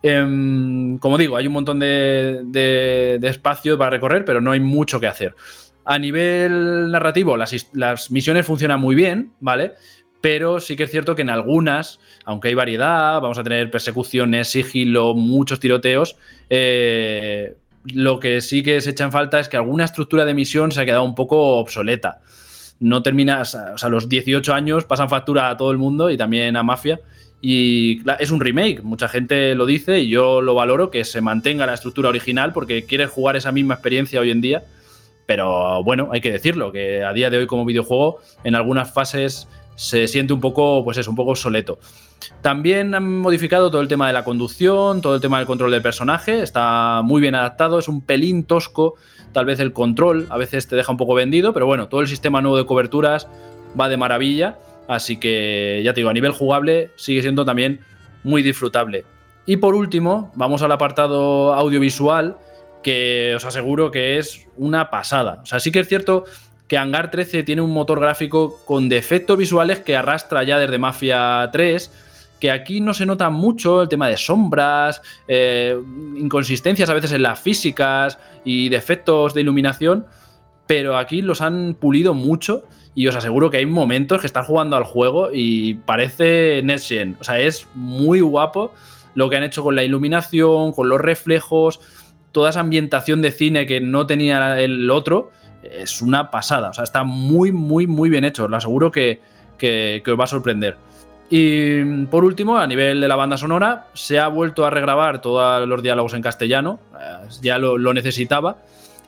Em, 0.03 0.99
como 0.99 1.19
digo, 1.19 1.37
hay 1.37 1.47
un 1.47 1.53
montón 1.53 1.79
de, 1.79 2.43
de, 2.45 3.19
espacio 3.23 3.79
para 3.79 3.91
recorrer, 3.91 4.25
pero 4.25 4.41
no 4.41 4.53
hay 4.53 4.61
mucho 4.61 5.01
que 5.01 5.07
hacer. 5.07 5.35
A 5.85 5.99
nivel 5.99 6.91
narrativo, 6.91 7.37
las, 7.37 7.69
las 7.73 8.11
misiones 8.11 8.45
funcionan 8.45 8.81
muy 8.81 8.95
bien, 8.95 9.33
¿vale? 9.41 9.75
Pero 10.27 10.59
sí 10.59 10.74
que 10.74 10.83
es 10.83 10.91
cierto 10.91 11.14
que 11.14 11.22
en 11.22 11.31
algunas, 11.31 12.01
aunque 12.24 12.49
hay 12.49 12.55
variedad, 12.55 13.20
vamos 13.20 13.39
a 13.39 13.45
tener 13.45 13.70
persecuciones, 13.70 14.49
sigilo, 14.49 15.14
muchos 15.14 15.61
tiroteos, 15.61 16.16
eh, 16.51 17.55
lo 17.85 18.18
que 18.18 18.41
sí 18.41 18.64
que 18.64 18.81
se 18.81 18.91
echa 18.91 19.05
en 19.05 19.12
falta 19.12 19.39
es 19.39 19.49
que 19.49 19.57
alguna 19.57 19.85
estructura 19.85 20.24
de 20.24 20.35
misión 20.35 20.72
se 20.72 20.81
ha 20.81 20.85
quedado 20.85 21.05
un 21.05 21.14
poco 21.14 21.59
obsoleta. 21.59 22.22
No 22.81 23.05
terminas, 23.05 23.55
o 23.55 23.79
sea, 23.79 23.89
los 23.89 24.09
18 24.09 24.53
años 24.53 24.85
pasan 24.85 25.09
factura 25.09 25.49
a 25.49 25.57
todo 25.57 25.70
el 25.70 25.79
mundo 25.79 26.11
y 26.11 26.16
también 26.16 26.57
a 26.57 26.64
Mafia. 26.64 26.99
Y 27.41 28.01
es 28.18 28.33
un 28.33 28.41
remake, 28.41 28.83
mucha 28.83 29.07
gente 29.07 29.55
lo 29.55 29.64
dice 29.64 30.01
y 30.01 30.09
yo 30.09 30.41
lo 30.41 30.57
valoro, 30.57 30.91
que 30.91 31.05
se 31.05 31.20
mantenga 31.20 31.66
la 31.66 31.74
estructura 31.74 32.09
original 32.09 32.53
porque 32.53 32.85
quieres 32.85 33.11
jugar 33.11 33.37
esa 33.37 33.53
misma 33.53 33.74
experiencia 33.74 34.18
hoy 34.18 34.33
en 34.33 34.41
día. 34.41 34.64
Pero 35.24 35.85
bueno, 35.85 36.09
hay 36.11 36.20
que 36.20 36.33
decirlo, 36.33 36.72
que 36.72 37.05
a 37.05 37.12
día 37.12 37.31
de 37.31 37.39
hoy 37.39 37.47
como 37.47 37.64
videojuego, 37.64 38.18
en 38.43 38.57
algunas 38.57 38.93
fases 38.93 39.47
se 39.77 40.09
siente 40.09 40.33
un 40.33 40.41
poco, 40.41 40.83
pues 40.83 40.99
es 40.99 41.07
un 41.07 41.14
poco 41.14 41.31
obsoleto. 41.31 41.79
También 42.41 42.95
han 42.95 43.18
modificado 43.18 43.70
todo 43.70 43.81
el 43.81 43.89
tema 43.89 44.07
de 44.07 44.12
la 44.12 44.24
conducción, 44.24 45.01
todo 45.01 45.14
el 45.14 45.20
tema 45.20 45.39
del 45.39 45.47
control 45.47 45.70
del 45.70 45.83
personaje, 45.83 46.43
está 46.43 47.03
muy 47.05 47.20
bien 47.20 47.35
adaptado, 47.35 47.79
es 47.79 47.89
un 47.89 48.01
pelín 48.01 48.45
tosco, 48.45 48.95
tal 49.33 49.45
vez 49.45 49.61
el 49.61 49.72
control 49.72 50.27
a 50.31 50.39
veces 50.39 50.66
te 50.66 50.77
deja 50.77 50.91
un 50.91 50.99
poco 50.99 51.14
vendido, 51.14 51.53
pero 51.53 51.66
bueno, 51.66 51.89
todo 51.89 52.01
el 52.01 52.09
sistema 52.09 52.41
nuevo 52.41 52.57
de 52.57 52.66
coberturas 52.66 53.29
va 53.79 53.89
de 53.89 53.97
maravilla, 53.97 54.59
así 54.89 55.18
que 55.18 55.83
ya 55.85 55.93
te 55.93 56.01
digo, 56.01 56.11
a 56.11 56.14
nivel 56.14 56.33
jugable 56.33 56.91
sigue 56.97 57.22
siendo 57.22 57.45
también 57.45 57.81
muy 58.24 58.43
disfrutable. 58.43 59.05
Y 59.45 59.59
por 59.59 59.74
último, 59.74 60.33
vamos 60.35 60.62
al 60.62 60.72
apartado 60.72 61.55
audiovisual, 61.55 62.39
que 62.83 63.35
os 63.37 63.45
aseguro 63.45 63.91
que 63.91 64.18
es 64.18 64.47
una 64.57 64.91
pasada. 64.91 65.41
O 65.43 65.47
sea, 65.47 65.61
sí 65.61 65.72
que 65.72 65.81
es 65.81 65.89
cierto 65.89 66.24
que 66.69 66.79
Hangar 66.79 67.11
13 67.11 67.43
tiene 67.43 67.62
un 67.62 67.73
motor 67.73 68.01
gráfico 68.01 68.61
con 68.64 68.89
defectos 68.89 69.39
visuales 69.39 69.81
que 69.81 69.97
arrastra 69.97 70.43
ya 70.43 70.59
desde 70.59 70.79
Mafia 70.79 71.49
3, 71.53 71.91
que 72.41 72.51
aquí 72.51 72.81
no 72.81 72.93
se 72.93 73.07
nota 73.07 73.31
mucho 73.31 73.83
el 73.83 73.89
tema 73.89 74.09
de 74.09 74.17
sombras, 74.17 75.01
eh, 75.29 75.79
inconsistencias 76.17 76.91
a 76.91 76.95
veces 76.95 77.12
en 77.12 77.23
las 77.23 77.39
físicas 77.39 78.19
y 78.45 78.69
defectos 78.69 79.33
de 79.33 79.43
iluminación, 79.43 80.07
pero 80.67 80.99
aquí 80.99 81.23
los 81.23 81.41
han 81.41 81.75
pulido 81.75 82.14
mucho 82.14 82.64
y 82.95 83.07
os 83.07 83.14
aseguro 83.14 83.51
que 83.51 83.59
hay 83.59 83.67
momentos 83.67 84.21
que 84.21 84.27
están 84.27 84.45
jugando 84.45 84.77
al 84.77 84.85
juego 84.85 85.31
y 85.33 85.75
parece 85.75 86.62
Next 86.64 86.91
O 87.21 87.25
sea, 87.25 87.39
es 87.39 87.69
muy 87.75 88.21
guapo 88.21 88.73
lo 89.14 89.31
que 89.31 89.37
han 89.37 89.45
hecho 89.45 89.62
con 89.62 89.77
la 89.77 89.85
iluminación, 89.85 90.73
con 90.73 90.89
los 90.89 91.01
reflejos, 91.01 91.81
toda 92.33 92.51
esa 92.51 92.61
ambientación 92.61 93.23
de 93.23 93.31
cine 93.31 93.67
que 93.67 93.81
no 93.81 94.07
tenía 94.07 94.61
el 94.61 94.91
otro 94.91 95.31
es 95.73 96.03
una 96.03 96.31
pasada. 96.31 96.71
O 96.71 96.73
sea, 96.73 96.85
está 96.85 97.05
muy, 97.05 97.53
muy, 97.53 97.87
muy 97.87 98.09
bien 98.09 98.25
hecho. 98.25 98.49
Lo 98.49 98.57
aseguro 98.57 98.91
que, 98.91 99.21
os 100.07 100.21
va 100.21 100.25
a 100.25 100.29
sorprender. 100.29 100.77
Y 101.29 102.05
por 102.07 102.25
último, 102.25 102.57
a 102.57 102.67
nivel 102.67 103.01
de 103.01 103.09
la 103.09 103.17
banda 103.17 103.37
sonora, 103.37 103.89
se 103.95 104.19
ha 104.19 104.29
vuelto 104.29 104.64
a 104.64 104.71
regrabar 104.71 105.21
todos 105.21 105.67
los 105.67 105.83
diálogos 105.83 106.14
en 106.14 106.23
castellano. 106.23 106.79
Eh, 106.99 107.29
ya 107.43 107.59
lo, 107.59 107.79
lo 107.79 107.93
necesitaba. 107.93 108.59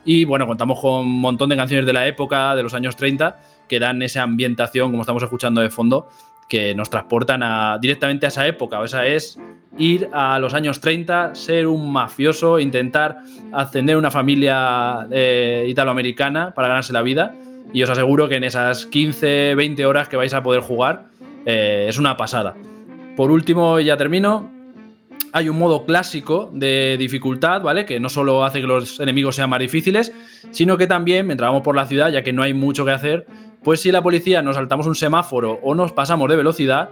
Y 0.05 0.25
bueno, 0.25 0.47
contamos 0.47 0.79
con 0.79 1.05
un 1.05 1.21
montón 1.21 1.49
de 1.49 1.55
canciones 1.55 1.85
de 1.85 1.93
la 1.93 2.07
época, 2.07 2.55
de 2.55 2.63
los 2.63 2.73
años 2.73 2.95
30, 2.95 3.39
que 3.67 3.79
dan 3.79 4.01
esa 4.01 4.23
ambientación, 4.23 4.91
como 4.91 5.03
estamos 5.03 5.23
escuchando 5.23 5.61
de 5.61 5.69
fondo, 5.69 6.09
que 6.49 6.75
nos 6.75 6.89
transportan 6.89 7.43
a, 7.43 7.77
directamente 7.79 8.25
a 8.25 8.29
esa 8.29 8.45
época. 8.47 8.79
O 8.79 8.83
esa 8.83 9.05
es 9.05 9.39
ir 9.77 10.09
a 10.11 10.39
los 10.39 10.53
años 10.53 10.81
30, 10.81 11.35
ser 11.35 11.67
un 11.67 11.93
mafioso, 11.93 12.59
intentar 12.59 13.19
ascender 13.53 13.95
una 13.95 14.11
familia 14.11 15.07
eh, 15.11 15.65
italoamericana 15.69 16.53
para 16.53 16.67
ganarse 16.67 16.91
la 16.91 17.03
vida. 17.03 17.35
Y 17.71 17.83
os 17.83 17.89
aseguro 17.89 18.27
que 18.27 18.35
en 18.35 18.43
esas 18.43 18.87
15, 18.87 19.53
20 19.55 19.85
horas 19.85 20.09
que 20.09 20.17
vais 20.17 20.33
a 20.33 20.41
poder 20.41 20.61
jugar 20.61 21.05
eh, 21.45 21.85
es 21.87 21.97
una 21.99 22.17
pasada. 22.17 22.55
Por 23.15 23.31
último, 23.31 23.79
ya 23.79 23.95
termino. 23.95 24.51
Hay 25.31 25.47
un 25.47 25.59
modo 25.59 25.85
clásico 25.85 26.49
de 26.51 26.95
dificultad, 26.97 27.61
¿vale? 27.61 27.85
Que 27.85 27.99
no 27.99 28.09
solo 28.09 28.43
hace 28.43 28.61
que 28.61 28.65
los 28.65 28.99
enemigos 28.99 29.35
sean 29.35 29.51
más 29.51 29.59
difíciles, 29.59 30.11
sino 30.49 30.75
que 30.75 30.87
también, 30.87 31.27
mientras 31.27 31.49
vamos 31.49 31.61
por 31.61 31.75
la 31.75 31.85
ciudad, 31.85 32.09
ya 32.11 32.23
que 32.23 32.33
no 32.33 32.41
hay 32.41 32.55
mucho 32.55 32.83
que 32.83 32.91
hacer, 32.91 33.27
pues 33.63 33.81
si 33.81 33.91
la 33.91 34.01
policía 34.01 34.41
nos 34.41 34.55
saltamos 34.55 34.87
un 34.87 34.95
semáforo 34.95 35.59
o 35.63 35.75
nos 35.75 35.91
pasamos 35.91 36.29
de 36.29 36.35
velocidad, 36.35 36.89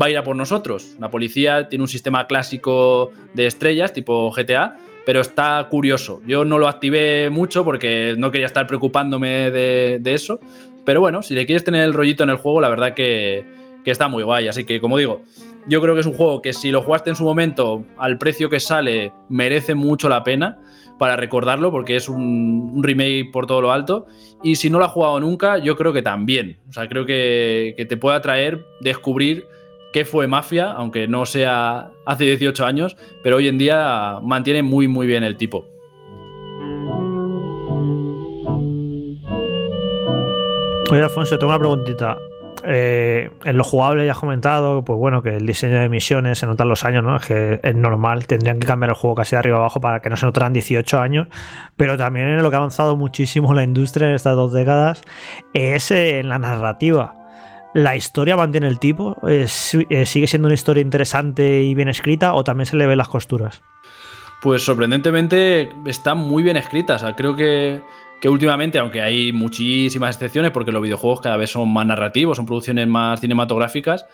va 0.00 0.06
a 0.06 0.10
ir 0.10 0.18
a 0.18 0.24
por 0.24 0.36
nosotros. 0.36 0.96
La 0.98 1.10
policía 1.10 1.68
tiene 1.68 1.82
un 1.82 1.88
sistema 1.88 2.26
clásico 2.26 3.12
de 3.34 3.46
estrellas, 3.46 3.92
tipo 3.92 4.30
GTA, 4.30 4.76
pero 5.04 5.20
está 5.20 5.66
curioso. 5.70 6.20
Yo 6.26 6.44
no 6.44 6.58
lo 6.58 6.68
activé 6.68 7.30
mucho 7.30 7.64
porque 7.64 8.14
no 8.18 8.30
quería 8.30 8.46
estar 8.46 8.66
preocupándome 8.66 9.50
de, 9.50 10.00
eso. 10.14 10.40
Pero 10.84 11.00
bueno, 11.00 11.22
si 11.22 11.34
le 11.34 11.46
quieres 11.46 11.64
tener 11.64 11.84
el 11.84 11.94
rollito 11.94 12.24
en 12.24 12.30
el 12.30 12.36
juego, 12.36 12.60
la 12.60 12.68
verdad 12.68 12.94
que, 12.94 13.44
que 13.84 13.90
está 13.90 14.08
muy 14.08 14.22
guay. 14.22 14.48
Así 14.48 14.64
que, 14.64 14.80
como 14.80 14.98
digo, 14.98 15.22
yo 15.68 15.80
creo 15.80 15.94
que 15.94 16.00
es 16.00 16.06
un 16.06 16.14
juego 16.14 16.42
que 16.42 16.52
si 16.52 16.70
lo 16.70 16.82
jugaste 16.82 17.10
en 17.10 17.16
su 17.16 17.24
momento, 17.24 17.84
al 17.98 18.18
precio 18.18 18.48
que 18.48 18.60
sale, 18.60 19.12
merece 19.28 19.74
mucho 19.74 20.08
la 20.08 20.24
pena 20.24 20.58
para 20.98 21.16
recordarlo, 21.16 21.70
porque 21.70 21.96
es 21.96 22.08
un, 22.08 22.80
remake 22.82 23.30
por 23.32 23.46
todo 23.46 23.60
lo 23.60 23.72
alto. 23.72 24.06
Y 24.42 24.56
si 24.56 24.70
no 24.70 24.78
lo 24.78 24.84
has 24.84 24.92
jugado 24.92 25.20
nunca, 25.20 25.58
yo 25.58 25.76
creo 25.76 25.92
que 25.92 26.02
también. 26.02 26.58
O 26.68 26.72
sea, 26.72 26.88
creo 26.88 27.06
que, 27.06 27.74
te 27.88 27.96
puede 27.96 28.16
atraer 28.16 28.64
descubrir 28.80 29.46
qué 29.92 30.04
fue 30.04 30.26
Mafia, 30.26 30.72
aunque 30.72 31.08
no 31.08 31.26
sea 31.26 31.90
hace 32.04 32.24
18 32.24 32.64
años, 32.64 32.96
pero 33.22 33.36
hoy 33.36 33.48
en 33.48 33.58
día 33.58 34.18
mantiene 34.22 34.62
muy, 34.62 34.88
muy 34.88 35.06
bien 35.06 35.24
el 35.24 35.36
tipo. 35.36 35.66
Oye, 40.90 41.02
Alfonso, 41.02 41.38
tengo 41.38 41.50
una 41.52 41.58
preguntita. 41.58 42.16
Eh, 42.68 43.30
en 43.44 43.56
lo 43.56 43.64
jugable 43.64 44.04
ya 44.04 44.12
has 44.12 44.18
comentado, 44.18 44.84
pues 44.84 44.98
bueno, 44.98 45.22
que 45.22 45.36
el 45.36 45.46
diseño 45.46 45.78
de 45.78 45.88
misiones 45.88 46.38
se 46.38 46.46
notan 46.46 46.68
los 46.68 46.84
años, 46.84 47.04
¿no? 47.04 47.16
Es 47.16 47.26
que 47.26 47.60
es 47.62 47.74
normal, 47.76 48.26
tendrían 48.26 48.58
que 48.58 48.66
cambiar 48.66 48.90
el 48.90 48.96
juego 48.96 49.14
casi 49.14 49.36
de 49.36 49.38
arriba 49.38 49.58
abajo 49.58 49.80
para 49.80 50.00
que 50.00 50.10
no 50.10 50.16
se 50.16 50.26
notaran 50.26 50.52
18 50.52 51.00
años, 51.00 51.28
pero 51.76 51.96
también 51.96 52.26
en 52.26 52.42
lo 52.42 52.50
que 52.50 52.56
ha 52.56 52.58
avanzado 52.58 52.96
muchísimo 52.96 53.54
la 53.54 53.62
industria 53.62 54.08
en 54.08 54.14
estas 54.14 54.34
dos 54.34 54.52
décadas 54.52 55.02
es 55.54 55.90
en 55.90 56.28
la 56.28 56.38
narrativa. 56.38 57.14
¿La 57.74 57.94
historia 57.94 58.36
mantiene 58.36 58.68
el 58.68 58.78
tipo? 58.78 59.16
Eh, 59.28 59.46
¿Sigue 59.48 60.26
siendo 60.26 60.46
una 60.46 60.54
historia 60.54 60.80
interesante 60.80 61.62
y 61.62 61.74
bien 61.74 61.88
escrita 61.88 62.34
o 62.34 62.42
también 62.42 62.66
se 62.66 62.76
le 62.76 62.86
ven 62.86 62.98
las 62.98 63.08
costuras? 63.08 63.62
Pues 64.42 64.62
sorprendentemente 64.62 65.70
está 65.84 66.14
muy 66.14 66.42
bien 66.42 66.56
escrita. 66.56 66.94
O 66.94 66.98
sea, 66.98 67.14
creo 67.14 67.36
que 67.36 67.82
que 68.20 68.28
últimamente, 68.28 68.78
aunque 68.78 69.02
hay 69.02 69.32
muchísimas 69.32 70.16
excepciones, 70.16 70.50
porque 70.50 70.72
los 70.72 70.82
videojuegos 70.82 71.20
cada 71.20 71.36
vez 71.36 71.50
son 71.50 71.72
más 71.72 71.86
narrativos, 71.86 72.36
son 72.36 72.46
producciones 72.46 72.86
más 72.88 73.20
cinematográficas, 73.20 74.06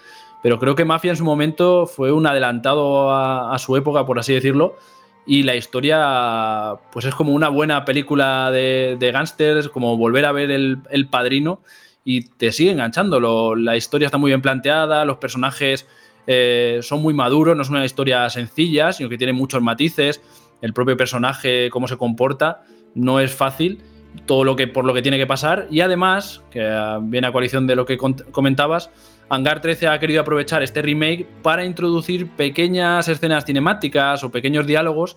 pero 0.43 0.59
creo 0.59 0.75
que 0.75 0.85
Mafia 0.85 1.11
en 1.11 1.17
su 1.17 1.25
momento 1.25 1.87
fue 1.87 2.11
un 2.11 2.27
adelantado 2.27 3.13
a, 3.15 3.57
su 3.59 3.77
época, 3.77 4.05
por 4.05 4.19
así 4.19 4.35
decirlo, 4.35 4.77
y 5.25 5.45
la 5.45 5.55
historia 5.55 6.75
pues 6.91 7.05
es 7.05 7.15
como 7.15 7.33
una 7.33 7.49
buena 7.49 7.85
película 7.85 8.51
de, 8.51 9.11
gángsters, 9.13 9.69
como 9.69 9.97
volver 9.97 10.25
a 10.25 10.33
ver 10.33 10.51
el, 10.51 11.09
Padrino 11.09 11.61
y 12.05 12.23
te 12.23 12.51
sigue 12.51 12.73
enganchando. 12.73 13.55
la 13.55 13.77
historia 13.77 14.07
está 14.07 14.19
muy 14.19 14.33
bien 14.33 14.43
planteada, 14.43 15.05
los 15.05 15.19
personajes 15.19 15.87
eh, 16.27 16.81
son 16.83 17.03
muy 17.03 17.15
maduros, 17.15 17.57
no 17.57 17.63
es 17.63 17.71
una 17.71 17.85
historia 17.85 18.29
sencilla, 18.31 18.93
sino 18.93 19.09
que 19.09 19.19
tiene 19.19 19.33
muchos 19.33 19.63
matices, 19.63 20.21
el 20.61 20.73
propio 20.73 20.97
personaje, 20.97 21.71
cómo 21.71 21.87
se 21.87 21.97
comporta, 21.97 22.65
no 22.97 23.21
es 23.21 23.33
fácil 23.33 23.81
todo 24.27 24.45
lo 24.45 24.57
que 24.57 24.67
por 24.69 24.85
lo 24.85 24.95
que 24.95 25.03
tiene 25.03 25.19
que 25.19 25.27
pasar. 25.27 25.67
Y 25.71 25.81
además, 25.81 26.43
que 26.51 26.67
ah, 26.67 26.99
viene 27.03 27.27
a 27.27 27.33
coalición 27.33 27.67
de 27.67 27.77
lo 27.77 27.87
que 27.87 27.97
comentabas, 27.97 28.91
Hangar 29.29 29.61
13 29.61 29.89
ha 29.89 29.99
querido 29.99 30.21
aprovechar 30.21 30.63
este 30.63 30.83
remake 30.83 31.27
para 31.43 31.65
introducir 31.65 32.31
pequeñas 32.31 33.09
escenas 33.09 33.47
cinemáticas 33.47 34.23
o 34.25 34.31
pequeños 34.31 34.67
diálogos 34.67 35.17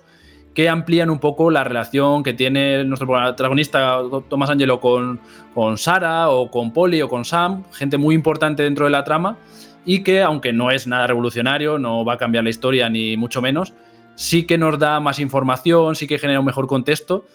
que 0.53 0.69
amplían 0.69 1.09
un 1.09 1.19
poco 1.19 1.51
la 1.51 1.65
relación 1.65 2.23
que 2.23 2.33
tiene 2.33 2.85
nuestro 2.85 3.07
protagonista 3.07 3.99
Tomás 4.29 4.49
Angelo 4.49 4.79
con, 4.79 5.19
con 5.53 5.77
Sara 5.77 6.29
o 6.29 6.49
con 6.49 6.71
Polly 6.71 7.01
o 7.01 7.09
con 7.09 7.25
Sam, 7.25 7.65
gente 7.73 7.97
muy 7.97 8.15
importante 8.15 8.63
dentro 8.63 8.85
de 8.85 8.91
la 8.91 9.03
trama 9.03 9.37
y 9.85 10.01
que 10.01 10.21
aunque 10.21 10.53
no 10.53 10.71
es 10.71 10.87
nada 10.87 11.07
revolucionario, 11.07 11.77
no 11.77 12.05
va 12.05 12.13
a 12.13 12.17
cambiar 12.17 12.45
la 12.45 12.49
historia 12.49 12.89
ni 12.89 13.17
mucho 13.17 13.41
menos, 13.41 13.73
sí 14.15 14.45
que 14.45 14.57
nos 14.57 14.79
da 14.79 15.01
más 15.01 15.19
información, 15.19 15.95
sí 15.95 16.07
que 16.07 16.17
genera 16.17 16.39
un 16.39 16.45
mejor 16.45 16.67
contexto 16.67 17.25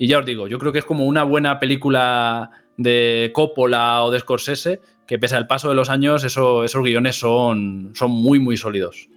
y 0.00 0.06
ya 0.06 0.18
os 0.18 0.24
digo, 0.24 0.48
yo 0.48 0.58
creo 0.58 0.72
que 0.72 0.78
es 0.78 0.86
como 0.86 1.04
una 1.04 1.24
buena 1.24 1.60
película 1.60 2.50
de 2.78 3.30
Coppola 3.34 4.02
o 4.02 4.10
de 4.10 4.18
Scorsese, 4.18 4.80
que 5.06 5.18
pese 5.18 5.36
al 5.36 5.46
paso 5.46 5.68
de 5.68 5.74
los 5.74 5.90
años, 5.90 6.24
esos 6.24 6.82
guiones 6.82 7.20
son, 7.20 7.90
son 7.92 8.10
muy, 8.10 8.38
muy 8.38 8.56
sólidos. 8.56 9.10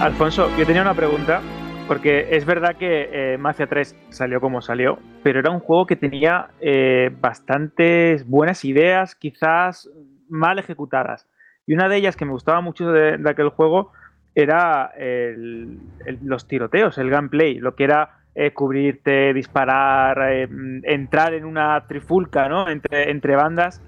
Alfonso, 0.00 0.50
yo 0.58 0.66
tenía 0.66 0.82
una 0.82 0.94
pregunta, 0.94 1.40
porque 1.86 2.26
es 2.32 2.44
verdad 2.44 2.74
que 2.74 3.10
eh, 3.12 3.38
Mafia 3.38 3.68
3 3.68 3.94
salió 4.08 4.40
como 4.40 4.62
salió, 4.62 4.98
pero 5.22 5.38
era 5.38 5.52
un 5.52 5.60
juego 5.60 5.86
que 5.86 5.94
tenía 5.94 6.48
eh, 6.60 7.12
bastantes 7.20 8.26
buenas 8.26 8.64
ideas, 8.64 9.14
quizás 9.14 9.88
mal 10.28 10.58
ejecutadas. 10.58 11.28
Y 11.66 11.74
una 11.74 11.88
de 11.88 11.98
ellas 11.98 12.16
que 12.16 12.24
me 12.24 12.32
gustaba 12.32 12.60
mucho 12.60 12.90
de, 12.90 13.20
aquel 13.30 13.50
juego 13.50 13.92
era 14.34 14.92
los 16.22 16.48
tiroteos, 16.48 16.98
el 16.98 17.10
gameplay, 17.10 17.58
lo 17.58 17.74
que 17.74 17.84
era 17.84 18.20
eh, 18.34 18.52
cubrirte, 18.52 19.34
disparar, 19.34 20.48
entrar 20.84 21.34
en 21.34 21.44
una 21.44 21.86
trifulca 21.86 22.48
¿no? 22.48 22.68
entre, 22.68 23.10
entre 23.10 23.36
bandas 23.36 23.82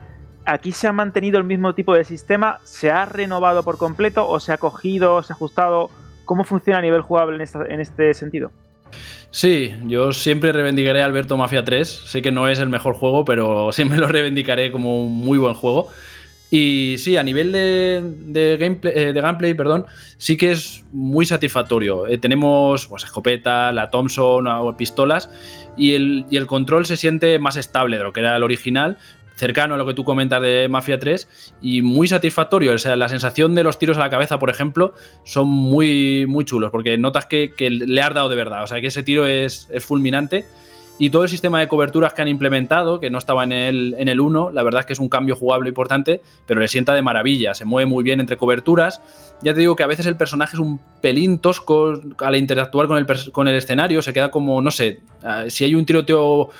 aquí 0.45 0.73
se 0.73 0.87
ha 0.87 0.93
mantenido 0.93 1.39
el 1.39 1.45
mismo 1.45 1.75
tipo 1.75 1.95
de 1.95 2.05
sistema, 2.05 2.59
se 2.65 2.91
ha 2.91 3.07
renovado 3.07 3.63
por 3.63 3.79
completo 3.79 4.29
o 4.29 4.39
se 4.41 4.53
ha 4.53 4.59
cogido, 4.59 5.23
se 5.23 5.33
ha 5.33 5.37
ajustado 5.37 5.89
¿Cómo 6.25 6.45
funciona 6.45 6.79
a 6.79 6.83
nivel 6.83 7.03
jugable 7.03 7.45
en, 7.69 7.81
este 7.81 8.15
sentido? 8.15 8.51
Sí, 9.31 9.75
yo 9.85 10.13
siempre 10.13 10.53
reivindicaré 10.53 11.03
Alberto 11.03 11.37
Mafia 11.37 11.65
3. 11.65 11.89
Sé 11.89 12.23
que 12.23 12.33
no 12.33 12.49
es 12.49 12.59
el 12.61 12.69
mejor 12.69 12.95
juego, 12.95 13.25
pero 13.25 13.73
siempre 13.73 13.99
lo 13.99 14.07
reivindicaré 14.09 14.73
como 14.73 15.05
un 15.05 15.13
muy 15.13 15.39
buen 15.39 15.55
juego. 15.55 15.89
Y 16.51 16.97
sí, 16.99 17.17
a 17.17 17.23
nivel 17.23 17.51
de, 17.53 18.57
gameplay, 18.61 18.93
eh, 18.95 19.13
de 19.13 19.21
gameplay, 19.21 19.55
perdón, 19.55 19.87
sí 20.19 20.37
que 20.37 20.53
es 20.53 20.85
muy 20.93 21.27
satisfactorio. 21.27 22.07
Eh, 22.07 22.19
tenemos 22.19 22.87
pues, 22.87 23.05
escopeta, 23.05 23.73
la 23.73 23.91
Thompson 23.91 24.47
o 24.47 24.77
pistolas 24.77 25.31
y 25.77 25.95
el, 25.95 26.27
y 26.31 26.37
el, 26.37 26.47
control 26.47 26.87
se 26.87 26.97
siente 26.97 27.39
más 27.39 27.57
estable 27.57 27.99
de 27.99 28.05
lo 28.05 28.13
que 28.13 28.21
era 28.21 28.37
el 28.37 28.43
original, 28.45 28.99
cercano 29.37 29.75
a 29.75 29.77
lo 29.77 29.87
que 29.87 29.95
tú 29.95 30.05
comentas 30.05 30.41
de 30.41 30.69
Mafia 30.69 30.99
3 30.99 31.57
y 31.61 31.83
muy 31.83 32.09
satisfactorio. 32.09 32.73
O 32.73 32.79
sea, 32.79 32.97
la 32.97 33.09
sensación 33.09 33.55
de 33.55 33.65
los 33.65 33.79
tiros 33.79 33.97
a 33.97 34.01
la 34.01 34.11
cabeza, 34.11 34.39
por 34.39 34.51
ejemplo, 34.51 34.95
son 35.25 35.49
muy, 35.49 36.27
muy 36.27 36.45
chulos 36.45 36.71
porque 36.71 36.97
notas 36.99 37.27
que, 37.27 37.53
le 37.59 38.03
has 38.03 38.15
dado 38.15 38.29
de 38.29 38.37
verdad. 38.37 38.63
O 38.63 38.67
sea, 38.67 38.81
que 38.81 38.89
ese 38.89 39.03
tiro 39.03 39.27
es, 39.27 39.69
fulminante. 39.81 40.47
Y 40.97 41.11
todo 41.11 41.25
el 41.25 41.29
sistema 41.29 41.59
de 41.59 41.67
coberturas 41.67 42.15
que 42.15 42.23
han 42.23 42.29
implementado, 42.29 43.01
que 43.01 43.11
no 43.11 43.19
estaba 43.19 43.43
en 43.43 43.51
el, 43.51 43.97
en 43.99 44.09
el 44.09 44.21
1, 44.21 44.53
la 44.53 44.63
verdad 44.63 44.81
es 44.81 44.87
que 44.87 44.93
es 44.93 45.01
un 45.01 45.09
cambio 45.09 45.35
jugable 45.35 45.69
importante, 45.69 46.21
pero 46.47 46.61
le 46.61 46.69
sienta 46.69 46.95
de 46.95 47.03
maravilla. 47.03 47.53
Se 47.55 47.65
mueve 47.65 47.87
muy 47.87 48.05
bien 48.05 48.21
entre 48.21 48.37
coberturas. 48.37 49.01
Ya 49.43 49.53
te 49.55 49.61
digo 49.61 49.75
que 49.75 49.83
a 49.83 49.89
veces 49.89 50.07
el 50.07 50.17
personaje 50.17 50.55
es 50.55 50.61
un 50.61 50.81
pelín 51.01 51.41
tosco 51.41 52.01
al 52.19 52.37
interactuar 52.37 52.87
con 52.87 52.99
el, 52.99 53.07
con 53.33 53.49
el 53.49 53.57
escenario. 53.57 54.03
Se 54.03 54.13
queda 54.13 54.31
como, 54.31 54.63
no 54.63 54.71
sé, 54.71 55.01
ah, 55.25 55.45
si 55.49 55.65
hay 55.65 55.75
un 55.75 55.85
tiroteo 55.85 56.51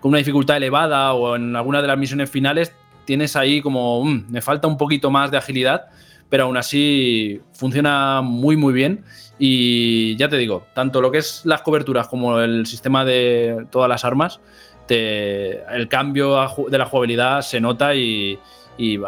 con 0.00 0.08
una 0.08 0.18
dificultad 0.18 0.56
elevada 0.56 1.12
o 1.12 1.36
en 1.36 1.54
alguna 1.54 1.80
de 1.80 1.86
las 1.86 1.96
misiones 1.96 2.28
finales, 2.28 2.72
tienes 3.04 3.36
ahí 3.36 3.62
como, 3.62 4.04
mm, 4.04 4.24
me 4.28 4.42
falta 4.42 4.66
un 4.66 4.76
poquito 4.76 5.10
más 5.10 5.30
de 5.30 5.38
agilidad, 5.38 5.86
pero 6.28 6.44
aún 6.44 6.56
así 6.56 7.40
funciona 7.52 8.20
muy 8.22 8.56
muy 8.56 8.72
bien. 8.72 9.04
Y 9.38 10.16
ya 10.16 10.28
te 10.28 10.38
digo, 10.38 10.66
tanto 10.74 11.00
lo 11.00 11.10
que 11.10 11.18
es 11.18 11.42
las 11.44 11.62
coberturas 11.62 12.08
como 12.08 12.40
el 12.40 12.66
sistema 12.66 13.04
de 13.04 13.66
todas 13.70 13.88
las 13.88 14.04
armas, 14.04 14.40
el 14.88 15.88
cambio 15.88 16.36
de 16.68 16.78
la 16.78 16.86
jugabilidad 16.86 17.42
se 17.42 17.60
nota 17.60 17.94
y, 17.94 18.38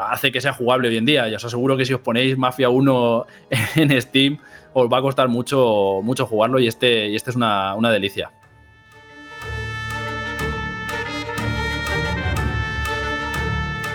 hace 0.01 0.33
que 0.33 0.41
sea 0.41 0.53
jugable 0.53 0.89
hoy 0.89 0.97
en 0.97 1.07
día. 1.07 1.29
Ya 1.29 1.37
os 1.37 1.45
aseguro 1.45 1.77
que 1.77 1.85
si 1.85 1.95
os 1.95 2.01
ponéis 2.01 2.37
Mafia 2.37 2.69
1 2.69 3.27
en 3.77 4.03
Steam, 4.03 4.39
os 4.73 4.89
va 4.91 4.99
a 4.99 5.03
costar 5.03 5.29
mucho, 5.29 6.01
mucho 6.03 6.27
jugarlo 6.27 6.59
y 6.59 6.69
este, 6.69 7.09
y 7.09 7.17
este 7.17 7.31
es 7.31 7.37
una, 7.37 7.75
una 7.75 7.91
delicia. 7.91 8.31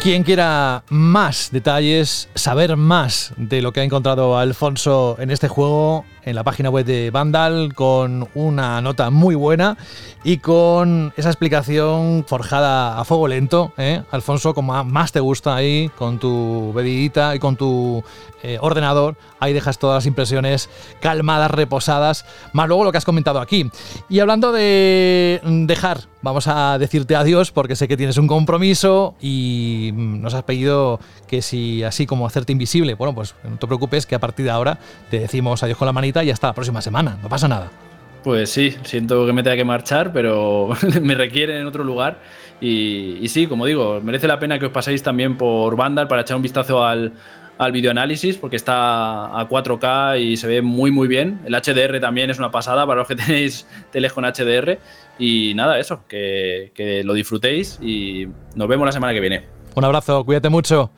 Quien 0.03 0.23
quiera 0.23 0.83
más 0.89 1.49
detalles, 1.53 2.27
saber 2.35 2.75
más 2.75 3.31
de 3.37 3.61
lo 3.61 3.71
que 3.71 3.79
ha 3.79 3.83
encontrado 3.85 4.37
Alfonso 4.37 5.15
en 5.17 5.31
este 5.31 5.47
juego, 5.47 6.03
en 6.23 6.35
la 6.35 6.43
página 6.43 6.69
web 6.69 6.85
de 6.85 7.09
Vandal, 7.09 7.73
con 7.73 8.27
una 8.33 8.81
nota 8.81 9.11
muy 9.11 9.33
buena 9.35 9.77
y 10.23 10.37
con 10.37 11.13
esa 11.17 11.29
explicación 11.29 12.23
forjada 12.27 12.99
a 12.99 13.03
fuego 13.03 13.27
lento, 13.27 13.73
¿eh? 13.77 14.03
Alfonso, 14.11 14.53
como 14.53 14.81
más 14.85 15.11
te 15.11 15.19
gusta 15.19 15.55
ahí, 15.55 15.89
con 15.97 16.17
tu 16.17 16.71
bebidita 16.73 17.35
y 17.35 17.39
con 17.39 17.57
tu 17.57 18.03
eh, 18.41 18.57
ordenador, 18.61 19.15
ahí 19.39 19.53
dejas 19.53 19.77
todas 19.79 19.95
las 19.95 20.05
impresiones 20.05 20.69
calmadas, 21.01 21.51
reposadas, 21.51 22.25
más 22.53 22.67
luego 22.67 22.85
lo 22.85 22.91
que 22.91 22.97
has 22.97 23.05
comentado 23.05 23.41
aquí. 23.41 23.69
Y 24.07 24.19
hablando 24.19 24.53
de 24.53 25.41
dejar, 25.43 26.01
vamos 26.21 26.47
a 26.47 26.77
decirte 26.77 27.15
adiós 27.15 27.51
porque 27.51 27.75
sé 27.75 27.87
que 27.87 27.97
tienes 27.97 28.17
un 28.17 28.27
compromiso 28.27 29.15
y 29.21 29.91
nos 29.93 30.33
has 30.33 30.43
pedido 30.43 30.99
que 31.27 31.41
si 31.41 31.83
así 31.83 32.05
como 32.05 32.25
hacerte 32.25 32.53
invisible, 32.53 32.93
bueno, 32.95 33.13
pues 33.13 33.35
no 33.43 33.57
te 33.57 33.67
preocupes 33.67 34.05
que 34.05 34.15
a 34.15 34.19
partir 34.19 34.45
de 34.45 34.51
ahora 34.51 34.79
te 35.09 35.19
decimos 35.19 35.63
adiós 35.63 35.77
con 35.77 35.85
la 35.85 35.93
manita 35.93 36.23
y 36.23 36.31
hasta 36.31 36.47
la 36.47 36.53
próxima 36.53 36.81
semana, 36.81 37.17
no 37.21 37.27
pasa 37.27 37.47
nada. 37.47 37.92
Pues 38.23 38.49
sí, 38.49 38.75
siento 38.83 39.25
que 39.25 39.33
me 39.33 39.43
tenga 39.43 39.57
que 39.57 39.65
marchar, 39.65 40.13
pero 40.13 40.69
me 41.01 41.15
requieren 41.15 41.57
en 41.57 41.67
otro 41.67 41.83
lugar. 41.83 42.19
Y, 42.61 43.17
y, 43.21 43.27
sí, 43.27 43.47
como 43.47 43.65
digo, 43.65 43.99
merece 44.01 44.27
la 44.27 44.39
pena 44.39 44.57
que 44.57 44.67
os 44.67 44.71
paséis 44.71 45.03
también 45.03 45.37
por 45.37 45.75
Vandal 45.75 46.07
para 46.07 46.21
echar 46.21 46.37
un 46.37 46.43
vistazo 46.43 46.85
al, 46.85 47.13
al 47.57 47.71
videoanálisis 47.71 48.37
porque 48.37 48.55
está 48.55 49.39
a 49.39 49.47
4K 49.47 50.21
y 50.21 50.37
se 50.37 50.47
ve 50.47 50.61
muy 50.61 50.91
muy 50.91 51.07
bien. 51.07 51.41
El 51.45 51.53
HDR 51.53 51.99
también 51.99 52.29
es 52.29 52.39
una 52.39 52.51
pasada 52.51 52.85
para 52.85 52.99
los 52.99 53.07
que 53.07 53.15
tenéis 53.17 53.67
teles 53.91 54.13
con 54.13 54.23
HDR. 54.23 54.79
Y 55.19 55.53
nada, 55.55 55.79
eso, 55.79 56.03
que, 56.07 56.71
que 56.73 57.03
lo 57.03 57.13
disfrutéis 57.13 57.79
y 57.81 58.27
nos 58.55 58.67
vemos 58.67 58.85
la 58.85 58.91
semana 58.91 59.13
que 59.13 59.19
viene. 59.19 59.43
Un 59.75 59.83
abrazo, 59.85 60.23
cuídate 60.23 60.49
mucho. 60.49 60.91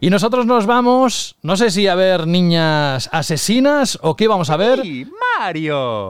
Y 0.00 0.10
nosotros 0.10 0.46
nos 0.46 0.66
vamos, 0.66 1.36
no 1.42 1.56
sé 1.56 1.70
si 1.70 1.88
a 1.88 1.94
ver 1.94 2.26
niñas 2.26 3.08
asesinas 3.12 3.98
o 4.02 4.16
qué 4.16 4.28
vamos 4.28 4.50
a 4.50 4.56
ver. 4.56 4.82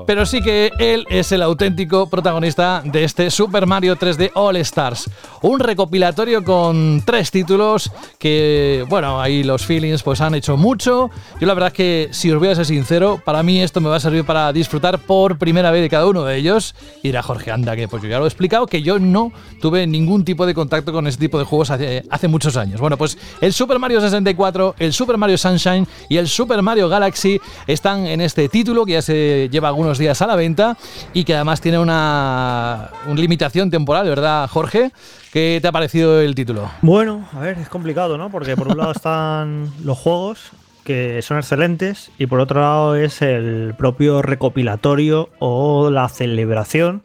Pero 0.06 0.26
sí 0.26 0.40
que 0.40 0.70
él 0.78 1.06
es 1.10 1.32
el 1.32 1.42
auténtico 1.42 2.08
protagonista 2.08 2.82
de 2.84 3.04
este 3.04 3.30
Super 3.30 3.66
Mario 3.66 3.96
3D 3.96 4.30
All 4.34 4.56
Stars. 4.56 5.10
Un 5.42 5.60
recopilatorio 5.60 6.44
con 6.44 7.02
tres 7.04 7.30
títulos 7.30 7.90
que, 8.18 8.84
bueno, 8.88 9.20
ahí 9.20 9.42
los 9.42 9.66
feelings 9.66 10.02
pues 10.02 10.20
han 10.20 10.34
hecho 10.34 10.56
mucho. 10.56 11.10
Yo 11.40 11.46
la 11.46 11.54
verdad 11.54 11.68
es 11.68 11.74
que, 11.74 12.08
si 12.12 12.30
os 12.30 12.38
voy 12.38 12.48
a 12.48 12.54
ser 12.54 12.66
sincero, 12.66 13.20
para 13.24 13.42
mí 13.42 13.60
esto 13.60 13.80
me 13.80 13.88
va 13.88 13.96
a 13.96 14.00
servir 14.00 14.24
para 14.24 14.52
disfrutar 14.52 14.98
por 15.00 15.38
primera 15.38 15.70
vez 15.70 15.82
de 15.82 15.88
cada 15.88 16.06
uno 16.06 16.24
de 16.24 16.36
ellos. 16.36 16.74
Y 17.02 17.08
dirá 17.08 17.22
Jorge, 17.22 17.50
anda, 17.50 17.74
que 17.74 17.88
pues 17.88 18.02
yo 18.02 18.08
ya 18.08 18.18
lo 18.18 18.24
he 18.24 18.28
explicado, 18.28 18.66
que 18.66 18.82
yo 18.82 18.98
no 18.98 19.32
tuve 19.60 19.86
ningún 19.86 20.24
tipo 20.24 20.46
de 20.46 20.54
contacto 20.54 20.92
con 20.92 21.06
este 21.06 21.20
tipo 21.20 21.38
de 21.38 21.44
juegos 21.44 21.70
hace 21.70 22.28
muchos 22.28 22.56
años. 22.56 22.80
Bueno, 22.80 22.96
pues 22.96 23.18
el 23.40 23.52
Super 23.52 23.78
Mario 23.78 24.00
64, 24.00 24.76
el 24.78 24.92
Super 24.92 25.16
Mario 25.16 25.38
Sunshine 25.38 25.86
y 26.08 26.18
el 26.18 26.28
Super 26.28 26.62
Mario 26.62 26.88
Galaxy 26.88 27.40
están 27.66 28.06
en 28.06 28.20
este 28.20 28.48
título 28.48 28.84
que 28.86 28.92
ya 28.92 29.02
se 29.02 29.23
lleva 29.50 29.68
algunos 29.68 29.98
días 29.98 30.20
a 30.22 30.26
la 30.26 30.36
venta 30.36 30.76
y 31.12 31.24
que 31.24 31.34
además 31.34 31.60
tiene 31.60 31.78
una, 31.78 32.90
limitación 33.14 33.70
temporal, 33.70 34.08
¿verdad, 34.08 34.48
Jorge? 34.48 34.92
¿Qué 35.32 35.58
te 35.60 35.68
ha 35.68 35.72
parecido 35.72 36.20
el 36.20 36.34
título? 36.34 36.70
Bueno, 36.82 37.28
a 37.32 37.40
ver, 37.40 37.58
es 37.58 37.68
complicado, 37.68 38.18
¿no? 38.18 38.30
Porque 38.30 38.56
por 38.56 38.68
un 38.68 38.78
lado 38.78 38.92
están 38.96 39.70
los 39.82 39.98
juegos, 39.98 40.52
que 40.84 41.22
son 41.22 41.38
excelentes, 41.38 42.10
y 42.18 42.26
por 42.26 42.40
otro 42.40 42.60
lado 42.60 42.96
es 42.96 43.22
el 43.22 43.74
propio 43.76 44.22
recopilatorio 44.22 45.30
o 45.38 45.90
la 45.90 46.08
celebración 46.08 47.02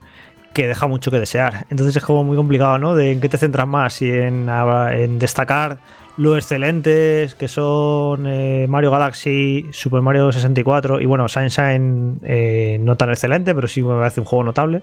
que 0.53 0.67
deja 0.67 0.87
mucho 0.87 1.11
que 1.11 1.19
desear. 1.19 1.65
Entonces 1.69 1.95
es 1.95 2.03
como 2.03 2.23
muy 2.23 2.35
complicado, 2.35 2.77
¿no? 2.77 2.95
De 2.95 3.11
en 3.11 3.21
qué 3.21 3.29
te 3.29 3.37
centras 3.37 3.67
más, 3.67 4.01
en, 4.01 4.49
en 4.49 5.19
destacar 5.19 5.79
lo 6.19 6.35
excelentes 6.35 7.33
que 7.35 7.47
son 7.47 8.27
eh, 8.27 8.67
Mario 8.67 8.91
Galaxy, 8.91 9.67
Super 9.71 10.01
Mario 10.01 10.33
64 10.33 10.99
y 10.99 11.05
bueno, 11.05 11.29
Sunshine 11.29 12.19
eh, 12.23 12.77
no 12.81 12.97
tan 12.97 13.09
excelente, 13.09 13.55
pero 13.55 13.69
sí 13.69 13.81
me 13.81 13.97
parece 13.97 14.19
un 14.19 14.25
juego 14.25 14.43
notable. 14.43 14.81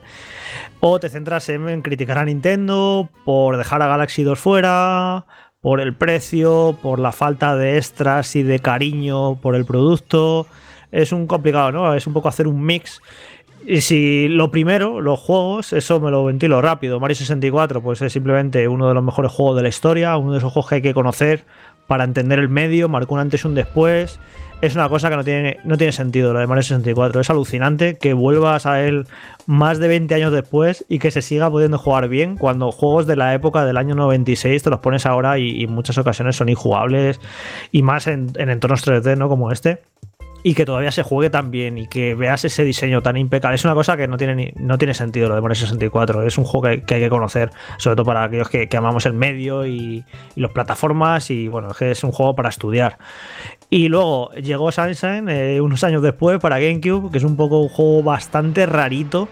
O 0.81 0.99
te 0.99 1.11
centras 1.11 1.51
en, 1.51 1.83
criticar 1.83 2.17
a 2.17 2.25
Nintendo 2.25 3.11
por 3.27 3.59
dejar 3.59 3.83
a 3.83 3.87
Galaxy 3.87 4.23
2 4.23 4.39
fuera, 4.39 5.27
por 5.61 5.83
el 5.83 5.95
precio, 5.95 6.79
por 6.81 6.99
la 6.99 7.13
falta 7.13 7.55
de 7.55 7.77
extras 7.77 8.35
y 8.35 8.43
de 8.43 8.59
cariño 8.59 9.39
por 9.39 9.57
el 9.57 9.67
producto. 9.67 10.47
Es 10.91 11.13
un 11.13 11.27
complicado, 11.27 11.71
¿no? 11.71 11.93
Es 11.93 12.07
un 12.07 12.15
poco 12.15 12.31
hacer 12.31 12.47
un 12.47 12.65
mix 12.65 13.03
y 13.69 13.81
si 13.81 14.29
lo 14.29 14.53
primero, 14.53 15.01
los 15.01 15.19
juegos, 15.19 15.73
eso 15.73 15.99
me 15.99 16.13
lo 16.13 16.25
ventilo 16.25 16.63
rápido. 16.63 17.01
Mario 17.01 17.17
64, 17.17 17.83
pues 17.83 18.01
es 18.01 18.13
simplemente 18.13 18.69
uno 18.69 18.87
de 18.87 18.95
los 18.95 19.03
mejores 19.03 19.33
juegos 19.33 19.57
de 19.57 19.63
la 19.63 19.69
historia, 19.69 20.17
uno 20.17 20.33
de 20.33 20.39
esos 20.39 20.53
juegos 20.53 20.69
que 20.69 20.77
hay 20.77 20.83
que 20.83 20.95
conocer 20.95 21.45
para 21.89 22.05
entender 22.05 22.39
el 22.39 22.49
medio, 22.49 22.89
marcó 22.89 23.15
un 23.15 23.21
antes 23.21 23.43
y 23.43 23.49
un 23.49 23.57
después. 23.57 24.21
Es 24.61 24.77
una 24.77 24.89
cosa 24.89 25.11
que 25.11 25.17
no 25.17 25.25
tiene, 25.25 25.59
no 25.65 25.77
tiene 25.77 25.93
sentido, 25.93 26.33
lo 26.33 26.39
de 26.39 26.47
Mario 26.47 26.63
64. 26.63 27.21
Es 27.21 27.29
alucinante 27.29 27.99
que 27.99 28.13
vuelvas 28.13 28.67
a 28.67 28.81
él 28.83 29.07
más 29.47 29.81
de 29.81 29.89
20 29.89 30.15
años 30.15 30.33
después 30.33 30.85
y 30.89 31.01
que 31.01 31.11
se 31.11 31.21
siga 31.21 31.51
pudiendo 31.51 31.77
jugar 31.77 32.09
bien 32.09 32.37
cuando 32.37 32.71
juegos 32.71 33.09
de 33.09 33.17
la 33.17 33.35
época 33.35 33.65
del 33.65 33.79
año 33.79 33.97
96 33.97 34.63
te 34.63 34.71
los 34.71 34.79
pones 34.79 35.07
ahora 35.07 35.41
y, 35.41 35.65
en 35.65 35.73
muchas 35.73 35.99
ocasiones 35.99 36.37
son 36.37 36.49
injugables 36.49 37.21
y 37.73 37.83
más 37.83 38.07
en, 38.07 38.31
en 38.37 38.49
entornos 38.49 38.87
3D, 38.87 39.19
¿no? 39.19 39.29
Como 39.29 39.51
este 39.51 39.81
y 40.47 40.55
que 40.55 40.65
todavía 40.65 40.93
se 40.93 41.03
juegue 41.03 41.29
tan 41.29 41.51
bien 41.51 41.77
y 41.77 41.89
que 41.89 42.15
veas 42.15 42.45
ese 42.45 42.63
diseño 42.63 43.03
tan 43.03 43.17
impecable. 43.17 43.57
Es 43.57 43.65
una 43.65 43.75
cosa 43.75 43.97
que 43.97 44.07
no 44.07 44.17
tiene, 44.17 44.55
no 44.55 44.79
tiene 44.79 44.95
sentido 44.95 45.29
lo 45.29 45.35
de 45.35 45.41
Mario 45.41 45.57
64. 45.57 46.25
Es 46.25 46.39
un 46.39 46.45
juego 46.45 46.69
que, 46.87 46.95
hay 46.95 47.01
que 47.01 47.09
conocer, 47.09 47.51
sobre 47.79 47.97
todo 47.97 48.07
para 48.07 48.23
aquellos 48.23 48.49
que, 48.49 48.69
que 48.69 48.77
amamos 48.77 49.07
el 49.07 49.13
medio 49.15 49.67
y, 49.67 50.05
y 50.37 50.41
las 50.41 50.53
plataformas. 50.53 51.33
Y 51.33 51.49
bueno, 51.49 51.73
es 51.73 51.77
que 51.77 51.91
es 51.91 52.05
un 52.05 52.13
juego 52.13 52.37
para 52.37 52.49
estudiar. 52.49 52.97
Y 53.71 53.89
luego 53.89 54.31
llegó 54.35 54.71
Sunshine 54.71 55.29
eh, 55.29 55.61
unos 55.61 55.83
años 55.83 56.01
después 56.01 56.39
para 56.39 56.61
GameCube, 56.61 57.11
que 57.11 57.19
es 57.19 57.25
un 57.25 57.35
poco 57.35 57.59
un 57.59 57.69
juego 57.69 58.05
bastante 58.05 58.67
rarito. 58.67 59.29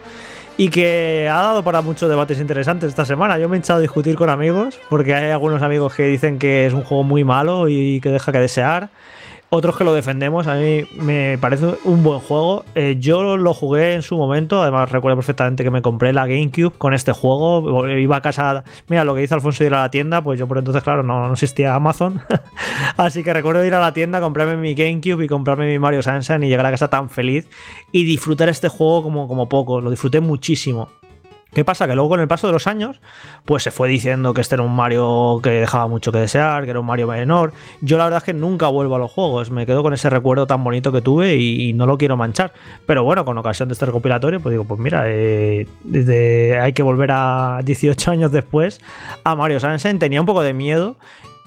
Y 0.57 0.69
que 0.69 1.29
ha 1.31 1.43
dado 1.43 1.63
para 1.63 1.81
muchos 1.81 2.09
debates 2.09 2.41
interesantes 2.41 2.89
esta 2.89 3.05
semana. 3.05 3.39
Yo 3.39 3.49
me 3.49 3.57
he 3.57 3.61
echado 3.61 3.79
a 3.79 3.83
discutir 3.83 4.17
con 4.17 4.31
amigos, 4.31 4.81
porque 4.91 5.15
hay 5.15 5.31
algunos 5.31 5.63
amigos 5.63 5.95
que 5.95 6.09
dicen 6.09 6.41
que 6.41 6.67
es 6.67 6.73
un 6.73 6.83
juego 6.83 7.05
muy 7.05 7.23
malo 7.23 7.69
y 7.69 8.01
que 8.01 8.09
deja 8.09 8.33
que 8.33 8.41
desear 8.41 8.91
otros 9.51 9.77
que 9.77 9.85
lo 9.85 9.95
defendemos. 9.95 10.47
A 10.47 10.57
mí 10.57 10.85
me 10.97 11.39
parece 11.39 11.77
un 11.85 12.03
buen 12.03 12.21
juego. 12.21 12.65
Eh, 12.75 12.97
yo 12.99 13.37
lo 13.37 13.55
jugué 13.55 13.95
en 13.95 14.03
su 14.03 14.17
momento. 14.17 14.63
Además, 14.63 14.91
recuerdo 14.91 15.17
perfectamente 15.17 15.65
que 15.65 15.71
me 15.71 15.83
compré 15.83 16.13
la 16.13 16.27
GameCube 16.27 16.73
con 16.77 16.95
este 16.95 17.13
juego. 17.13 17.89
Iba 17.89 18.17
a 18.17 18.21
casa. 18.21 18.65
Mira, 18.89 19.05
lo 19.05 19.15
que 19.15 19.21
dice 19.21 19.35
Alfonso 19.35 19.63
de 19.63 19.69
ir 19.69 19.75
a 19.75 19.83
la 19.83 19.91
tienda. 19.91 20.23
Pues 20.23 20.39
yo 20.39 20.49
por 20.49 20.59
entonces, 20.59 20.83
claro, 20.83 21.03
no, 21.03 21.27
no 21.27 21.33
existía 21.33 21.75
Amazon. 21.75 22.21
Así 22.97 23.23
que 23.23 23.33
recuerdo 23.33 23.65
ir 23.65 23.75
a 23.75 23.81
la 23.81 23.93
tienda, 23.93 24.21
comprarme 24.21 24.57
mi 24.57 24.75
GameCube 24.75 25.25
y 25.25 25.29
comprarme 25.29 25.67
mi 25.67 25.79
Mario 25.79 26.03
Sunshine 26.03 26.43
y 26.43 26.49
llegar 26.49 26.67
a 26.67 26.71
casa 26.71 26.89
tan 26.89 27.09
feliz 27.09 27.49
y 27.93 28.05
disfrutar 28.05 28.49
este 28.49 28.69
juego 28.69 29.03
como, 29.03 29.29
como 29.29 29.49
poco. 29.49 29.81
Lo 29.81 29.91
disfruté 29.91 30.21
muchísimo. 30.21 30.89
¿Qué 31.55 31.65
pasa? 31.65 31.87
Que 31.87 31.95
luego 31.95 32.11
con 32.11 32.21
el 32.21 32.29
paso 32.29 32.49
de 32.49 32.53
los 32.53 32.67
años, 32.67 33.01
pues 33.45 33.63
se 33.63 33.71
fue 33.71 33.89
diciendo 33.89 34.35
que 34.35 34.41
este 34.41 34.57
era 34.57 34.65
un 34.65 34.75
Mario 34.75 35.41
que 35.43 35.51
dejaba 35.51 35.87
mucho 35.87 36.11
que 36.11 36.19
desear, 36.19 36.65
que 36.65 36.71
era 36.71 36.81
un 36.81 36.87
Mario 36.87 37.07
menor. 37.07 37.53
Yo 37.81 37.97
la 37.97 38.05
verdad 38.05 38.19
es 38.19 38.25
que 38.25 38.35
nunca 38.35 38.67
vuelvo 38.67 38.97
a 38.97 38.99
los 38.99 39.11
juegos, 39.11 39.51
me 39.51 39.65
quedo 39.65 39.83
con 39.83 39.95
ese 39.95 40.11
recuerdo 40.11 40.47
tan 40.47 40.65
bonito 40.65 40.91
que 40.91 41.01
tuve 41.01 41.37
y, 41.37 41.73
no 41.75 41.87
lo 41.87 41.97
quiero 41.97 42.17
manchar. 42.17 42.53
Pero 42.87 43.05
bueno, 43.05 43.25
con 43.25 43.39
ocasión 43.39 43.69
de 43.69 43.75
este 43.75 43.87
recopilatorio, 43.87 44.41
pues 44.41 44.53
digo, 44.53 44.65
pues 44.65 44.81
mira, 44.81 45.05
eh, 45.07 45.67
desde, 45.83 46.59
hay 46.59 46.73
que 46.73 46.83
volver 46.83 47.11
a 47.13 47.61
18 47.65 48.11
años 48.11 48.33
después 48.33 48.81
a 49.23 49.35
Mario 49.35 49.61
Sunshine. 49.61 49.99
Tenía 49.99 50.21
un 50.21 50.27
poco 50.27 50.43
de 50.43 50.55
miedo 50.55 50.97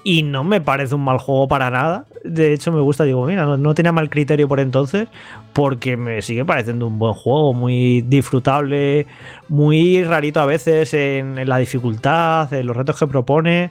y 0.04 0.22
no 0.22 0.44
me 0.44 0.60
parece 0.60 0.94
un 0.94 1.04
mal 1.04 1.18
juego 1.18 1.48
para 1.48 1.70
nada. 1.70 2.06
De 2.24 2.52
hecho, 2.52 2.72
me 2.72 2.80
gusta, 2.80 3.04
digo, 3.04 3.26
mira, 3.26 3.44
no 3.44 3.74
tenía 3.74 3.92
mal 3.92 4.08
criterio 4.08 4.48
por 4.48 4.60
entonces, 4.60 5.08
porque 5.52 5.96
me 5.96 6.22
sigue 6.22 6.44
pareciendo 6.44 6.86
un 6.86 6.98
buen 6.98 7.14
juego, 7.14 7.52
muy 7.52 8.02
disfrutable, 8.02 9.06
muy 9.48 10.04
rarito 10.04 10.40
a 10.40 10.46
veces 10.46 10.92
en, 10.94 11.48
la 11.48 11.58
dificultad, 11.58 12.52
en 12.52 12.66
los 12.66 12.76
retos 12.76 12.98
que 12.98 13.06
propone. 13.06 13.70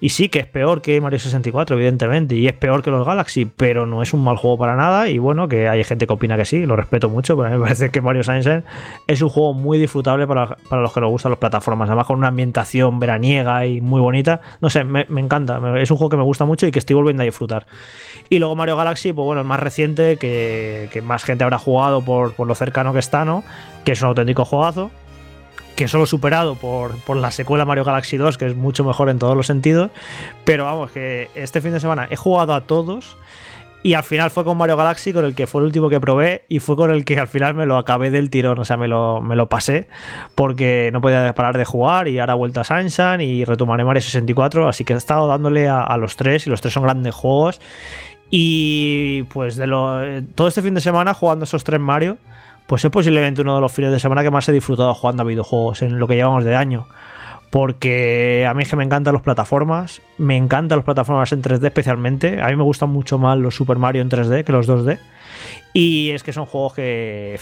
Y 0.00 0.10
sí 0.10 0.28
que 0.28 0.38
es 0.38 0.46
peor 0.46 0.80
que 0.80 1.00
Mario 1.00 1.18
64, 1.18 1.74
evidentemente, 1.74 2.36
y 2.36 2.46
es 2.46 2.52
peor 2.52 2.82
que 2.82 2.90
los 2.90 3.04
Galaxy, 3.04 3.46
pero 3.46 3.84
no 3.84 4.00
es 4.00 4.14
un 4.14 4.22
mal 4.22 4.36
juego 4.36 4.56
para 4.56 4.76
nada. 4.76 5.08
Y 5.08 5.18
bueno, 5.18 5.48
que 5.48 5.68
hay 5.68 5.82
gente 5.82 6.06
que 6.06 6.12
opina 6.12 6.36
que 6.36 6.44
sí, 6.44 6.66
lo 6.66 6.76
respeto 6.76 7.08
mucho, 7.08 7.36
pero 7.36 7.48
a 7.48 7.50
mí 7.50 7.56
me 7.56 7.62
parece 7.64 7.90
que 7.90 8.00
Mario 8.00 8.22
Sunshine 8.22 8.64
es 9.08 9.22
un 9.22 9.28
juego 9.28 9.54
muy 9.54 9.78
disfrutable 9.78 10.26
para, 10.26 10.56
para 10.68 10.82
los 10.82 10.92
que 10.92 11.00
nos 11.00 11.10
gustan 11.10 11.32
las 11.32 11.38
plataformas, 11.40 11.88
además 11.88 12.06
con 12.06 12.18
una 12.18 12.28
ambientación 12.28 13.00
veraniega 13.00 13.66
y 13.66 13.80
muy 13.80 14.00
bonita. 14.00 14.40
No 14.60 14.70
sé, 14.70 14.84
me, 14.84 15.04
encanta, 15.08 15.60
es 15.80 15.90
un 15.90 15.96
juego 15.96 16.10
que 16.10 16.16
me 16.16 16.22
gusta 16.22 16.44
mucho 16.44 16.66
y 16.66 16.70
que 16.70 16.78
estoy 16.78 16.94
volviendo 16.94 17.22
a 17.22 17.26
disfrutar. 17.26 17.66
Y 18.28 18.38
luego 18.38 18.54
Mario 18.54 18.76
Galaxy, 18.76 19.12
pues 19.12 19.24
bueno, 19.24 19.40
es 19.40 19.46
más 19.46 19.58
reciente, 19.58 20.16
que, 20.16 20.88
que 20.92 21.02
más 21.02 21.24
gente 21.24 21.42
habrá 21.42 21.58
jugado 21.58 22.02
por, 22.02 22.34
por 22.34 22.46
lo 22.46 22.54
cercano 22.54 22.92
que 22.92 23.00
está, 23.00 23.24
¿no? 23.24 23.42
Que 23.84 23.92
es 23.92 24.02
un 24.02 24.08
auténtico 24.08 24.44
juegazo 24.44 24.92
que 25.78 25.86
solo 25.86 26.06
superado 26.06 26.56
por, 26.56 26.98
por 27.02 27.16
la 27.16 27.30
secuela 27.30 27.64
Mario 27.64 27.84
Galaxy 27.84 28.16
2, 28.16 28.36
que 28.36 28.46
es 28.46 28.56
mucho 28.56 28.82
mejor 28.82 29.10
en 29.10 29.20
todos 29.20 29.36
los 29.36 29.46
sentidos. 29.46 29.92
Pero 30.44 30.64
vamos, 30.64 30.90
que 30.90 31.30
este 31.36 31.60
fin 31.60 31.70
de 31.70 31.78
semana 31.78 32.08
he 32.10 32.16
jugado 32.16 32.52
a 32.52 32.62
todos. 32.62 33.16
Y 33.84 33.94
al 33.94 34.02
final 34.02 34.32
fue 34.32 34.42
con 34.42 34.58
Mario 34.58 34.76
Galaxy, 34.76 35.12
con 35.12 35.24
el 35.24 35.36
que 35.36 35.46
fue 35.46 35.60
el 35.60 35.66
último 35.66 35.88
que 35.88 36.00
probé, 36.00 36.44
y 36.48 36.58
fue 36.58 36.74
con 36.74 36.90
el 36.90 37.04
que 37.04 37.20
al 37.20 37.28
final 37.28 37.54
me 37.54 37.64
lo 37.64 37.76
acabé 37.76 38.10
del 38.10 38.28
tirón, 38.28 38.58
o 38.58 38.64
sea, 38.64 38.76
me 38.76 38.88
lo, 38.88 39.20
me 39.20 39.36
lo 39.36 39.48
pasé, 39.48 39.86
porque 40.34 40.90
no 40.92 41.00
podía 41.00 41.32
parar 41.36 41.56
de 41.56 41.64
jugar, 41.64 42.08
y 42.08 42.18
ahora 42.18 42.32
he 42.32 42.36
vuelto 42.36 42.60
a 42.60 42.64
Sunshine 42.64 43.20
y 43.20 43.44
retomaré 43.44 43.84
Mario 43.84 44.02
64, 44.02 44.68
así 44.68 44.84
que 44.84 44.94
he 44.94 44.96
estado 44.96 45.28
dándole 45.28 45.68
a, 45.68 45.84
a 45.84 45.96
los 45.96 46.16
tres, 46.16 46.44
y 46.48 46.50
los 46.50 46.60
tres 46.60 46.74
son 46.74 46.82
grandes 46.82 47.14
juegos. 47.14 47.60
Y 48.30 49.22
pues 49.32 49.54
de 49.54 49.68
lo, 49.68 50.02
eh, 50.02 50.24
todo 50.34 50.48
este 50.48 50.60
fin 50.60 50.74
de 50.74 50.80
semana 50.80 51.14
jugando 51.14 51.44
esos 51.44 51.62
tres 51.62 51.80
Mario, 51.80 52.18
pues 52.68 52.84
es 52.84 52.90
posiblemente 52.90 53.40
uno 53.40 53.54
de 53.54 53.62
los 53.62 53.72
fines 53.72 53.90
de 53.90 53.98
semana 53.98 54.22
que 54.22 54.30
más 54.30 54.46
he 54.46 54.52
disfrutado 54.52 54.92
jugando 54.92 55.22
a 55.22 55.26
videojuegos 55.26 55.80
en 55.80 55.98
lo 55.98 56.06
que 56.06 56.16
llevamos 56.16 56.44
de 56.44 56.54
año. 56.54 56.86
Porque 57.48 58.46
a 58.46 58.52
mí 58.52 58.62
es 58.62 58.68
que 58.68 58.76
me 58.76 58.84
encantan 58.84 59.14
las 59.14 59.22
plataformas, 59.22 60.02
me 60.18 60.36
encantan 60.36 60.76
las 60.76 60.84
plataformas 60.84 61.32
en 61.32 61.40
3D 61.40 61.64
especialmente. 61.64 62.42
A 62.42 62.48
mí 62.48 62.56
me 62.56 62.62
gustan 62.62 62.90
mucho 62.90 63.18
más 63.18 63.38
los 63.38 63.54
Super 63.54 63.78
Mario 63.78 64.02
en 64.02 64.10
3D 64.10 64.44
que 64.44 64.52
los 64.52 64.68
2D. 64.68 64.98
Y 65.72 66.10
es 66.10 66.22
que 66.22 66.34
son 66.34 66.44
juegos 66.44 66.74
que, 66.74 67.40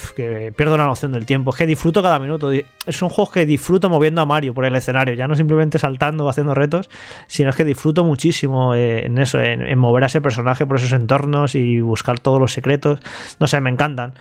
pierdo 0.56 0.76
la 0.76 0.84
noción 0.84 1.10
del 1.10 1.26
tiempo. 1.26 1.50
Es 1.50 1.56
que 1.56 1.66
disfruto 1.66 2.04
cada 2.04 2.20
minuto. 2.20 2.52
Son 2.86 3.08
juegos 3.08 3.34
que 3.34 3.46
disfruto 3.46 3.90
moviendo 3.90 4.20
a 4.20 4.26
Mario 4.26 4.54
por 4.54 4.64
el 4.64 4.76
escenario. 4.76 5.14
Ya 5.14 5.26
no 5.26 5.34
simplemente 5.34 5.80
saltando 5.80 6.24
o 6.24 6.28
haciendo 6.28 6.54
retos, 6.54 6.88
sino 7.26 7.50
es 7.50 7.56
que 7.56 7.64
disfruto 7.64 8.04
muchísimo 8.04 8.76
eh, 8.76 9.06
en 9.06 9.18
eso, 9.18 9.40
en 9.40 9.76
mover 9.76 10.04
a 10.04 10.06
ese 10.06 10.20
personaje 10.20 10.66
por 10.66 10.76
esos 10.76 10.92
entornos 10.92 11.56
y 11.56 11.80
buscar 11.80 12.20
todos 12.20 12.38
los 12.38 12.52
secretos. 12.52 13.00
No 13.40 13.48
sé, 13.48 13.60
me 13.60 13.70
encantan. 13.70 14.14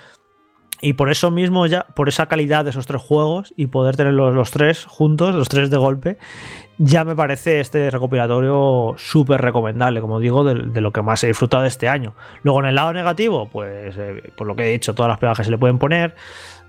Y 0.81 0.93
por 0.93 1.09
eso 1.09 1.31
mismo, 1.31 1.65
ya, 1.67 1.85
por 1.95 2.09
esa 2.09 2.25
calidad 2.25 2.63
de 2.63 2.71
esos 2.71 2.85
tres 2.85 3.01
juegos 3.01 3.53
y 3.55 3.67
poder 3.67 3.95
tener 3.95 4.13
los, 4.13 4.51
tres 4.51 4.85
juntos, 4.85 5.33
los 5.33 5.47
tres 5.47 5.69
de 5.69 5.77
golpe, 5.77 6.17
ya 6.77 7.05
me 7.05 7.15
parece 7.15 7.61
este 7.61 7.89
recopilatorio 7.89 8.95
súper 8.97 9.41
recomendable, 9.41 10.01
como 10.01 10.19
digo, 10.19 10.43
de, 10.43 10.81
lo 10.81 10.91
que 10.91 11.01
más 11.01 11.23
he 11.23 11.27
disfrutado 11.27 11.63
de 11.63 11.69
este 11.69 11.87
año. 11.87 12.13
Luego, 12.43 12.59
en 12.59 12.65
el 12.67 12.75
lado 12.75 12.91
negativo, 12.91 13.47
pues 13.49 13.95
eh, 13.97 14.31
por 14.35 14.47
lo 14.47 14.55
que 14.55 14.65
he 14.65 14.71
dicho, 14.71 14.93
todas 14.93 15.09
las 15.09 15.19
pegas 15.19 15.37
que 15.37 15.45
se 15.45 15.51
le 15.51 15.57
pueden 15.57 15.79
poner, 15.79 16.13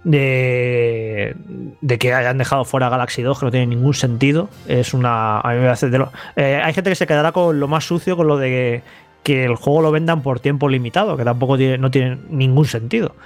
de, 0.05 1.35
de, 1.81 1.99
que 1.99 2.15
hayan 2.15 2.39
dejado 2.39 2.65
fuera 2.65 2.89
Galaxy 2.89 3.23
2, 3.23 3.41
que 3.41 3.45
no 3.45 3.51
tiene 3.51 3.67
ningún 3.67 3.93
sentido. 3.93 4.49
Es 4.69 4.95
una. 4.95 5.41
A 5.41 5.53
mí 5.53 5.59
me 5.59 5.69
hace 5.69 5.91
de 5.91 6.07
eh, 6.37 6.61
hay 6.63 6.73
gente 6.73 6.91
que 6.91 6.97
se 6.97 7.09
quedará 7.09 7.33
con 7.33 7.59
lo 7.59 7.67
más 7.67 7.85
sucio, 7.85 8.17
con 8.17 8.29
lo 8.29 8.37
de 8.37 8.83
que, 9.25 9.45
el 9.45 9.57
juego 9.57 9.83
lo 9.83 9.91
vendan 9.91 10.23
por 10.23 10.39
tiempo 10.39 10.69
limitado, 10.69 11.17
que 11.17 11.25
tampoco 11.25 11.57
no 11.57 11.91
tiene 11.91 12.19
ningún 12.31 12.67
sentido. 12.67 13.17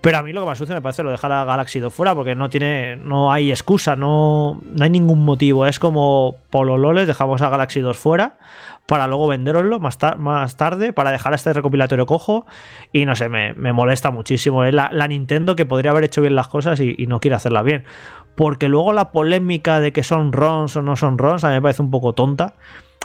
Pero 0.00 0.18
a 0.18 0.22
mí 0.22 0.32
lo 0.32 0.42
que 0.42 0.46
más 0.46 0.58
sucio 0.58 0.74
me 0.74 0.82
parece 0.82 1.02
lo 1.02 1.10
dejar 1.10 1.32
a 1.32 1.44
Galaxy 1.44 1.80
2 1.80 1.92
fuera 1.92 2.14
porque 2.14 2.36
no 2.36 2.48
tiene 2.48 2.96
no 2.96 3.32
hay 3.32 3.50
excusa, 3.50 3.96
no, 3.96 4.60
no 4.64 4.84
hay 4.84 4.90
ningún 4.90 5.24
motivo. 5.24 5.66
Es 5.66 5.78
como 5.78 6.36
Polololes, 6.50 7.06
dejamos 7.06 7.42
a 7.42 7.48
Galaxy 7.48 7.80
2 7.80 7.96
fuera 7.96 8.38
para 8.86 9.06
luego 9.06 9.26
venderoslo 9.26 9.80
más, 9.80 9.98
más 10.16 10.56
tarde, 10.56 10.94
para 10.94 11.10
dejar 11.10 11.34
este 11.34 11.52
recopilatorio 11.52 12.06
cojo. 12.06 12.46
Y 12.92 13.04
no 13.04 13.16
sé, 13.16 13.28
me, 13.28 13.52
me 13.54 13.72
molesta 13.72 14.10
muchísimo. 14.10 14.64
Es 14.64 14.72
la, 14.72 14.88
la, 14.92 15.08
Nintendo 15.08 15.56
que 15.56 15.66
podría 15.66 15.90
haber 15.90 16.04
hecho 16.04 16.22
bien 16.22 16.34
las 16.34 16.48
cosas 16.48 16.80
y, 16.80 16.94
y 16.96 17.06
no 17.06 17.20
quiere 17.20 17.34
hacerlas 17.34 17.64
bien. 17.64 17.84
Porque 18.34 18.68
luego 18.68 18.92
la 18.92 19.10
polémica 19.10 19.80
de 19.80 19.92
que 19.92 20.04
son 20.04 20.32
ROMs 20.32 20.76
o 20.76 20.82
no 20.82 20.96
son 20.96 21.18
ROMs 21.18 21.44
a 21.44 21.48
mí 21.48 21.54
me 21.54 21.62
parece 21.62 21.82
un 21.82 21.90
poco 21.90 22.14
tonta 22.14 22.54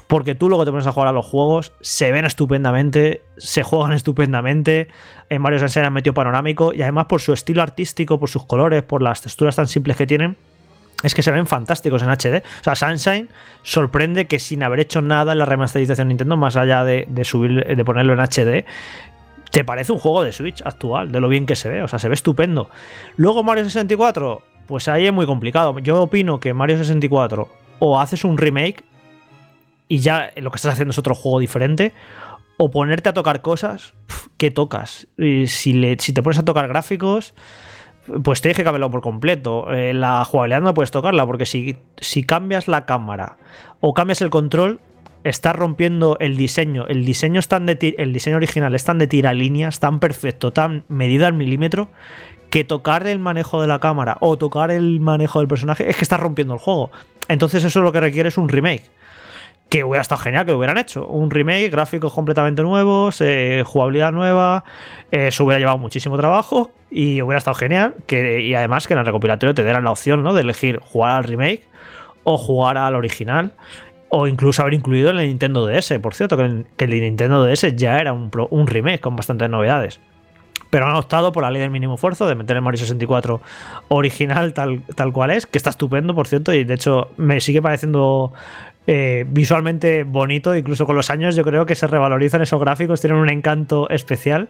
porque 0.08 0.36
tú 0.36 0.50
luego 0.50 0.66
te 0.66 0.72
pones 0.72 0.86
a 0.86 0.92
jugar 0.92 1.08
a 1.08 1.12
los 1.12 1.26
juegos, 1.26 1.74
se 1.82 2.12
ven 2.12 2.26
estupendamente, 2.26 3.24
se 3.38 3.64
juegan 3.64 3.94
estupendamente. 3.94 4.88
En 5.34 5.42
Mario 5.42 5.58
Sunshine 5.58 5.86
han 5.86 5.94
metido 5.94 6.14
panorámico 6.14 6.74
y 6.74 6.84
además 6.84 7.08
por 7.08 7.20
su 7.20 7.34
estilo 7.34 7.64
artístico, 7.64 8.20
por 8.20 8.30
sus 8.30 8.46
colores, 8.46 8.84
por 8.84 9.02
las 9.02 9.22
texturas 9.22 9.56
tan 9.56 9.68
simples 9.68 9.98
que 9.98 10.06
tienen, 10.06 10.38
es 11.02 11.16
que 11.16 11.24
se 11.24 11.32
ven 11.32 11.48
fantásticos 11.48 12.04
en 12.04 12.10
HD. 12.10 12.44
O 12.62 12.64
sea, 12.64 12.76
Sunshine 12.76 13.30
sorprende 13.64 14.28
que 14.28 14.38
sin 14.38 14.62
haber 14.62 14.80
hecho 14.80 15.02
nada 15.02 15.32
en 15.32 15.40
la 15.40 15.46
remasterización 15.46 16.08
de 16.08 16.14
Nintendo, 16.14 16.38
más 16.38 16.56
allá 16.56 16.84
de, 16.84 17.06
de 17.10 17.24
subir, 17.26 17.66
de 17.66 17.84
ponerlo 17.86 18.14
en 18.14 18.20
HD, 18.20 18.64
te 19.50 19.64
parece 19.64 19.92
un 19.92 19.98
juego 19.98 20.24
de 20.24 20.32
Switch 20.32 20.62
actual, 20.64 21.12
de 21.12 21.20
lo 21.20 21.30
bien 21.30 21.48
que 21.48 21.56
se 21.56 21.68
ve. 21.68 21.82
O 21.82 21.88
sea, 21.88 21.98
se 21.98 22.10
ve 22.10 22.14
estupendo. 22.14 22.70
Luego 23.18 23.44
Mario 23.44 23.64
64, 23.64 24.44
pues 24.68 24.88
ahí 24.88 25.08
es 25.08 25.14
muy 25.14 25.26
complicado. 25.26 25.80
Yo 25.80 26.04
opino 26.04 26.40
que 26.40 26.54
Mario 26.54 26.78
64 26.78 27.50
o 27.80 28.00
haces 28.00 28.24
un 28.24 28.38
remake 28.38 28.84
y 29.88 29.98
ya 29.98 30.32
lo 30.38 30.52
que 30.52 30.58
estás 30.58 30.74
haciendo 30.74 30.92
es 30.92 30.98
otro 31.00 31.16
juego 31.16 31.40
diferente, 31.40 31.92
o 32.64 32.72
ponerte 32.72 33.10
a 33.10 33.14
tocar 33.14 33.42
cosas, 33.42 33.94
¿qué 34.38 34.50
tocas? 34.50 35.06
Si, 35.18 35.74
le, 35.74 35.98
si 36.00 36.14
te 36.14 36.24
pones 36.24 36.40
a 36.40 36.46
tocar 36.46 36.70
gráficos, 36.70 37.34
pues 38.24 38.40
tienes 38.40 38.56
que 38.56 38.64
cambiarlo 38.64 38.90
por 38.90 39.02
completo. 39.02 39.70
Eh, 39.74 39.94
la 39.94 40.24
jugabilidad 40.24 40.62
no 40.62 40.74
puedes 40.74 40.90
tocarla, 40.90 41.26
porque 41.26 41.46
si, 41.46 41.76
si 41.98 42.24
cambias 42.24 42.70
la 42.70 42.86
cámara 42.86 43.36
o 43.82 43.94
cambias 43.94 44.22
el 44.22 44.30
control, 44.30 44.80
estás 45.26 45.58
rompiendo 45.58 46.16
el 46.22 46.38
diseño. 46.38 46.88
El 46.88 47.04
diseño, 47.04 47.42
es 47.42 47.50
tan 47.50 47.66
de 47.66 47.96
el 47.98 48.14
diseño 48.14 48.38
original 48.38 48.74
es 48.76 48.86
tan 48.86 48.98
de 48.98 49.08
tiralíneas, 49.08 49.82
tan 49.82 50.00
perfecto, 50.00 50.54
tan 50.54 50.86
medido 50.88 51.28
al 51.28 51.34
milímetro, 51.34 51.90
que 52.50 52.64
tocar 52.64 53.06
el 53.08 53.20
manejo 53.20 53.60
de 53.62 53.68
la 53.68 53.80
cámara 53.80 54.16
o 54.22 54.38
tocar 54.38 54.72
el 54.72 55.02
manejo 55.02 55.40
del 55.40 55.50
personaje 55.50 55.90
es 55.90 55.98
que 55.98 56.04
estás 56.06 56.22
rompiendo 56.22 56.54
el 56.54 56.62
juego. 56.62 56.92
Entonces 57.28 57.66
eso 57.66 57.82
lo 57.82 57.92
que 57.92 58.00
requiere 58.00 58.30
es 58.30 58.38
un 58.38 58.48
remake 58.48 58.90
que 59.74 59.84
hubiera 59.84 60.04
estado 60.04 60.22
genial 60.22 60.46
que 60.46 60.54
hubieran 60.54 60.78
hecho. 60.78 61.08
Un 61.08 61.32
remake, 61.32 61.72
gráficos 61.72 62.14
completamente 62.14 62.62
nuevos, 62.62 63.20
eh, 63.22 63.64
jugabilidad 63.66 64.12
nueva, 64.12 64.64
eh, 65.10 65.32
se 65.32 65.42
hubiera 65.42 65.58
llevado 65.58 65.80
muchísimo 65.80 66.16
trabajo 66.16 66.70
y 66.92 67.24
hubiera 67.24 67.40
estado 67.40 67.56
genial. 67.56 67.96
Y 68.08 68.54
además 68.54 68.86
que 68.86 68.94
en 68.94 69.00
el 69.00 69.06
recopilatorio 69.08 69.56
te 69.56 69.64
dieran 69.64 69.84
la 69.84 69.90
opción 69.90 70.22
¿no? 70.22 70.36
de 70.36 70.42
elegir 70.42 70.78
jugar 70.78 71.14
al 71.14 71.24
remake 71.24 71.64
o 72.24 72.38
jugar 72.38 72.78
al 72.78 72.94
original. 72.94 73.54
O 74.10 74.28
incluso 74.28 74.62
haber 74.62 74.76
incluido 74.76 75.10
el 75.10 75.18
Nintendo 75.18 75.66
DS. 75.66 75.98
Por 76.04 76.14
cierto, 76.14 76.38
que 76.38 76.44
el, 76.44 76.90
Nintendo 77.02 77.44
DS 77.44 77.76
ya 77.76 77.98
era 77.98 78.14
un, 78.14 78.30
un 78.52 78.68
remake 78.68 79.00
con 79.00 79.16
bastantes 79.16 79.50
novedades. 79.50 80.00
Pero 80.70 80.86
han 80.86 80.96
optado 80.96 81.32
por 81.32 81.42
la 81.42 81.50
ley 81.50 81.64
del 81.64 81.72
mínimo 81.72 81.96
esfuerzo 81.96 82.28
de 82.28 82.36
meter 82.36 82.58
el 82.58 82.62
Mario 82.62 82.78
64 82.78 83.42
original 83.88 84.54
tal, 84.54 84.84
tal 84.96 85.12
cual 85.14 85.32
es, 85.32 85.48
que 85.48 85.58
está 85.58 85.72
estupendo, 85.72 86.14
por 86.14 86.28
cierto, 86.28 86.54
y 86.54 86.64
de 86.64 86.76
hecho 86.76 87.10
me 87.18 87.40
sigue 87.42 87.62
pareciendo 87.62 88.34
eh, 88.86 89.26
visualmente 89.28 90.04
bonito, 90.04 90.56
incluso 90.56 90.86
con 90.86 90.96
los 90.96 91.10
años 91.10 91.36
yo 91.36 91.44
creo 91.44 91.66
que 91.66 91.76
se 91.76 91.88
revalorizan 91.88 92.42
esos 92.42 92.60
gráficos, 92.60 93.02
tienen 93.02 93.20
un 93.20 93.30
encanto 93.30 93.90
especial. 93.90 94.50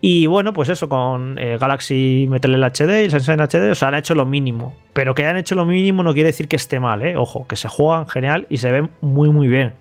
Y 0.00 0.26
bueno, 0.26 0.52
pues 0.52 0.68
eso, 0.68 0.88
con 0.88 1.38
eh, 1.38 1.56
Galaxy 1.58 2.28
el 2.30 2.64
HD 2.64 3.00
y 3.00 3.04
el 3.04 3.10
Sunshine 3.10 3.40
HD, 3.40 3.70
o 3.70 3.74
sea, 3.74 3.88
han 3.88 3.94
hecho 3.94 4.14
lo 4.14 4.26
mínimo. 4.26 4.76
Pero 4.92 5.14
que 5.14 5.22
hayan 5.22 5.38
hecho 5.38 5.54
lo 5.54 5.64
mínimo 5.64 6.02
no 6.02 6.12
quiere 6.12 6.26
decir 6.26 6.46
que 6.46 6.56
esté 6.56 6.78
mal, 6.78 7.00
¿eh? 7.02 7.16
Ojo, 7.16 7.46
que 7.46 7.56
se 7.56 7.68
juegan 7.68 8.06
genial 8.06 8.46
y 8.50 8.58
se 8.58 8.70
ven 8.70 8.90
muy, 9.00 9.30
muy 9.30 9.48
bien. 9.48 9.72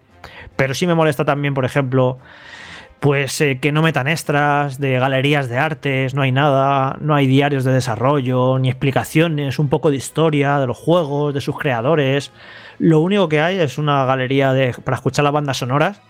Pero 0.56 0.74
sí 0.74 0.88
me 0.88 0.96
molesta 0.96 1.26
también, 1.26 1.54
por 1.54 1.66
ejemplo, 1.66 2.20
pues 3.02 3.44
que 3.60 3.72
no 3.74 3.82
metan 3.82 4.08
extras 4.08 4.80
de 4.80 4.98
galerías 4.98 5.50
de 5.50 5.58
artes, 5.58 6.14
no 6.14 6.22
hay 6.22 6.32
nada, 6.32 6.96
no 7.02 7.16
hay 7.16 7.28
diarios 7.28 7.66
de 7.66 7.74
desarrollo, 7.74 8.60
ni 8.60 8.70
explicaciones, 8.70 9.60
un 9.60 9.68
poco 9.68 9.92
de 9.92 9.98
historia 9.98 10.58
de 10.60 10.68
los 10.68 10.78
juegos, 10.78 11.34
de 11.34 11.42
sus 11.42 11.60
creadores. 11.60 12.32
Lo 12.80 13.00
único 13.00 13.30
que 13.30 13.42
hay 13.42 13.60
es 13.60 13.78
una 13.78 14.06
galería 14.06 14.54
de, 14.54 14.74
para 14.84 14.96
escuchar 14.96 15.24
las 15.24 15.34
bandas 15.34 15.58
sonoras, 15.58 16.02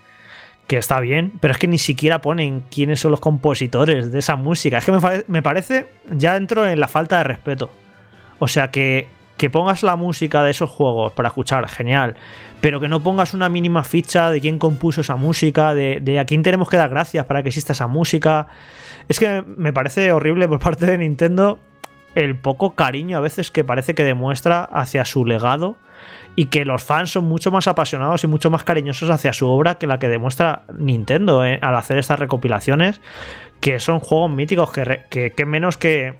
que 0.67 0.77
está 0.77 0.99
bien, 0.99 1.33
pero 1.39 1.51
es 1.53 1.57
que 1.57 1.67
ni 1.67 1.77
siquiera 1.77 2.19
ponen 2.19 2.63
quiénes 2.71 3.01
son 3.01 3.11
los 3.11 3.19
compositores 3.19 4.11
de 4.11 4.19
esa 4.19 4.35
música. 4.35 4.77
Es 4.77 4.85
que 4.85 4.91
me, 4.91 4.99
me 5.27 5.41
parece, 5.41 5.87
ya 6.09 6.35
entro 6.35 6.67
en 6.67 6.79
la 6.79 6.87
falta 6.87 7.17
de 7.17 7.25
respeto. 7.25 7.69
O 8.39 8.47
sea, 8.47 8.71
que, 8.71 9.07
que 9.37 9.49
pongas 9.49 9.83
la 9.83 9.95
música 9.95 10.43
de 10.43 10.51
esos 10.51 10.69
juegos 10.69 11.11
para 11.13 11.29
escuchar, 11.29 11.67
genial. 11.67 12.15
Pero 12.61 12.79
que 12.79 12.87
no 12.87 13.03
pongas 13.03 13.33
una 13.33 13.49
mínima 13.49 13.83
ficha 13.83 14.31
de 14.31 14.39
quién 14.39 14.57
compuso 14.57 15.01
esa 15.01 15.17
música, 15.17 15.73
de, 15.73 15.99
de 16.01 16.19
a 16.19 16.25
quién 16.25 16.43
tenemos 16.43 16.69
que 16.69 16.77
dar 16.77 16.89
gracias 16.89 17.25
para 17.25 17.43
que 17.43 17.49
exista 17.49 17.73
esa 17.73 17.87
música. 17.87 18.47
Es 19.09 19.19
que 19.19 19.43
me 19.57 19.73
parece 19.73 20.13
horrible 20.13 20.47
por 20.47 20.59
parte 20.59 20.85
de 20.85 20.97
Nintendo 20.97 21.59
el 22.15 22.37
poco 22.37 22.75
cariño 22.75 23.17
a 23.17 23.21
veces 23.21 23.51
que 23.51 23.63
parece 23.63 23.95
que 23.95 24.03
demuestra 24.03 24.63
hacia 24.63 25.03
su 25.05 25.25
legado 25.25 25.77
y 26.35 26.45
que 26.45 26.65
los 26.65 26.83
fans 26.83 27.11
son 27.11 27.25
mucho 27.25 27.51
más 27.51 27.67
apasionados 27.67 28.23
y 28.23 28.27
mucho 28.27 28.49
más 28.49 28.63
cariñosos 28.63 29.09
hacia 29.09 29.33
su 29.33 29.47
obra 29.47 29.75
que 29.75 29.87
la 29.87 29.99
que 29.99 30.09
demuestra 30.09 30.63
Nintendo 30.77 31.45
eh, 31.45 31.59
al 31.61 31.75
hacer 31.75 31.97
estas 31.97 32.19
recopilaciones, 32.19 33.01
que 33.59 33.79
son 33.79 33.99
juegos 33.99 34.31
míticos 34.31 34.71
que, 34.71 35.33
que 35.35 35.45
menos 35.45 35.77
que, 35.77 36.15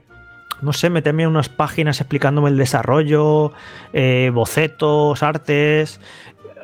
no 0.62 0.74
sé, 0.74 0.90
meterme 0.90 1.24
en 1.24 1.30
unas 1.30 1.50
páginas 1.50 2.00
explicándome 2.00 2.50
el 2.50 2.58
desarrollo, 2.58 3.52
eh, 3.92 4.32
bocetos, 4.34 5.22
artes. 5.22 6.00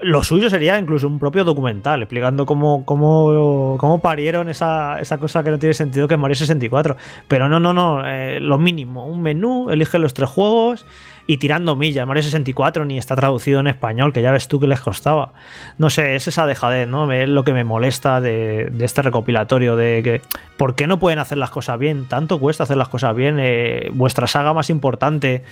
Lo 0.02 0.24
suyo 0.24 0.50
sería 0.50 0.80
incluso 0.80 1.08
un 1.08 1.20
propio 1.20 1.44
documental 1.44 2.02
explicando 2.02 2.46
cómo, 2.46 2.86
cómo, 2.86 3.76
cómo 3.78 4.00
parieron 4.00 4.48
esa, 4.48 5.00
esa 5.02 5.18
cosa 5.18 5.44
que 5.44 5.52
no 5.52 5.60
tiene 5.60 5.74
sentido 5.74 6.08
que 6.08 6.14
es 6.14 6.20
Mario 6.20 6.36
64. 6.36 6.96
Pero 7.28 7.50
no, 7.50 7.60
no, 7.60 7.74
no, 7.74 8.08
eh, 8.08 8.40
lo 8.40 8.58
mínimo, 8.58 9.06
un 9.06 9.22
menú, 9.22 9.70
elige 9.70 10.00
los 10.00 10.14
tres 10.14 10.30
juegos 10.30 10.86
y 11.30 11.38
tirando 11.38 11.76
millas. 11.76 12.08
Mario 12.08 12.24
64 12.24 12.86
ni 12.86 12.98
está 12.98 13.16
traducido 13.16 13.60
en 13.60 13.68
español, 13.68 14.12
que 14.12 14.24
ya 14.24 14.32
ves 14.32 14.48
tú 14.48 14.60
que 14.60 14.66
les 14.66 14.80
costaba. 14.80 15.34
No 15.78 15.92
sé, 15.92 16.16
es 16.16 16.28
esa 16.28 16.48
dejadez, 16.48 16.88
¿no? 16.88 17.12
Es 17.12 17.30
lo 17.30 17.44
que 17.44 17.54
me 17.54 17.64
molesta 17.64 18.20
de, 18.20 18.72
este 18.80 19.04
recopilatorio, 19.04 19.76
de 19.76 20.02
que 20.04 20.22
¿por 20.58 20.74
qué 20.74 20.88
no 20.88 20.98
pueden 20.98 21.20
hacer 21.20 21.38
las 21.38 21.52
cosas 21.52 21.78
bien? 21.78 22.08
Tanto 22.08 22.40
cuesta 22.40 22.64
hacer 22.64 22.78
las 22.78 22.90
cosas 22.90 23.16
bien. 23.16 23.38
Eh, 23.40 23.92
vuestra 23.94 24.26
saga 24.26 24.56
más 24.56 24.72
importante, 24.72 25.44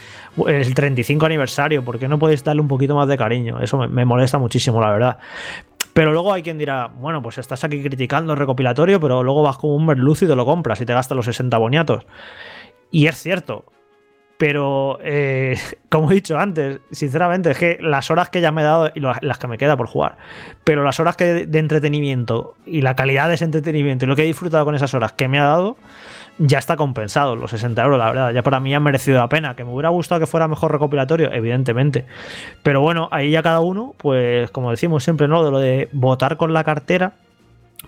el 0.48 0.74
35 0.74 1.28
aniversario, 1.28 1.86
¿por 1.86 2.00
qué 2.00 2.08
no 2.08 2.18
podéis 2.18 2.44
darle 2.44 2.64
un 2.64 2.68
poquito 2.68 2.96
más 2.96 3.08
de 3.08 3.16
cariño? 3.16 3.62
Eso 3.62 3.78
me, 3.78 3.88
me 3.88 4.04
molesta 4.04 4.40
muchísimo, 4.40 4.82
la 4.82 4.90
verdad. 4.90 5.20
Pero 5.94 6.12
luego 6.12 6.34
hay 6.34 6.42
quien 6.42 6.58
dirá, 6.58 6.88
bueno, 6.88 7.22
pues 7.22 7.38
estás 7.38 7.64
aquí 7.64 7.84
criticando 7.84 8.34
el 8.34 8.40
recopilatorio, 8.40 9.00
pero 9.00 9.22
luego 9.22 9.44
vas 9.44 9.60
como 9.60 9.76
un 9.76 9.86
merlucio 9.86 10.26
y 10.26 10.30
te 10.30 10.36
lo 10.36 10.44
compras 10.44 10.82
y 10.82 10.88
te 10.88 10.94
gastas 10.94 11.16
los 11.16 11.26
60 11.26 11.56
boniatos. 11.60 12.08
Y 12.90 13.06
es 13.06 13.22
cierto, 13.22 13.66
pero 14.38 15.00
eh, 15.02 15.58
como 15.90 16.12
he 16.12 16.16
dicho 16.16 16.38
antes, 16.38 16.80
sinceramente, 16.92 17.52
es 17.52 17.58
que 17.58 17.78
las 17.82 18.12
horas 18.12 18.30
que 18.30 18.42
ya 18.42 18.52
me 18.52 18.62
he 18.62 18.66
dado 18.66 18.92
y 18.94 19.00
las 19.00 19.38
que 19.38 19.48
me 19.48 19.58
queda 19.58 19.76
por 19.78 19.88
jugar, 19.88 20.18
pero 20.64 20.84
las 20.84 21.00
horas 21.00 21.16
que 21.16 21.46
de 21.46 21.60
entretenimiento 21.60 22.56
y 22.66 22.82
la 22.82 22.96
calidad 22.96 23.28
de 23.28 23.36
ese 23.36 23.46
entretenimiento 23.46 24.06
y 24.06 24.08
lo 24.08 24.16
que 24.16 24.24
he 24.24 24.28
disfrutado 24.28 24.66
con 24.66 24.76
esas 24.76 24.94
horas 24.94 25.14
que 25.14 25.28
me 25.28 25.40
ha 25.40 25.46
dado, 25.46 25.78
ya 26.40 26.60
está 26.60 26.76
compensado 26.76 27.36
los 27.36 27.52
60 27.52 27.82
euros, 27.84 27.98
la 27.98 28.06
verdad. 28.08 28.32
Ya 28.32 28.44
para 28.44 28.60
mí 28.60 28.74
ha 28.74 28.80
merecido 28.80 29.18
la 29.18 29.28
pena. 29.28 29.56
Que 29.56 29.64
me 29.64 29.72
hubiera 29.72 29.90
gustado 29.90 30.20
que 30.20 30.28
fuera 30.28 30.48
mejor 30.48 30.72
recopilatorio, 30.72 31.32
evidentemente. 31.32 32.06
Pero 32.64 32.82
bueno, 32.82 33.10
ahí 33.12 33.32
ya 33.32 33.42
cada 33.42 33.60
uno, 33.60 33.96
pues 33.98 34.52
como 34.52 34.72
decimos 34.72 35.04
siempre, 35.04 35.28
¿no? 35.28 35.44
De 35.44 35.52
lo 35.52 35.60
de 35.60 35.90
votar 35.94 36.38
con 36.38 36.54
la 36.54 36.64
cartera, 36.64 37.14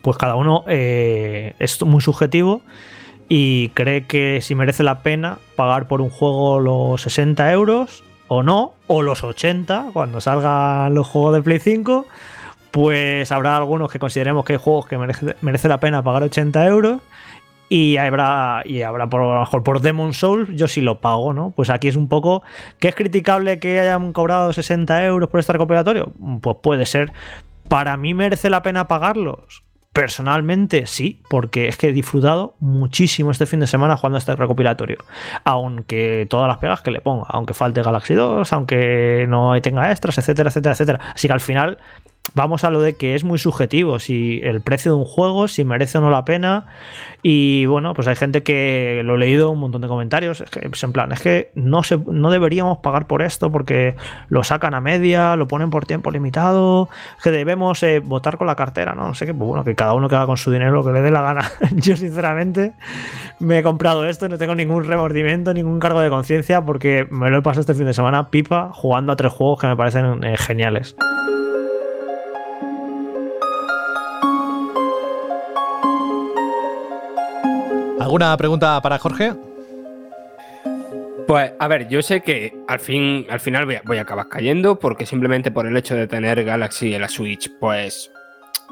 pues 0.01 0.17
cada 0.17 0.35
uno 0.35 0.63
eh, 0.67 1.53
es 1.59 1.81
muy 1.83 2.01
subjetivo 2.01 2.61
y 3.29 3.69
cree 3.69 4.05
que 4.05 4.41
si 4.41 4.55
merece 4.55 4.83
la 4.83 5.03
pena 5.03 5.37
pagar 5.55 5.87
por 5.87 6.01
un 6.01 6.09
juego 6.09 6.59
los 6.59 7.03
60 7.03 7.51
euros 7.53 8.03
o 8.27 8.43
no, 8.43 8.73
o 8.87 9.03
los 9.03 9.23
80 9.23 9.91
cuando 9.93 10.19
salgan 10.19 10.93
los 10.95 11.07
juegos 11.07 11.35
de 11.35 11.43
Play 11.43 11.59
5, 11.59 12.07
pues 12.71 13.31
habrá 13.31 13.55
algunos 13.55 13.91
que 13.91 13.99
consideremos 13.99 14.43
que 14.45 14.53
hay 14.53 14.59
juegos 14.59 14.87
que 14.87 14.97
merece, 14.97 15.67
la 15.67 15.79
pena 15.79 16.03
pagar 16.03 16.23
80 16.23 16.65
euros. 16.67 17.01
Y 17.71 17.97
habrá, 17.97 18.63
y 18.65 18.81
habrá 18.81 19.07
por, 19.11 19.21
a 19.21 19.35
lo 19.35 19.39
mejor 19.41 19.61
por 19.61 19.79
Demon 19.81 20.15
Souls, 20.15 20.49
yo 20.55 20.67
sí 20.67 20.81
lo 20.81 21.01
pago, 21.01 21.33
¿no? 21.33 21.51
Pues 21.51 21.69
aquí 21.69 21.87
es 21.87 21.95
un 21.95 22.07
poco. 22.07 22.41
¿Que 22.79 22.87
es 22.87 22.95
criticable 22.95 23.59
que 23.59 23.79
hayan 23.79 24.11
cobrado 24.11 24.51
60 24.51 25.05
euros 25.05 25.29
por 25.29 25.39
este 25.39 25.53
recopilatorio? 25.53 26.11
Pues 26.41 26.57
puede 26.63 26.87
ser. 26.87 27.11
¿Para 27.67 27.95
mí 27.95 28.15
merece 28.15 28.49
la 28.49 28.63
pena 28.63 28.87
pagarlos? 28.87 29.61
Personalmente 29.99 30.85
sí, 30.85 31.21
porque 31.29 31.67
es 31.67 31.75
que 31.75 31.89
he 31.89 31.91
disfrutado 31.91 32.55
muchísimo 32.61 33.31
este 33.31 33.45
fin 33.45 33.59
de 33.59 33.67
semana 33.67 33.97
jugando 33.97 34.15
a 34.15 34.19
este 34.19 34.33
recopilatorio. 34.33 34.99
Aunque 35.43 36.25
todas 36.29 36.47
las 36.47 36.57
pegas 36.59 36.79
que 36.79 36.89
le 36.89 37.01
ponga, 37.01 37.25
aunque 37.27 37.53
falte 37.53 37.81
Galaxy 37.81 38.13
2, 38.13 38.53
aunque 38.53 39.25
no 39.27 39.61
tenga 39.61 39.91
extras, 39.91 40.17
etcétera, 40.17 40.51
etcétera, 40.51 40.71
etcétera. 40.71 40.99
Así 41.13 41.27
que 41.27 41.33
al 41.33 41.41
final 41.41 41.79
vamos 42.33 42.63
a 42.63 42.69
lo 42.69 42.81
de 42.81 42.95
que 42.95 43.15
es 43.15 43.23
muy 43.23 43.39
subjetivo, 43.39 43.99
si 43.99 44.41
el 44.43 44.61
precio 44.61 44.93
de 44.93 44.97
un 44.97 45.05
juego, 45.05 45.47
si 45.47 45.63
merece 45.63 45.97
o 45.97 46.01
no 46.01 46.09
la 46.09 46.25
pena. 46.25 46.65
Y 47.21 47.65
bueno, 47.65 47.93
pues 47.93 48.07
hay 48.07 48.15
gente 48.15 48.43
que 48.43 49.01
lo 49.03 49.15
he 49.15 49.17
leído 49.17 49.51
un 49.51 49.59
montón 49.59 49.81
de 49.81 49.89
comentarios, 49.89 50.39
es 50.39 50.49
que 50.49 50.61
pues 50.61 50.81
en 50.83 50.93
plan, 50.93 51.11
es 51.11 51.19
que 51.19 51.51
no, 51.53 51.83
se, 51.83 51.97
no 51.97 52.31
deberíamos 52.31 52.77
pagar 52.77 53.07
por 53.07 53.21
esto 53.21 53.51
porque 53.51 53.95
lo 54.29 54.43
sacan 54.43 54.73
a 54.73 54.79
media, 54.79 55.35
lo 55.35 55.47
ponen 55.47 55.69
por 55.69 55.85
tiempo 55.85 56.11
limitado, 56.11 56.87
que 57.21 57.31
debemos 57.31 57.83
eh, 57.83 57.99
votar 57.99 58.37
con 58.37 58.47
la 58.47 58.55
cartera, 58.55 58.95
¿no? 58.95 59.07
No 59.07 59.13
sé 59.15 59.25
qué, 59.25 59.33
pues 59.33 59.47
bueno, 59.47 59.65
que 59.65 59.75
cada 59.75 59.93
uno 59.95 60.07
que 60.07 60.15
haga 60.15 60.27
con 60.27 60.37
su 60.37 60.49
dinero 60.49 60.71
lo 60.71 60.85
que 60.85 60.93
le 60.93 61.01
dé 61.01 61.11
la 61.11 61.21
gana. 61.21 61.51
Yo 61.75 61.97
sinceramente 61.97 62.73
me 63.39 63.59
he 63.59 63.63
comprado 63.63 64.05
esto, 64.05 64.29
no 64.29 64.37
tengo 64.37 64.55
ningún 64.55 64.85
remordimiento, 64.85 65.53
ningún 65.53 65.79
cargo 65.79 65.99
de 65.99 66.09
conciencia 66.09 66.63
porque 66.63 67.05
me 67.11 67.29
lo 67.29 67.39
he 67.39 67.41
pasado 67.41 67.61
este 67.61 67.73
fin 67.73 67.85
de 67.85 67.93
semana 67.93 68.29
pipa 68.29 68.71
jugando 68.73 69.11
a 69.11 69.17
tres 69.17 69.33
juegos 69.33 69.59
que 69.59 69.67
me 69.67 69.75
parecen 69.75 70.23
eh, 70.23 70.37
geniales. 70.37 70.95
¿Alguna 78.09 78.35
pregunta 78.37 78.81
para 78.81 78.97
Jorge? 78.97 79.35
Pues, 81.27 81.53
a 81.59 81.67
ver, 81.67 81.87
yo 81.89 82.01
sé 82.01 82.21
que 82.21 82.57
al, 82.67 82.79
fin, 82.79 83.27
al 83.29 83.39
final 83.39 83.67
voy 83.67 83.97
a, 83.97 84.01
acabar 84.01 84.27
cayendo 84.27 84.79
porque 84.79 85.05
simplemente 85.05 85.51
por 85.51 85.67
el 85.67 85.77
hecho 85.77 85.93
de 85.93 86.07
tener 86.07 86.43
Galaxy 86.43 86.95
en 86.95 87.01
la 87.01 87.07
Switch, 87.07 87.51
pues. 87.59 88.11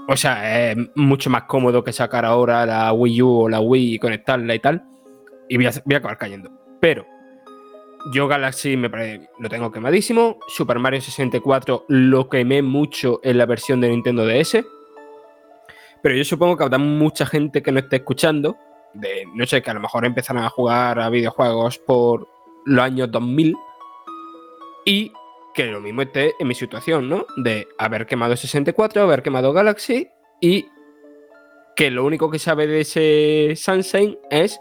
O 0.07 0.17
sea, 0.17 0.71
es 0.71 0.77
mucho 0.95 1.29
más 1.29 1.43
cómodo 1.43 1.83
que 1.83 1.93
sacar 1.93 2.25
ahora 2.25 2.65
la 2.65 2.91
Wii 2.91 3.21
U 3.21 3.41
o 3.41 3.47
la 3.47 3.59
Wii 3.59 3.93
y 3.93 3.99
conectarla 3.99 4.55
y 4.55 4.59
tal. 4.59 4.83
Y 5.47 5.57
voy 5.57 5.67
a, 5.67 5.71
voy 5.85 5.93
a 5.93 5.97
acabar 5.99 6.17
cayendo. 6.17 6.49
Pero 6.81 7.05
yo 8.11 8.27
Galaxy 8.27 8.75
me 8.75 8.89
parece, 8.89 9.29
lo 9.37 9.49
tengo 9.49 9.71
quemadísimo. 9.71 10.39
Super 10.47 10.79
Mario 10.79 10.99
64 10.99 11.85
lo 11.89 12.27
quemé 12.27 12.63
mucho 12.63 13.19
en 13.21 13.37
la 13.37 13.45
versión 13.45 13.81
de 13.81 13.89
Nintendo 13.89 14.25
DS. 14.25 14.65
Pero 16.01 16.15
yo 16.15 16.23
supongo 16.23 16.57
que 16.57 16.63
habrá 16.63 16.79
mucha 16.79 17.27
gente 17.27 17.61
que 17.61 17.71
no 17.71 17.77
esté 17.77 17.97
escuchando. 17.97 18.57
De, 18.93 19.25
no 19.33 19.45
sé, 19.45 19.61
que 19.61 19.69
a 19.69 19.73
lo 19.73 19.79
mejor 19.79 20.05
empezaron 20.05 20.43
a 20.43 20.49
jugar 20.49 20.99
a 20.99 21.09
videojuegos 21.09 21.77
por 21.77 22.27
los 22.65 22.83
años 22.83 23.11
2000 23.11 23.55
y 24.85 25.11
que 25.53 25.65
lo 25.65 25.81
mismo 25.81 26.03
esté 26.03 26.33
en 26.39 26.47
mi 26.47 26.53
situación, 26.53 27.09
¿no? 27.09 27.25
De 27.35 27.67
haber 27.77 28.05
quemado 28.05 28.35
64, 28.35 29.01
haber 29.01 29.23
quemado 29.23 29.53
Galaxy 29.53 30.07
y 30.39 30.67
que 31.75 31.91
lo 31.91 32.05
único 32.05 32.29
que 32.29 32.39
sabe 32.39 32.67
de 32.67 32.81
ese 32.81 33.53
Sunshine 33.55 34.17
es 34.29 34.59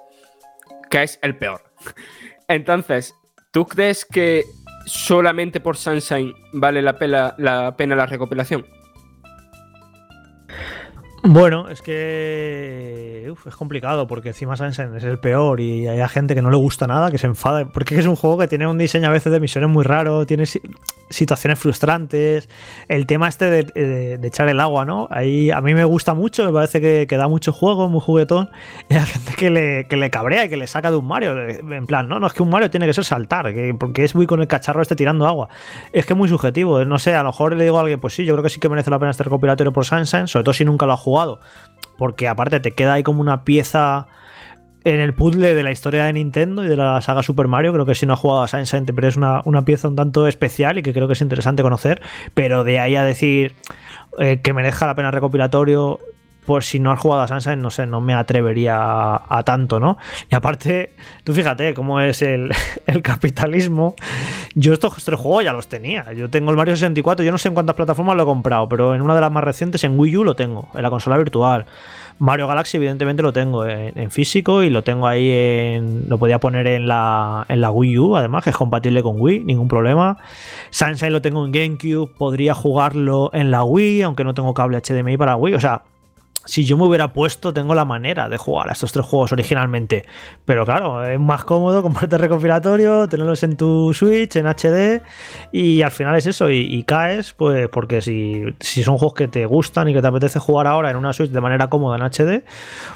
que 0.91 1.03
es 1.03 1.19
el 1.23 1.37
peor. 1.37 1.63
Entonces, 2.49 3.15
¿tú 3.53 3.67
crees 3.67 4.05
que 4.05 4.45
solamente 4.87 5.61
por 5.61 5.77
Sunshine 5.77 6.35
vale 6.53 6.83
la 6.83 6.99
pena 6.99 7.35
la, 7.39 7.77
pena 7.77 7.97
la 7.97 8.07
recopilación? 8.07 8.67
Bueno, 11.29 11.69
es 11.69 11.83
que 11.83 13.33
es 13.47 13.57
complicado 13.57 14.07
porque 14.07 14.29
encima 14.29 14.57
Sunshine 14.57 14.95
es 14.97 15.03
el 15.03 15.19
peor 15.19 15.61
y 15.61 15.89
hay 15.89 16.09
gente 16.09 16.37
que 16.37 16.43
no 16.43 16.51
le 16.53 16.57
gusta 16.57 16.87
nada, 16.87 17.11
que 17.11 17.19
se 17.19 17.27
enfada, 17.27 17.65
porque 17.67 17.99
es 17.99 18.07
un 18.07 18.15
juego 18.15 18.39
que 18.39 18.47
tiene 18.47 18.67
un 18.69 18.79
diseño 18.79 19.09
a 19.09 19.11
veces 19.11 19.33
de 19.33 19.41
misiones 19.41 19.69
muy 19.69 19.83
raro, 19.83 20.25
tiene 20.25 20.47
si- 20.47 20.61
situaciones 21.11 21.59
frustrantes, 21.59 22.49
el 22.89 23.07
tema 23.07 23.29
este 23.29 23.45
de, 23.51 23.63
de- 24.19 24.27
echar 24.27 24.49
el 24.49 24.61
agua, 24.61 24.85
¿no? 24.85 25.09
Ahí 25.11 25.51
a 25.51 25.61
mí 25.61 25.75
me 25.75 25.85
gusta 25.85 26.15
mucho, 26.15 26.45
me 26.45 26.53
parece 26.53 26.81
que, 26.81 27.17
da 27.17 27.27
mucho 27.29 27.53
juego, 27.53 27.89
muy 27.89 28.01
juguetón, 28.01 28.49
y 28.89 28.95
hay 28.95 29.01
gente 29.07 29.33
que 29.37 29.51
le, 29.51 29.87
que 29.89 29.97
le 29.97 30.11
cabrea 30.11 30.45
y 30.45 30.49
que 30.49 30.57
le 30.57 30.67
saca 30.69 30.91
de 30.93 30.97
un 30.97 31.07
Mario, 31.07 31.37
en 31.49 31.87
plan, 31.87 32.09
no, 32.09 32.21
no, 32.21 32.27
es 32.29 32.33
que 32.35 32.43
un 32.43 32.51
Mario 32.51 32.71
tiene 32.71 32.87
que 32.87 32.93
ser 32.95 33.05
saltar, 33.05 33.53
que, 33.53 33.75
porque 33.79 34.05
es 34.05 34.15
muy 34.15 34.27
con 34.27 34.41
el 34.41 34.47
cacharro 34.49 34.81
este 34.83 34.95
tirando 34.97 35.27
agua. 35.27 35.49
Es 35.93 36.07
que 36.07 36.13
es 36.13 36.17
muy 36.17 36.29
subjetivo, 36.29 36.85
no 36.85 36.99
sé, 36.99 37.15
a 37.15 37.23
lo 37.23 37.31
mejor 37.31 37.55
le 37.57 37.65
digo 37.65 37.79
a 37.79 37.81
alguien, 37.81 37.99
pues 38.01 38.15
sí, 38.15 38.25
yo 38.25 38.35
creo 38.35 38.43
que 38.45 38.51
sí 38.51 38.61
que 38.61 38.69
merece 38.69 38.91
la 38.91 38.99
pena 38.99 39.11
este 39.11 39.25
recopilatorio 39.25 39.73
por 39.73 39.85
Sunshine, 39.85 40.27
sobre 40.29 40.45
todo 40.45 40.53
si 40.55 40.65
nunca 40.65 40.87
lo 40.87 40.93
ha 40.93 40.97
jugado, 40.97 41.16
porque 41.99 42.29
aparte 42.29 42.61
te 42.61 42.73
queda 42.73 42.95
ahí 42.95 43.03
como 43.03 43.21
una 43.21 43.45
pieza 43.45 44.07
en 44.85 45.01
el 45.01 45.15
puzzle 45.15 45.55
de 45.55 45.63
la 45.65 45.73
historia 45.73 46.05
de 46.05 46.13
Nintendo 46.13 46.65
y 46.65 46.69
de 46.69 46.77
la 46.77 47.01
saga 47.01 47.25
Super 47.25 47.49
Mario. 47.49 47.73
Creo 47.73 47.87
que 47.87 47.97
si 47.97 48.07
no 48.07 48.13
ha 48.13 48.17
jugado 48.17 48.43
a 48.43 48.49
Sunshine, 48.49 48.87
pero 48.87 49.09
es 49.09 49.17
una, 49.17 49.43
una 49.45 49.65
pieza 49.65 49.89
un 49.89 49.97
tanto 49.97 50.29
especial 50.29 50.79
y 50.79 50.83
que 50.83 50.93
creo 50.93 51.09
que 51.09 51.15
es 51.15 51.21
interesante 51.21 51.65
conocer. 51.65 52.01
Pero 52.35 52.63
de 52.63 52.79
ahí 52.79 52.95
a 52.95 53.03
decir 53.03 53.57
eh, 54.19 54.41
que 54.43 54.53
merezca 54.53 54.87
la 54.87 54.95
pena 54.95 55.11
recopilatorio, 55.11 55.99
pues 56.47 56.67
si 56.67 56.79
no 56.79 56.93
has 56.93 57.01
jugado 57.01 57.23
a 57.23 57.29
Sunshine, 57.29 57.61
no 57.61 57.71
sé, 57.71 57.87
no 57.87 58.01
me 58.01 58.15
atrevería 58.15 58.77
a, 58.77 59.43
tanto, 59.45 59.81
¿no? 59.81 59.99
Y 60.31 60.35
aparte, 60.35 60.95
tú 61.25 61.35
fíjate 61.35 61.75
cómo 61.75 62.01
es 62.01 62.23
el, 62.23 62.53
el 62.87 63.03
capitalismo. 63.03 63.97
Yo 64.55 64.73
estos 64.73 65.05
tres 65.05 65.19
juegos 65.19 65.45
ya 65.45 65.53
los 65.53 65.69
tenía. 65.69 66.13
Yo 66.13 66.31
tengo 66.31 66.51
el 66.51 66.57
Mario 66.57 66.77
64, 66.77 67.25
yo 67.25 67.33
no 67.33 67.39
sé 67.39 67.49
en 67.49 67.55
cuántas 67.55 67.77
plataformas 67.77 68.17
lo 68.17 68.23
he 68.23 68.27
comprado, 68.27 68.69
pero 68.69 68.95
en 68.95 69.03
una 69.03 69.15
de 69.15 69.21
las 69.21 69.33
más 69.33 69.45
recientes, 69.45 69.83
en 69.85 69.99
Wii 69.99 70.17
U, 70.19 70.25
lo 70.25 70.37
tengo, 70.37 70.69
en 70.75 70.83
la 70.83 70.91
consola 70.91 71.19
virtual. 71.19 71.67
Mario 72.19 72.47
Galaxy, 72.47 72.79
evidentemente, 72.79 73.23
lo 73.23 73.33
tengo 73.33 73.67
en, 73.67 73.99
en 73.99 74.11
físico 74.11 74.63
y 74.63 74.71
lo 74.71 74.83
tengo 74.83 75.07
ahí 75.07 75.31
en. 75.31 76.09
Lo 76.09 76.17
podía 76.17 76.41
poner 76.41 76.67
en 76.67 76.89
la, 76.89 77.45
en 77.49 77.61
la 77.61 77.71
Wii 77.71 77.99
U, 77.99 78.17
además, 78.17 78.43
que 78.43 78.51
es 78.51 78.57
compatible 78.57 79.03
con 79.03 79.21
Wii, 79.21 79.41
ningún 79.41 79.69
problema. 79.69 80.17
Sunshine 80.71 81.13
lo 81.13 81.21
tengo 81.21 81.45
en 81.45 81.53
GameCube, 81.53 82.11
podría 82.17 82.55
jugarlo 82.55 83.31
en 83.35 83.51
la 83.51 83.65
Wii, 83.65 84.03
aunque 84.03 84.25
no 84.25 84.33
tengo 84.33 84.55
cable 84.55 84.81
HDMI 84.81 85.19
para 85.19 85.37
Wii. 85.37 85.55
O 85.55 85.61
sea, 85.61 85.83
si 86.47 86.65
yo 86.65 86.77
me 86.77 86.85
hubiera 86.85 87.13
puesto, 87.13 87.53
tengo 87.53 87.75
la 87.75 87.85
manera 87.85 88.29
de 88.29 88.39
jugar 88.39 88.69
a 88.69 88.73
estos 88.73 88.93
tres 88.93 89.05
juegos 89.05 89.33
originalmente. 89.33 90.07
Pero 90.45 90.65
claro, 90.65 91.05
es 91.05 91.21
más 91.21 91.45
cómodo 91.45 91.83
comprarte 91.83 92.17
recopilatorio, 92.17 93.09
tenerlos 93.09 93.43
en 93.43 93.57
tu 93.57 93.93
Switch, 93.93 94.37
en 94.37 94.47
HD, 94.47 95.03
y 95.53 95.83
al 95.83 95.91
final 95.91 96.17
es 96.17 96.27
eso, 96.27 96.51
y, 96.51 96.83
caes, 96.85 97.33
pues 97.33 97.69
porque 97.69 98.01
si, 98.01 98.45
si 98.61 98.83
son 98.83 98.97
juegos 98.97 99.15
que 99.15 99.29
te 99.29 99.45
gustan 99.45 99.89
y 99.89 99.95
que 99.95 100.01
te 100.01 100.07
apetece 100.07 100.39
jugar 100.39 100.67
ahora 100.67 100.91
en 100.91 100.97
una 100.97 101.13
Switch 101.13 101.31
de 101.31 101.41
manera 101.41 101.69
cómoda 101.69 101.97
en 101.97 102.03
HD, 102.03 102.45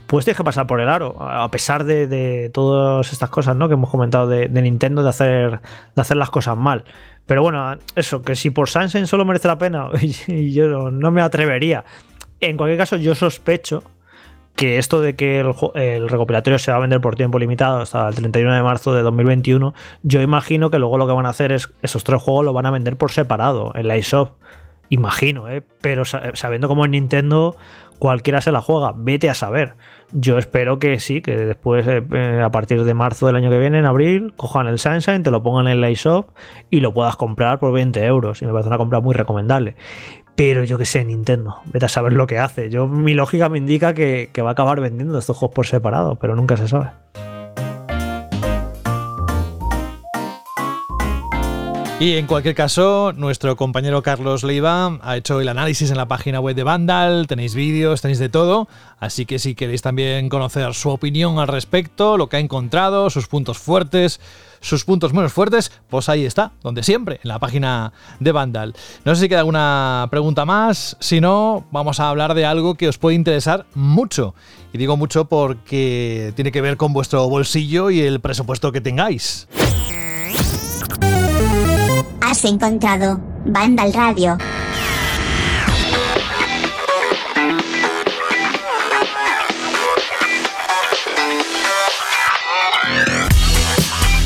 pues 0.07 0.25
tienes 0.25 0.37
que 0.37 0.45
pasar 0.45 0.67
por 0.67 0.81
el 0.81 0.89
aro, 0.89 1.17
a 1.21 1.51
pesar 1.51 1.85
de, 1.85 2.07
de 2.07 2.51
todas 2.51 3.13
estas 3.13 3.31
cosas 3.31 3.57
¿no? 3.57 3.69
que 3.69 3.75
hemos 3.75 3.91
comentado 3.91 4.29
de, 4.29 4.49
de 4.49 4.63
Nintendo, 4.63 5.03
de 5.03 5.09
hacer, 5.09 5.61
de 5.95 6.01
hacer 6.01 6.17
las 6.17 6.31
cosas 6.31 6.57
mal. 6.57 6.85
Pero 7.27 7.43
bueno, 7.43 7.77
eso, 7.95 8.23
que 8.23 8.35
si 8.35 8.51
por 8.51 8.69
Sunshine 8.69 9.07
solo 9.07 9.25
merece 9.25 9.47
la 9.47 9.57
pena, 9.57 9.89
y 10.27 10.53
yo 10.53 10.91
no 10.91 11.11
me 11.11 11.23
atrevería. 11.23 11.85
En 12.41 12.57
cualquier 12.57 12.79
caso, 12.79 12.97
yo 12.97 13.15
sospecho 13.15 13.83
que 14.57 14.79
esto 14.79 15.01
de 15.01 15.15
que 15.17 15.41
el, 15.41 16.09
recopilatorio 16.09 16.59
se 16.59 16.71
va 16.71 16.79
a 16.79 16.81
vender 16.81 17.01
por 17.01 17.17
tiempo 17.17 17.39
limitado 17.39 17.81
hasta 17.81 18.09
el 18.09 18.15
31 18.15 18.55
de 18.55 18.62
marzo 18.62 18.93
de 18.95 19.03
2021, 19.03 19.75
yo 20.03 20.21
imagino 20.23 20.71
que 20.71 20.79
luego 20.79 20.99
lo 20.99 21.07
que 21.07 21.12
van 21.12 21.27
a 21.27 21.31
hacer 21.31 21.53
es 21.53 21.71
esos 21.83 22.05
tres 22.05 22.21
juegos 22.21 22.45
lo 22.45 22.53
van 22.53 22.67
a 22.67 22.71
vender 22.71 22.97
por 22.97 23.11
separado 23.11 23.73
en 23.75 23.89
la 23.89 23.97
eShop. 23.97 24.33
Imagino, 24.89 25.49
¿eh? 25.49 25.62
Pero 25.81 26.05
sa- 26.05 26.33
sabiendo 26.35 26.67
cómo 26.69 26.85
en 26.85 26.91
Nintendo 26.91 27.57
cualquiera 28.01 28.41
se 28.41 28.51
la 28.51 28.61
juega, 28.61 28.93
vete 28.97 29.31
a 29.31 29.35
saber. 29.35 29.75
Yo 30.12 30.37
espero 30.39 30.81
que 30.81 30.99
sí, 30.99 31.21
que 31.21 31.37
después, 31.37 31.87
eh, 31.87 32.03
eh, 32.12 32.43
a 32.45 32.51
partir 32.51 32.83
de 32.83 32.95
marzo 32.95 33.27
del 33.27 33.37
año 33.37 33.51
que 33.51 33.59
viene, 33.59 33.79
en 33.79 33.85
abril, 33.85 34.33
cojan 34.37 34.67
el 34.67 34.81
Sunshine, 34.81 35.23
te 35.23 35.31
lo 35.31 35.43
pongan 35.43 35.69
en 35.69 35.81
la 35.81 35.91
eShop 35.91 36.31
y 36.71 36.81
lo 36.81 36.93
puedas 36.93 37.15
comprar 37.15 37.61
por 37.61 37.73
20 37.73 38.05
euros. 38.05 38.43
Y 38.43 38.47
me 38.47 38.53
parece 38.53 38.69
una 38.69 38.79
compra 38.79 38.99
muy 39.01 39.15
recomendable. 39.15 39.77
Pero 40.41 40.65
yo 40.65 40.79
que 40.79 40.87
sé, 40.87 41.05
Nintendo, 41.05 41.59
vete 41.67 41.85
a 41.85 41.89
saber 41.91 42.15
lo 42.15 42.27
que 42.27 42.39
hace. 42.39 42.71
Yo, 42.71 42.89
mi 42.89 43.12
lógica 43.12 43.51
me 43.51 43.59
indica 43.59 43.93
que, 43.93 44.31
que 44.33 44.41
va 44.41 44.49
a 44.49 44.53
acabar 44.53 44.81
vendiendo 44.81 45.19
estos 45.19 45.37
juegos 45.37 45.55
por 45.55 45.67
separado, 45.67 46.17
pero 46.17 46.35
nunca 46.35 46.57
se 46.57 46.67
sabe. 46.67 46.93
Y 52.01 52.17
en 52.17 52.27
cualquier 52.27 52.55
caso, 52.55 53.13
nuestro 53.15 53.57
compañero 53.57 54.03
Carlos 54.03 54.43
Leiva 54.43 54.99
ha 55.03 55.19
hecho 55.19 55.39
el 55.39 55.51
análisis 55.51 55.91
en 55.91 55.99
la 55.99 56.09
página 56.09 56.41
web 56.41 56.57
de 56.57 56.63
Vandal, 56.63 57.27
tenéis 57.27 57.55
vídeos, 57.55 58.01
tenéis 58.01 58.19
de 58.19 58.31
todo, 58.31 58.69
así 59.01 59.27
que 59.27 59.39
si 59.39 59.55
queréis 59.55 59.83
también 59.83 60.31
conocer 60.31 60.73
su 60.73 60.89
opinión 60.89 61.39
al 61.39 61.49
respecto, 61.49 62.17
lo 62.17 62.31
que 62.31 62.39
ha 62.39 62.41
encontrado, 62.41 63.11
sus 63.11 63.27
puntos 63.27 63.59
fuertes, 63.59 64.19
sus 64.61 64.87
puntos 64.87 65.13
menos 65.13 65.35
fuertes, 65.35 65.73
pues 65.91 66.09
ahí 66.09 66.25
está, 66.25 66.53
donde 66.63 66.83
siempre, 66.85 67.21
en 67.23 67.29
la 67.29 67.39
página 67.39 67.93
de 68.19 68.33
Vandal. 68.33 68.75
No 69.05 69.15
sé 69.15 69.21
si 69.21 69.29
queda 69.29 69.41
alguna 69.41 70.09
pregunta 70.11 70.47
más, 70.47 70.97
si 71.01 71.21
no, 71.21 71.67
vamos 71.71 72.01
a 72.01 72.09
hablar 72.09 72.33
de 72.33 72.47
algo 72.47 72.77
que 72.77 72.89
os 72.89 72.97
puede 72.97 73.15
interesar 73.15 73.67
mucho. 73.75 74.35
Y 74.73 74.79
digo 74.79 74.97
mucho 74.97 75.27
porque 75.27 76.33
tiene 76.35 76.51
que 76.51 76.63
ver 76.63 76.79
con 76.79 76.95
vuestro 76.95 77.29
bolsillo 77.29 77.91
y 77.91 78.01
el 78.01 78.21
presupuesto 78.21 78.73
que 78.73 78.81
tengáis. 78.81 79.47
Has 82.31 82.44
encontrado 82.44 83.20
Vandal 83.44 83.93
Radio. 83.93 84.39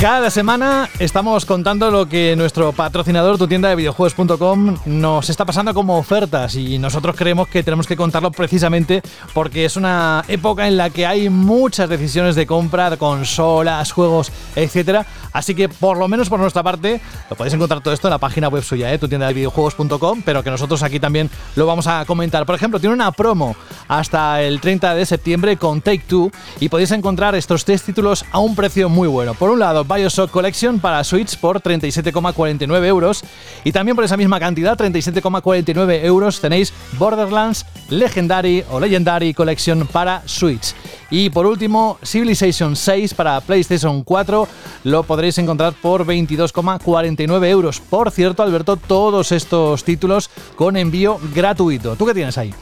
Cada 0.01 0.29
semana 0.29 0.91
estamos 0.99 1.47
contando 1.47 1.91
lo 1.91 2.07
que 2.09 2.35
nuestro 2.37 2.73
patrocinador, 2.73 3.39
tu 3.39 3.47
tienda 3.47 3.71
de 3.71 3.77
videojuegos.com, 3.77 4.77
nos 4.87 5.31
está 5.31 5.47
pasando 5.47 5.73
como 5.73 5.97
ofertas 5.97 6.57
y 6.57 6.79
nosotros 6.79 7.15
creemos 7.16 7.49
que 7.49 7.62
tenemos 7.62 7.87
que 7.87 7.97
contarlo 7.97 8.31
precisamente 8.33 9.03
porque 9.33 9.65
es 9.65 9.77
una 9.77 10.25
época 10.29 10.66
en 10.66 10.77
la 10.77 10.91
que 10.91 11.07
hay 11.07 11.31
muchas 11.31 11.89
decisiones 11.89 12.35
de 12.35 12.45
compra 12.47 12.91
de 12.91 12.99
consolas, 12.99 13.93
juegos, 13.93 14.31
etcétera. 14.57 15.07
Así 15.33 15.55
que 15.55 15.69
por 15.69 15.97
lo 15.97 16.07
menos 16.07 16.29
por 16.29 16.39
nuestra 16.39 16.62
parte 16.62 17.01
lo 17.31 17.37
podéis 17.37 17.55
encontrar 17.55 17.81
todo 17.81 17.95
esto 17.95 18.09
en 18.09 18.12
la 18.12 18.19
página 18.19 18.49
web 18.49 18.62
suya, 18.62 18.93
¿eh? 18.93 18.99
tu 18.99 19.09
tienda 19.09 19.29
de 19.29 19.35
videojuegos.com, 19.35 20.23
pero 20.25 20.43
que 20.43 20.51
nosotros 20.51 20.83
aquí 20.83 21.01
también 21.01 21.31
lo 21.57 21.66
vamos 21.66 21.87
a 21.87 22.05
comentar. 22.05 22.45
Por 22.45 22.57
ejemplo, 22.57 22.79
tiene 22.79 22.95
una 22.95 23.12
promo 23.12 23.57
hasta 23.89 24.43
el 24.43 24.61
30 24.61 24.95
de 24.97 25.07
septiembre 25.07 25.57
con 25.57 25.81
Take 25.81 26.05
Two 26.07 26.31
y 26.61 26.69
podéis 26.69 26.91
encontrar 26.91 27.35
estos 27.37 27.65
tres 27.65 27.83
títulos 27.83 28.25
a 28.33 28.39
un 28.41 28.55
precio 28.55 28.89
muy 28.89 29.09
bueno. 29.09 29.35
Por 29.35 29.51
un 29.51 29.61
lado, 29.61 29.84
Bioshock 29.86 30.31
Collection 30.31 30.78
para 30.78 31.02
Switch 31.05 31.36
por 31.36 31.61
37,49 31.61 32.85
euros 32.86 33.23
y 33.65 33.73
también 33.73 33.94
por 33.94 34.05
esa 34.05 34.16
misma 34.16 34.40
cantidad, 34.40 34.77
37,49 34.77 36.05
euros, 36.05 36.40
tenéis 36.40 36.73
Borderlands 36.98 37.66
Legendary 37.90 38.65
o 38.70 38.81
Legendary 38.81 39.35
Collection 39.35 39.86
para 39.86 40.23
Switch. 40.27 40.74
Y 41.11 41.31
por 41.31 41.47
último, 41.47 41.98
Civilization 42.02 42.74
6 42.74 43.15
para 43.15 43.40
PlayStation 43.40 44.02
4 44.02 44.48
lo 44.85 45.02
podréis 45.05 45.39
encontrar 45.39 45.73
por 45.74 46.05
22,49 46.05 47.47
euros. 47.47 47.81
Por 47.81 48.11
cierto, 48.11 48.43
Alberto, 48.43 48.77
todos 48.77 49.31
estos 49.32 49.85
títulos 49.85 50.31
con 50.56 50.77
envío 50.77 51.19
gratuito. 51.35 51.97
¿Tú 51.97 52.06
qué 52.06 52.15
tienes 52.15 52.36
ahí? 52.39 52.52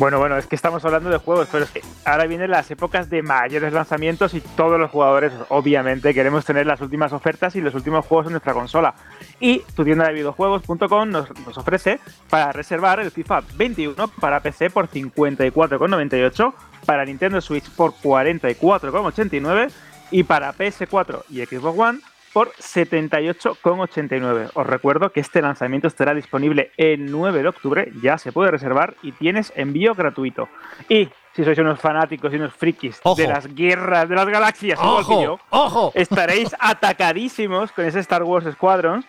Bueno, 0.00 0.18
bueno, 0.18 0.38
es 0.38 0.46
que 0.46 0.56
estamos 0.56 0.82
hablando 0.86 1.10
de 1.10 1.18
juegos, 1.18 1.46
pero 1.52 1.64
es 1.64 1.70
que 1.70 1.82
ahora 2.06 2.24
vienen 2.26 2.50
las 2.50 2.70
épocas 2.70 3.10
de 3.10 3.22
mayores 3.22 3.70
lanzamientos 3.74 4.32
y 4.32 4.40
todos 4.40 4.80
los 4.80 4.90
jugadores, 4.90 5.30
obviamente, 5.50 6.14
queremos 6.14 6.46
tener 6.46 6.64
las 6.64 6.80
últimas 6.80 7.12
ofertas 7.12 7.54
y 7.54 7.60
los 7.60 7.74
últimos 7.74 8.06
juegos 8.06 8.28
en 8.28 8.32
nuestra 8.32 8.54
consola. 8.54 8.94
Y 9.40 9.58
tu 9.76 9.84
tienda 9.84 10.06
de 10.06 10.14
videojuegos.com 10.14 11.10
nos, 11.10 11.28
nos 11.46 11.58
ofrece 11.58 12.00
para 12.30 12.50
reservar 12.50 13.00
el 13.00 13.10
FIFA 13.10 13.42
21 13.56 14.08
para 14.18 14.40
PC 14.40 14.70
por 14.70 14.88
54,98, 14.88 16.54
para 16.86 17.04
Nintendo 17.04 17.42
Switch 17.42 17.68
por 17.68 17.92
44,89 17.92 19.70
y 20.12 20.22
para 20.22 20.54
PS4 20.54 21.24
y 21.28 21.44
Xbox 21.44 21.78
One 21.78 22.00
por 22.32 22.52
78,89. 22.52 24.50
Os 24.54 24.66
recuerdo 24.66 25.10
que 25.10 25.20
este 25.20 25.42
lanzamiento 25.42 25.88
estará 25.88 26.14
disponible 26.14 26.70
el 26.76 27.10
9 27.10 27.42
de 27.42 27.48
octubre, 27.48 27.92
ya 28.02 28.18
se 28.18 28.32
puede 28.32 28.50
reservar 28.50 28.94
y 29.02 29.12
tienes 29.12 29.52
envío 29.56 29.94
gratuito. 29.94 30.48
Y 30.88 31.08
si 31.34 31.44
sois 31.44 31.58
unos 31.58 31.80
fanáticos 31.80 32.32
y 32.32 32.36
unos 32.36 32.54
frikis 32.54 33.00
Ojo. 33.02 33.16
de 33.20 33.28
las 33.28 33.52
guerras 33.54 34.08
de 34.08 34.14
las 34.14 34.26
galaxias, 34.26 34.78
igual 34.82 35.06
que 35.06 35.22
yo, 35.22 35.38
¡Ojo! 35.50 35.92
estaréis 35.94 36.54
atacadísimos 36.60 37.72
con 37.72 37.84
ese 37.84 38.00
Star 38.00 38.22
Wars 38.22 38.46
Squadrons 38.52 39.04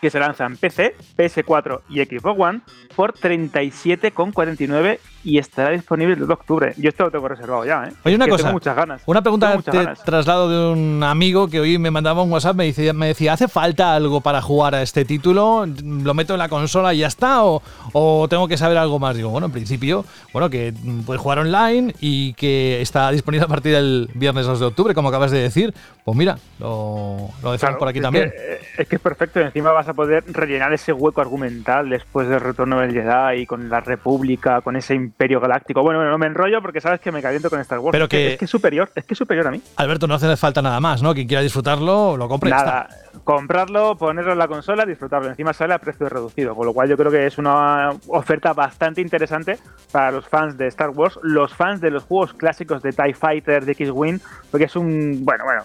que 0.00 0.10
se 0.10 0.20
lanza 0.20 0.44
en 0.44 0.56
PC, 0.56 0.94
PS4 1.16 1.82
y 1.88 2.04
Xbox 2.04 2.38
One 2.38 2.60
por 2.94 3.14
37,49 3.14 4.98
y 5.24 5.38
estará 5.38 5.70
disponible 5.70 6.12
el 6.14 6.20
2 6.20 6.28
de 6.28 6.34
octubre. 6.34 6.74
Yo 6.76 6.88
esto 6.88 7.04
lo 7.04 7.10
tengo 7.10 7.26
reservado 7.28 7.64
ya, 7.64 7.84
¿eh? 7.88 7.92
Oye, 8.04 8.14
una 8.14 8.26
Que 8.26 8.30
cosa. 8.30 8.44
Tengo 8.44 8.52
muchas 8.54 8.76
ganas. 8.76 9.02
Una 9.06 9.22
pregunta 9.22 9.56
te 9.62 9.70
ganas. 9.72 10.04
traslado 10.04 10.48
de 10.48 10.72
un 10.72 11.02
amigo 11.02 11.48
que 11.48 11.58
hoy 11.60 11.78
me 11.78 11.90
mandaba 11.90 12.22
un 12.22 12.30
WhatsApp, 12.30 12.56
me 12.56 12.66
decía, 12.66 12.92
me 12.92 13.08
decía, 13.08 13.32
¿hace 13.32 13.48
falta 13.48 13.94
algo 13.94 14.20
para 14.20 14.40
jugar 14.40 14.74
a 14.76 14.82
este 14.82 15.04
título? 15.04 15.66
¿Lo 15.66 16.14
meto 16.14 16.34
en 16.34 16.38
la 16.38 16.48
consola 16.48 16.94
y 16.94 16.98
ya 16.98 17.08
está? 17.08 17.44
¿O, 17.44 17.60
o 17.92 18.28
tengo 18.28 18.46
que 18.46 18.56
saber 18.56 18.78
algo 18.78 18.98
más? 18.98 19.16
Digo, 19.16 19.30
bueno, 19.30 19.46
en 19.46 19.52
principio, 19.52 20.04
bueno, 20.32 20.48
que 20.48 20.72
puedes 21.04 21.20
jugar 21.20 21.40
online 21.40 21.92
y 22.00 22.34
que 22.34 22.80
está 22.80 23.10
disponible 23.10 23.44
a 23.44 23.48
partir 23.48 23.72
del 23.72 24.08
viernes 24.14 24.46
2 24.46 24.60
de 24.60 24.66
octubre, 24.66 24.94
como 24.94 25.08
acabas 25.08 25.30
de 25.32 25.38
decir. 25.40 25.74
Pues 26.04 26.16
mira, 26.16 26.38
lo, 26.60 27.16
lo 27.42 27.50
decimos 27.52 27.58
Claro, 27.60 27.78
por 27.78 27.88
aquí 27.88 27.98
es 27.98 28.02
también. 28.04 28.30
que, 28.30 28.36
eh, 28.54 28.58
es 28.78 28.86
que 28.88 28.94
es 28.96 29.02
perfecto. 29.02 29.40
Encima 29.40 29.72
vas 29.72 29.88
a 29.88 29.94
poder 29.94 30.22
rellenar 30.32 30.72
ese 30.72 30.92
hueco 30.92 31.20
argumental 31.20 31.90
después 31.90 32.28
del 32.28 32.38
retorno 32.40 32.78
del 32.78 32.92
Jedi 32.92 33.40
y 33.42 33.46
con 33.46 33.68
la 33.68 33.80
República, 33.80 34.60
con 34.60 34.76
ese 34.76 34.94
Imperio 35.06 35.40
Galáctico. 35.40 35.82
Bueno, 35.82 35.98
bueno, 35.98 36.10
no 36.10 36.18
me 36.18 36.26
enrollo 36.26 36.60
porque 36.62 36.80
sabes 36.80 37.00
que 37.00 37.10
me 37.12 37.22
caliento 37.22 37.48
con 37.50 37.60
Star 37.60 37.78
Wars. 37.78 37.92
Pero 37.92 38.04
Es 38.04 38.10
que, 38.10 38.32
es 38.32 38.38
que 38.38 38.44
es 38.44 38.50
superior, 38.50 38.90
es 38.94 39.04
que 39.04 39.14
es 39.14 39.18
superior 39.18 39.46
a 39.46 39.50
mí. 39.50 39.60
Alberto, 39.76 40.06
no 40.06 40.14
hace 40.14 40.36
falta 40.36 40.60
nada 40.62 40.80
más, 40.80 41.02
¿no? 41.02 41.14
Quien 41.14 41.26
quiera 41.26 41.42
disfrutarlo, 41.42 42.16
lo 42.16 42.28
compre 42.28 42.50
Nada, 42.50 42.88
comprarlo, 43.24 43.96
ponerlo 43.96 44.32
en 44.32 44.38
la 44.38 44.48
consola, 44.48 44.84
disfrutarlo. 44.86 45.28
Encima 45.28 45.52
sale 45.52 45.74
a 45.74 45.78
precio 45.78 46.08
reducido, 46.08 46.54
con 46.54 46.66
lo 46.66 46.72
cual 46.72 46.88
yo 46.88 46.96
creo 46.96 47.10
que 47.10 47.26
es 47.26 47.38
una 47.38 47.90
oferta 48.08 48.52
bastante 48.52 49.00
interesante 49.00 49.58
para 49.92 50.10
los 50.10 50.26
fans 50.28 50.56
de 50.56 50.66
Star 50.68 50.90
Wars, 50.90 51.18
los 51.22 51.52
fans 51.54 51.80
de 51.80 51.90
los 51.90 52.04
juegos 52.04 52.32
clásicos 52.34 52.82
de 52.82 52.92
TIE 52.92 53.14
Fighter, 53.14 53.64
de 53.64 53.72
X-Wing, 53.72 54.18
porque 54.50 54.64
es 54.66 54.76
un. 54.76 55.24
Bueno, 55.24 55.44
bueno. 55.44 55.62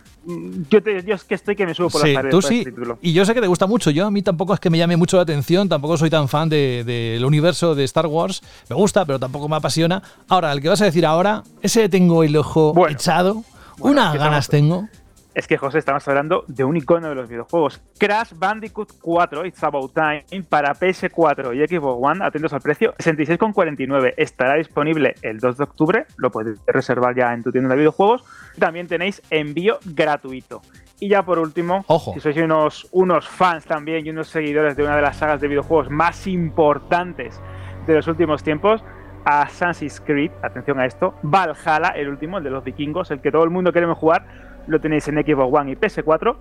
Yo, 0.70 0.84
te- 0.84 1.04
yo 1.04 1.16
es 1.16 1.24
que 1.24 1.36
estoy 1.36 1.56
que 1.56 1.66
me 1.66 1.74
subo 1.74 1.90
por 1.90 2.02
Sí, 2.02 2.08
las 2.10 2.16
paredes 2.16 2.32
tú 2.32 2.42
sí. 2.42 2.60
este 2.60 2.72
título. 2.72 2.98
Y 3.02 3.14
yo 3.14 3.26
sé 3.26 3.34
que 3.34 3.42
te 3.42 3.48
gusta 3.48 3.66
mucho. 3.68 3.90
Yo 3.90 4.06
a 4.06 4.12
mí 4.12 4.22
tampoco 4.22 4.54
es 4.54 4.60
que 4.60 4.70
me 4.70 4.78
llame 4.78 4.98
mucho 4.98 5.18
la 5.18 5.24
atención. 5.24 5.68
Tampoco 5.70 5.98
soy 5.98 6.10
tan 6.10 6.28
fan 6.28 6.50
de- 6.50 6.84
del 6.86 7.26
universo 7.26 7.74
de 7.76 7.84
Star 7.86 8.06
Wars. 8.08 8.42
Me 8.70 8.76
gusta, 8.76 9.06
pero 9.06 9.18
tampoco 9.20 9.31
me 9.50 9.56
apasiona. 9.56 10.02
Ahora, 10.30 10.52
el 10.52 10.62
que 10.62 10.70
vas 10.70 10.82
a 10.82 10.86
decir 10.86 11.06
ahora, 11.06 11.44
ese 11.62 11.90
tengo 11.90 12.24
el 12.24 12.36
ojo 12.38 12.74
Bueno. 12.74 12.94
echado. 12.94 13.44
Bueno, 13.78 14.02
Unas 14.02 14.12
que 14.14 14.18
ganas 14.20 14.48
tengo. 14.48 14.88
Es 15.34 15.48
que, 15.48 15.56
José, 15.56 15.78
estamos 15.80 16.06
hablando 16.10 16.44
de 16.48 16.66
un 16.66 16.76
icono 16.76 17.08
de 17.08 17.16
los 17.16 17.30
videojuegos. 17.30 17.82
Crash 17.98 18.34
Bandicoot 18.36 18.90
4, 19.02 19.46
It's 19.46 19.64
About 19.64 19.94
Time, 19.94 20.44
para 20.50 20.74
PS4 20.74 21.56
y 21.56 21.66
Xbox 21.66 22.00
One, 22.04 22.26
atentos 22.26 22.52
al 22.52 22.60
precio, 22.60 22.94
66,49. 22.98 24.14
Estará 24.18 24.56
disponible 24.56 25.16
el 25.22 25.40
2 25.40 25.58
de 25.58 25.64
octubre, 25.64 26.06
lo 26.18 26.32
podéis 26.32 26.60
reservar 26.68 27.16
ya 27.16 27.34
en 27.34 27.44
tu 27.44 27.52
tienda 27.52 27.70
de 27.70 27.78
videojuegos. 27.78 28.24
También 28.60 28.88
tenéis 28.88 29.22
envío 29.30 29.80
gratuito. 29.86 30.62
Y 31.00 31.08
ya 31.08 31.24
por 31.24 31.40
último, 31.40 31.86
Ojo. 31.88 32.14
si 32.14 32.20
sois 32.20 32.36
unos, 32.38 32.88
unos 32.92 33.26
fans 33.28 33.64
también 33.66 34.06
y 34.06 34.10
unos 34.10 34.28
seguidores 34.28 34.76
de 34.76 34.84
una 34.84 34.98
de 34.98 35.02
las 35.02 35.16
sagas 35.16 35.40
de 35.40 35.48
videojuegos 35.48 35.90
más 35.90 36.28
importantes 36.28 37.40
de 37.88 37.96
los 37.96 38.06
últimos 38.08 38.44
tiempos, 38.44 38.84
Assassin's 39.26 40.02
Creed, 40.02 40.32
atención 40.42 40.80
a 40.80 40.86
esto, 40.86 41.16
Valhalla, 41.24 41.90
el 41.96 42.10
último, 42.10 42.38
el 42.38 42.44
de 42.44 42.50
los 42.50 42.64
vikingos, 42.64 43.12
el 43.12 43.22
que 43.22 43.32
todo 43.32 43.44
el 43.44 43.50
mundo 43.50 43.72
queremos 43.72 43.98
jugar, 43.98 44.26
lo 44.68 44.80
tenéis 44.80 45.08
en 45.08 45.16
Xbox 45.16 45.60
One 45.60 45.72
y 45.72 45.76
PS4 45.76 46.36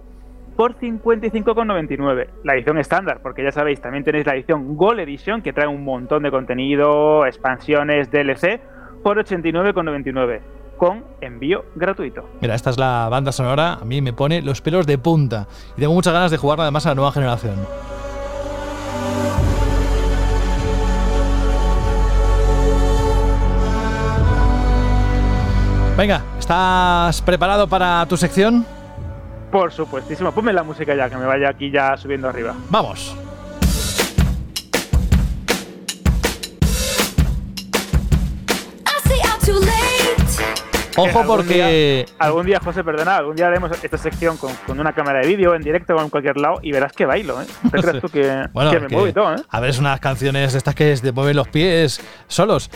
por 0.56 0.76
55,99. 0.76 2.28
La 2.44 2.54
edición 2.54 2.78
estándar, 2.78 3.20
porque 3.22 3.42
ya 3.42 3.50
sabéis, 3.50 3.80
también 3.80 4.04
tenéis 4.04 4.26
la 4.26 4.34
edición 4.34 4.76
Gold 4.76 5.00
Edition, 5.00 5.42
que 5.42 5.52
trae 5.52 5.66
un 5.66 5.84
montón 5.84 6.22
de 6.22 6.30
contenido, 6.30 7.24
expansiones, 7.26 8.10
DLC, 8.10 8.60
por 9.02 9.16
89,99, 9.16 10.40
con 10.76 11.04
envío 11.20 11.64
gratuito. 11.76 12.28
Mira, 12.42 12.54
esta 12.54 12.70
es 12.70 12.78
la 12.78 13.08
banda 13.10 13.32
sonora. 13.32 13.74
A 13.74 13.84
mí 13.84 14.02
me 14.02 14.12
pone 14.12 14.42
los 14.42 14.60
pelos 14.60 14.86
de 14.86 14.98
punta. 14.98 15.46
Y 15.76 15.80
tengo 15.80 15.94
muchas 15.94 16.12
ganas 16.12 16.30
de 16.30 16.36
jugarla 16.36 16.64
además 16.64 16.84
a 16.84 16.90
la 16.90 16.94
nueva 16.96 17.12
generación. 17.12 17.54
Venga, 26.00 26.22
¿estás 26.38 27.20
preparado 27.20 27.68
para 27.68 28.06
tu 28.06 28.16
sección? 28.16 28.64
Por 29.52 29.70
supuestísimo, 29.70 30.32
ponme 30.32 30.50
la 30.50 30.62
música 30.62 30.94
ya, 30.94 31.10
que 31.10 31.16
me 31.16 31.26
vaya 31.26 31.50
aquí 31.50 31.70
ya 31.70 31.94
subiendo 31.98 32.26
arriba. 32.26 32.54
Vamos. 32.70 33.14
Ojo 40.96 41.20
Algún 41.20 41.26
porque 41.36 42.06
Algún 42.18 42.46
día, 42.46 42.60
José, 42.62 42.82
perdona, 42.84 43.16
algún 43.16 43.36
día 43.36 43.46
haremos 43.46 43.70
esta 43.82 43.96
sección 43.98 44.36
con, 44.36 44.52
con 44.66 44.78
una 44.80 44.92
cámara 44.92 45.20
de 45.20 45.28
vídeo 45.28 45.54
en 45.54 45.62
directo 45.62 45.94
o 45.94 46.02
en 46.02 46.10
cualquier 46.10 46.36
lado 46.36 46.58
y 46.62 46.72
verás 46.72 46.92
que 46.92 47.06
bailo, 47.06 47.40
¿eh? 47.40 47.46
¿Te 47.70 47.78
crees 47.82 48.00
tú 48.02 48.08
que, 48.08 48.44
Bueno, 48.52 48.70
que 48.70 48.80
me 48.80 48.86
que- 48.88 48.94
muevo 48.94 49.08
y 49.08 49.12
todo, 49.12 49.34
¿eh? 49.34 49.42
A 49.48 49.60
ver, 49.60 49.70
es 49.70 49.78
unas 49.78 50.00
canciones 50.00 50.54
estas 50.54 50.74
que 50.74 50.94
te 50.96 51.12
mueven 51.12 51.36
los 51.36 51.48
pies 51.48 52.00
solos. 52.28 52.70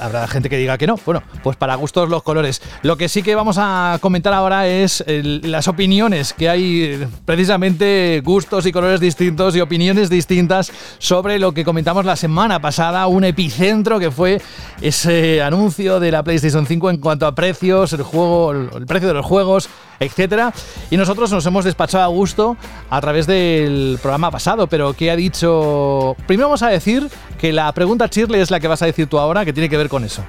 Habrá 0.00 0.26
gente 0.28 0.48
que 0.48 0.56
diga 0.56 0.78
que 0.78 0.86
no. 0.86 0.98
Bueno, 1.04 1.22
pues 1.42 1.56
para 1.56 1.74
gustos 1.74 2.08
los 2.08 2.22
colores. 2.22 2.62
Lo 2.82 2.96
que 2.96 3.08
sí 3.08 3.22
que 3.22 3.34
vamos 3.34 3.56
a 3.58 3.98
comentar 4.00 4.32
ahora 4.32 4.66
es 4.66 5.02
el- 5.06 5.40
las 5.50 5.68
opiniones, 5.68 6.32
que 6.32 6.48
hay 6.48 7.06
precisamente 7.24 8.22
gustos 8.24 8.66
y 8.66 8.72
colores 8.72 9.00
distintos 9.00 9.54
y 9.56 9.60
opiniones 9.60 10.08
distintas 10.10 10.72
sobre 10.98 11.38
lo 11.38 11.52
que 11.52 11.64
comentamos 11.64 12.04
la 12.04 12.16
semana 12.16 12.60
pasada, 12.60 13.06
un 13.06 13.24
epicentro 13.24 13.98
que 13.98 14.10
fue 14.10 14.40
ese 14.80 15.42
anuncio 15.42 16.00
de 16.00 16.10
la 16.10 16.22
PlayStation 16.22 16.66
5 16.66 16.90
en 16.90 16.96
cuanto 16.98 17.26
a 17.26 17.34
precios, 17.34 17.53
el 17.62 18.02
juego, 18.02 18.52
el 18.52 18.86
precio 18.86 19.08
de 19.08 19.14
los 19.14 19.26
juegos, 19.26 19.68
etcétera. 20.00 20.52
Y 20.90 20.96
nosotros 20.96 21.32
nos 21.32 21.44
hemos 21.46 21.64
despachado 21.64 22.04
a 22.04 22.08
gusto 22.08 22.56
a 22.90 23.00
través 23.00 23.26
del 23.26 23.98
programa 24.00 24.30
pasado, 24.30 24.66
pero 24.66 24.92
¿qué 24.92 25.10
ha 25.10 25.16
dicho? 25.16 26.16
Primero 26.26 26.48
vamos 26.48 26.62
a 26.62 26.68
decir 26.68 27.08
que 27.38 27.52
la 27.52 27.72
pregunta 27.72 28.06
Shirley 28.06 28.40
es 28.40 28.50
la 28.50 28.60
que 28.60 28.68
vas 28.68 28.82
a 28.82 28.86
decir 28.86 29.06
tú 29.06 29.18
ahora, 29.18 29.44
que 29.44 29.52
tiene 29.52 29.68
que 29.68 29.76
ver 29.76 29.88
con 29.88 30.04
eso. 30.04 30.24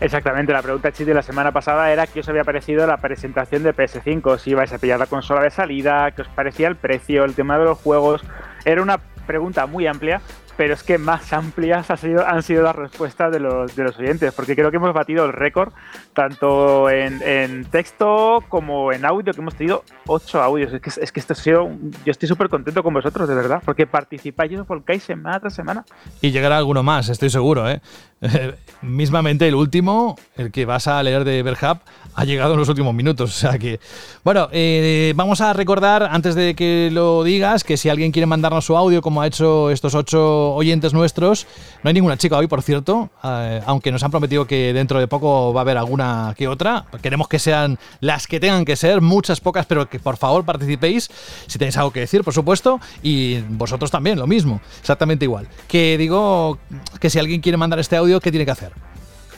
Exactamente, 0.00 0.52
la 0.52 0.62
pregunta 0.62 0.90
chiste 0.90 1.06
de 1.06 1.14
la 1.14 1.22
semana 1.22 1.52
pasada 1.52 1.92
era 1.92 2.06
qué 2.06 2.20
os 2.20 2.28
había 2.28 2.42
parecido 2.42 2.86
la 2.86 2.96
presentación 2.96 3.62
de 3.62 3.74
PS5, 3.74 4.38
si 4.38 4.50
ibais 4.50 4.72
a 4.72 4.78
pillar 4.78 4.98
la 4.98 5.04
consola 5.04 5.42
de 5.42 5.50
salida, 5.50 6.10
qué 6.12 6.22
os 6.22 6.28
parecía 6.28 6.68
el 6.68 6.76
precio, 6.76 7.24
el 7.24 7.34
tema 7.34 7.58
de 7.58 7.66
los 7.66 7.78
juegos. 7.78 8.22
Era 8.64 8.80
una 8.80 8.98
pregunta 9.26 9.66
muy 9.66 9.86
amplia, 9.86 10.22
pero 10.60 10.74
es 10.74 10.82
que 10.82 10.98
más 10.98 11.32
amplias 11.32 11.90
ha 11.90 11.96
sido- 11.96 12.26
han 12.26 12.42
sido 12.42 12.62
las 12.62 12.76
respuestas 12.76 13.32
de 13.32 13.40
los, 13.40 13.74
de 13.74 13.82
los 13.82 13.98
oyentes, 13.98 14.34
porque 14.34 14.54
creo 14.54 14.70
que 14.70 14.76
hemos 14.76 14.92
batido 14.92 15.24
el 15.24 15.32
récord, 15.32 15.72
tanto 16.12 16.90
en, 16.90 17.22
en 17.22 17.64
texto 17.64 18.44
como 18.50 18.92
en 18.92 19.06
audio, 19.06 19.32
que 19.32 19.40
hemos 19.40 19.54
tenido 19.54 19.84
ocho 20.06 20.42
audios. 20.42 20.70
Es 20.74 20.82
que, 20.82 20.90
es 21.00 21.12
que 21.12 21.20
esto 21.20 21.32
ha 21.32 21.36
sido, 21.36 21.70
yo 22.04 22.10
estoy 22.10 22.28
súper 22.28 22.50
contento 22.50 22.82
con 22.82 22.92
vosotros, 22.92 23.26
de 23.26 23.34
verdad, 23.34 23.62
porque 23.64 23.86
participáis 23.86 24.52
y 24.52 24.56
os 24.56 24.66
volcáis 24.66 25.02
semana 25.02 25.40
tras 25.40 25.54
semana. 25.54 25.82
Y 26.20 26.30
llegará 26.30 26.58
alguno 26.58 26.82
más, 26.82 27.08
estoy 27.08 27.30
seguro, 27.30 27.66
¿eh? 27.66 27.80
Mismamente 28.82 29.48
el 29.48 29.54
último, 29.54 30.16
el 30.36 30.50
que 30.50 30.64
vas 30.64 30.86
a 30.86 31.02
leer 31.02 31.24
de 31.24 31.42
Berhab, 31.42 31.80
ha 32.14 32.24
llegado 32.24 32.54
en 32.54 32.60
los 32.60 32.68
últimos 32.68 32.94
minutos. 32.94 33.30
O 33.30 33.38
sea 33.38 33.58
que. 33.58 33.80
Bueno, 34.24 34.48
eh, 34.52 35.12
vamos 35.16 35.40
a 35.40 35.52
recordar, 35.52 36.02
antes 36.02 36.34
de 36.34 36.54
que 36.54 36.90
lo 36.92 37.24
digas, 37.24 37.64
que 37.64 37.76
si 37.76 37.88
alguien 37.88 38.12
quiere 38.12 38.26
mandarnos 38.26 38.64
su 38.64 38.76
audio, 38.76 39.00
como 39.00 39.22
ha 39.22 39.26
hecho 39.26 39.70
estos 39.70 39.94
ocho 39.94 40.54
oyentes 40.54 40.92
nuestros, 40.92 41.46
no 41.82 41.88
hay 41.88 41.94
ninguna 41.94 42.16
chica 42.16 42.36
hoy, 42.36 42.46
por 42.46 42.62
cierto, 42.62 43.10
eh, 43.24 43.62
aunque 43.66 43.92
nos 43.92 44.02
han 44.02 44.10
prometido 44.10 44.46
que 44.46 44.72
dentro 44.72 44.98
de 44.98 45.08
poco 45.08 45.52
va 45.52 45.60
a 45.60 45.62
haber 45.62 45.78
alguna 45.78 46.34
que 46.36 46.48
otra. 46.48 46.86
Queremos 47.02 47.28
que 47.28 47.38
sean 47.38 47.78
las 48.00 48.26
que 48.26 48.40
tengan 48.40 48.64
que 48.64 48.76
ser, 48.76 49.00
muchas 49.00 49.40
pocas, 49.40 49.66
pero 49.66 49.88
que 49.88 49.98
por 49.98 50.16
favor 50.16 50.44
participéis 50.44 51.10
si 51.46 51.58
tenéis 51.58 51.76
algo 51.76 51.90
que 51.90 52.00
decir, 52.00 52.22
por 52.24 52.34
supuesto, 52.34 52.80
y 53.02 53.40
vosotros 53.48 53.90
también, 53.90 54.18
lo 54.18 54.26
mismo, 54.26 54.60
exactamente 54.80 55.24
igual. 55.24 55.48
Que 55.68 55.96
digo 55.96 56.58
que 57.00 57.08
si 57.08 57.18
alguien 57.18 57.40
quiere 57.40 57.56
mandar 57.56 57.78
este 57.78 57.96
¿qué 58.18 58.30
tiene 58.30 58.44
que 58.44 58.50
hacer? 58.50 58.72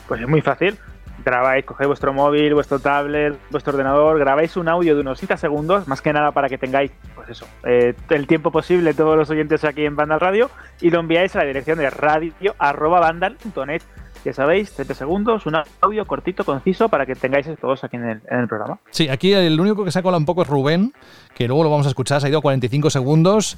Pues 0.08 0.20
es 0.20 0.28
muy 0.28 0.40
fácil. 0.40 0.78
Grabáis, 1.24 1.64
cogéis 1.64 1.86
vuestro 1.86 2.12
móvil, 2.12 2.54
vuestro 2.54 2.80
tablet, 2.80 3.38
vuestro 3.50 3.72
ordenador, 3.72 4.18
grabáis 4.18 4.56
un 4.56 4.68
audio 4.68 4.94
de 4.94 5.02
unos 5.02 5.18
30 5.18 5.36
segundos, 5.36 5.86
más 5.86 6.00
que 6.00 6.12
nada 6.12 6.32
para 6.32 6.48
que 6.48 6.58
tengáis, 6.58 6.90
pues 7.14 7.28
eso, 7.28 7.46
eh, 7.64 7.94
el 8.08 8.26
tiempo 8.26 8.50
posible 8.50 8.92
todos 8.94 9.16
los 9.16 9.30
oyentes 9.30 9.62
aquí 9.64 9.84
en 9.84 9.94
Vandal 9.94 10.18
Radio 10.20 10.50
y 10.80 10.90
lo 10.90 10.98
enviáis 11.00 11.36
a 11.36 11.40
la 11.40 11.44
dirección 11.44 11.78
de 11.78 11.90
radio@vandal.net. 11.90 13.82
Ya 14.24 14.32
sabéis, 14.32 14.72
30 14.72 14.94
segundos, 14.94 15.46
un 15.46 15.56
audio 15.80 16.06
cortito, 16.06 16.44
conciso, 16.44 16.88
para 16.88 17.06
que 17.06 17.14
tengáis 17.14 17.46
todos 17.60 17.82
aquí 17.82 17.96
en 17.96 18.04
el, 18.04 18.22
en 18.30 18.40
el 18.40 18.48
programa. 18.48 18.78
Sí, 18.90 19.08
aquí 19.08 19.32
el 19.32 19.58
único 19.60 19.84
que 19.84 19.90
se 19.90 19.98
ha 19.98 20.02
colado 20.02 20.20
un 20.20 20.26
poco 20.26 20.42
es 20.42 20.48
Rubén, 20.48 20.92
que 21.34 21.48
luego 21.48 21.64
lo 21.64 21.70
vamos 21.70 21.86
a 21.86 21.88
escuchar, 21.88 22.20
se 22.20 22.28
ha 22.28 22.30
ido 22.30 22.38
a 22.38 22.42
45 22.42 22.90
segundos. 22.90 23.56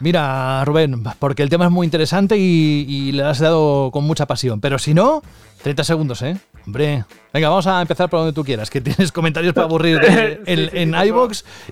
Mira, 0.00 0.64
Rubén, 0.64 1.04
porque 1.20 1.42
el 1.42 1.48
tema 1.48 1.66
es 1.66 1.70
muy 1.70 1.84
interesante 1.84 2.36
y, 2.36 2.86
y 2.88 3.12
le 3.12 3.22
has 3.22 3.38
dado 3.38 3.90
con 3.92 4.04
mucha 4.04 4.26
pasión, 4.26 4.60
pero 4.60 4.78
si 4.78 4.94
no, 4.94 5.22
30 5.62 5.84
segundos, 5.84 6.22
¿eh? 6.22 6.36
Hombre, 6.66 7.04
venga, 7.32 7.48
vamos 7.48 7.66
a 7.66 7.80
empezar 7.80 8.08
por 8.10 8.20
donde 8.20 8.32
tú 8.32 8.44
quieras, 8.44 8.70
que 8.70 8.80
tienes 8.80 9.12
comentarios 9.12 9.54
para 9.54 9.66
aburrir 9.66 10.00
en, 10.46 10.94
en 10.94 10.94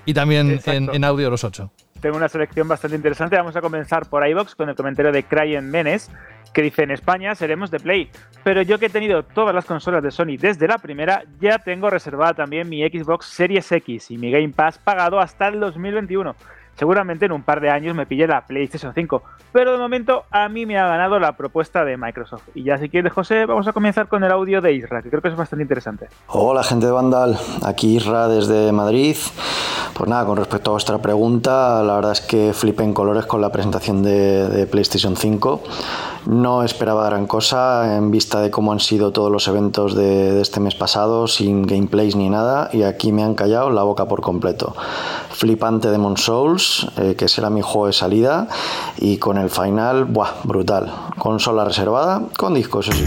y 0.05 0.13
también 0.13 0.61
en, 0.65 0.89
en 0.93 1.03
audio 1.03 1.29
los 1.29 1.43
8. 1.43 1.71
Tengo 2.03 2.17
una 2.17 2.27
selección 2.27 2.67
bastante 2.67 2.97
interesante. 2.97 3.37
Vamos 3.37 3.55
a 3.55 3.61
comenzar 3.61 4.09
por 4.09 4.27
iBox 4.27 4.55
con 4.55 4.67
el 4.67 4.75
comentario 4.75 5.13
de 5.13 5.23
Cryen 5.23 5.71
Menes, 5.71 6.11
que 6.53 6.61
dice: 6.61 6.83
En 6.83 6.91
España 6.91 7.33
seremos 7.33 7.71
de 7.71 7.79
Play, 7.79 8.09
pero 8.43 8.61
yo 8.61 8.77
que 8.77 8.87
he 8.87 8.89
tenido 8.89 9.23
todas 9.23 9.55
las 9.55 9.63
consolas 9.63 10.03
de 10.03 10.11
Sony 10.11 10.35
desde 10.37 10.67
la 10.67 10.79
primera, 10.79 11.23
ya 11.39 11.59
tengo 11.59 11.89
reservada 11.89 12.33
también 12.33 12.67
mi 12.67 12.85
Xbox 12.85 13.27
Series 13.27 13.71
X 13.71 14.11
y 14.11 14.17
mi 14.17 14.31
Game 14.31 14.49
Pass 14.49 14.79
pagado 14.79 15.17
hasta 15.17 15.47
el 15.47 15.61
2021. 15.61 16.35
Seguramente 16.75 17.25
en 17.25 17.31
un 17.31 17.43
par 17.43 17.61
de 17.61 17.69
años 17.69 17.95
me 17.95 18.05
pille 18.05 18.27
la 18.27 18.45
PlayStation 18.45 18.93
5. 18.93 19.23
Pero 19.51 19.71
de 19.73 19.77
momento 19.77 20.23
a 20.31 20.49
mí 20.49 20.65
me 20.65 20.77
ha 20.77 20.87
ganado 20.87 21.19
la 21.19 21.33
propuesta 21.33 21.85
de 21.85 21.97
Microsoft. 21.97 22.43
Y 22.55 22.63
ya 22.63 22.77
si 22.77 22.89
quieres, 22.89 23.13
José, 23.13 23.45
vamos 23.45 23.67
a 23.67 23.73
comenzar 23.73 24.07
con 24.07 24.23
el 24.23 24.31
audio 24.31 24.61
de 24.61 24.73
Isra, 24.73 25.01
que 25.01 25.09
creo 25.09 25.21
que 25.21 25.29
es 25.29 25.35
bastante 25.35 25.63
interesante. 25.63 26.07
Hola 26.27 26.63
gente 26.63 26.85
de 26.85 26.91
Vandal, 26.91 27.37
aquí 27.63 27.95
Isra 27.97 28.27
desde 28.27 28.71
Madrid. 28.71 29.15
Pues 29.93 30.09
nada, 30.09 30.25
con 30.25 30.37
respecto 30.37 30.71
a 30.71 30.73
vuestra 30.73 30.97
pregunta, 30.97 31.83
la 31.83 31.95
verdad 31.95 32.13
es 32.13 32.21
que 32.21 32.51
flipé 32.53 32.83
en 32.83 32.93
colores 32.93 33.27
con 33.27 33.41
la 33.41 33.51
presentación 33.51 34.01
de, 34.01 34.49
de 34.49 34.65
PlayStation 34.65 35.15
5. 35.15 35.63
No 36.25 36.63
esperaba 36.63 37.05
gran 37.05 37.27
cosa 37.27 37.97
en 37.97 38.09
vista 38.09 38.39
de 38.39 38.49
cómo 38.49 38.71
han 38.71 38.79
sido 38.79 39.11
todos 39.11 39.31
los 39.31 39.47
eventos 39.47 39.93
de, 39.93 40.39
este 40.39 40.59
mes 40.59 40.75
pasado, 40.75 41.27
sin 41.27 41.63
gameplays 41.63 42.15
ni 42.15 42.29
nada, 42.29 42.69
y 42.71 42.83
aquí 42.83 43.11
me 43.11 43.23
han 43.23 43.35
callado 43.35 43.69
la 43.69 43.83
boca 43.83 44.05
por 44.05 44.21
completo. 44.21 44.75
Flipante 45.31 45.89
Demon 45.89 46.17
Souls, 46.17 46.87
eh, 46.97 47.15
que 47.17 47.27
será 47.27 47.49
mi 47.49 47.61
juego 47.61 47.87
de 47.87 47.93
salida, 47.93 48.47
y 48.97 49.17
con 49.17 49.37
el 49.37 49.49
final, 49.49 50.05
¡buah! 50.05 50.29
Brutal. 50.43 50.91
Consola 51.17 51.65
reservada, 51.65 52.21
con 52.37 52.53
disco, 52.53 52.79
eso 52.79 52.93
sí. 52.93 53.05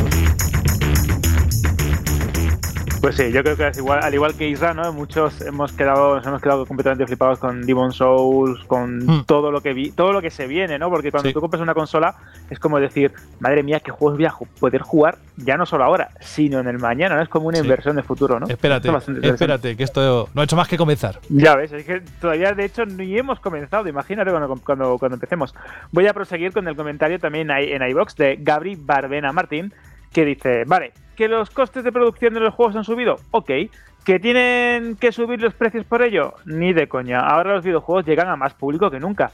Pues 3.07 3.19
sí, 3.19 3.31
yo 3.31 3.45
creo 3.45 3.57
que 3.57 3.69
es 3.69 3.79
igual, 3.79 4.01
al 4.03 4.13
igual 4.13 4.35
que 4.35 4.49
Isra, 4.49 4.75
¿no? 4.75 4.93
Muchos 4.93 5.41
hemos 5.43 5.71
quedado, 5.71 6.17
nos 6.17 6.27
hemos 6.27 6.43
quedado 6.43 6.67
completamente 6.67 7.07
flipados 7.07 7.39
con 7.39 7.63
Demon 7.65 7.93
Souls, 7.93 8.65
con 8.65 8.99
Hmm. 8.99 9.25
todo 9.27 9.53
lo 9.53 9.61
que 9.61 9.75
vi, 9.75 9.93
todo 9.93 10.13
lo 10.13 10.21
que 10.21 10.29
se 10.33 10.49
viene, 10.49 10.77
¿no? 10.77 10.91
Porque 10.91 11.13
cuando 11.13 11.29
Sí. 11.29 11.33
tú 11.33 11.41
compras 11.41 11.63
una 11.63 11.73
consola 11.73 12.17
es 12.51 12.59
como 12.59 12.81
decir, 12.81 13.13
madre 13.39 13.63
mía, 13.63 13.79
qué 13.79 13.93
juegos 13.93 14.19
voy 14.19 14.27
a 14.27 14.35
poder 14.59 14.83
jugar 14.83 15.19
ya 15.37 15.57
no 15.57 15.67
solo 15.67 15.85
ahora, 15.85 16.09
sino 16.19 16.59
en 16.59 16.67
el 16.67 16.81
mañana, 16.81 17.15
¿no? 17.15 17.23
Es 17.23 17.29
como 17.29 17.47
una 17.47 17.59
Sí. 17.59 17.63
inversión 17.63 17.95
de 17.95 18.03
futuro, 18.03 18.41
¿no? 18.41 18.49
Espérate, 18.49 18.91
espérate, 19.23 19.77
que 19.77 19.85
esto 19.85 20.29
no 20.35 20.41
ha 20.41 20.45
hecho 20.45 20.57
más 20.57 20.67
que 20.67 20.77
comenzar. 20.77 21.21
Ya 21.29 21.55
ves, 21.55 21.71
es 21.71 21.85
que 21.85 22.03
todavía 22.21 22.55
de 22.55 22.65
hecho 22.65 22.87
ni 22.87 23.17
hemos 23.17 23.39
comenzado, 23.39 23.87
imagínate 23.89 24.33
cuando, 24.33 24.57
cuando, 24.65 24.99
cuando 24.99 25.15
empecemos. 25.15 25.55
Voy 25.93 26.09
a 26.09 26.13
proseguir 26.13 26.53
con 26.53 26.67
el 26.67 26.75
comentario 26.75 27.21
también 27.21 27.53
en 27.53 27.89
iBox 27.89 28.17
de 28.17 28.37
Gabri 28.41 28.75
Barbena 28.75 29.31
Martín, 29.33 29.73
que 30.13 30.25
dice, 30.25 30.65
vale, 30.67 30.93
que 31.17 31.29
los 31.29 31.51
costes 31.51 31.83
de 31.83 31.91
producción 31.91 32.35
de 32.35 32.41
los 32.41 32.55
juegos 32.55 32.77
han 32.77 32.85
subido, 32.85 33.17
ok. 33.31 33.51
¿Que 34.05 34.21
tienen 34.21 34.95
que 34.97 35.11
subir 35.11 35.41
los 35.43 35.55
precios 35.55 35.85
por 35.85 36.03
ello? 36.03 36.35
Ni 36.45 36.73
de 36.73 36.87
coña. 36.87 37.19
Ahora 37.19 37.55
los 37.55 37.65
videojuegos 37.65 38.07
llegan 38.07 38.29
a 38.29 38.37
más 38.37 38.55
público 38.55 38.89
que 38.89 39.01
nunca. 39.01 39.33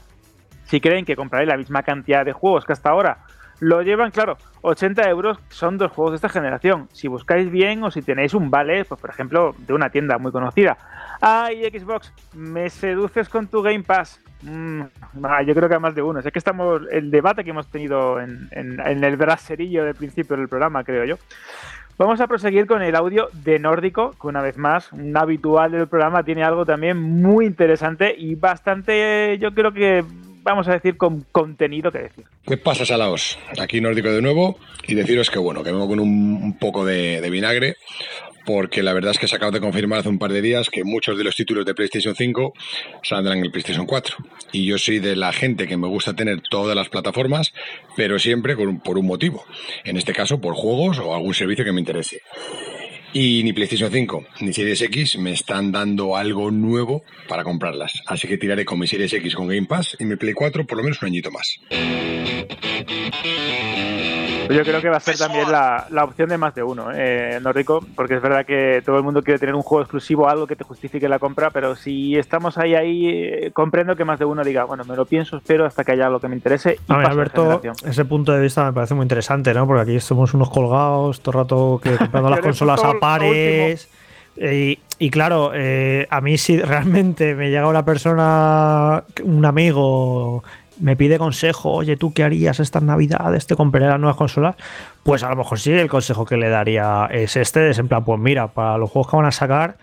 Si 0.65 0.81
creen 0.81 1.05
que 1.05 1.15
compraré 1.15 1.45
la 1.45 1.57
misma 1.57 1.83
cantidad 1.83 2.25
de 2.25 2.33
juegos 2.33 2.65
que 2.65 2.73
hasta 2.73 2.89
ahora, 2.89 3.19
lo 3.59 3.81
llevan, 3.81 4.11
claro, 4.11 4.37
80 4.61 5.07
euros 5.09 5.37
son 5.49 5.77
dos 5.77 5.91
juegos 5.91 6.13
de 6.13 6.15
esta 6.15 6.29
generación. 6.29 6.89
Si 6.91 7.07
buscáis 7.07 7.51
bien 7.51 7.83
o 7.83 7.91
si 7.91 8.01
tenéis 8.01 8.33
un 8.33 8.49
vale, 8.49 8.83
pues 8.85 8.99
por 8.99 9.09
ejemplo, 9.09 9.55
de 9.59 9.73
una 9.73 9.89
tienda 9.89 10.17
muy 10.17 10.31
conocida. 10.31 10.77
Ay, 11.21 11.63
Xbox, 11.69 12.11
me 12.33 12.69
seduces 12.69 13.29
con 13.29 13.47
tu 13.47 13.61
Game 13.61 13.83
Pass. 13.83 14.22
Mm, 14.43 14.81
ah, 15.23 15.41
yo 15.43 15.55
creo 15.55 15.69
que 15.69 15.75
a 15.75 15.79
más 15.79 15.95
de 15.95 16.01
uno. 16.01 16.19
Es 16.19 16.25
que 16.31 16.39
estamos. 16.39 16.81
El 16.91 17.09
debate 17.11 17.43
que 17.43 17.51
hemos 17.51 17.67
tenido 17.67 18.19
en, 18.19 18.49
en- 18.51 19.03
el 19.03 19.15
braserillo 19.17 19.85
del 19.85 19.95
principio 19.95 20.35
del 20.37 20.47
programa, 20.49 20.83
creo 20.83 21.05
yo. 21.05 21.15
Vamos 21.97 22.19
a 22.21 22.27
proseguir 22.27 22.65
con 22.65 22.81
el 22.81 22.95
audio 22.95 23.29
de 23.33 23.59
Nórdico, 23.59 24.11
que 24.19 24.27
una 24.27 24.41
vez 24.41 24.57
más, 24.57 24.91
un 24.91 25.15
habitual 25.15 25.71
del 25.71 25.87
programa, 25.87 26.23
tiene 26.23 26.43
algo 26.43 26.65
también 26.65 26.97
muy 26.99 27.45
interesante 27.45 28.15
y 28.17 28.33
bastante, 28.33 29.37
yo 29.39 29.53
creo 29.53 29.71
que, 29.71 30.03
vamos 30.41 30.67
a 30.67 30.73
decir, 30.73 30.97
con 30.97 31.21
contenido 31.31 31.91
que 31.91 31.99
decir. 31.99 32.25
¿Qué 32.47 32.57
pasa, 32.57 32.83
Salaos? 32.83 33.37
Aquí 33.61 33.79
Nórdico 33.79 34.09
de 34.11 34.23
nuevo 34.23 34.57
y 34.87 34.95
deciros 34.95 35.29
que 35.29 35.37
bueno, 35.37 35.63
que 35.63 35.71
vengo 35.71 35.87
con 35.87 35.99
un, 35.99 36.57
poco 36.59 36.83
de 36.83 37.29
vinagre 37.29 37.75
porque 38.45 38.83
la 38.83 38.93
verdad 38.93 39.11
es 39.11 39.19
que 39.19 39.27
se 39.27 39.35
acaba 39.35 39.51
de 39.51 39.59
confirmar 39.59 39.99
hace 39.99 40.09
un 40.09 40.19
par 40.19 40.31
de 40.33 40.41
días 40.41 40.69
que 40.69 40.83
muchos 40.83 41.17
de 41.17 41.23
los 41.23 41.35
títulos 41.35 41.65
de 41.65 41.73
PlayStation 41.73 42.15
5 42.15 42.53
saldrán 43.03 43.37
en 43.39 43.45
el 43.45 43.51
PlayStation 43.51 43.85
4. 43.85 44.17
Y 44.51 44.65
yo 44.65 44.77
soy 44.77 44.99
de 44.99 45.15
la 45.15 45.31
gente 45.33 45.67
que 45.67 45.77
me 45.77 45.87
gusta 45.87 46.13
tener 46.15 46.41
todas 46.49 46.75
las 46.75 46.89
plataformas, 46.89 47.53
pero 47.95 48.19
siempre 48.19 48.55
con 48.55 48.67
un- 48.67 48.79
por 48.81 48.97
un 48.97 49.05
motivo. 49.05 49.45
En 49.83 49.97
este 49.97 50.13
caso, 50.13 50.39
por 50.41 50.55
juegos 50.55 50.99
o 50.99 51.15
algún 51.15 51.33
servicio 51.33 51.63
que 51.65 51.71
me 51.71 51.79
interese. 51.79 52.21
Y 53.15 53.43
ni 53.43 53.53
PlayStation 53.53 53.91
5 53.91 54.25
ni 54.41 54.53
Series 54.53 54.81
X 54.81 55.17
me 55.19 55.33
están 55.33 55.71
dando 55.71 56.17
algo 56.17 56.49
nuevo 56.49 57.03
para 57.27 57.43
comprarlas. 57.43 57.93
Así 58.07 58.27
que 58.27 58.37
tiraré 58.39 58.65
con 58.65 58.79
mi 58.79 58.87
Series 58.87 59.13
X 59.13 59.35
con 59.35 59.47
Game 59.47 59.67
Pass 59.67 59.95
y 59.99 60.05
mi 60.05 60.15
Play 60.15 60.33
4 60.33 60.65
por 60.65 60.77
lo 60.79 60.83
menos 60.83 60.99
un 61.01 61.09
añito 61.09 61.29
más. 61.29 61.59
Pues 64.53 64.65
yo 64.65 64.71
creo 64.71 64.81
que 64.81 64.89
va 64.89 64.97
a 64.97 64.99
ser 64.99 65.17
también 65.17 65.51
la, 65.51 65.87
la 65.89 66.03
opción 66.03 66.29
de 66.29 66.37
más 66.37 66.53
de 66.55 66.63
uno, 66.63 66.87
¿eh, 66.93 67.39
Nórdico, 67.41 67.85
porque 67.95 68.15
es 68.15 68.21
verdad 68.21 68.45
que 68.45 68.81
todo 68.85 68.97
el 68.97 69.03
mundo 69.03 69.23
quiere 69.23 69.39
tener 69.39 69.55
un 69.55 69.61
juego 69.61 69.81
exclusivo, 69.81 70.29
algo 70.29 70.47
que 70.47 70.55
te 70.55 70.63
justifique 70.63 71.07
la 71.09 71.19
compra, 71.19 71.49
pero 71.49 71.75
si 71.75 72.15
estamos 72.17 72.57
ahí, 72.57 72.75
ahí, 72.75 73.07
eh, 73.07 73.51
comprendo 73.53 73.95
que 73.95 74.05
más 74.05 74.19
de 74.19 74.25
uno 74.25 74.43
diga, 74.43 74.65
bueno, 74.65 74.85
me 74.85 74.95
lo 74.95 75.05
pienso, 75.05 75.37
espero 75.37 75.65
hasta 75.65 75.83
que 75.83 75.93
haya 75.93 76.07
algo 76.07 76.19
que 76.19 76.27
me 76.27 76.35
interese 76.35 76.77
y 76.87 76.93
A 76.93 76.97
ver, 76.97 77.07
Alberto, 77.07 77.61
ese 77.85 78.05
punto 78.05 78.31
de 78.31 78.41
vista 78.41 78.63
me 78.65 78.73
parece 78.73 78.93
muy 78.93 79.03
interesante, 79.03 79.53
¿no? 79.53 79.65
Porque 79.65 79.81
aquí 79.81 79.99
somos 79.99 80.33
unos 80.33 80.49
colgados, 80.49 81.21
todo 81.21 81.39
el 81.39 81.43
rato 81.43 81.81
que 81.83 81.89
comprando 81.97 82.29
las 82.29 82.39
Queremos 82.39 82.59
consolas 82.59 82.83
a 82.83 82.93
lo 82.93 82.99
pares. 82.99 83.89
Y, 84.35 84.79
y 84.97 85.09
claro, 85.11 85.51
eh, 85.53 86.07
a 86.09 86.21
mí 86.21 86.37
si 86.37 86.59
realmente 86.59 87.35
me 87.35 87.49
llega 87.49 87.67
una 87.67 87.85
persona, 87.85 89.03
un 89.23 89.45
amigo, 89.45 90.43
me 90.79 90.95
pide 90.95 91.17
consejo, 91.17 91.71
oye, 91.71 91.97
¿tú 91.97 92.13
qué 92.13 92.23
harías 92.23 92.59
estas 92.59 92.83
navidades? 92.83 93.47
¿Te 93.47 93.55
compraré 93.55 93.87
las 93.87 93.99
nuevas 93.99 94.17
consolas? 94.17 94.55
Pues 95.03 95.23
a 95.23 95.29
lo 95.29 95.35
mejor 95.35 95.59
sí, 95.59 95.71
el 95.71 95.89
consejo 95.89 96.25
que 96.25 96.37
le 96.37 96.49
daría 96.49 97.07
es 97.11 97.35
este, 97.35 97.69
es 97.69 97.79
en 97.79 97.87
plan, 97.87 98.03
pues 98.03 98.19
mira, 98.19 98.47
para 98.47 98.77
los 98.77 98.89
juegos 98.89 99.09
que 99.11 99.17
van 99.17 99.25
a 99.25 99.31
sacar, 99.31 99.77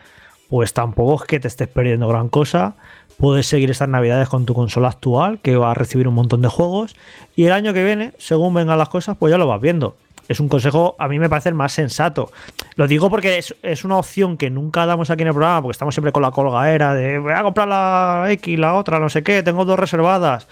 pues 0.48 0.72
tampoco 0.72 1.22
es 1.22 1.28
que 1.28 1.40
te 1.40 1.48
estés 1.48 1.68
perdiendo 1.68 2.08
gran 2.08 2.28
cosa. 2.28 2.74
Puedes 3.18 3.46
seguir 3.46 3.70
estas 3.70 3.88
navidades 3.88 4.28
con 4.28 4.46
tu 4.46 4.54
consola 4.54 4.88
actual, 4.88 5.40
que 5.40 5.56
va 5.56 5.70
a 5.70 5.74
recibir 5.74 6.08
un 6.08 6.14
montón 6.14 6.42
de 6.42 6.48
juegos. 6.48 6.96
Y 7.36 7.44
el 7.44 7.52
año 7.52 7.72
que 7.72 7.84
viene, 7.84 8.12
según 8.18 8.54
vengan 8.54 8.78
las 8.78 8.88
cosas, 8.88 9.16
pues 9.18 9.30
ya 9.30 9.38
lo 9.38 9.46
vas 9.46 9.60
viendo. 9.60 9.96
Es 10.30 10.38
un 10.38 10.48
consejo, 10.48 10.94
a 11.00 11.08
mí 11.08 11.18
me 11.18 11.28
parece 11.28 11.48
el 11.48 11.56
más 11.56 11.72
sensato. 11.72 12.30
Lo 12.76 12.86
digo 12.86 13.10
porque 13.10 13.42
es, 13.62 13.84
una 13.84 13.96
opción 13.96 14.36
que 14.36 14.48
nunca 14.48 14.86
damos 14.86 15.10
aquí 15.10 15.22
en 15.22 15.26
el 15.26 15.34
programa, 15.34 15.60
porque 15.60 15.72
estamos 15.72 15.92
siempre 15.92 16.12
con 16.12 16.22
la 16.22 16.30
colgaera 16.30 16.94
de 16.94 17.18
voy 17.18 17.32
a 17.32 17.42
comprar 17.42 17.66
la 17.66 18.26
X, 18.28 18.56
la 18.56 18.74
otra, 18.74 19.00
no 19.00 19.08
sé 19.08 19.24
qué, 19.24 19.42
tengo 19.42 19.64
dos 19.64 19.76
reservadas. 19.76 20.46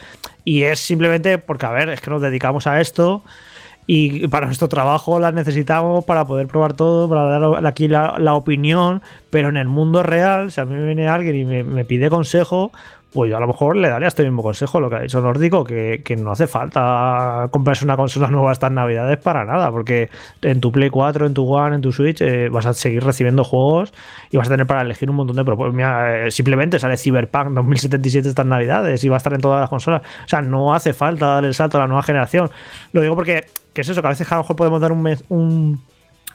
Y 0.44 0.64
es 0.64 0.80
simplemente 0.80 1.38
porque, 1.38 1.66
a 1.66 1.70
ver, 1.70 1.90
es 1.90 2.00
que 2.00 2.10
nos 2.10 2.20
dedicamos 2.20 2.66
a 2.66 2.80
esto 2.80 3.22
y 3.86 4.26
para 4.26 4.46
nuestro 4.46 4.68
trabajo 4.68 5.20
las 5.20 5.32
necesitamos 5.32 6.04
para 6.04 6.26
poder 6.26 6.48
probar 6.48 6.72
todo, 6.72 7.08
para 7.08 7.38
dar 7.38 7.64
aquí 7.64 7.86
la, 7.86 8.34
opinión, 8.34 9.00
pero 9.30 9.48
en 9.48 9.56
el 9.56 9.68
mundo 9.68 10.02
real, 10.02 10.50
si 10.50 10.60
a 10.60 10.64
mí 10.64 10.74
me 10.74 10.86
viene 10.86 11.06
alguien 11.06 11.36
y 11.36 11.44
me 11.62 11.84
pide 11.84 12.10
consejo, 12.10 12.72
pues 13.12 13.30
yo 13.30 13.36
a 13.38 13.40
lo 13.40 13.46
mejor 13.46 13.76
le 13.76 13.88
daría 13.88 14.08
este 14.08 14.22
mismo 14.22 14.42
consejo, 14.42 14.80
lo 14.80 14.90
que 14.90 14.96
ha 14.96 15.00
dicho 15.00 15.20
Nórdico, 15.20 15.64
que, 15.64 16.02
que 16.04 16.14
no 16.16 16.32
hace 16.32 16.46
falta 16.46 17.48
comprarse 17.50 17.84
una 17.84 17.96
consola 17.96 18.28
nueva 18.28 18.52
estas 18.52 18.70
navidades 18.70 19.16
para 19.18 19.44
nada, 19.44 19.70
porque 19.70 20.10
en 20.42 20.60
tu 20.60 20.70
Play 20.70 20.90
4, 20.90 21.26
en 21.26 21.34
tu 21.34 21.50
One, 21.50 21.76
en 21.76 21.80
tu 21.80 21.90
Switch, 21.90 22.20
eh, 22.20 22.50
vas 22.50 22.66
a 22.66 22.74
seguir 22.74 23.02
recibiendo 23.02 23.44
juegos 23.44 23.94
y 24.30 24.36
vas 24.36 24.48
a 24.48 24.50
tener 24.50 24.66
para 24.66 24.82
elegir 24.82 25.08
un 25.08 25.16
montón 25.16 25.36
de 25.36 25.44
propuestas. 25.44 25.80
Eh, 25.80 26.30
simplemente 26.30 26.78
sale 26.78 26.98
Cyberpunk 26.98 27.48
2077 27.54 28.28
estas 28.28 28.46
navidades 28.46 29.02
y 29.02 29.08
va 29.08 29.16
a 29.16 29.18
estar 29.18 29.32
en 29.32 29.40
todas 29.40 29.60
las 29.60 29.70
consolas. 29.70 30.02
O 30.24 30.28
sea, 30.28 30.42
no 30.42 30.74
hace 30.74 30.92
falta 30.92 31.26
dar 31.26 31.44
el 31.44 31.54
salto 31.54 31.78
a 31.78 31.80
la 31.80 31.86
nueva 31.86 32.02
generación. 32.02 32.50
Lo 32.92 33.00
digo 33.00 33.14
porque, 33.14 33.46
que 33.72 33.80
es 33.80 33.88
eso, 33.88 34.02
que 34.02 34.06
a 34.06 34.10
veces 34.10 34.30
a 34.30 34.34
lo 34.34 34.42
mejor 34.42 34.56
podemos 34.56 34.80
dar 34.82 34.92
un, 34.92 35.16
un 35.30 35.80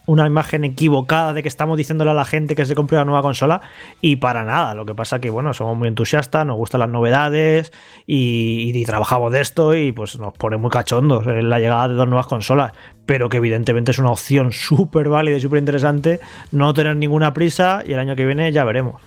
una 0.05 0.27
imagen 0.27 0.63
equivocada 0.65 1.33
de 1.33 1.41
que 1.43 1.47
estamos 1.47 1.77
diciéndole 1.77 2.11
a 2.11 2.13
la 2.13 2.25
gente 2.25 2.55
que 2.55 2.65
se 2.65 2.75
compre 2.75 2.97
una 2.97 3.05
nueva 3.05 3.21
consola 3.21 3.61
y 4.01 4.17
para 4.17 4.43
nada. 4.43 4.75
Lo 4.75 4.85
que 4.85 4.93
pasa 4.93 5.19
que, 5.19 5.29
bueno, 5.29 5.53
somos 5.53 5.77
muy 5.77 5.87
entusiastas, 5.87 6.45
nos 6.45 6.57
gustan 6.57 6.79
las 6.81 6.89
novedades 6.89 7.71
y, 8.05 8.71
y 8.73 8.85
trabajamos 8.85 9.31
de 9.31 9.41
esto 9.41 9.75
y 9.75 9.91
pues 9.91 10.19
nos 10.19 10.33
pone 10.33 10.57
muy 10.57 10.69
cachondos 10.69 11.25
en 11.27 11.49
la 11.49 11.59
llegada 11.59 11.87
de 11.87 11.93
dos 11.93 12.07
nuevas 12.07 12.27
consolas, 12.27 12.73
pero 13.05 13.29
que 13.29 13.37
evidentemente 13.37 13.91
es 13.91 13.99
una 13.99 14.11
opción 14.11 14.51
súper 14.51 15.07
válida 15.09 15.37
y 15.37 15.41
súper 15.41 15.59
interesante 15.59 16.19
no 16.51 16.73
tener 16.73 16.95
ninguna 16.97 17.33
prisa 17.33 17.81
y 17.85 17.93
el 17.93 17.99
año 17.99 18.15
que 18.15 18.25
viene 18.25 18.51
ya 18.51 18.63
veremos. 18.65 19.01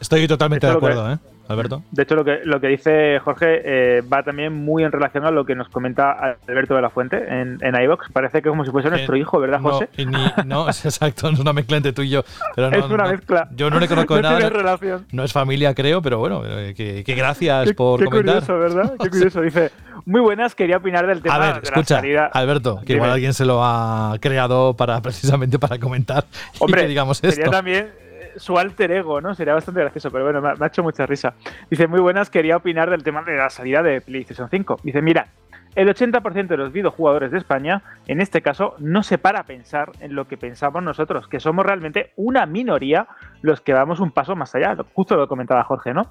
Estoy 0.00 0.26
totalmente 0.26 0.66
de 0.66 0.72
que- 0.72 0.76
acuerdo, 0.78 1.12
¿eh, 1.12 1.18
Alberto? 1.50 1.82
De 1.90 2.02
hecho, 2.04 2.14
lo 2.14 2.24
que, 2.24 2.40
lo 2.44 2.60
que 2.60 2.68
dice 2.68 3.18
Jorge 3.20 3.60
eh, 3.64 4.02
va 4.02 4.22
también 4.22 4.52
muy 4.54 4.84
en 4.84 4.92
relación 4.92 5.24
a 5.24 5.30
lo 5.30 5.44
que 5.44 5.54
nos 5.54 5.68
comenta 5.68 6.36
Alberto 6.48 6.74
de 6.74 6.82
la 6.82 6.90
Fuente 6.90 7.16
en, 7.28 7.58
en 7.60 7.82
iVox. 7.82 8.10
Parece 8.12 8.40
que 8.42 8.48
como 8.48 8.64
si 8.64 8.70
fuese 8.70 8.88
nuestro 8.90 9.16
hijo, 9.16 9.40
¿verdad, 9.40 9.60
José? 9.60 9.88
ni- 9.98 10.06
no, 10.46 10.68
es 10.70 10.84
exacto, 10.84 11.28
es 11.28 11.38
una 11.38 11.52
mezcla 11.52 11.76
entre 11.76 11.92
tú 11.92 12.02
y 12.02 12.10
yo. 12.10 12.22
Pero 12.54 12.70
no, 12.70 12.76
es 12.78 12.84
una 12.86 13.04
no, 13.04 13.10
mezcla. 13.10 13.48
Yo 13.54 13.68
no 13.70 13.78
le 13.80 13.88
conozco 13.88 14.14
de 14.16 14.22
nada. 14.22 14.48
relación. 14.48 15.06
No 15.12 15.24
es 15.24 15.32
familia, 15.32 15.74
creo, 15.74 16.00
pero 16.02 16.18
bueno, 16.18 16.42
eh, 16.46 16.74
que, 16.76 17.04
que 17.04 17.14
gracias 17.14 17.68
Qué, 17.68 17.74
por 17.74 17.98
qué 18.00 18.06
comentar. 18.06 18.42
curioso, 18.44 18.58
¿verdad? 18.58 18.94
Qué 19.02 19.10
curioso. 19.10 19.40
Dice, 19.42 19.70
muy 20.04 20.20
buenas, 20.20 20.54
quería 20.54 20.78
opinar 20.78 21.06
del 21.06 21.20
tema 21.22 21.34
A 21.34 21.38
ver, 21.38 21.48
de 21.48 21.52
la 21.54 21.62
escucha, 21.62 21.96
salida. 21.96 22.30
Alberto, 22.32 22.78
que 22.80 22.86
Dime. 22.86 22.96
igual 22.98 23.10
alguien 23.10 23.34
se 23.34 23.44
lo 23.44 23.62
ha 23.64 24.14
creado 24.20 24.74
para 24.74 25.00
precisamente 25.02 25.58
para 25.58 25.78
comentar 25.78 26.24
Hombre, 26.58 26.82
y 26.82 26.84
que 26.84 26.88
digamos 26.88 27.18
sería 27.18 27.34
esto. 27.44 27.50
también 27.50 27.90
eh, 28.00 28.09
su 28.36 28.58
alter 28.58 28.90
ego, 28.92 29.20
¿no? 29.20 29.34
Sería 29.34 29.54
bastante 29.54 29.80
gracioso, 29.80 30.10
pero 30.10 30.24
bueno, 30.24 30.40
me 30.40 30.48
ha, 30.48 30.66
hecho 30.66 30.82
mucha 30.82 31.06
risa. 31.06 31.34
Dice, 31.70 31.86
muy 31.86 32.00
buenas, 32.00 32.30
quería 32.30 32.56
opinar 32.56 32.90
del 32.90 33.02
tema 33.02 33.22
de 33.22 33.36
la 33.36 33.50
salida 33.50 33.82
de 33.82 34.00
PlayStation 34.00 34.48
5. 34.50 34.80
Dice, 34.82 35.02
mira, 35.02 35.28
el 35.74 35.88
80% 35.88 36.48
de 36.48 36.56
los 36.56 36.72
videojugadores 36.72 37.30
de 37.30 37.38
España, 37.38 37.82
en 38.06 38.20
este 38.20 38.42
caso, 38.42 38.74
no 38.78 39.02
se 39.02 39.18
para 39.18 39.40
a 39.40 39.44
pensar 39.44 39.92
en 40.00 40.14
lo 40.14 40.26
que 40.26 40.36
pensamos 40.36 40.82
nosotros, 40.82 41.28
que 41.28 41.40
somos 41.40 41.64
realmente 41.64 42.12
una 42.16 42.46
minoría 42.46 43.06
los 43.42 43.60
que 43.60 43.72
vamos 43.72 44.00
un 44.00 44.10
paso 44.10 44.34
más 44.36 44.54
allá, 44.54 44.76
justo 44.94 45.16
lo 45.16 45.28
comentaba 45.28 45.64
Jorge, 45.64 45.94
¿no? 45.94 46.10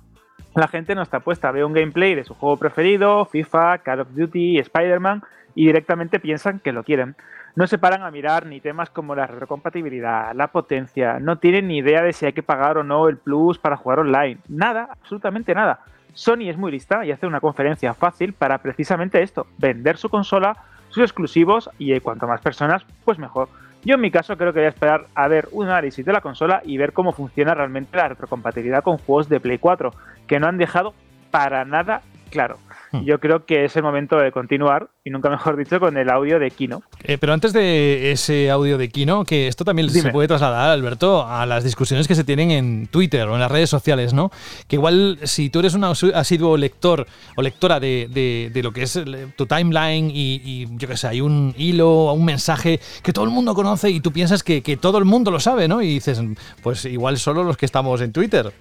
la 0.55 0.67
gente 0.67 0.95
no 0.95 1.01
está 1.01 1.19
puesta. 1.19 1.51
Ve 1.51 1.63
un 1.63 1.73
gameplay 1.73 2.15
de 2.15 2.23
su 2.23 2.33
juego 2.33 2.57
preferido, 2.57 3.25
FIFA, 3.25 3.79
Call 3.79 4.01
of 4.01 4.09
Duty, 4.13 4.59
Spider-Man, 4.59 5.23
y 5.55 5.65
directamente 5.65 6.19
piensan 6.19 6.59
que 6.59 6.71
lo 6.71 6.83
quieren. 6.83 7.15
No 7.55 7.67
se 7.67 7.77
paran 7.77 8.03
a 8.03 8.11
mirar 8.11 8.45
ni 8.45 8.61
temas 8.61 8.89
como 8.89 9.15
la 9.15 9.27
retrocompatibilidad, 9.27 10.33
la 10.33 10.47
potencia, 10.47 11.19
no 11.19 11.39
tienen 11.39 11.67
ni 11.67 11.77
idea 11.77 12.01
de 12.01 12.13
si 12.13 12.25
hay 12.25 12.33
que 12.33 12.43
pagar 12.43 12.77
o 12.77 12.83
no 12.83 13.07
el 13.07 13.17
plus 13.17 13.57
para 13.57 13.77
jugar 13.77 13.99
online. 13.99 14.37
Nada, 14.47 14.87
absolutamente 14.91 15.53
nada. 15.53 15.79
Sony 16.13 16.49
es 16.49 16.57
muy 16.57 16.71
lista 16.71 17.05
y 17.05 17.11
hace 17.11 17.27
una 17.27 17.39
conferencia 17.39 17.93
fácil 17.93 18.33
para 18.33 18.57
precisamente 18.59 19.21
esto, 19.21 19.47
vender 19.57 19.97
su 19.97 20.09
consola, 20.09 20.57
sus 20.89 21.03
exclusivos 21.03 21.69
y 21.77 21.99
cuanto 21.99 22.27
más 22.27 22.41
personas, 22.41 22.85
pues 23.05 23.17
mejor. 23.19 23.49
Yo 23.83 23.95
en 23.95 24.01
mi 24.01 24.11
caso 24.11 24.37
creo 24.37 24.51
que 24.51 24.59
voy 24.59 24.65
a 24.65 24.69
esperar 24.69 25.07
a 25.15 25.27
ver 25.27 25.47
un 25.51 25.67
análisis 25.67 26.05
de 26.05 26.11
la 26.11 26.21
consola 26.21 26.61
y 26.65 26.77
ver 26.77 26.91
cómo 26.91 27.13
funciona 27.13 27.53
realmente 27.53 27.95
la 27.95 28.09
retrocompatibilidad 28.09 28.83
con 28.83 28.97
juegos 28.97 29.29
de 29.29 29.39
Play 29.39 29.57
4, 29.57 29.93
que 30.27 30.39
no 30.39 30.47
han 30.47 30.57
dejado 30.57 30.93
para 31.31 31.63
nada 31.63 32.01
claro. 32.29 32.57
Hmm. 32.91 33.03
Yo 33.03 33.19
creo 33.19 33.45
que 33.45 33.65
es 33.65 33.75
el 33.75 33.83
momento 33.83 34.17
de 34.17 34.31
continuar, 34.31 34.89
y 35.03 35.09
nunca 35.09 35.29
mejor 35.29 35.57
dicho, 35.57 35.79
con 35.79 35.97
el 35.97 36.09
audio 36.09 36.39
de 36.39 36.51
Kino. 36.51 36.81
Eh, 37.03 37.17
pero 37.17 37.33
antes 37.33 37.53
de 37.53 38.11
ese 38.11 38.49
audio 38.49 38.77
de 38.77 38.89
Kino, 38.89 39.23
que 39.25 39.47
esto 39.47 39.63
también 39.65 39.89
se 39.89 40.11
puede 40.11 40.27
trasladar, 40.27 40.71
Alberto, 40.71 41.25
a 41.25 41.45
las 41.45 41.63
discusiones 41.63 42.07
que 42.07 42.15
se 42.15 42.23
tienen 42.23 42.51
en 42.51 42.87
Twitter 42.87 43.27
o 43.27 43.35
en 43.35 43.39
las 43.39 43.51
redes 43.51 43.69
sociales, 43.69 44.13
¿no? 44.13 44.31
Que 44.67 44.75
igual 44.77 45.19
si 45.23 45.49
tú 45.49 45.59
eres 45.59 45.75
un 45.75 45.83
asiduo 45.83 46.57
lector 46.57 47.05
o 47.35 47.41
lectora 47.41 47.79
de, 47.79 48.51
lo 48.63 48.71
que 48.71 48.83
es 48.83 48.99
tu 49.35 49.45
timeline 49.45 50.11
y, 50.13 50.67
yo 50.77 50.87
qué 50.87 50.97
sé, 50.97 51.07
hay 51.07 51.21
un 51.21 51.53
hilo, 51.57 52.13
un 52.13 52.25
mensaje 52.25 52.79
que 53.03 53.13
todo 53.13 53.25
el 53.25 53.31
mundo 53.31 53.53
conoce 53.53 53.89
y 53.89 53.99
tú 53.99 54.11
piensas 54.11 54.43
que, 54.43 54.61
que 54.61 54.77
todo 54.77 54.97
el 54.97 55.05
mundo 55.05 55.31
lo 55.31 55.39
sabe, 55.39 55.67
¿no? 55.67 55.81
Y 55.81 55.87
dices, 55.87 56.21
pues 56.63 56.85
igual 56.85 57.17
solo 57.17 57.43
los 57.43 57.57
que 57.57 57.65
estamos 57.65 58.01
en 58.01 58.11
Twitter. 58.11 58.51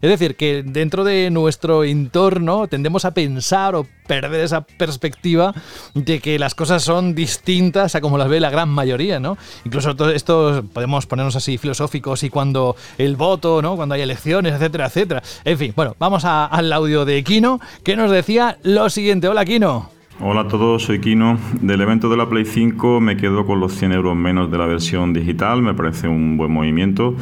Es 0.00 0.10
decir, 0.10 0.36
que 0.36 0.62
dentro 0.64 1.04
de 1.04 1.30
nuestro 1.30 1.84
entorno 1.84 2.68
tendemos 2.68 3.04
a 3.04 3.12
pensar 3.12 3.71
o 3.74 3.86
perder 4.06 4.40
esa 4.40 4.62
perspectiva 4.62 5.54
de 5.94 6.20
que 6.20 6.38
las 6.38 6.54
cosas 6.54 6.82
son 6.82 7.14
distintas 7.14 7.94
a 7.94 8.00
como 8.00 8.18
las 8.18 8.28
ve 8.28 8.40
la 8.40 8.50
gran 8.50 8.68
mayoría, 8.68 9.20
¿no? 9.20 9.38
Incluso 9.64 9.94
esto 10.12 10.64
podemos 10.72 11.06
ponernos 11.06 11.36
así 11.36 11.58
filosóficos 11.58 12.22
y 12.22 12.30
cuando 12.30 12.76
el 12.98 13.16
voto, 13.16 13.62
¿no? 13.62 13.76
Cuando 13.76 13.94
hay 13.94 14.02
elecciones, 14.02 14.54
etcétera, 14.54 14.86
etcétera. 14.86 15.22
En 15.44 15.58
fin, 15.58 15.72
bueno, 15.74 15.96
vamos 15.98 16.24
al 16.24 16.72
audio 16.72 17.04
de 17.04 17.22
Kino 17.24 17.60
que 17.84 17.96
nos 17.96 18.10
decía 18.10 18.58
lo 18.62 18.90
siguiente. 18.90 19.28
Hola, 19.28 19.44
Kino. 19.44 19.90
Hola 20.20 20.42
a 20.42 20.48
todos, 20.48 20.84
soy 20.84 21.00
Kino. 21.00 21.38
Del 21.60 21.80
evento 21.80 22.08
de 22.08 22.16
la 22.16 22.28
Play 22.28 22.44
5 22.44 23.00
me 23.00 23.16
quedo 23.16 23.46
con 23.46 23.60
los 23.60 23.72
100 23.74 23.92
euros 23.92 24.14
menos 24.14 24.50
de 24.50 24.58
la 24.58 24.66
versión 24.66 25.12
digital, 25.12 25.62
me 25.62 25.74
parece 25.74 26.06
un 26.06 26.36
buen 26.36 26.52
movimiento. 26.52 27.16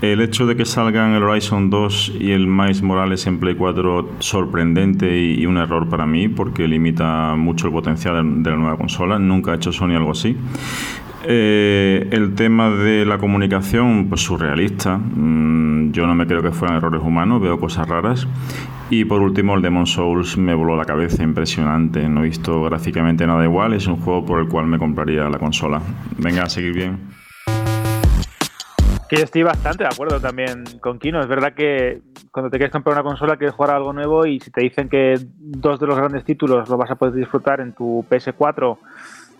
El 0.00 0.20
hecho 0.20 0.46
de 0.46 0.54
que 0.54 0.64
salgan 0.64 1.12
el 1.14 1.24
Horizon 1.24 1.70
2 1.70 2.12
y 2.20 2.30
el 2.30 2.46
Miles 2.46 2.82
Morales 2.82 3.26
en 3.26 3.40
Play 3.40 3.56
4 3.56 4.08
sorprendente 4.20 5.18
y, 5.20 5.44
un 5.44 5.56
error 5.56 5.88
para 5.88 6.06
mí 6.06 6.28
porque 6.28 6.68
limita 6.68 7.34
mucho 7.34 7.66
el 7.66 7.72
potencial 7.72 8.42
de 8.44 8.50
la 8.50 8.56
nueva 8.56 8.76
consola. 8.76 9.18
Nunca 9.18 9.50
ha 9.50 9.54
hecho 9.56 9.72
Sony 9.72 9.96
algo 9.96 10.12
así. 10.12 10.36
Eh, 11.24 12.06
el 12.12 12.36
tema 12.36 12.70
de 12.70 13.04
la 13.04 13.18
comunicación, 13.18 14.06
pues 14.08 14.20
surrealista. 14.20 14.98
Mm, 14.98 15.90
yo 15.90 16.06
no 16.06 16.14
me 16.14 16.28
creo 16.28 16.42
que 16.42 16.52
fueran 16.52 16.76
errores 16.76 17.02
humanos, 17.02 17.42
veo 17.42 17.58
cosas 17.58 17.88
raras. 17.88 18.28
Y 18.90 19.04
por 19.04 19.20
último, 19.20 19.56
el 19.56 19.62
Demon 19.62 19.86
Souls 19.86 20.38
me 20.38 20.54
voló 20.54 20.76
la 20.76 20.84
cabeza, 20.84 21.24
impresionante. 21.24 22.08
No 22.08 22.20
he 22.20 22.28
visto 22.28 22.62
gráficamente 22.62 23.26
nada 23.26 23.44
igual, 23.44 23.72
es 23.72 23.88
un 23.88 23.96
juego 23.96 24.24
por 24.24 24.40
el 24.40 24.46
cual 24.46 24.66
me 24.66 24.78
compraría 24.78 25.28
la 25.28 25.38
consola. 25.38 25.82
Venga, 26.16 26.44
a 26.44 26.48
seguir 26.48 26.72
bien. 26.72 27.17
Que 29.08 29.16
yo 29.16 29.24
estoy 29.24 29.42
bastante 29.42 29.84
de 29.84 29.88
acuerdo 29.88 30.20
también 30.20 30.64
con 30.80 30.98
Kino. 30.98 31.20
Es 31.20 31.28
verdad 31.28 31.54
que 31.54 32.02
cuando 32.30 32.50
te 32.50 32.58
quieres 32.58 32.72
comprar 32.72 32.94
una 32.94 33.02
consola 33.02 33.36
quieres 33.36 33.54
jugar 33.54 33.74
algo 33.74 33.92
nuevo 33.92 34.26
y 34.26 34.38
si 34.40 34.50
te 34.50 34.60
dicen 34.60 34.88
que 34.88 35.18
dos 35.38 35.80
de 35.80 35.86
los 35.86 35.96
grandes 35.96 36.24
títulos 36.24 36.68
lo 36.68 36.76
vas 36.76 36.90
a 36.90 36.96
poder 36.96 37.14
disfrutar 37.14 37.60
en 37.60 37.72
tu 37.72 38.04
PS4 38.10 38.78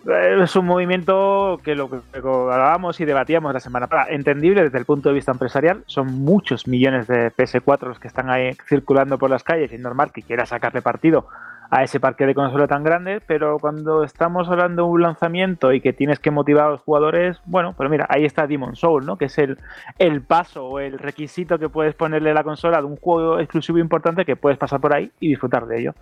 eh, 0.07 0.39
es 0.41 0.55
un 0.55 0.65
movimiento 0.65 1.59
que 1.63 1.75
lo 1.75 1.89
que 1.89 1.99
hablábamos 2.13 2.99
y 2.99 3.05
debatíamos 3.05 3.53
la 3.53 3.59
semana 3.59 3.87
pasada. 3.87 4.09
Entendible 4.11 4.63
desde 4.63 4.77
el 4.77 4.85
punto 4.85 5.09
de 5.09 5.15
vista 5.15 5.31
empresarial. 5.31 5.83
Son 5.87 6.07
muchos 6.07 6.67
millones 6.67 7.07
de 7.07 7.31
PS4 7.31 7.87
los 7.87 7.99
que 7.99 8.07
están 8.07 8.29
ahí 8.29 8.55
circulando 8.67 9.17
por 9.17 9.29
las 9.29 9.43
calles 9.43 9.71
y 9.71 9.75
es 9.75 9.81
normal 9.81 10.11
que 10.11 10.23
quieras 10.23 10.49
sacarle 10.49 10.81
partido 10.81 11.27
a 11.71 11.83
ese 11.83 11.99
parque 11.99 12.25
de 12.25 12.33
consola 12.33 12.67
tan 12.67 12.83
grande, 12.83 13.21
pero 13.25 13.59
cuando 13.59 14.03
estamos 14.03 14.49
hablando 14.49 14.83
de 14.83 14.89
un 14.89 15.01
lanzamiento 15.01 15.71
y 15.71 15.81
que 15.81 15.93
tienes 15.93 16.19
que 16.19 16.31
motivar 16.31 16.65
a 16.65 16.69
los 16.69 16.81
jugadores, 16.81 17.39
bueno, 17.45 17.75
pero 17.77 17.89
mira, 17.89 18.07
ahí 18.09 18.25
está 18.25 18.47
Demon 18.47 18.75
Soul, 18.75 19.05
¿no? 19.05 19.17
Que 19.17 19.25
es 19.25 19.37
el, 19.37 19.59
el 19.99 20.21
paso 20.21 20.65
o 20.65 20.79
el 20.79 20.97
requisito 20.97 21.59
que 21.59 21.69
puedes 21.69 21.93
ponerle 21.93 22.31
a 22.31 22.33
la 22.33 22.43
consola 22.43 22.79
de 22.79 22.85
un 22.85 22.95
juego 22.95 23.39
exclusivo 23.39 23.77
importante 23.77 24.25
que 24.25 24.35
puedes 24.35 24.57
pasar 24.57 24.81
por 24.81 24.95
ahí 24.95 25.11
y 25.19 25.29
disfrutar 25.29 25.67
de 25.67 25.79
ello. 25.79 25.93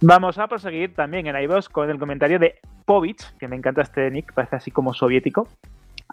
Vamos 0.00 0.38
a 0.38 0.46
proseguir 0.46 0.94
también 0.94 1.26
en 1.26 1.36
iVoox 1.42 1.68
con 1.68 1.90
el 1.90 1.98
comentario 1.98 2.38
de 2.38 2.60
Povich, 2.84 3.36
que 3.38 3.48
me 3.48 3.56
encanta 3.56 3.82
este 3.82 4.10
nick, 4.10 4.32
parece 4.32 4.56
así 4.56 4.70
como 4.70 4.94
soviético, 4.94 5.48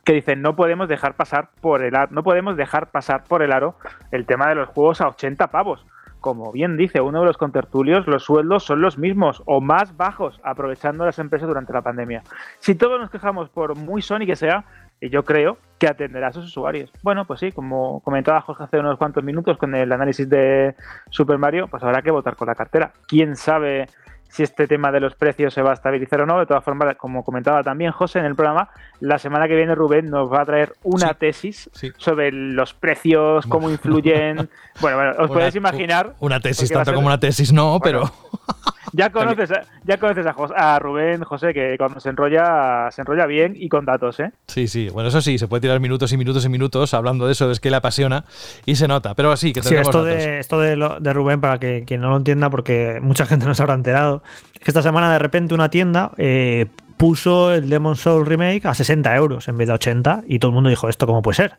que 0.03 0.13
dice 0.13 0.35
no 0.35 0.55
podemos 0.55 0.87
dejar 0.87 1.15
pasar 1.15 1.49
por 1.61 1.83
el 1.83 1.93
no 2.09 2.23
podemos 2.23 2.57
dejar 2.57 2.91
pasar 2.91 3.23
por 3.23 3.41
el 3.41 3.51
aro 3.51 3.75
el 4.11 4.25
tema 4.25 4.49
de 4.49 4.55
los 4.55 4.69
juegos 4.69 5.01
a 5.01 5.07
80 5.07 5.47
pavos 5.47 5.85
como 6.25 6.51
bien 6.51 6.75
dice 6.75 7.01
uno 7.01 7.19
de 7.19 7.27
los 7.27 7.37
contertulios, 7.37 8.07
los 8.07 8.23
sueldos 8.23 8.63
son 8.63 8.81
los 8.81 8.97
mismos 8.97 9.43
o 9.45 9.61
más 9.61 9.95
bajos, 9.95 10.41
aprovechando 10.43 11.05
las 11.05 11.19
empresas 11.19 11.47
durante 11.47 11.71
la 11.71 11.83
pandemia. 11.83 12.23
Si 12.57 12.73
todos 12.73 12.99
nos 12.99 13.11
quejamos 13.11 13.51
por 13.51 13.77
muy 13.77 14.01
Sony 14.01 14.25
que 14.25 14.35
sea, 14.35 14.65
y 14.99 15.11
yo 15.11 15.23
creo 15.23 15.59
que 15.77 15.87
atenderá 15.87 16.29
a 16.29 16.31
sus 16.31 16.45
usuarios. 16.45 16.91
Bueno, 17.03 17.25
pues 17.25 17.41
sí, 17.41 17.51
como 17.51 17.99
comentaba 17.99 18.41
Jorge 18.41 18.63
hace 18.63 18.79
unos 18.79 18.97
cuantos 18.97 19.23
minutos 19.23 19.59
con 19.59 19.75
el 19.75 19.91
análisis 19.91 20.27
de 20.27 20.73
Super 21.11 21.37
Mario, 21.37 21.67
pues 21.67 21.83
habrá 21.83 22.01
que 22.01 22.09
votar 22.09 22.35
con 22.35 22.47
la 22.47 22.55
cartera. 22.55 22.91
¿Quién 23.07 23.35
sabe 23.35 23.85
si 24.29 24.43
este 24.43 24.67
tema 24.67 24.91
de 24.91 24.99
los 24.99 25.15
precios 25.15 25.53
se 25.53 25.61
va 25.61 25.71
a 25.71 25.73
estabilizar 25.73 26.21
o 26.21 26.25
no. 26.25 26.39
De 26.39 26.45
todas 26.45 26.63
formas, 26.63 26.95
como 26.97 27.23
comentaba 27.23 27.63
también 27.63 27.91
José 27.91 28.19
en 28.19 28.25
el 28.25 28.35
programa, 28.35 28.69
la 28.99 29.17
semana 29.17 29.47
que 29.47 29.55
viene 29.55 29.75
Rubén 29.75 30.09
nos 30.09 30.31
va 30.31 30.41
a 30.41 30.45
traer 30.45 30.73
una 30.83 31.13
tesis 31.13 31.69
sobre 31.97 32.31
los 32.31 32.73
precios, 32.73 33.45
cómo 33.47 33.69
influyen. 33.69 34.49
bueno, 34.81 34.97
bueno, 34.97 35.13
os 35.19 35.29
podéis 35.29 35.55
imaginar. 35.55 36.13
Una 36.19 36.39
tesis, 36.39 36.69
tanto 36.69 36.93
como 36.93 37.07
una 37.07 37.19
tesis 37.19 37.51
no, 37.53 37.79
pero. 37.81 38.03
Ya 38.95 39.09
conoces, 39.09 39.49
ya 39.83 39.97
conoces 39.97 40.25
a, 40.55 40.79
Rubén, 40.79 41.23
José, 41.23 41.53
que 41.53 41.75
cuando 41.77 41.99
se 41.99 42.09
enrolla, 42.09 42.89
se 42.91 43.01
enrolla 43.01 43.25
bien 43.25 43.53
y 43.57 43.67
con 43.67 43.83
datos, 43.83 44.21
¿eh? 44.21 44.31
Sí, 44.47 44.69
sí. 44.69 44.87
Bueno, 44.87 45.09
eso 45.09 45.21
sí, 45.21 45.37
se 45.37 45.49
puede 45.49 45.61
tirar 45.61 45.81
minutos 45.81 46.13
y 46.13 46.17
minutos 46.17 46.45
y 46.45 46.49
minutos 46.49 46.93
hablando 46.93 47.25
de 47.25 47.33
eso, 47.33 47.51
es 47.51 47.59
que 47.59 47.69
le 47.69 47.75
apasiona 47.75 48.23
y 48.65 48.77
se 48.77 48.87
nota. 48.87 49.13
Pero 49.13 49.35
sí, 49.35 49.51
que 49.51 49.59
tenemos 49.59 49.87
esto 49.87 50.03
de 50.05 50.39
esto 50.39 50.59
de, 50.61 50.77
de, 50.99 51.13
Rubén, 51.13 51.41
para 51.41 51.59
que 51.59 51.83
quien 51.85 51.99
no 51.99 52.09
lo 52.09 52.17
entienda, 52.17 52.49
porque 52.49 52.99
mucha 53.01 53.25
gente 53.25 53.45
no 53.45 53.53
se 53.53 53.63
habrá 53.63 53.75
enterado, 53.75 54.23
es 54.53 54.61
que 54.61 54.71
esta 54.71 54.81
semana 54.81 55.11
de 55.11 55.19
repente 55.19 55.53
una 55.53 55.69
tienda 55.69 56.11
eh, 56.17 56.67
puso 56.97 57.53
el 57.53 57.69
Demon 57.69 57.95
Soul 57.95 58.25
Remake 58.25 58.65
a 58.65 58.73
60 58.73 59.15
euros 59.15 59.47
en 59.47 59.57
vez 59.57 59.67
de 59.67 59.73
80 59.73 60.23
y 60.27 60.39
todo 60.39 60.49
el 60.49 60.55
mundo 60.55 60.69
dijo, 60.69 60.89
¿esto 60.89 61.05
cómo 61.05 61.21
puede 61.21 61.35
ser? 61.35 61.55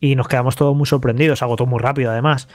Y 0.00 0.16
nos 0.16 0.28
quedamos 0.28 0.56
todos 0.56 0.76
muy 0.76 0.86
sorprendidos, 0.86 1.42
agotó 1.42 1.66
muy 1.66 1.78
rápido 1.78 2.10
además. 2.10 2.48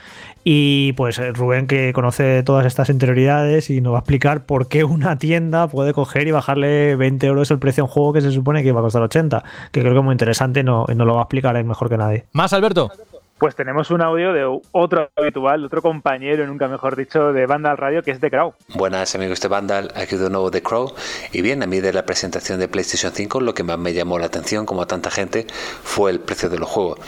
Y 0.44 0.94
pues 0.94 1.18
eh, 1.20 1.32
Rubén 1.32 1.68
que 1.68 1.94
conoce 1.94 2.44
todas 2.44 2.66
estas 2.66 2.90
interioridades 2.90 3.70
y 3.70 3.82
nos 3.82 3.94
va 3.94 3.98
a 3.98 4.02
explicar 4.02 4.46
por 4.46 4.68
qué 4.68 4.84
una 4.84 5.18
tienda 5.18 5.68
puede 5.68 5.94
coger 5.94 6.28
y 6.28 6.32
bajarle 6.32 6.96
20 6.96 7.26
euros 7.28 7.52
el 7.52 7.60
precio 7.60 7.84
a 7.84 7.86
un 7.86 7.92
juego 7.92 8.14
que 8.14 8.22
se 8.22 8.32
supone 8.32 8.64
que 8.64 8.70
iba 8.70 8.80
a 8.80 8.84
costar 8.84 9.02
80, 9.02 9.44
que 9.72 9.80
creo 9.80 9.94
que 9.94 10.00
es 10.00 10.06
muy 10.06 10.14
interesante 10.14 10.60
y 10.60 10.64
no, 10.64 10.86
no 10.94 11.06
lo 11.06 11.14
va 11.16 11.22
a 11.22 11.24
explicar 11.24 11.56
él 11.56 11.66
mejor 11.66 11.90
que 11.90 11.98
nadie. 11.98 12.26
Más 12.34 12.54
Alberto. 12.54 12.92
Pues 13.38 13.54
tenemos 13.54 13.92
un 13.92 14.02
audio 14.02 14.32
de 14.32 14.46
otro 14.72 15.10
habitual, 15.14 15.66
otro 15.66 15.82
compañero, 15.82 16.48
nunca 16.48 16.70
mejor 16.70 16.96
dicho, 16.96 17.34
de 17.34 17.46
Vandal 17.46 17.76
Radio, 17.76 18.02
que 18.02 18.12
es 18.12 18.22
The 18.22 18.32
Crow. 18.32 18.54
Buenas 18.70 19.14
amigos 19.14 19.42
de 19.42 19.50
Vandal, 19.50 19.92
aquí 19.94 20.16
de 20.16 20.30
nuevo 20.30 20.50
The 20.50 20.62
Crow. 20.62 20.94
Y 21.34 21.42
bien, 21.42 21.62
a 21.62 21.68
mí 21.68 21.82
de 21.82 21.92
la 21.92 22.06
presentación 22.06 22.60
de 22.60 22.70
PlayStation 22.70 23.12
5 23.12 23.42
lo 23.42 23.54
que 23.54 23.64
más 23.64 23.78
me 23.78 23.94
llamó 23.94 24.18
la 24.20 24.28
atención, 24.28 24.66
como 24.66 24.84
a 24.84 24.88
tanta 24.88 25.12
gente, 25.12 25.48
fue 25.84 26.12
el 26.12 26.22
precio 26.22 26.48
de 26.48 26.60
los 26.60 26.70
juegos. 26.70 27.00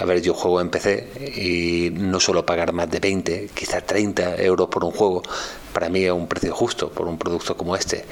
A 0.00 0.04
ver, 0.04 0.20
yo 0.20 0.34
juego 0.34 0.60
en 0.60 0.70
PC 0.70 1.32
y 1.36 1.90
no 1.90 2.18
suelo 2.18 2.44
pagar 2.44 2.72
más 2.72 2.90
de 2.90 2.98
20, 2.98 3.50
quizá 3.54 3.80
30 3.80 4.42
euros 4.42 4.68
por 4.68 4.84
un 4.84 4.90
juego. 4.90 5.22
Para 5.72 5.88
mí 5.88 6.04
es 6.04 6.10
un 6.10 6.26
precio 6.26 6.54
justo 6.56 6.90
por 6.90 7.06
un 7.06 7.18
producto 7.18 7.56
como 7.56 7.76
este. 7.76 8.04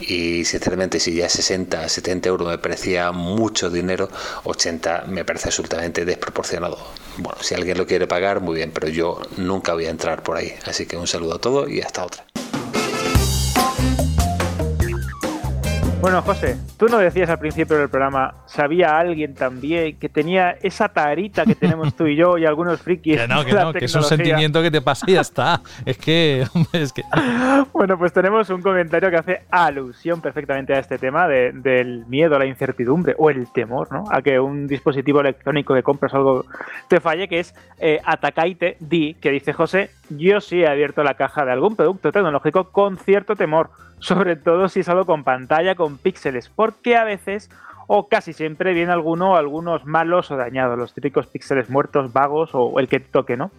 Y 0.00 0.44
sinceramente, 0.44 0.98
si 0.98 1.14
ya 1.14 1.28
60, 1.28 1.88
70 1.88 2.28
euros 2.28 2.48
me 2.48 2.58
parecía 2.58 3.12
mucho 3.12 3.70
dinero, 3.70 4.08
80 4.42 5.04
me 5.06 5.24
parece 5.24 5.48
absolutamente 5.48 6.04
desproporcionado. 6.04 6.78
Bueno, 7.18 7.38
si 7.42 7.54
alguien 7.54 7.76
lo 7.78 7.86
quiere 7.86 8.06
pagar, 8.06 8.40
muy 8.40 8.56
bien, 8.56 8.70
pero 8.72 8.88
yo 8.88 9.20
nunca 9.36 9.74
voy 9.74 9.86
a 9.86 9.90
entrar 9.90 10.22
por 10.22 10.36
ahí. 10.36 10.54
Así 10.64 10.86
que 10.86 10.96
un 10.96 11.06
saludo 11.06 11.34
a 11.34 11.38
todos 11.38 11.70
y 11.70 11.80
hasta 11.80 12.04
otra. 12.04 12.24
Bueno, 16.02 16.20
José, 16.22 16.56
tú 16.76 16.86
no 16.86 16.98
decías 16.98 17.30
al 17.30 17.38
principio 17.38 17.78
del 17.78 17.88
programa 17.88 18.34
sabía 18.46 18.98
alguien 18.98 19.34
también 19.36 19.96
que 20.00 20.08
tenía 20.08 20.50
esa 20.60 20.88
tarita 20.88 21.44
que 21.44 21.54
tenemos 21.54 21.94
tú 21.94 22.08
y 22.08 22.16
yo 22.16 22.36
y 22.38 22.44
algunos 22.44 22.82
frikis. 22.82 23.20
Que 23.20 23.28
no, 23.28 23.44
que 23.44 23.52
no, 23.52 23.72
que 23.72 23.84
es 23.84 23.94
un 23.94 24.02
sentimiento 24.02 24.60
que 24.62 24.72
te 24.72 24.82
pasa 24.82 25.06
y 25.08 25.12
ya 25.12 25.20
está. 25.20 25.60
Es 25.86 25.96
que, 25.98 26.44
hombre, 26.54 26.82
es 26.82 26.92
que. 26.92 27.02
Bueno, 27.72 27.96
pues 27.98 28.12
tenemos 28.12 28.50
un 28.50 28.60
comentario 28.62 29.10
que 29.10 29.16
hace 29.16 29.42
alusión 29.50 30.20
perfectamente 30.20 30.74
a 30.74 30.80
este 30.80 30.98
tema 30.98 31.28
de- 31.28 31.52
del 31.52 32.04
miedo 32.06 32.34
a 32.34 32.38
la 32.40 32.46
incertidumbre 32.46 33.14
o 33.18 33.30
el 33.30 33.50
temor, 33.52 33.92
¿no? 33.92 34.04
A 34.10 34.22
que 34.22 34.40
un 34.40 34.66
dispositivo 34.66 35.20
electrónico 35.20 35.72
que 35.74 35.82
compras 35.84 36.12
o 36.14 36.16
algo 36.16 36.44
te 36.88 36.98
falle, 37.00 37.28
que 37.28 37.38
es 37.40 37.54
eh, 37.78 38.00
Atacaite 38.04 38.76
Di, 38.80 39.14
que 39.14 39.30
dice 39.30 39.52
José, 39.52 39.90
yo 40.10 40.40
sí 40.40 40.62
he 40.62 40.68
abierto 40.68 41.04
la 41.04 41.14
caja 41.14 41.44
de 41.44 41.52
algún 41.52 41.76
producto 41.76 42.10
tecnológico 42.10 42.70
con 42.72 42.98
cierto 42.98 43.36
temor, 43.36 43.70
sobre 44.02 44.34
todo 44.34 44.68
si 44.68 44.80
es 44.80 44.88
algo 44.88 45.06
con 45.06 45.22
pantalla, 45.22 45.76
con 45.76 45.96
píxeles, 45.96 46.48
porque 46.48 46.96
a 46.96 47.04
veces 47.04 47.48
o 47.86 48.08
casi 48.08 48.32
siempre 48.32 48.74
viene 48.74 48.90
alguno 48.92 49.36
algunos 49.36 49.86
malos 49.86 50.30
o 50.30 50.36
dañados, 50.36 50.76
los 50.76 50.92
típicos 50.92 51.28
píxeles 51.28 51.70
muertos, 51.70 52.12
vagos 52.12 52.50
o 52.52 52.78
el 52.80 52.88
que 52.88 52.98
toque, 52.98 53.36
¿no? 53.36 53.52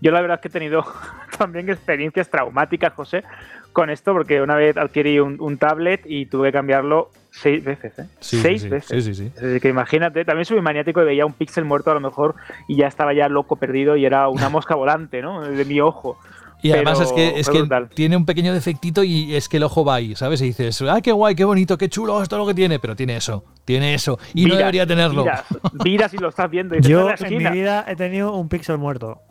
Yo 0.00 0.12
la 0.12 0.20
verdad 0.20 0.36
es 0.36 0.42
que 0.42 0.48
he 0.48 0.50
tenido 0.52 0.84
también 1.38 1.68
experiencias 1.68 2.30
traumáticas, 2.30 2.92
José, 2.92 3.24
con 3.72 3.90
esto, 3.90 4.12
porque 4.12 4.40
una 4.40 4.54
vez 4.54 4.76
adquirí 4.76 5.18
un, 5.18 5.40
un 5.40 5.58
tablet 5.58 6.02
y 6.04 6.26
tuve 6.26 6.48
que 6.48 6.52
cambiarlo 6.52 7.10
seis 7.30 7.62
veces, 7.64 7.98
¿eh? 7.98 8.06
Sí, 8.20 8.40
seis 8.40 8.62
sí, 8.62 8.68
veces. 8.68 9.04
sí, 9.04 9.14
sí, 9.14 9.30
sí. 9.30 9.32
Así 9.36 9.60
que 9.60 9.68
imagínate, 9.68 10.24
también 10.24 10.44
soy 10.44 10.60
maniático 10.60 11.02
y 11.02 11.04
veía 11.04 11.26
un 11.26 11.32
píxel 11.32 11.64
muerto 11.64 11.90
a 11.90 11.94
lo 11.94 12.00
mejor 12.00 12.36
y 12.68 12.76
ya 12.76 12.86
estaba 12.86 13.12
ya 13.12 13.28
loco 13.28 13.56
perdido 13.56 13.96
y 13.96 14.06
era 14.06 14.28
una 14.28 14.48
mosca 14.48 14.76
volante, 14.76 15.20
¿no? 15.20 15.42
De 15.42 15.64
mi 15.64 15.80
ojo. 15.80 16.16
Y 16.62 16.72
además 16.72 17.00
es 17.00 17.12
que, 17.12 17.38
es 17.38 17.48
que 17.48 17.64
tiene 17.94 18.16
un 18.16 18.26
pequeño 18.26 18.52
defectito 18.52 19.04
y 19.04 19.34
es 19.34 19.48
que 19.48 19.58
el 19.58 19.62
ojo 19.62 19.84
va 19.84 19.96
ahí, 19.96 20.16
¿sabes? 20.16 20.40
Y 20.42 20.46
dices, 20.46 20.82
¡ay, 20.82 21.02
qué 21.02 21.12
guay, 21.12 21.34
qué 21.34 21.44
bonito, 21.44 21.78
qué 21.78 21.88
chulo, 21.88 22.20
esto 22.22 22.36
es 22.36 22.40
lo 22.40 22.46
que 22.46 22.54
tiene! 22.54 22.78
Pero 22.78 22.96
tiene 22.96 23.16
eso, 23.16 23.44
tiene 23.64 23.94
eso. 23.94 24.18
Y 24.34 24.46
no 24.46 24.56
debería 24.56 24.86
tenerlo. 24.86 25.22
Miras, 25.22 25.44
miras 25.84 26.14
y 26.14 26.18
lo 26.18 26.28
estás 26.28 26.50
viendo. 26.50 26.76
Y 26.76 26.80
Yo 26.82 27.00
"En 27.02 27.06
mi 27.06 27.12
esquina". 27.12 27.50
vida 27.50 27.84
he 27.88 27.94
tenido 27.96 28.34
un 28.34 28.48
píxel 28.48 28.78
muerto. 28.78 29.22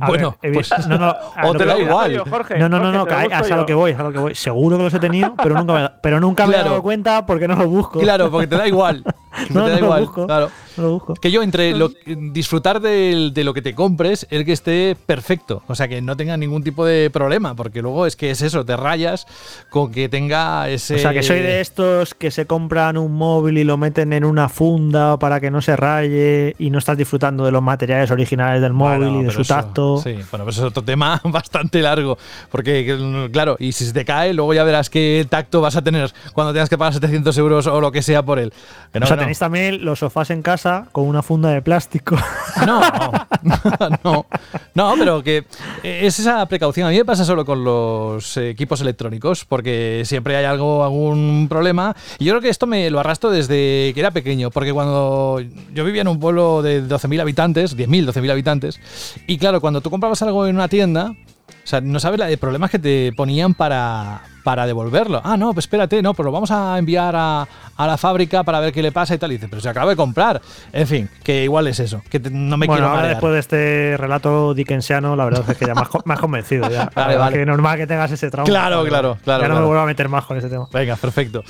A 0.00 0.06
Bueno, 0.08 0.36
ver, 0.42 0.52
pues- 0.54 0.70
no, 0.88 0.98
no, 0.98 1.14
o 1.44 1.54
te 1.54 1.64
da 1.64 1.78
igual. 1.78 2.18
Jorge, 2.28 2.58
No, 2.58 2.68
no, 2.68 2.78
no, 2.78 2.84
Jorge, 3.00 3.14
no, 3.14 3.20
busco 3.22 3.44
es 3.44 3.50
a 3.52 3.56
lo 3.56 3.62
yo. 3.62 3.66
que 3.66 3.74
voy, 3.74 3.90
es 3.92 3.98
a 3.98 4.02
lo 4.02 4.12
que 4.12 4.18
voy. 4.18 4.34
Seguro 4.34 4.76
que 4.76 4.82
los 4.84 4.94
he 4.94 4.98
tenido, 5.00 5.34
pero 5.42 5.54
nunca 5.56 5.72
me, 5.74 5.90
pero 6.02 6.20
nunca 6.20 6.46
me 6.46 6.54
he 6.54 6.58
dado 6.58 6.82
cuenta 6.82 7.24
porque 7.26 7.46
no 7.48 7.54
los 7.56 7.66
busco. 7.66 8.00
Claro, 8.00 8.30
porque 8.30 8.46
te 8.46 8.56
da 8.56 8.66
igual. 8.68 9.04
No, 9.50 9.64
te 9.64 9.70
da 9.72 9.74
no 9.74 9.80
lo 9.80 9.86
igual. 9.86 10.00
busco. 10.02 10.26
Claro. 10.26 10.48
No 10.76 10.82
lo 10.84 10.90
busco. 10.92 11.14
Que 11.14 11.32
yo 11.32 11.42
entre 11.42 11.72
lo- 11.74 11.90
disfrutar 12.06 12.80
de, 12.80 13.32
lo 13.34 13.52
que 13.52 13.62
te 13.62 13.74
compres 13.74 14.28
es 14.30 14.44
que 14.44 14.52
esté 14.52 14.96
perfecto, 15.06 15.64
o 15.66 15.74
sea 15.74 15.88
que 15.88 16.00
no 16.00 16.16
tenga 16.16 16.36
ningún 16.36 16.62
tipo 16.62 16.86
de 16.86 17.10
problema, 17.10 17.54
porque 17.56 17.82
luego 17.82 18.06
es 18.06 18.14
que 18.14 18.30
es 18.30 18.42
eso, 18.42 18.64
te 18.64 18.76
rayas 18.76 19.26
con 19.70 19.90
que 19.90 20.08
tenga 20.08 20.68
ese... 20.68 20.94
O 20.94 20.98
sea, 21.00 21.12
que 21.12 21.24
soy 21.24 21.40
de 21.40 21.60
estos 21.60 22.14
que 22.14 22.30
se 22.30 22.46
compran 22.46 22.96
un 22.96 23.12
móvil 23.12 23.58
y 23.58 23.64
lo 23.64 23.76
meten 23.76 24.12
en 24.12 24.24
una 24.24 24.48
funda 24.48 25.18
para 25.18 25.40
que 25.40 25.50
no 25.50 25.60
se 25.60 25.74
raye 25.74 26.54
y 26.60 26.70
no 26.70 26.78
estás 26.78 26.96
disfrutando 26.96 27.44
de 27.44 27.50
los 27.50 27.62
materiales 27.62 28.12
originales 28.12 28.62
del 28.62 28.72
móvil 28.72 28.98
Bueno, 28.98 29.20
y 29.20 29.24
de 29.24 29.30
su 29.32 29.40
eso- 29.42 29.54
sí, 30.02 30.16
bueno, 30.30 30.44
pues 30.44 30.58
es 30.58 30.62
otro 30.62 30.82
tema 30.82 31.20
bastante 31.24 31.80
largo. 31.80 32.18
Porque, 32.50 33.28
claro, 33.32 33.56
y 33.58 33.72
si 33.72 33.86
se 33.86 33.92
te 33.92 34.04
cae, 34.04 34.32
luego 34.34 34.54
ya 34.54 34.64
verás 34.64 34.90
qué 34.90 35.26
tacto 35.28 35.60
vas 35.60 35.76
a 35.76 35.82
tener 35.82 36.12
cuando 36.32 36.52
tengas 36.52 36.68
que 36.68 36.78
pagar 36.78 36.94
700 36.94 37.36
euros 37.38 37.66
o 37.66 37.80
lo 37.80 37.92
que 37.92 38.02
sea 38.02 38.22
por 38.22 38.38
él. 38.38 38.52
Que 38.92 39.00
no, 39.00 39.04
o 39.04 39.06
sea, 39.06 39.16
que 39.16 39.20
no. 39.20 39.22
tenéis 39.22 39.38
también 39.38 39.84
los 39.84 39.98
sofás 40.00 40.30
en 40.30 40.42
casa 40.42 40.86
con 40.92 41.06
una 41.06 41.22
funda 41.22 41.50
de 41.50 41.62
plástico. 41.62 42.16
No, 42.64 42.80
no, 44.04 44.26
no, 44.74 44.94
pero 44.96 45.22
que 45.22 45.44
es 45.82 46.20
esa 46.20 46.46
precaución. 46.46 46.86
A 46.86 46.90
mí 46.90 46.96
me 46.96 47.04
pasa 47.04 47.24
solo 47.24 47.44
con 47.44 47.64
los 47.64 48.36
equipos 48.36 48.80
electrónicos, 48.80 49.44
porque 49.44 50.02
siempre 50.04 50.36
hay 50.36 50.44
algo, 50.44 50.84
algún 50.84 51.46
problema. 51.48 51.96
Y 52.18 52.26
yo 52.26 52.32
creo 52.32 52.42
que 52.42 52.48
esto 52.48 52.66
me 52.66 52.90
lo 52.90 53.00
arrastro 53.00 53.30
desde 53.30 53.92
que 53.92 54.00
era 54.00 54.12
pequeño, 54.12 54.50
porque 54.50 54.72
cuando 54.72 55.42
yo 55.74 55.84
vivía 55.84 56.02
en 56.02 56.08
un 56.08 56.20
pueblo 56.20 56.62
de 56.62 56.82
12.000 56.84 57.20
habitantes, 57.20 57.76
10.000, 57.76 58.12
12.000 58.12 58.30
habitantes, 58.30 58.80
y 59.26 59.38
claro, 59.38 59.60
cuando 59.60 59.73
tú 59.80 59.90
comprabas 59.90 60.20
algo 60.22 60.46
en 60.46 60.56
una 60.56 60.68
tienda, 60.68 61.12
o 61.12 61.66
sea, 61.66 61.80
no 61.80 61.98
sabes 62.00 62.18
la 62.20 62.26
de 62.26 62.36
problemas 62.38 62.70
que 62.70 62.78
te 62.78 63.12
ponían 63.16 63.54
para, 63.54 64.22
para 64.44 64.66
devolverlo. 64.66 65.20
Ah, 65.24 65.36
no, 65.36 65.52
pues 65.54 65.64
espérate, 65.64 66.02
no, 66.02 66.12
pues 66.14 66.24
lo 66.24 66.32
vamos 66.32 66.50
a 66.50 66.76
enviar 66.78 67.14
a, 67.16 67.46
a 67.76 67.86
la 67.86 67.96
fábrica 67.96 68.44
para 68.44 68.60
ver 68.60 68.72
qué 68.72 68.82
le 68.82 68.92
pasa 68.92 69.14
y 69.14 69.18
tal. 69.18 69.32
Y 69.32 69.36
dices, 69.36 69.48
pero 69.50 69.62
se 69.62 69.68
acaba 69.70 69.90
de 69.90 69.96
comprar. 69.96 70.42
En 70.72 70.86
fin, 70.86 71.08
que 71.22 71.44
igual 71.44 71.66
es 71.66 71.80
eso, 71.80 72.02
que 72.10 72.20
te- 72.20 72.30
no 72.30 72.56
me 72.58 72.66
bueno, 72.66 72.74
quiero 72.74 72.86
ahora 72.88 72.96
marear. 73.02 73.14
después 73.16 73.32
de 73.32 73.38
este 73.40 73.96
relato 73.96 74.52
dickensiano, 74.52 75.16
la 75.16 75.24
verdad 75.24 75.44
es 75.50 75.56
que 75.56 75.66
ya 75.66 75.74
me 75.74 75.80
has, 75.82 75.88
co- 75.88 76.02
me 76.04 76.12
has 76.14 76.20
convencido. 76.20 76.68
Ya. 76.70 76.90
Vale. 76.94 77.38
Que 77.38 77.46
normal 77.46 77.78
que 77.78 77.86
tengas 77.86 78.10
ese 78.10 78.30
trauma. 78.30 78.46
Claro, 78.48 78.84
claro, 78.84 79.16
claro, 79.24 79.42
Ya 79.42 79.48
no 79.48 79.54
me 79.60 79.64
vuelvo 79.66 79.82
a 79.82 79.86
meter 79.86 80.08
más 80.10 80.24
con 80.26 80.36
ese 80.36 80.48
tema. 80.50 80.66
Venga, 80.72 80.96
perfecto. 80.96 81.42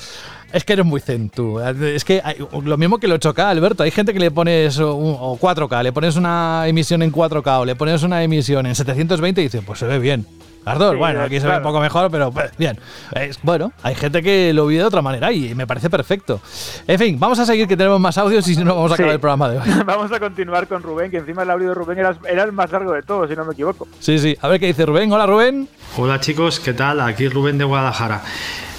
Es 0.54 0.62
que 0.64 0.72
eres 0.74 0.86
muy 0.86 1.00
zen 1.00 1.30
tú. 1.30 1.58
Es 1.58 2.04
que 2.04 2.20
hay- 2.24 2.36
lo 2.62 2.76
mismo 2.78 2.98
que 2.98 3.06
el 3.06 3.12
8K, 3.12 3.50
Alberto. 3.50 3.82
Hay 3.82 3.90
gente 3.90 4.12
que 4.12 4.20
le 4.20 4.30
pones 4.30 4.78
un- 4.78 5.16
o 5.18 5.36
4K, 5.36 5.82
le 5.82 5.92
pones 5.92 6.14
una 6.14 6.62
emisión 6.68 7.02
en 7.02 7.10
4K 7.10 7.58
o 7.58 7.64
le 7.64 7.74
pones 7.74 8.04
una 8.04 8.22
emisión 8.22 8.64
en 8.66 8.74
720 8.76 9.40
y 9.40 9.44
dices, 9.44 9.62
pues 9.66 9.80
se 9.80 9.86
ve 9.86 9.98
bien. 9.98 10.24
Las 10.64 10.78
dos, 10.78 10.92
Sí, 10.92 10.96
bueno, 10.96 11.20
aquí 11.22 11.34
se 11.40 11.46
ve 11.46 11.48
claro. 11.48 11.58
un 11.58 11.62
poco 11.64 11.80
mejor, 11.80 12.10
pero 12.10 12.30
pues, 12.30 12.50
bien. 12.56 12.78
Es- 13.14 13.38
bueno, 13.42 13.72
hay 13.82 13.94
gente 13.96 14.22
que 14.22 14.54
lo 14.54 14.66
vive 14.66 14.80
de 14.80 14.86
otra 14.86 15.02
manera 15.02 15.30
y 15.32 15.54
me 15.56 15.66
parece 15.66 15.90
perfecto. 15.90 16.40
En 16.86 16.98
fin, 16.98 17.18
vamos 17.20 17.38
a 17.40 17.44
seguir 17.44 17.66
que 17.68 17.76
tenemos 17.76 17.98
más 18.00 18.16
audios 18.16 18.46
y 18.48 18.54
si 18.54 18.64
no 18.64 18.74
vamos 18.76 18.92
a 18.92 18.94
acabar 18.94 19.10
Sí. 19.10 19.14
el 19.16 19.20
programa 19.20 19.48
de 19.50 19.58
hoy. 19.58 19.64
Vamos 19.84 20.10
a 20.12 20.18
continuar 20.20 20.66
con 20.68 20.82
Rubén, 20.82 21.10
que 21.10 21.18
encima 21.18 21.42
el 21.42 21.50
audio 21.50 21.68
de 21.70 21.74
Rubén 21.74 21.98
era, 21.98 22.16
era 22.30 22.44
el 22.44 22.52
más 22.52 22.70
largo 22.72 22.92
de 22.92 23.02
todos, 23.02 23.28
si 23.28 23.36
no 23.36 23.44
me 23.44 23.52
equivoco. 23.52 23.86
Sí, 24.00 24.18
sí. 24.18 24.36
A 24.40 24.48
ver 24.48 24.58
qué 24.60 24.66
dice 24.66 24.86
Rubén. 24.86 25.12
Hola, 25.12 25.26
Rubén. 25.26 25.68
Hola 25.98 26.18
chicos, 26.20 26.60
¿qué 26.60 26.72
tal? 26.72 27.00
Aquí 27.00 27.28
Rubén 27.28 27.58
de 27.58 27.64
Guadalajara. 27.64 28.22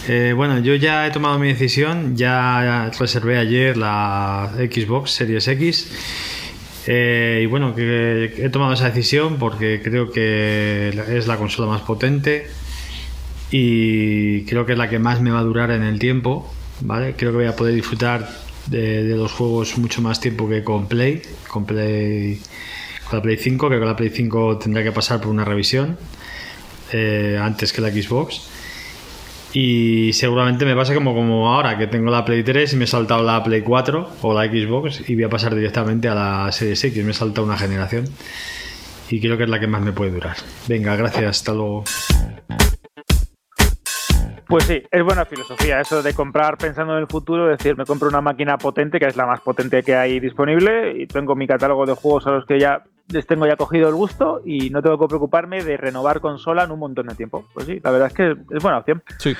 Eh, 0.08 0.34
bueno, 0.36 0.60
yo 0.60 0.76
ya 0.76 1.08
he 1.08 1.12
tomado 1.12 1.40
mi 1.40 1.48
decisión, 1.48 2.16
ya 2.16 2.92
reservé 3.00 3.40
ayer 3.40 3.76
la 3.76 4.52
Xbox 4.56 5.12
Series 5.12 5.48
X. 5.48 5.92
Eh, 6.88 7.42
y 7.44 7.46
bueno, 7.48 7.74
que 7.74 8.32
he 8.38 8.50
tomado 8.50 8.74
esa 8.74 8.86
decisión 8.86 9.38
porque 9.38 9.82
creo 9.84 10.12
que 10.12 10.90
es 11.10 11.26
la 11.26 11.38
consola 11.38 11.68
más 11.68 11.82
potente 11.82 12.46
y 13.50 14.44
creo 14.46 14.68
que 14.68 14.74
es 14.74 14.78
la 14.78 14.90
que 14.90 15.00
más 15.00 15.22
me 15.22 15.32
va 15.32 15.40
a 15.40 15.44
durar 15.44 15.72
en 15.72 15.82
el 15.82 15.98
tiempo. 15.98 16.52
¿vale? 16.82 17.16
Creo 17.18 17.32
que 17.32 17.38
voy 17.38 17.48
a 17.48 17.56
poder 17.56 17.74
disfrutar 17.74 18.30
de, 18.68 19.04
los 19.16 19.32
juegos 19.32 19.78
mucho 19.80 20.02
más 20.02 20.20
tiempo 20.20 20.48
que 20.48 20.64
con 20.64 20.88
Play, 20.88 21.22
con 21.48 21.66
Play, 21.66 22.40
con 23.10 23.20
la 23.20 23.24
Play 23.24 23.38
5. 23.38 23.68
Creo 23.68 23.80
que 23.80 23.86
la 23.86 23.96
Play 23.96 24.10
5 24.10 24.60
tendrá 24.60 24.84
que 24.84 24.92
pasar 24.92 25.20
por 25.20 25.30
una 25.30 25.46
revisión 25.46 25.98
eh, 26.92 27.40
antes 27.42 27.74
que 27.74 27.82
la 27.82 27.90
Xbox. 27.90 28.55
Y 29.58 30.12
seguramente 30.12 30.66
me 30.66 30.76
pasa 30.76 30.94
como, 30.94 31.16
como 31.16 31.48
ahora, 31.48 31.78
que 31.78 31.88
tengo 31.88 32.12
la 32.12 32.26
Play 32.26 32.44
3 32.44 32.74
y 32.74 32.76
me 32.76 32.84
he 32.84 32.88
saltado 32.88 33.24
la 33.24 33.42
Play 33.42 33.62
4 33.62 34.10
o 34.22 34.34
la 34.34 34.44
Xbox 34.48 35.10
y 35.10 35.16
voy 35.16 35.24
a 35.24 35.30
pasar 35.30 35.56
directamente 35.56 36.10
a 36.10 36.14
la 36.14 36.52
Series 36.52 36.84
X. 36.84 37.06
Me 37.06 37.12
he 37.12 37.14
saltado 37.14 37.48
una 37.48 37.58
generación 37.58 38.04
y 39.10 39.22
creo 39.22 39.38
que 39.38 39.44
es 39.44 39.50
la 39.50 39.58
que 39.58 39.68
más 39.68 39.82
me 39.82 39.94
puede 39.94 40.12
durar. 40.12 40.36
Venga, 40.68 40.98
gracias, 40.98 41.38
hasta 41.38 41.54
luego. 41.54 41.86
Pues 44.46 44.66
sí, 44.66 44.84
es 44.92 45.04
buena 45.06 45.24
filosofía 45.24 45.80
eso 45.80 46.04
de 46.04 46.14
comprar 46.14 46.58
pensando 46.58 46.92
en 46.92 47.00
el 47.00 47.08
futuro, 47.08 47.48
decir, 47.48 47.78
me 47.78 47.86
compro 47.86 48.10
una 48.10 48.20
máquina 48.20 48.58
potente, 48.58 49.00
que 49.00 49.06
es 49.06 49.16
la 49.16 49.26
más 49.26 49.40
potente 49.40 49.84
que 49.84 49.96
hay 49.96 50.20
disponible, 50.20 51.02
y 51.02 51.08
tengo 51.08 51.34
mi 51.34 51.48
catálogo 51.48 51.86
de 51.86 51.94
juegos 51.94 52.28
a 52.28 52.32
los 52.32 52.46
que 52.46 52.60
ya 52.60 52.84
les 53.10 53.28
tengo 53.28 53.46
ya 53.46 53.56
cogido 53.56 53.88
el 53.88 53.96
gusto 53.96 54.42
y 54.44 54.70
no 54.70 54.82
tengo 54.82 54.98
que 54.98 55.08
preocuparme 55.08 55.64
de 55.64 55.78
renovar 55.78 56.22
consola 56.22 56.64
en 56.64 56.72
un 56.72 56.80
montón 56.80 57.08
de 57.08 57.16
tiempo. 57.16 57.46
Pues 57.54 57.68
sí, 57.68 57.80
la 57.84 57.92
verdad 57.92 58.08
es 58.08 58.14
que 58.14 58.36
es 58.56 58.64
buena 58.64 58.80
opción. 58.80 59.04
Sí. 59.20 59.36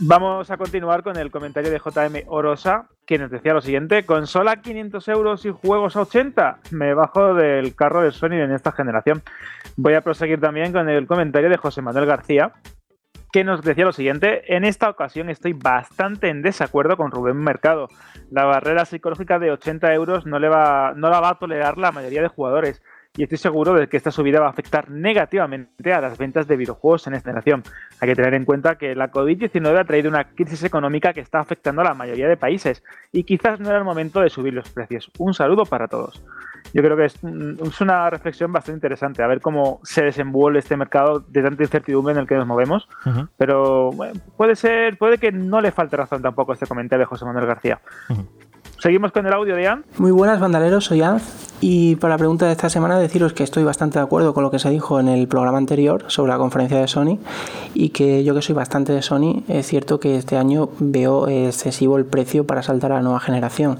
Vamos 0.00 0.50
a 0.50 0.56
continuar 0.56 1.02
con 1.02 1.16
el 1.16 1.30
comentario 1.30 1.70
de 1.70 1.78
JM 1.78 2.28
Orosa, 2.28 2.88
que 3.06 3.18
nos 3.18 3.30
decía 3.30 3.52
lo 3.52 3.60
siguiente: 3.60 4.06
consola 4.06 4.62
500 4.62 5.08
euros 5.08 5.44
y 5.44 5.50
juegos 5.50 5.96
a 5.96 6.02
80. 6.02 6.58
Me 6.70 6.94
bajo 6.94 7.34
del 7.34 7.74
carro 7.74 8.02
de 8.02 8.12
Sony 8.12 8.34
en 8.34 8.52
esta 8.52 8.72
generación. 8.72 9.22
Voy 9.76 9.94
a 9.94 10.02
proseguir 10.02 10.40
también 10.40 10.72
con 10.72 10.88
el 10.88 11.06
comentario 11.06 11.50
de 11.50 11.56
José 11.56 11.82
Manuel 11.82 12.06
García, 12.06 12.52
que 13.32 13.44
nos 13.44 13.62
decía 13.62 13.84
lo 13.84 13.92
siguiente, 13.92 14.56
en 14.56 14.64
esta 14.64 14.90
ocasión 14.90 15.30
estoy 15.30 15.52
bastante 15.52 16.28
en 16.28 16.42
desacuerdo 16.42 16.96
con 16.96 17.12
Rubén 17.12 17.36
Mercado. 17.36 17.88
La 18.30 18.44
barrera 18.44 18.84
psicológica 18.84 19.38
de 19.38 19.52
80 19.52 19.94
euros 19.94 20.26
no, 20.26 20.38
le 20.38 20.48
va, 20.48 20.94
no 20.96 21.10
la 21.10 21.20
va 21.20 21.30
a 21.30 21.38
tolerar 21.38 21.78
la 21.78 21.92
mayoría 21.92 22.22
de 22.22 22.28
jugadores 22.28 22.82
y 23.20 23.24
estoy 23.24 23.36
seguro 23.36 23.74
de 23.74 23.86
que 23.86 23.98
esta 23.98 24.10
subida 24.10 24.40
va 24.40 24.46
a 24.46 24.50
afectar 24.50 24.90
negativamente 24.90 25.92
a 25.92 26.00
las 26.00 26.16
ventas 26.16 26.48
de 26.48 26.56
videojuegos 26.56 27.06
en 27.06 27.12
esta 27.12 27.28
generación. 27.28 27.62
Hay 28.00 28.08
que 28.08 28.14
tener 28.14 28.32
en 28.32 28.46
cuenta 28.46 28.76
que 28.76 28.94
la 28.94 29.12
COVID-19 29.12 29.78
ha 29.78 29.84
traído 29.84 30.08
una 30.08 30.24
crisis 30.24 30.64
económica 30.64 31.12
que 31.12 31.20
está 31.20 31.38
afectando 31.38 31.82
a 31.82 31.84
la 31.84 31.92
mayoría 31.92 32.28
de 32.28 32.38
países 32.38 32.82
y 33.12 33.24
quizás 33.24 33.60
no 33.60 33.68
era 33.68 33.76
el 33.76 33.84
momento 33.84 34.22
de 34.22 34.30
subir 34.30 34.54
los 34.54 34.70
precios. 34.70 35.10
Un 35.18 35.34
saludo 35.34 35.66
para 35.66 35.86
todos. 35.86 36.22
Yo 36.72 36.82
creo 36.82 36.96
que 36.96 37.04
es, 37.04 37.18
una 37.22 38.08
reflexión 38.08 38.54
bastante 38.54 38.78
interesante, 38.78 39.22
a 39.22 39.26
ver 39.26 39.42
cómo 39.42 39.80
se 39.82 40.02
desenvuelve 40.02 40.60
este 40.60 40.78
mercado 40.78 41.20
de 41.20 41.42
tanta 41.42 41.62
incertidumbre 41.62 42.14
en 42.14 42.20
el 42.20 42.26
que 42.26 42.36
nos 42.36 42.46
movemos. 42.46 42.88
Pero 43.36 43.90
bueno, 43.90 44.18
puede 44.38 44.56
ser, 44.56 44.96
puede 44.96 45.18
que 45.18 45.30
no 45.30 45.60
le 45.60 45.72
falte 45.72 45.98
razón 45.98 46.22
tampoco 46.22 46.52
a 46.52 46.54
este 46.54 46.66
comentario 46.66 47.00
de 47.00 47.06
José 47.06 47.26
Manuel 47.26 47.46
García. 47.46 47.80
Seguimos 48.80 49.12
con 49.12 49.26
el 49.26 49.32
audio 49.34 49.56
de 49.56 49.68
Anz. 49.68 49.84
Muy 49.98 50.10
buenas, 50.10 50.40
bandaleros, 50.40 50.86
soy 50.86 51.02
Anz. 51.02 51.22
Y 51.60 51.96
para 51.96 52.14
la 52.14 52.18
pregunta 52.18 52.46
de 52.46 52.52
esta 52.52 52.70
semana, 52.70 52.98
deciros 52.98 53.34
que 53.34 53.42
estoy 53.42 53.62
bastante 53.62 53.98
de 53.98 54.04
acuerdo 54.06 54.32
con 54.32 54.42
lo 54.42 54.50
que 54.50 54.58
se 54.58 54.70
dijo 54.70 54.98
en 54.98 55.08
el 55.08 55.28
programa 55.28 55.58
anterior 55.58 56.04
sobre 56.06 56.32
la 56.32 56.38
conferencia 56.38 56.80
de 56.80 56.88
Sony 56.88 57.18
y 57.74 57.90
que 57.90 58.24
yo 58.24 58.34
que 58.34 58.40
soy 58.40 58.54
bastante 58.54 58.94
de 58.94 59.02
Sony, 59.02 59.44
es 59.48 59.66
cierto 59.66 60.00
que 60.00 60.16
este 60.16 60.38
año 60.38 60.70
veo 60.78 61.28
excesivo 61.28 61.98
el 61.98 62.06
precio 62.06 62.46
para 62.46 62.62
saltar 62.62 62.92
a 62.92 62.94
la 62.96 63.02
nueva 63.02 63.20
generación. 63.20 63.76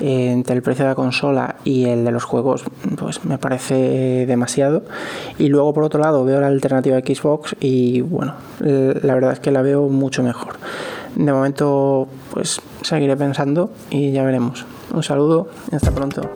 Eh, 0.00 0.32
entre 0.32 0.56
el 0.56 0.62
precio 0.62 0.84
de 0.84 0.90
la 0.90 0.96
consola 0.96 1.54
y 1.62 1.84
el 1.84 2.04
de 2.04 2.10
los 2.10 2.24
juegos, 2.24 2.64
pues 2.98 3.24
me 3.24 3.38
parece 3.38 4.26
demasiado. 4.26 4.82
Y 5.38 5.46
luego, 5.46 5.72
por 5.72 5.84
otro 5.84 6.00
lado, 6.00 6.24
veo 6.24 6.40
la 6.40 6.48
alternativa 6.48 6.96
de 6.96 7.14
Xbox 7.14 7.54
y 7.60 8.00
bueno, 8.00 8.34
la 8.58 9.14
verdad 9.14 9.34
es 9.34 9.38
que 9.38 9.52
la 9.52 9.62
veo 9.62 9.88
mucho 9.88 10.24
mejor. 10.24 10.56
De 11.14 11.32
momento, 11.32 12.08
pues 12.32 12.60
seguiré 12.82 13.16
pensando 13.16 13.70
y 13.90 14.12
ya 14.12 14.24
veremos. 14.24 14.64
Un 14.92 15.02
saludo 15.02 15.48
y 15.70 15.76
hasta 15.76 15.90
pronto. 15.90 16.30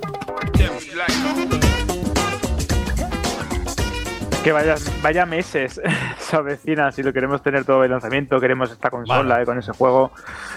Que 4.49 4.53
vaya, 4.53 4.77
vaya 5.03 5.27
meses 5.27 5.79
se 6.17 6.35
avecinan 6.35 6.91
si 6.91 7.03
lo 7.03 7.13
queremos 7.13 7.43
tener 7.43 7.67
todo 7.67 7.85
el 7.85 7.91
lanzamiento, 7.91 8.41
queremos 8.41 8.73
esta 8.73 8.89
consola 8.89 9.45
con 9.45 9.59
ese 9.59 9.73
juego. 9.73 10.11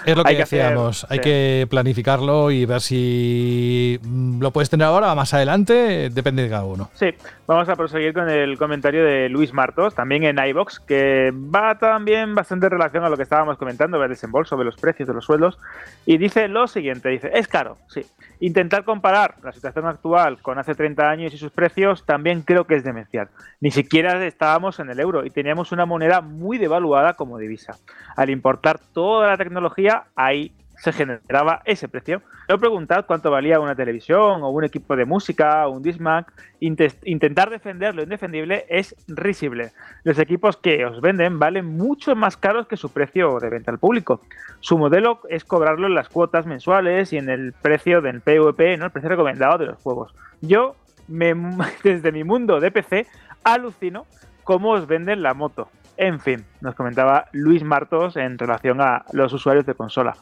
Es 0.06 0.16
lo 0.16 0.24
que 0.24 0.34
decíamos, 0.34 1.06
hay 1.10 1.18
que 1.18 1.66
planificarlo 1.68 2.50
y 2.50 2.64
ver 2.64 2.80
si 2.80 4.00
mm, 4.02 4.40
lo 4.40 4.50
puedes 4.50 4.70
tener 4.70 4.86
ahora 4.86 5.12
o 5.12 5.14
más 5.14 5.34
adelante, 5.34 6.08
depende 6.08 6.44
de 6.44 6.48
cada 6.48 6.64
uno. 6.64 6.88
Sí, 6.94 7.10
vamos 7.46 7.68
a 7.68 7.76
proseguir 7.76 8.14
con 8.14 8.30
el 8.30 8.56
comentario 8.56 9.04
de 9.04 9.28
Luis 9.28 9.52
Martos, 9.52 9.94
también 9.94 10.24
en 10.24 10.38
iBox, 10.42 10.80
que 10.80 11.30
va 11.30 11.76
también 11.76 12.34
bastante 12.34 12.68
en 12.68 12.72
relación 12.72 13.04
a 13.04 13.10
lo 13.10 13.18
que 13.18 13.24
estábamos 13.24 13.58
comentando 13.58 14.00
del 14.00 14.08
desembolso, 14.08 14.56
de 14.56 14.64
los 14.64 14.76
precios 14.76 15.06
de 15.06 15.12
los 15.12 15.26
sueldos, 15.26 15.58
y 16.06 16.16
dice 16.16 16.48
lo 16.48 16.66
siguiente, 16.66 17.10
dice, 17.10 17.30
es 17.34 17.46
caro, 17.46 17.76
sí. 17.88 18.06
Intentar 18.42 18.82
comparar 18.82 19.36
la 19.44 19.52
situación 19.52 19.86
actual 19.86 20.42
con 20.42 20.58
hace 20.58 20.74
30 20.74 21.08
años 21.08 21.32
y 21.32 21.38
sus 21.38 21.52
precios 21.52 22.04
también 22.04 22.42
creo 22.42 22.66
que 22.66 22.74
es 22.74 22.82
demencial. 22.82 23.28
Ni 23.60 23.70
siquiera 23.70 24.26
estábamos 24.26 24.80
en 24.80 24.90
el 24.90 24.98
euro 24.98 25.24
y 25.24 25.30
teníamos 25.30 25.70
una 25.70 25.86
moneda 25.86 26.20
muy 26.22 26.58
devaluada 26.58 27.14
como 27.14 27.38
divisa. 27.38 27.78
Al 28.16 28.30
importar 28.30 28.80
toda 28.80 29.28
la 29.28 29.36
tecnología, 29.36 30.06
ahí 30.16 30.50
se 30.82 30.92
generaba 30.92 31.62
ese 31.64 31.86
precio. 31.86 32.22
No 32.48 32.58
preguntad 32.58 33.04
cuánto 33.06 33.30
valía 33.30 33.60
una 33.60 33.76
televisión 33.76 34.42
o 34.42 34.50
un 34.50 34.64
equipo 34.64 34.96
de 34.96 35.04
música 35.04 35.68
o 35.68 35.70
un 35.70 35.82
Discman. 35.82 36.26
Intentar 36.58 37.50
defender 37.50 37.94
lo 37.94 38.02
indefendible 38.02 38.66
es 38.68 38.96
risible. 39.06 39.70
Los 40.02 40.18
equipos 40.18 40.56
que 40.56 40.84
os 40.84 41.00
venden 41.00 41.38
valen 41.38 41.66
mucho 41.66 42.16
más 42.16 42.36
caros 42.36 42.66
que 42.66 42.76
su 42.76 42.92
precio 42.92 43.38
de 43.38 43.48
venta 43.48 43.70
al 43.70 43.78
público. 43.78 44.22
Su 44.58 44.76
modelo 44.76 45.20
es 45.28 45.44
cobrarlo 45.44 45.86
en 45.86 45.94
las 45.94 46.08
cuotas 46.08 46.46
mensuales 46.46 47.12
y 47.12 47.18
en 47.18 47.28
el 47.28 47.52
precio 47.52 48.00
del 48.00 48.20
PvP, 48.20 48.76
¿no? 48.76 48.86
el 48.86 48.90
precio 48.90 49.10
recomendado 49.10 49.58
de 49.58 49.66
los 49.66 49.80
juegos. 49.80 50.12
Yo, 50.40 50.74
me, 51.06 51.32
desde 51.84 52.10
mi 52.10 52.24
mundo 52.24 52.58
de 52.58 52.72
PC, 52.72 53.06
alucino 53.44 54.04
cómo 54.42 54.72
os 54.72 54.88
venden 54.88 55.22
la 55.22 55.32
moto. 55.32 55.68
En 55.96 56.18
fin, 56.18 56.44
nos 56.60 56.74
comentaba 56.74 57.26
Luis 57.30 57.62
Martos 57.62 58.16
en 58.16 58.36
relación 58.36 58.80
a 58.80 59.04
los 59.12 59.32
usuarios 59.32 59.64
de 59.64 59.74
consola. 59.74 60.16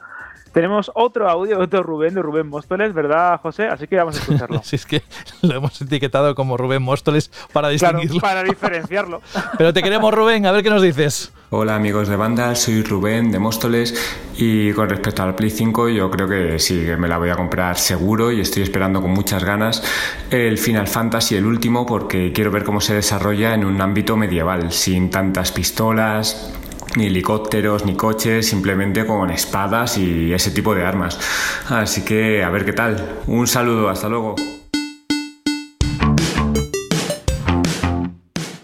Tenemos 0.52 0.90
otro 0.94 1.28
audio 1.28 1.58
de 1.58 1.64
otro 1.64 1.82
Rubén, 1.82 2.14
de 2.14 2.22
Rubén 2.22 2.48
Móstoles, 2.48 2.92
¿verdad, 2.92 3.40
José? 3.40 3.68
Así 3.68 3.86
que 3.86 3.96
vamos 3.96 4.16
a 4.16 4.20
escucharlo. 4.20 4.60
sí, 4.64 4.76
es 4.76 4.86
que 4.86 5.02
lo 5.42 5.54
hemos 5.54 5.80
etiquetado 5.80 6.34
como 6.34 6.56
Rubén 6.56 6.82
Móstoles 6.82 7.30
para 7.52 7.68
distinguirlo. 7.68 8.20
para 8.20 8.42
diferenciarlo. 8.42 9.22
Pero 9.58 9.72
te 9.72 9.82
queremos, 9.82 10.12
Rubén, 10.12 10.46
a 10.46 10.52
ver 10.52 10.62
qué 10.62 10.70
nos 10.70 10.82
dices. 10.82 11.32
Hola 11.52 11.74
amigos 11.74 12.06
de 12.06 12.14
banda, 12.14 12.54
soy 12.54 12.84
Rubén 12.84 13.32
de 13.32 13.40
Móstoles 13.40 13.92
y 14.36 14.72
con 14.72 14.88
respecto 14.88 15.24
al 15.24 15.34
Play 15.34 15.50
5 15.50 15.88
yo 15.88 16.08
creo 16.08 16.28
que 16.28 16.60
sí, 16.60 16.84
que 16.84 16.96
me 16.96 17.08
la 17.08 17.18
voy 17.18 17.28
a 17.30 17.34
comprar 17.34 17.76
seguro 17.76 18.30
y 18.30 18.40
estoy 18.40 18.62
esperando 18.62 19.02
con 19.02 19.10
muchas 19.10 19.42
ganas 19.42 19.82
el 20.30 20.58
Final 20.58 20.86
Fantasy, 20.86 21.34
el 21.34 21.46
último, 21.46 21.84
porque 21.86 22.32
quiero 22.32 22.52
ver 22.52 22.62
cómo 22.62 22.80
se 22.80 22.94
desarrolla 22.94 23.52
en 23.52 23.64
un 23.64 23.80
ámbito 23.80 24.16
medieval, 24.16 24.70
sin 24.70 25.10
tantas 25.10 25.50
pistolas, 25.50 26.52
ni 26.96 27.06
helicópteros, 27.06 27.84
ni 27.84 27.94
coches, 27.94 28.48
simplemente 28.48 29.06
con 29.06 29.30
espadas 29.30 29.98
y 29.98 30.32
ese 30.32 30.50
tipo 30.50 30.74
de 30.74 30.84
armas. 30.84 31.18
Así 31.68 32.04
que 32.04 32.42
a 32.42 32.50
ver 32.50 32.64
qué 32.64 32.72
tal. 32.72 33.20
Un 33.26 33.46
saludo, 33.46 33.88
hasta 33.88 34.08
luego. 34.08 34.34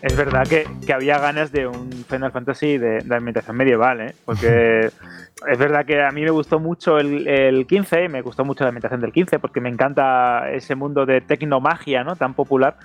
Es 0.03 0.17
verdad 0.17 0.47
que, 0.47 0.93
había 0.93 1.19
ganas 1.19 1.53
de 1.53 1.67
un 1.67 1.91
Final 2.09 2.33
Fantasy 2.33 2.79
de, 2.79 3.01
de 3.01 3.17
ambientación 3.17 3.57
medieval, 3.57 4.01
¿eh? 4.01 4.15
porque 4.25 4.89
es 5.47 5.59
verdad 5.59 5.85
que 5.85 6.03
a 6.03 6.11
mí 6.11 6.23
me 6.23 6.31
gustó 6.31 6.59
mucho 6.59 6.99
el, 6.99 7.27
el 7.27 7.67
15, 7.67 8.09
me 8.09 8.23
gustó 8.23 8.45
mucho 8.45 8.65
la 8.65 8.69
ambientación 8.69 9.01
del 9.01 9.13
15, 9.13 9.39
porque 9.41 9.61
me 9.61 9.69
encanta 9.69 10.51
ese 10.53 10.75
mundo 10.75 11.07
de 11.07 11.21
tecnomagia 11.21 12.05
¿no? 12.05 12.17
tan 12.17 12.35
popular 12.35 12.77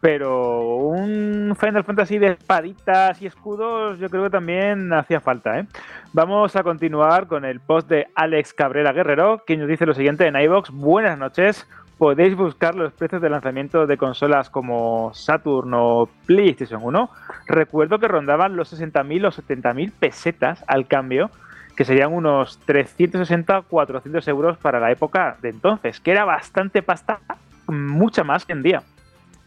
pero 0.00 0.86
un 0.86 1.56
Final 1.58 1.84
Fantasy 1.84 2.18
de 2.18 2.28
espaditas 2.28 3.20
y 3.22 3.26
escudos 3.26 3.98
yo 3.98 4.08
creo 4.10 4.24
que 4.24 4.30
también 4.30 4.92
hacía 4.92 5.20
falta. 5.20 5.58
¿eh? 5.58 5.66
Vamos 6.12 6.54
a 6.56 6.62
continuar 6.62 7.26
con 7.26 7.44
el 7.44 7.60
post 7.60 7.88
de 7.88 8.06
Alex 8.14 8.52
Cabrera 8.52 8.92
Guerrero, 8.92 9.42
que 9.46 9.56
nos 9.56 9.68
dice 9.68 9.86
lo 9.86 9.94
siguiente 9.94 10.26
en 10.26 10.36
iVox. 10.36 10.70
Buenas 10.70 11.18
noches. 11.18 11.66
Podéis 11.98 12.36
buscar 12.36 12.74
los 12.74 12.92
precios 12.92 13.22
de 13.22 13.30
lanzamiento 13.30 13.86
de 13.86 13.96
consolas 13.96 14.50
como 14.50 15.12
Saturn 15.14 15.72
o 15.72 16.10
PlayStation 16.26 16.80
1. 16.84 17.10
Recuerdo 17.46 17.98
que 17.98 18.06
rondaban 18.06 18.54
los 18.54 18.78
60.000 18.78 19.26
o 19.26 19.30
70.000 19.30 19.92
pesetas 19.98 20.62
al 20.66 20.86
cambio, 20.86 21.30
que 21.74 21.86
serían 21.86 22.12
unos 22.12 22.60
360-400 22.66 24.28
euros 24.28 24.58
para 24.58 24.78
la 24.78 24.90
época 24.90 25.38
de 25.40 25.48
entonces, 25.48 25.98
que 26.00 26.10
era 26.10 26.26
bastante 26.26 26.82
pasta, 26.82 27.20
mucha 27.66 28.24
más 28.24 28.44
que 28.44 28.52
en 28.52 28.62
día 28.62 28.82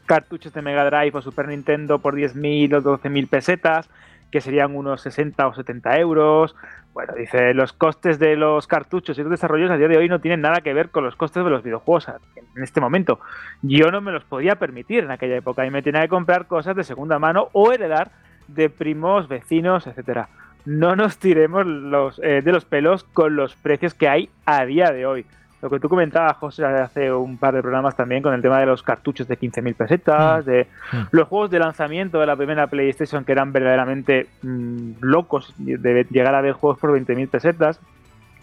cartuchos 0.10 0.52
de 0.54 0.64
Mega 0.64 0.90
Drive 0.90 1.16
o 1.16 1.22
Super 1.22 1.48
Nintendo 1.48 2.00
por 2.00 2.16
10.000 2.16 2.74
o 2.74 2.82
12.000 2.82 3.30
pesetas, 3.30 3.88
que 4.32 4.42
serían 4.42 4.76
unos 4.76 5.02
60 5.04 5.48
o 5.48 5.54
70 5.54 6.00
euros. 6.00 6.56
Bueno, 6.94 7.14
dice, 7.16 7.54
los 7.54 7.74
costes 7.74 8.18
de 8.18 8.36
los 8.36 8.66
cartuchos 8.66 9.20
y 9.20 9.22
los 9.22 9.30
desarrollos 9.30 9.70
a 9.70 9.78
día 9.78 9.88
de 9.88 9.98
hoy 9.98 10.10
no 10.10 10.20
tienen 10.20 10.42
nada 10.42 10.62
que 10.62 10.74
ver 10.74 10.90
con 10.90 11.04
los 11.04 11.16
costes 11.16 11.44
de 11.44 11.52
los 11.52 11.62
videojuegos 11.62 12.08
en 12.56 12.64
este 12.64 12.82
momento. 12.82 13.20
Yo 13.62 13.92
no 13.92 14.02
me 14.02 14.12
los 14.12 14.24
podía 14.24 14.56
permitir 14.56 15.04
en 15.04 15.12
aquella 15.12 15.38
época 15.38 15.64
y 15.68 15.70
me 15.70 15.84
tenía 15.84 16.02
que 16.02 16.10
comprar 16.10 16.48
cosas 16.48 16.76
de 16.76 16.84
segunda 16.84 17.20
mano 17.20 17.50
o 17.54 17.72
heredar 17.72 18.10
de 18.48 18.72
primos, 18.72 19.28
vecinos, 19.28 19.86
etcétera. 19.86 20.30
No 20.66 20.96
nos 20.96 21.20
tiremos 21.20 21.68
los, 21.68 22.20
eh, 22.24 22.42
de 22.42 22.52
los 22.52 22.66
pelos 22.66 23.04
con 23.04 23.36
los 23.36 23.56
precios 23.56 23.94
que 23.94 24.10
hay 24.10 24.32
a 24.48 24.66
día 24.66 24.92
de 24.92 25.06
hoy. 25.06 25.28
Lo 25.62 25.70
que 25.70 25.80
tú 25.80 25.90
comentabas, 25.90 26.38
José, 26.38 26.66
hace 26.66 27.12
un 27.12 27.38
par 27.38 27.54
de 27.54 27.62
programas 27.62 27.96
también 27.96 28.24
con 28.24 28.34
el 28.34 28.42
tema 28.42 28.60
de 28.60 28.66
los 28.66 28.82
cartuchos 28.82 29.28
de 29.28 29.38
15.000 29.38 29.76
pesetas, 29.76 30.46
mm. 30.46 30.50
de 30.50 30.68
mm. 30.94 30.98
los 31.12 31.28
juegos 31.28 31.52
de 31.52 31.60
lanzamiento 31.60 32.20
de 32.20 32.26
la 32.26 32.36
primera 32.36 32.68
PlayStation 32.68 33.26
que 33.26 33.34
eran 33.34 33.52
verdaderamente 33.52 34.28
mm, 34.42 34.92
locos 35.02 35.54
de 35.58 36.08
llegar 36.10 36.34
a 36.34 36.42
ver 36.42 36.54
juegos 36.54 36.80
por 36.80 36.92
20.000 36.92 37.30
pesetas. 37.30 37.80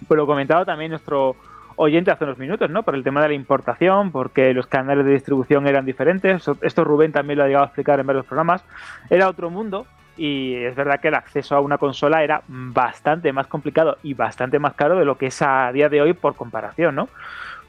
Pero 0.09 0.22
lo 0.22 0.26
comentaba 0.26 0.66
también 0.66 0.90
nuestro 0.90 1.36
oyente 1.76 2.10
hace 2.10 2.24
unos 2.24 2.38
minutos, 2.38 2.68
¿no? 2.70 2.82
Por 2.82 2.94
el 2.94 3.05
tema 3.05 3.22
de 3.22 3.28
la 3.28 3.34
importación, 3.34 4.10
porque 4.10 4.52
los 4.52 4.66
canales 4.66 5.06
de 5.06 5.12
distribución 5.12 5.66
eran 5.66 5.86
diferentes. 5.86 6.44
Esto 6.60 6.84
Rubén 6.84 7.12
también 7.12 7.38
lo 7.38 7.44
ha 7.44 7.47
llegado 7.47 7.64
a 7.64 7.68
explicar 7.68 7.98
en 7.98 8.06
varios 8.06 8.26
programas. 8.26 8.62
Era 9.09 9.28
otro 9.28 9.48
mundo 9.48 9.86
y 10.16 10.55
es 10.55 10.74
verdad 10.74 11.01
que 11.01 11.09
el 11.09 11.14
acceso 11.14 11.56
a 11.56 11.60
una 11.60 11.78
consola 11.78 12.22
era 12.22 12.43
bastante 12.48 13.32
más 13.32 13.47
complicado 13.47 13.98
y 14.02 14.14
bastante 14.14 14.59
más 14.59 14.74
caro 14.74 14.98
de 14.98 15.05
lo 15.05 15.18
que 15.18 15.26
es 15.26 15.43
a 15.43 15.70
día 15.72 15.88
de 15.88 16.01
hoy 16.01 16.12
por 16.12 16.34
comparación, 16.34 16.94
¿no? 16.94 17.09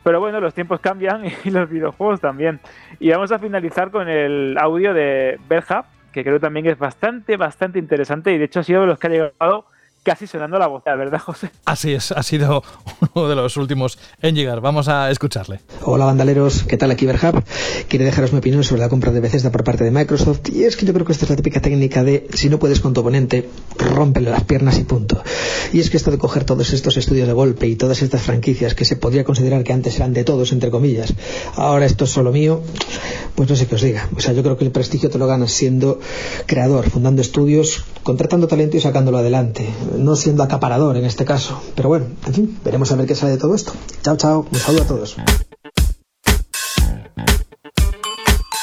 Pero 0.03 0.19
bueno, 0.19 0.39
los 0.39 0.53
tiempos 0.53 0.79
cambian 0.79 1.23
y 1.43 1.49
los 1.49 1.69
videojuegos 1.69 2.21
también. 2.21 2.59
Y 2.99 3.09
vamos 3.09 3.31
a 3.31 3.39
finalizar 3.39 3.91
con 3.91 4.07
el 4.07 4.57
audio 4.59 4.93
de 4.93 5.39
Berja, 5.49 5.85
que 6.13 6.23
creo 6.23 6.39
también 6.39 6.65
es 6.67 6.79
bastante, 6.79 7.37
bastante 7.37 7.79
interesante 7.79 8.31
y 8.31 8.37
de 8.37 8.45
hecho 8.45 8.61
ha 8.61 8.63
sido 8.63 8.81
de 8.81 8.87
los 8.87 8.99
que 8.99 9.07
ha 9.07 9.09
llegado 9.09 9.65
casi 10.07 10.25
sonando 10.25 10.57
la 10.57 10.67
voz, 10.67 10.83
¿verdad, 10.85 11.19
José? 11.25 11.49
Así 11.65 11.91
es, 11.91 12.13
ha 12.13 12.23
sido 12.23 12.63
uno 13.13 13.27
de 13.27 13.35
los 13.35 13.57
últimos 13.57 13.99
en 14.21 14.35
llegar. 14.35 14.61
Vamos 14.61 14.87
a 14.87 15.11
escucharle. 15.11 15.59
Hola, 15.81 16.05
bandaleros, 16.05 16.63
¿qué 16.63 16.77
tal? 16.77 16.91
Aquí 16.91 17.05
Berhab. 17.05 17.43
Quiero 17.89 18.05
dejaros 18.05 18.31
mi 18.31 18.39
opinión 18.39 18.63
sobre 18.63 18.79
la 18.79 18.87
compra 18.87 19.11
de 19.11 19.19
Bethesda 19.19 19.51
por 19.51 19.65
parte 19.65 19.83
de 19.83 19.91
Microsoft. 19.91 20.47
Y 20.47 20.63
es 20.63 20.77
que 20.77 20.85
yo 20.85 20.93
creo 20.93 21.05
que 21.05 21.11
esta 21.11 21.25
es 21.25 21.31
la 21.31 21.35
típica 21.35 21.59
técnica 21.59 22.05
de 22.05 22.25
si 22.33 22.47
no 22.47 22.57
puedes 22.57 22.79
con 22.79 22.93
tu 22.93 23.01
oponente, 23.01 23.49
rómpele 23.77 24.29
las 24.29 24.45
piernas 24.45 24.79
y 24.79 24.85
punto. 24.85 25.21
Y 25.73 25.81
es 25.81 25.89
que 25.89 25.97
esto 25.97 26.09
de 26.09 26.17
coger 26.17 26.45
todos 26.45 26.71
estos 26.71 26.95
estudios 26.95 27.27
de 27.27 27.33
golpe 27.33 27.67
y 27.67 27.75
todas 27.75 28.01
estas 28.01 28.21
franquicias 28.21 28.75
que 28.75 28.85
se 28.85 28.95
podría 28.95 29.25
considerar 29.25 29.65
que 29.65 29.73
antes 29.73 29.97
eran 29.97 30.13
de 30.13 30.23
todos, 30.23 30.53
entre 30.53 30.71
comillas, 30.71 31.13
ahora 31.55 31.85
esto 31.85 32.05
es 32.05 32.11
solo 32.11 32.31
mío, 32.31 32.61
pues 33.35 33.49
no 33.49 33.57
sé 33.57 33.67
qué 33.67 33.75
os 33.75 33.81
diga. 33.81 34.07
O 34.15 34.21
sea, 34.21 34.31
yo 34.31 34.41
creo 34.41 34.55
que 34.55 34.63
el 34.63 34.71
prestigio 34.71 35.09
te 35.09 35.17
lo 35.17 35.27
ganas 35.27 35.51
siendo 35.51 35.99
creador, 36.45 36.89
fundando 36.89 37.21
estudios, 37.21 37.83
contratando 38.03 38.47
talento 38.47 38.77
y 38.77 38.79
sacándolo 38.79 39.17
adelante 39.17 39.67
no 39.97 40.15
siendo 40.15 40.43
acaparador 40.43 40.97
en 40.97 41.05
este 41.05 41.25
caso. 41.25 41.61
Pero 41.75 41.89
bueno, 41.89 42.05
en 42.25 42.33
fin, 42.33 42.59
veremos 42.63 42.91
a 42.91 42.95
ver 42.95 43.05
qué 43.07 43.15
sale 43.15 43.33
de 43.33 43.37
todo 43.37 43.55
esto. 43.55 43.73
Chao, 44.03 44.15
chao, 44.17 44.47
un 44.51 44.57
saludo 44.59 44.83
a 44.83 44.87
todos. 44.87 45.17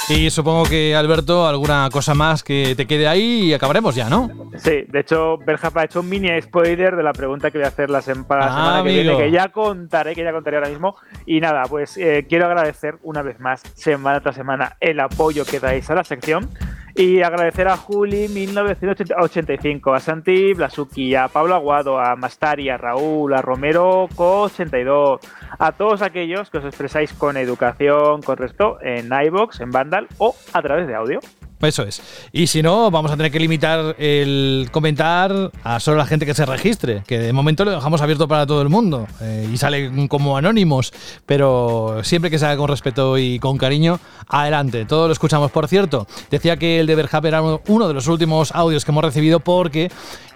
Y 0.06 0.28
supongo 0.28 0.64
que, 0.64 0.94
Alberto, 0.94 1.46
alguna 1.46 1.88
cosa 1.90 2.12
más 2.12 2.42
que 2.42 2.74
te 2.76 2.86
quede 2.86 3.08
ahí 3.08 3.44
y 3.46 3.54
acabaremos 3.54 3.94
ya, 3.94 4.10
¿no? 4.10 4.28
Sí, 4.58 4.82
de 4.86 5.00
hecho, 5.00 5.38
Berjapa 5.38 5.80
ha 5.80 5.84
hecho 5.84 6.00
un 6.00 6.10
mini 6.10 6.28
spoiler 6.42 6.94
de 6.94 7.02
la 7.02 7.14
pregunta 7.14 7.50
que 7.50 7.56
voy 7.56 7.64
a 7.64 7.68
hacer 7.68 7.88
la, 7.88 8.02
sem 8.02 8.22
para 8.24 8.44
la 8.44 8.46
Ah, 8.52 8.54
semana 8.56 8.72
que 8.82 8.90
amigo. 8.90 9.16
viene, 9.16 9.24
que 9.24 9.30
ya 9.30 9.48
contaré, 9.48 10.14
que 10.14 10.22
ya 10.22 10.32
contaré 10.32 10.58
ahora 10.58 10.68
mismo. 10.68 10.94
Y 11.24 11.40
nada, 11.40 11.62
pues 11.70 11.96
eh, 11.96 12.26
quiero 12.28 12.44
agradecer 12.44 12.98
una 13.02 13.22
vez 13.22 13.40
más, 13.40 13.62
semana 13.74 14.20
tras 14.20 14.34
semana, 14.36 14.76
el 14.78 15.00
apoyo 15.00 15.46
que 15.46 15.58
dais 15.58 15.88
a 15.88 15.94
la 15.94 16.04
sección. 16.04 16.50
Y 16.96 17.22
agradecer 17.22 17.66
a 17.66 17.76
Juli 17.76 18.28
1985, 18.28 19.94
a 19.94 19.98
Santi 19.98 20.52
Blasuki, 20.52 21.16
a 21.16 21.26
Pablo 21.26 21.56
Aguado, 21.56 21.98
a 21.98 22.14
Mastari, 22.14 22.70
a 22.70 22.76
Raúl, 22.76 23.34
a 23.34 23.42
Romero 23.42 24.08
Co82, 24.14 25.18
a 25.58 25.72
todos 25.72 26.02
aquellos 26.02 26.50
que 26.50 26.58
os 26.58 26.64
expresáis 26.64 27.12
con 27.12 27.36
educación, 27.36 28.22
con 28.22 28.36
respeto 28.36 28.78
en 28.80 29.10
iBox, 29.12 29.60
en 29.60 29.70
Vandal 29.70 30.06
o 30.18 30.36
a 30.52 30.62
través 30.62 30.86
de 30.86 30.94
audio. 30.94 31.18
Eso 31.64 31.82
es. 31.82 32.02
Y 32.32 32.46
si 32.46 32.62
no, 32.62 32.90
vamos 32.90 33.10
a 33.10 33.16
tener 33.16 33.32
que 33.32 33.38
limitar 33.38 33.96
el 33.98 34.68
comentar 34.70 35.50
a 35.62 35.80
solo 35.80 35.96
la 35.96 36.06
gente 36.06 36.26
que 36.26 36.34
se 36.34 36.46
registre, 36.46 37.02
que 37.06 37.18
de 37.18 37.32
momento 37.32 37.64
lo 37.64 37.70
dejamos 37.70 38.00
abierto 38.00 38.28
para 38.28 38.46
todo 38.46 38.62
el 38.62 38.68
mundo 38.68 39.06
eh, 39.20 39.48
y 39.52 39.56
salen 39.56 40.08
como 40.08 40.36
anónimos, 40.36 40.92
pero 41.26 42.00
siempre 42.02 42.30
que 42.30 42.38
se 42.38 42.44
con 42.56 42.68
respeto 42.68 43.18
y 43.18 43.38
con 43.38 43.58
cariño, 43.58 43.98
adelante. 44.28 44.84
Todo 44.84 45.06
lo 45.06 45.12
escuchamos. 45.12 45.50
Por 45.50 45.66
cierto, 45.66 46.06
decía 46.30 46.56
que 46.56 46.80
el 46.80 46.86
de 46.86 46.94
Berhap 46.94 47.24
era 47.24 47.42
uno 47.42 47.88
de 47.88 47.94
los 47.94 48.06
últimos 48.06 48.52
audios 48.54 48.84
que 48.84 48.90
hemos 48.90 49.04
recibido 49.04 49.40
porque 49.40 49.90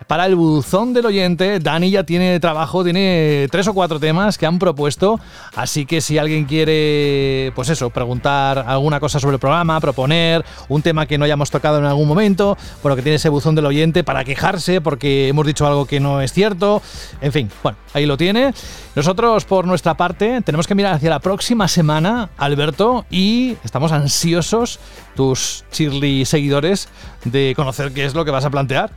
para 0.06 0.24
el 0.24 0.36
buzón 0.36 0.94
del 0.94 1.04
oyente, 1.04 1.58
Dani 1.58 1.90
ya 1.90 2.02
tiene 2.04 2.40
trabajo, 2.40 2.82
tiene 2.82 3.46
tres 3.50 3.68
o 3.68 3.74
cuatro 3.74 4.00
temas 4.00 4.38
que 4.38 4.46
han 4.46 4.58
propuesto, 4.58 5.20
así 5.54 5.84
que 5.84 6.00
si 6.00 6.16
alguien 6.16 6.46
quiere, 6.46 7.52
pues 7.54 7.68
eso, 7.68 7.90
preguntar 7.90 8.64
alguna 8.66 9.00
cosa 9.00 9.20
sobre 9.20 9.34
el 9.34 9.40
programa, 9.40 9.78
proponer 9.80 10.44
un 10.68 10.80
tema 10.80 11.04
que 11.04 11.17
no 11.18 11.24
hayamos 11.24 11.50
tocado 11.50 11.78
en 11.78 11.84
algún 11.84 12.08
momento, 12.08 12.56
bueno, 12.82 12.96
que 12.96 13.02
tiene 13.02 13.16
ese 13.16 13.28
buzón 13.28 13.54
del 13.54 13.66
oyente 13.66 14.04
para 14.04 14.24
quejarse 14.24 14.80
porque 14.80 15.28
hemos 15.28 15.46
dicho 15.46 15.66
algo 15.66 15.86
que 15.86 16.00
no 16.00 16.20
es 16.20 16.32
cierto, 16.32 16.82
en 17.20 17.32
fin, 17.32 17.50
bueno, 17.62 17.78
ahí 17.94 18.06
lo 18.06 18.16
tiene. 18.16 18.52
Nosotros, 18.94 19.44
por 19.44 19.66
nuestra 19.66 19.94
parte, 19.94 20.40
tenemos 20.42 20.66
que 20.66 20.74
mirar 20.74 20.94
hacia 20.94 21.10
la 21.10 21.20
próxima 21.20 21.68
semana, 21.68 22.30
Alberto, 22.36 23.04
y 23.10 23.56
estamos 23.64 23.92
ansiosos, 23.92 24.80
tus 25.14 25.64
Shirley 25.72 26.24
seguidores, 26.24 26.88
de 27.24 27.52
conocer 27.56 27.92
qué 27.92 28.04
es 28.04 28.14
lo 28.14 28.24
que 28.24 28.30
vas 28.30 28.44
a 28.44 28.50
plantear. 28.50 28.90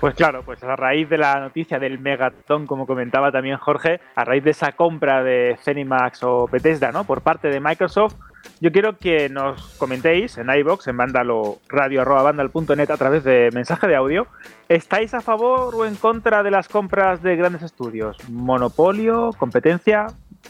Pues 0.00 0.14
claro, 0.14 0.42
pues 0.44 0.62
a 0.62 0.76
raíz 0.76 1.08
de 1.08 1.18
la 1.18 1.40
noticia 1.40 1.80
del 1.80 1.98
Megatón, 1.98 2.68
como 2.68 2.86
comentaba 2.86 3.32
también 3.32 3.56
Jorge, 3.56 4.00
a 4.14 4.24
raíz 4.24 4.44
de 4.44 4.52
esa 4.52 4.72
compra 4.72 5.24
de 5.24 5.58
Zenimax 5.64 6.22
o 6.22 6.46
Bethesda, 6.46 6.92
¿no? 6.92 7.02
Por 7.02 7.22
parte 7.22 7.48
de 7.48 7.58
Microsoft, 7.58 8.14
yo 8.60 8.72
quiero 8.72 8.96
que 8.96 9.28
nos 9.28 9.76
comentéis 9.76 10.36
en 10.38 10.50
iBox, 10.50 10.88
en 10.88 10.96
vandalo 10.96 11.58
radio 11.68 12.02
a 12.02 12.96
través 12.96 13.24
de 13.24 13.50
mensaje 13.52 13.86
de 13.86 13.96
audio. 13.96 14.26
¿Estáis 14.68 15.14
a 15.14 15.20
favor 15.20 15.74
o 15.74 15.86
en 15.86 15.94
contra 15.94 16.42
de 16.42 16.50
las 16.50 16.68
compras 16.68 17.22
de 17.22 17.36
grandes 17.36 17.62
estudios? 17.62 18.16
¿Monopolio? 18.28 19.30
¿Competencia? 19.38 20.06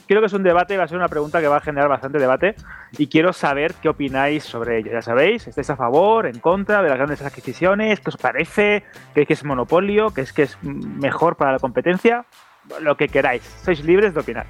Creo 0.06 0.20
que 0.20 0.26
es 0.26 0.32
un 0.32 0.42
debate, 0.42 0.76
va 0.76 0.84
a 0.84 0.88
ser 0.88 0.96
una 0.96 1.08
pregunta 1.08 1.40
que 1.40 1.48
va 1.48 1.58
a 1.58 1.60
generar 1.60 1.88
bastante 1.88 2.18
debate 2.18 2.54
y 2.96 3.08
quiero 3.08 3.32
saber 3.32 3.74
qué 3.74 3.88
opináis 3.88 4.44
sobre 4.44 4.78
ello. 4.78 4.90
Ya 4.92 5.02
sabéis, 5.02 5.46
¿estáis 5.46 5.68
a 5.70 5.76
favor, 5.76 6.26
en 6.26 6.38
contra 6.40 6.82
de 6.82 6.88
las 6.88 6.96
grandes 6.96 7.22
adquisiciones? 7.22 8.00
¿Qué 8.00 8.08
os 8.08 8.16
parece? 8.16 8.84
¿Creéis 9.12 9.28
que 9.28 9.34
es 9.34 9.44
monopolio? 9.44 10.10
¿Creéis 10.10 10.32
que 10.32 10.42
es 10.42 10.58
mejor 10.62 11.36
para 11.36 11.52
la 11.52 11.58
competencia? 11.58 12.24
Lo 12.80 12.96
que 12.96 13.08
queráis. 13.08 13.42
Sois 13.64 13.84
libres 13.84 14.14
de 14.14 14.20
opinar. 14.20 14.46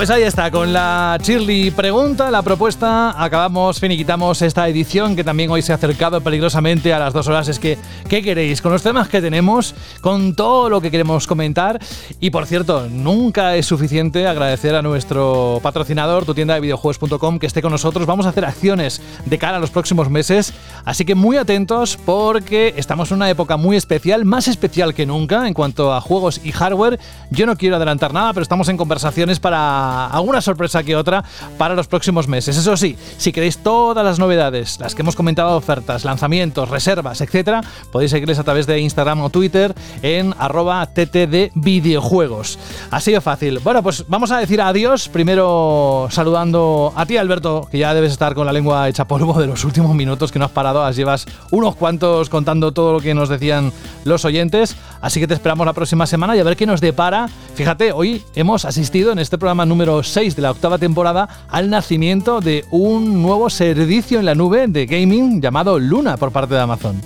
Pues 0.00 0.08
ahí 0.08 0.22
está, 0.22 0.50
con 0.50 0.72
la 0.72 1.18
Shirley 1.22 1.72
pregunta, 1.72 2.30
la 2.30 2.40
propuesta, 2.40 3.22
acabamos, 3.22 3.78
finiquitamos 3.78 4.40
esta 4.40 4.66
edición 4.66 5.14
que 5.14 5.22
también 5.22 5.50
hoy 5.50 5.60
se 5.60 5.72
ha 5.72 5.74
acercado 5.74 6.22
peligrosamente 6.22 6.94
a 6.94 6.98
las 6.98 7.12
dos 7.12 7.28
horas. 7.28 7.48
Es 7.48 7.58
que, 7.58 7.76
¿qué 8.08 8.22
queréis? 8.22 8.62
Con 8.62 8.72
los 8.72 8.82
temas 8.82 9.10
que 9.10 9.20
tenemos, 9.20 9.74
con 10.00 10.34
todo 10.34 10.70
lo 10.70 10.80
que 10.80 10.90
queremos 10.90 11.26
comentar. 11.26 11.78
Y 12.18 12.30
por 12.30 12.46
cierto, 12.46 12.88
nunca 12.88 13.56
es 13.56 13.66
suficiente 13.66 14.26
agradecer 14.26 14.74
a 14.74 14.80
nuestro 14.80 15.60
patrocinador, 15.62 16.24
tu 16.24 16.32
tienda 16.32 16.54
de 16.54 16.60
videojuegos.com, 16.60 17.38
que 17.38 17.46
esté 17.46 17.60
con 17.60 17.70
nosotros. 17.70 18.06
Vamos 18.06 18.24
a 18.24 18.30
hacer 18.30 18.46
acciones 18.46 19.02
de 19.26 19.36
cara 19.36 19.58
a 19.58 19.60
los 19.60 19.70
próximos 19.70 20.08
meses, 20.08 20.54
así 20.86 21.04
que 21.04 21.14
muy 21.14 21.36
atentos 21.36 21.98
porque 22.06 22.72
estamos 22.78 23.10
en 23.10 23.18
una 23.18 23.28
época 23.28 23.58
muy 23.58 23.76
especial, 23.76 24.24
más 24.24 24.48
especial 24.48 24.94
que 24.94 25.04
nunca 25.04 25.46
en 25.46 25.52
cuanto 25.52 25.92
a 25.92 26.00
juegos 26.00 26.40
y 26.42 26.52
hardware. 26.52 26.98
Yo 27.30 27.44
no 27.44 27.58
quiero 27.58 27.76
adelantar 27.76 28.14
nada, 28.14 28.32
pero 28.32 28.42
estamos 28.42 28.70
en 28.70 28.78
conversaciones 28.78 29.38
para 29.38 29.89
alguna 29.90 30.40
sorpresa 30.40 30.82
que 30.82 30.96
otra 30.96 31.24
para 31.58 31.74
los 31.74 31.86
próximos 31.86 32.28
meses. 32.28 32.56
Eso 32.56 32.76
sí, 32.76 32.96
si 33.18 33.32
queréis 33.32 33.58
todas 33.58 34.04
las 34.04 34.18
novedades, 34.18 34.78
las 34.80 34.94
que 34.94 35.02
hemos 35.02 35.16
comentado, 35.16 35.56
ofertas, 35.56 36.04
lanzamientos, 36.04 36.68
reservas, 36.68 37.20
etcétera, 37.20 37.62
podéis 37.92 38.10
seguirles 38.10 38.38
a 38.38 38.44
través 38.44 38.66
de 38.66 38.80
Instagram 38.80 39.22
o 39.22 39.30
Twitter 39.30 39.74
en 40.02 40.34
arroba 40.38 40.86
ttd 40.86 41.50
videojuegos. 41.54 42.58
Así 42.90 43.12
de 43.12 43.20
fácil. 43.20 43.58
Bueno, 43.60 43.82
pues 43.82 44.04
vamos 44.08 44.30
a 44.30 44.38
decir 44.38 44.60
adiós. 44.60 45.08
Primero 45.08 46.08
saludando 46.10 46.92
a 46.96 47.06
ti, 47.06 47.16
Alberto, 47.16 47.68
que 47.70 47.78
ya 47.78 47.94
debes 47.94 48.12
estar 48.12 48.34
con 48.34 48.46
la 48.46 48.52
lengua 48.52 48.88
hecha 48.88 49.06
polvo 49.06 49.40
de 49.40 49.46
los 49.46 49.64
últimos 49.64 49.94
minutos 49.94 50.32
que 50.32 50.38
no 50.38 50.44
has 50.44 50.50
parado. 50.50 50.84
As 50.84 50.96
llevas 50.96 51.26
unos 51.50 51.76
cuantos 51.76 52.28
contando 52.28 52.72
todo 52.72 52.92
lo 52.92 53.00
que 53.00 53.14
nos 53.14 53.28
decían 53.28 53.72
los 54.04 54.24
oyentes. 54.24 54.76
Así 55.00 55.20
que 55.20 55.26
te 55.26 55.34
esperamos 55.34 55.66
la 55.66 55.72
próxima 55.72 56.06
semana 56.06 56.36
y 56.36 56.40
a 56.40 56.44
ver 56.44 56.56
qué 56.56 56.66
nos 56.66 56.80
depara. 56.80 57.28
Fíjate, 57.54 57.92
hoy 57.92 58.22
hemos 58.34 58.64
asistido 58.64 59.12
en 59.12 59.18
este 59.18 59.38
programa 59.38 59.66
número 59.66 59.79
6 59.80 60.36
de 60.36 60.42
la 60.42 60.50
octava 60.50 60.76
temporada 60.76 61.46
al 61.48 61.70
nacimiento 61.70 62.40
de 62.40 62.64
un 62.70 63.22
nuevo 63.22 63.48
servicio 63.48 64.18
en 64.18 64.26
la 64.26 64.34
nube 64.34 64.66
de 64.68 64.84
gaming 64.84 65.40
llamado 65.40 65.78
Luna 65.78 66.18
por 66.18 66.32
parte 66.32 66.54
de 66.54 66.60
Amazon. 66.60 67.00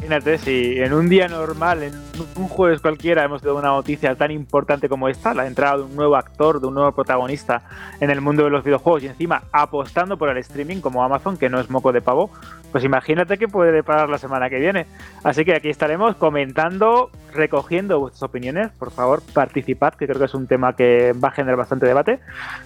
Imagínate 0.00 0.38
si 0.38 0.80
en 0.80 0.92
un 0.92 1.08
día 1.08 1.28
normal, 1.28 1.84
en 1.84 1.92
un 2.34 2.48
jueves 2.48 2.80
cualquiera, 2.80 3.22
hemos 3.22 3.42
tenido 3.42 3.58
una 3.58 3.68
noticia 3.68 4.16
tan 4.16 4.32
importante 4.32 4.88
como 4.88 5.08
esta, 5.08 5.34
la 5.34 5.46
entrada 5.46 5.76
de 5.76 5.82
un 5.84 5.94
nuevo 5.94 6.16
actor, 6.16 6.60
de 6.60 6.66
un 6.66 6.74
nuevo 6.74 6.90
protagonista 6.92 7.62
en 8.00 8.10
el 8.10 8.20
mundo 8.20 8.42
de 8.42 8.50
los 8.50 8.64
videojuegos 8.64 9.04
y 9.04 9.06
encima 9.06 9.42
apostando 9.52 10.16
por 10.16 10.28
el 10.30 10.38
streaming 10.38 10.80
como 10.80 11.04
Amazon, 11.04 11.36
que 11.36 11.48
no 11.48 11.60
es 11.60 11.70
moco 11.70 11.92
de 11.92 12.00
pavo, 12.00 12.30
pues 12.72 12.82
imagínate 12.82 13.38
que 13.38 13.46
puede 13.46 13.70
deparar 13.70 14.08
la 14.08 14.18
semana 14.18 14.50
que 14.50 14.58
viene. 14.58 14.86
Así 15.22 15.44
que 15.44 15.54
aquí 15.54 15.68
estaremos 15.68 16.16
comentando, 16.16 17.10
recogiendo 17.34 18.00
vuestras 18.00 18.22
opiniones. 18.22 18.70
Por 18.78 18.90
favor, 18.90 19.22
participad, 19.32 19.94
que 19.94 20.06
creo 20.06 20.18
que 20.18 20.26
es 20.26 20.34
un 20.34 20.46
tema 20.46 20.74
que 20.74 21.12
va 21.12 21.28
a 21.28 21.32
generar 21.32 21.56
bastante 21.56 21.86
debate. 21.86 22.20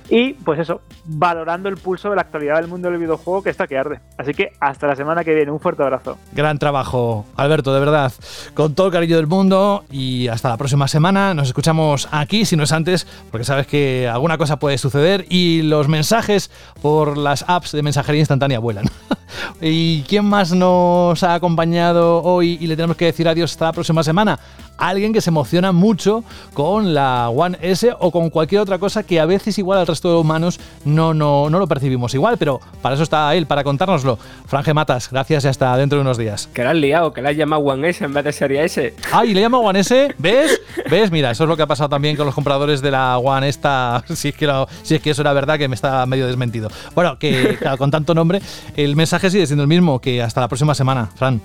Y 0.08 0.34
pues 0.34 0.60
eso, 0.60 0.80
valorando 1.04 1.68
el 1.68 1.76
pulso 1.76 2.10
de 2.10 2.16
la 2.16 2.22
actualidad 2.22 2.56
del 2.56 2.68
mundo 2.68 2.90
del 2.90 2.98
videojuego 2.98 3.42
que 3.42 3.50
está 3.50 3.66
que 3.66 3.78
arde. 3.78 4.00
Así 4.18 4.32
que 4.32 4.52
hasta 4.60 4.86
la 4.86 4.96
semana 4.96 5.24
que 5.24 5.34
viene, 5.34 5.50
un 5.50 5.60
fuerte 5.60 5.82
abrazo. 5.82 6.18
Gran 6.32 6.58
trabajo, 6.58 7.26
Alberto, 7.36 7.74
de 7.74 7.80
verdad. 7.80 8.12
Con 8.54 8.74
todo 8.74 8.88
el 8.88 8.92
cariño 8.92 9.16
del 9.16 9.26
mundo 9.26 9.84
y 9.90 10.28
hasta 10.28 10.48
la 10.48 10.56
próxima 10.56 10.88
semana. 10.88 11.34
Nos 11.34 11.48
escuchamos 11.48 12.08
aquí, 12.10 12.44
si 12.44 12.56
no 12.56 12.64
es 12.64 12.72
antes, 12.72 13.06
porque 13.30 13.44
sabes 13.44 13.66
que 13.66 14.08
alguna 14.08 14.38
cosa 14.38 14.58
puede 14.58 14.78
suceder 14.78 15.26
y 15.28 15.62
los 15.62 15.88
mensajes 15.88 16.50
por 16.82 17.16
las 17.16 17.44
apps 17.48 17.72
de 17.72 17.82
mensajería 17.82 18.20
instantánea 18.20 18.58
vuelan. 18.58 18.84
¿Y 19.60 20.02
quién 20.02 20.24
más 20.24 20.52
nos 20.52 21.22
ha 21.22 21.34
acompañado 21.34 22.22
hoy 22.22 22.58
y 22.60 22.66
le 22.66 22.76
tenemos 22.76 22.96
que 22.96 23.06
decir 23.06 23.28
adiós 23.28 23.52
hasta 23.52 23.66
la 23.66 23.72
próxima 23.72 24.02
semana? 24.02 24.38
Alguien 24.76 25.12
que 25.12 25.20
se 25.20 25.30
emociona 25.30 25.72
mucho 25.72 26.24
con 26.52 26.94
la 26.94 27.28
One 27.28 27.56
S 27.62 27.92
o 27.98 28.10
con 28.10 28.30
cualquier 28.30 28.60
otra 28.60 28.78
cosa 28.78 29.02
que 29.04 29.20
a 29.20 29.26
veces 29.26 29.56
igual 29.58 29.78
al 29.78 29.86
resto 29.86 30.10
de 30.12 30.18
humanos 30.18 30.58
no, 30.84 31.14
no, 31.14 31.48
no 31.48 31.58
lo 31.58 31.66
percibimos 31.66 32.12
igual, 32.14 32.36
pero 32.38 32.60
para 32.82 32.94
eso 32.94 33.04
está 33.04 33.34
él, 33.34 33.46
para 33.46 33.62
contárnoslo. 33.64 34.18
Franje 34.46 34.74
Matas, 34.74 35.08
gracias 35.10 35.44
y 35.44 35.48
hasta 35.48 35.76
dentro 35.76 35.96
de 35.98 36.02
unos 36.02 36.18
días. 36.18 36.48
Que 36.52 36.64
la 36.64 36.70
has 36.70 36.76
liado, 36.76 37.12
que 37.12 37.22
la 37.22 37.30
has 37.30 37.36
llamado 37.36 37.62
One 37.62 37.88
S 37.88 38.04
en 38.04 38.12
vez 38.12 38.24
de 38.24 38.32
Serie 38.32 38.64
S. 38.64 38.94
Ay, 39.12 39.32
le 39.32 39.40
llamo 39.40 39.60
One 39.60 39.80
S, 39.80 40.14
¿ves? 40.18 40.60
¿Ves? 40.90 41.10
Mira, 41.10 41.30
eso 41.30 41.44
es 41.44 41.48
lo 41.48 41.56
que 41.56 41.62
ha 41.62 41.66
pasado 41.66 41.88
también 41.88 42.16
con 42.16 42.26
los 42.26 42.34
compradores 42.34 42.80
de 42.82 42.90
la 42.90 43.18
One 43.18 43.48
esta, 43.48 44.02
si 44.14 44.28
es 44.28 44.34
que, 44.34 44.46
lo- 44.46 44.66
si 44.82 44.96
es 44.96 45.00
que 45.02 45.10
eso 45.10 45.22
era 45.22 45.32
verdad, 45.32 45.56
que 45.58 45.68
me 45.68 45.74
está 45.76 46.04
medio 46.06 46.26
desmentido. 46.26 46.68
Bueno, 46.94 47.18
que 47.18 47.56
claro, 47.60 47.78
con 47.78 47.90
tanto 47.90 48.14
nombre, 48.14 48.40
el 48.76 48.96
mensaje 48.96 49.30
sigue 49.30 49.46
siendo 49.46 49.62
el 49.62 49.68
mismo, 49.68 50.00
que 50.00 50.22
hasta 50.22 50.40
la 50.40 50.48
próxima 50.48 50.74
semana, 50.74 51.10
Fran. 51.14 51.40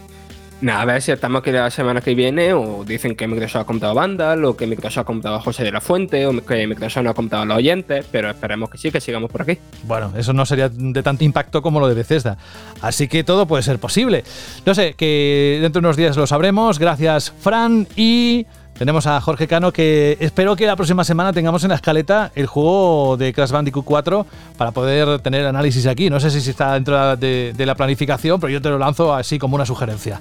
Nada, 0.62 0.82
a 0.82 0.86
ver 0.86 1.02
si 1.02 1.14
estamos 1.14 1.40
aquí 1.40 1.52
la 1.52 1.70
semana 1.70 2.02
que 2.02 2.14
viene, 2.14 2.54
o 2.54 2.84
dicen 2.84 3.16
que 3.16 3.28
Microsoft 3.28 3.62
ha 3.62 3.66
comprado 3.66 3.96
Vandal, 3.96 4.44
o 4.44 4.58
que 4.58 4.68
Microsoft 4.68 4.98
ha 4.98 5.04
comprado 5.06 5.38
a 5.38 5.40
José 5.40 5.64
de 5.64 5.72
la 5.72 5.80
Fuente, 5.80 6.26
o 6.26 6.46
que 6.46 6.68
Microsoft 6.68 7.02
no 7.04 7.12
ha 7.12 7.14
comprado 7.14 7.44
a 7.44 7.46
los 7.46 7.58
oyentes, 7.58 8.06
pero 8.12 8.30
esperemos 8.30 8.70
que 8.70 8.78
sí, 8.78 8.92
que 8.92 9.00
sigamos 9.00 9.32
por 9.32 9.44
aquí. 9.44 9.58
Bueno, 9.84 10.12
eso 10.18 10.34
no 10.34 10.46
sería 10.46 10.68
de 10.68 11.02
tanto 11.02 11.24
impacto 11.24 11.62
como 11.62 11.80
lo 11.80 11.88
de 11.88 11.94
Bethesda. 11.94 12.38
Así 12.82 13.08
que 13.08 13.24
todo 13.24 13.46
puede 13.46 13.64
ser 13.64 13.80
posible. 13.80 14.26
No 14.66 14.76
sé, 14.76 14.96
que 14.96 15.60
dentro 15.62 15.82
de 15.82 15.88
unos 15.88 15.96
días 15.96 16.18
lo 16.18 16.28
sabremos. 16.28 16.78
Gracias, 16.78 17.32
Fran. 17.40 17.88
Y 17.96 18.46
tenemos 18.78 19.08
a 19.08 19.22
Jorge 19.22 19.48
Cano 19.48 19.72
que 19.72 20.18
espero 20.20 20.58
que 20.58 20.66
la 20.66 20.76
próxima 20.76 21.06
semana 21.06 21.32
tengamos 21.32 21.64
en 21.64 21.70
la 21.70 21.76
escaleta 21.76 22.34
el 22.36 22.48
juego 22.48 23.16
de 23.16 23.32
Crash 23.32 23.52
Bandicoot 23.52 23.86
4 23.86 24.26
para 24.58 24.72
poder 24.72 25.20
tener 25.20 25.46
análisis 25.46 25.88
aquí. 25.88 26.10
No 26.10 26.20
sé 26.20 26.30
si 26.32 26.50
está 26.50 26.74
dentro 26.74 27.16
de, 27.16 27.54
de 27.56 27.66
la 27.66 27.76
planificación, 27.76 28.42
pero 28.42 28.52
yo 28.52 28.62
te 28.62 28.68
lo 28.68 28.78
lanzo 28.78 29.16
así 29.16 29.40
como 29.40 29.56
una 29.56 29.66
sugerencia. 29.66 30.20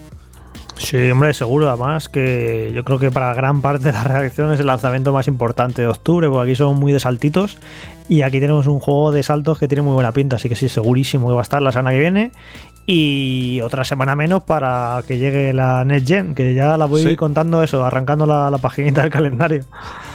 Sí, 0.78 1.10
hombre, 1.10 1.34
seguro. 1.34 1.68
Además, 1.68 2.08
que 2.08 2.72
yo 2.74 2.84
creo 2.84 2.98
que 2.98 3.10
para 3.10 3.34
gran 3.34 3.60
parte 3.60 3.86
de 3.86 3.92
la 3.92 4.04
reacción 4.04 4.52
es 4.52 4.60
el 4.60 4.66
lanzamiento 4.66 5.12
más 5.12 5.28
importante 5.28 5.82
de 5.82 5.88
octubre, 5.88 6.28
porque 6.28 6.50
aquí 6.50 6.56
son 6.56 6.78
muy 6.78 6.92
de 6.92 7.00
saltitos. 7.00 7.58
Y 8.08 8.22
aquí 8.22 8.40
tenemos 8.40 8.66
un 8.66 8.80
juego 8.80 9.12
de 9.12 9.22
saltos 9.22 9.58
que 9.58 9.68
tiene 9.68 9.82
muy 9.82 9.92
buena 9.92 10.12
pinta, 10.12 10.36
así 10.36 10.48
que 10.48 10.54
sí, 10.54 10.68
segurísimo 10.68 11.28
que 11.28 11.34
va 11.34 11.40
a 11.40 11.42
estar 11.42 11.60
la 11.60 11.72
semana 11.72 11.90
que 11.90 11.98
viene. 11.98 12.32
Y 12.90 13.60
otra 13.60 13.84
semana 13.84 14.16
menos 14.16 14.44
para 14.44 15.02
que 15.06 15.18
llegue 15.18 15.52
la 15.52 15.84
Next 15.84 16.08
Gen, 16.08 16.34
que 16.34 16.54
ya 16.54 16.78
la 16.78 16.86
voy 16.86 17.02
Sí. 17.02 17.16
contando 17.16 17.62
eso, 17.62 17.84
arrancando 17.84 18.24
la, 18.24 18.50
la 18.50 18.56
paginita 18.56 19.02
del 19.02 19.10
calendario. 19.10 19.64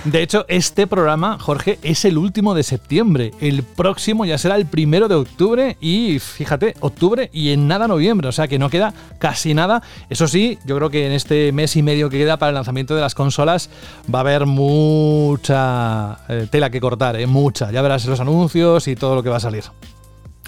De 0.06 0.24
hecho, 0.24 0.44
este 0.48 0.88
programa, 0.88 1.38
Jorge, 1.40 1.78
es 1.84 2.04
el 2.04 2.18
último 2.18 2.56
de 2.56 2.64
septiembre. 2.64 3.32
El 3.40 3.62
próximo 3.62 4.26
ya 4.26 4.40
será 4.40 4.56
el 4.56 4.66
primero 4.66 5.08
de 5.08 5.14
octubre 5.14 5.78
y 5.82 6.18
fíjate, 6.18 6.74
octubre 6.80 7.30
y 7.32 7.52
en 7.52 7.68
nada 7.68 7.88
noviembre. 7.88 8.28
O 8.28 8.32
sea 8.32 8.48
que 8.48 8.58
no 8.58 8.72
queda 8.72 8.92
casi 9.20 9.54
nada. 9.54 9.84
Eso 10.10 10.28
sí, 10.28 10.58
yo 10.66 10.76
creo 10.76 10.90
que 10.90 11.06
en 11.06 11.12
este 11.12 11.52
mes 11.52 11.76
y 11.76 11.84
medio 11.84 12.10
que 12.10 12.18
queda 12.18 12.38
para 12.38 12.50
el 12.50 12.56
lanzamiento 12.56 12.96
de 12.96 13.02
las 13.02 13.14
consolas 13.14 13.70
va 14.12 14.18
a 14.18 14.22
haber 14.22 14.48
mucha 14.48 16.18
eh, 16.28 16.48
tela 16.50 16.72
que 16.72 16.82
cortar, 16.82 17.18
¿eh? 17.20 17.28
mucha. 17.28 17.70
Ya 17.72 17.84
verás 17.84 18.04
los 18.08 18.20
anuncios 18.20 18.88
y 18.88 18.96
todo 18.96 19.14
lo 19.14 19.22
que 19.22 19.30
va 19.30 19.38
a 19.38 19.42
salir. 19.42 19.64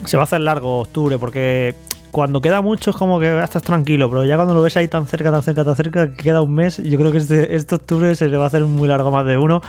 Se 0.06 0.18
va 0.18 0.24
a 0.24 0.26
hacer 0.26 0.42
largo 0.42 0.80
octubre, 0.80 1.18
porque 1.20 1.76
cuando 2.16 2.40
queda 2.40 2.62
mucho 2.62 2.92
es 2.92 2.96
como 2.96 3.20
que 3.20 3.44
estás 3.44 3.62
tranquilo, 3.62 4.10
pero 4.10 4.24
ya 4.24 4.38
cuando 4.38 4.54
lo 4.54 4.62
ves 4.62 4.78
ahí 4.78 4.88
tan 4.88 5.06
cerca, 5.06 5.32
tan 5.32 5.44
cerca, 5.44 5.66
tan 5.66 5.76
cerca, 5.76 6.14
que 6.14 6.24
queda 6.24 6.42
un 6.42 6.56
mes, 6.56 6.78
yo 6.78 6.98
creo 6.98 7.12
que 7.12 7.18
este, 7.18 7.54
este 7.58 7.76
octubre 7.76 8.16
se 8.16 8.30
le 8.30 8.38
va 8.38 8.46
a 8.46 8.48
hacer 8.48 8.64
muy 8.64 8.88
largo 8.88 9.12
más 9.12 9.26
de 9.26 9.38
uno. 9.38 9.62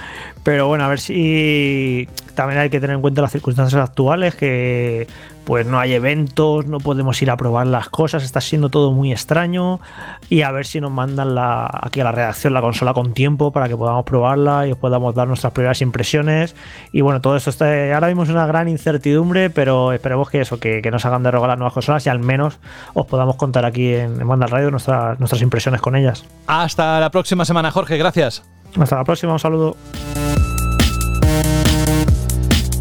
Pero 0.44 0.68
bueno, 0.68 0.84
a 0.84 0.88
ver 0.88 1.00
si 1.00 2.08
también 2.36 2.60
hay 2.60 2.70
que 2.70 2.78
tener 2.78 2.94
en 2.94 3.02
cuenta 3.02 3.20
las 3.20 3.32
circunstancias 3.32 3.82
actuales, 3.82 4.36
que 4.36 5.08
pues 5.46 5.64
no 5.64 5.78
hay 5.78 5.94
eventos, 5.94 6.66
no 6.66 6.80
podemos 6.80 7.22
ir 7.22 7.30
a 7.30 7.36
probar 7.36 7.68
las 7.68 7.88
cosas, 7.88 8.24
está 8.24 8.40
siendo 8.40 8.68
todo 8.68 8.90
muy 8.90 9.12
extraño 9.12 9.80
y 10.28 10.42
a 10.42 10.50
ver 10.50 10.66
si 10.66 10.80
nos 10.80 10.90
mandan 10.90 11.36
la, 11.36 11.70
aquí 11.72 12.00
a 12.00 12.04
la 12.04 12.10
redacción 12.10 12.52
la 12.52 12.60
consola 12.60 12.92
con 12.92 13.14
tiempo 13.14 13.52
para 13.52 13.68
que 13.68 13.76
podamos 13.76 14.04
probarla 14.04 14.66
y 14.66 14.72
os 14.72 14.78
podamos 14.78 15.14
dar 15.14 15.28
nuestras 15.28 15.52
primeras 15.52 15.80
impresiones 15.82 16.56
y 16.90 17.00
bueno, 17.00 17.20
todo 17.20 17.36
esto 17.36 17.50
está, 17.50 17.94
ahora 17.94 18.08
mismo 18.08 18.24
es 18.24 18.28
una 18.28 18.44
gran 18.46 18.68
incertidumbre, 18.68 19.48
pero 19.48 19.92
esperemos 19.92 20.28
que 20.30 20.40
eso, 20.40 20.58
que, 20.58 20.82
que 20.82 20.90
nos 20.90 21.06
hagan 21.06 21.22
derogar 21.22 21.48
las 21.48 21.58
nuevas 21.58 21.74
consolas 21.74 22.04
y 22.06 22.08
al 22.08 22.18
menos 22.18 22.58
os 22.94 23.06
podamos 23.06 23.36
contar 23.36 23.64
aquí 23.64 23.94
en, 23.94 24.20
en 24.20 24.26
Banda 24.26 24.48
Radio 24.48 24.72
nuestras 24.72 25.16
nuestras 25.20 25.42
impresiones 25.42 25.80
con 25.80 25.94
ellas. 25.94 26.24
Hasta 26.48 26.98
la 26.98 27.10
próxima 27.10 27.44
semana, 27.44 27.70
Jorge. 27.70 27.96
Gracias. 27.96 28.42
Hasta 28.78 28.96
la 28.96 29.04
próxima, 29.04 29.32
un 29.32 29.38
saludo. 29.38 29.76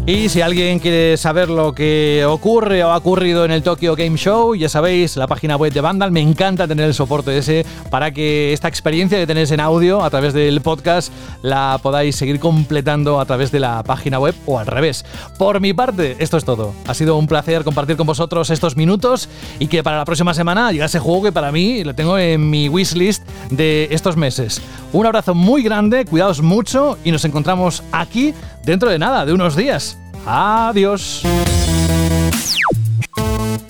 Y 0.08 0.28
si 0.28 0.40
alguien 0.40 0.78
quiere 0.78 1.16
saber 1.16 1.50
lo 1.50 1.72
que 1.72 2.24
ocurre 2.28 2.84
o 2.84 2.92
ha 2.92 2.96
ocurrido 2.96 3.44
en 3.44 3.50
el 3.50 3.64
Tokyo 3.64 3.96
Game 3.96 4.16
Show, 4.16 4.54
ya 4.54 4.68
sabéis, 4.68 5.16
la 5.16 5.26
página 5.26 5.56
web 5.56 5.72
de 5.72 5.80
Vandal, 5.80 6.12
me 6.12 6.20
encanta 6.20 6.68
tener 6.68 6.86
el 6.86 6.94
soporte 6.94 7.36
ese 7.36 7.66
para 7.90 8.12
que 8.12 8.52
esta 8.52 8.68
experiencia 8.68 9.18
que 9.18 9.26
tenéis 9.26 9.50
en 9.50 9.58
audio 9.58 10.04
a 10.04 10.10
través 10.10 10.32
del 10.32 10.60
podcast 10.60 11.12
la 11.42 11.80
podáis 11.82 12.14
seguir 12.14 12.38
completando 12.38 13.18
a 13.18 13.24
través 13.24 13.50
de 13.50 13.58
la 13.58 13.82
página 13.82 14.20
web 14.20 14.36
o 14.46 14.60
al 14.60 14.68
revés. 14.68 15.04
Por 15.38 15.60
mi 15.60 15.72
parte, 15.74 16.14
esto 16.20 16.36
es 16.36 16.44
todo. 16.44 16.72
Ha 16.86 16.94
sido 16.94 17.16
un 17.16 17.26
placer 17.26 17.64
compartir 17.64 17.96
con 17.96 18.06
vosotros 18.06 18.50
estos 18.50 18.76
minutos 18.76 19.28
y 19.58 19.66
que 19.66 19.82
para 19.82 19.98
la 19.98 20.04
próxima 20.04 20.34
semana 20.34 20.70
llegue 20.70 20.84
ese 20.84 21.00
juego 21.00 21.24
que 21.24 21.32
para 21.32 21.50
mí 21.50 21.82
lo 21.82 21.96
tengo 21.96 22.16
en 22.16 22.48
mi 22.48 22.68
wishlist 22.68 23.24
de 23.50 23.88
estos 23.90 24.16
meses. 24.16 24.62
Un 24.92 25.04
abrazo 25.04 25.34
muy 25.34 25.64
grande, 25.64 26.04
cuidaos 26.04 26.42
mucho 26.42 26.96
y 27.02 27.10
nos 27.10 27.24
encontramos 27.24 27.82
aquí 27.90 28.34
dentro 28.66 28.90
de 28.90 28.98
nada, 28.98 29.24
de 29.24 29.32
unos 29.32 29.56
días. 29.56 29.96
Adiós. 30.26 31.22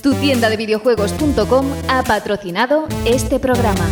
Tu 0.02 0.14
tienda 0.14 0.48
de 0.48 0.56
videojuegos.com 0.56 1.66
ha 1.88 2.02
patrocinado 2.02 2.88
este 3.04 3.38
programa. 3.38 3.84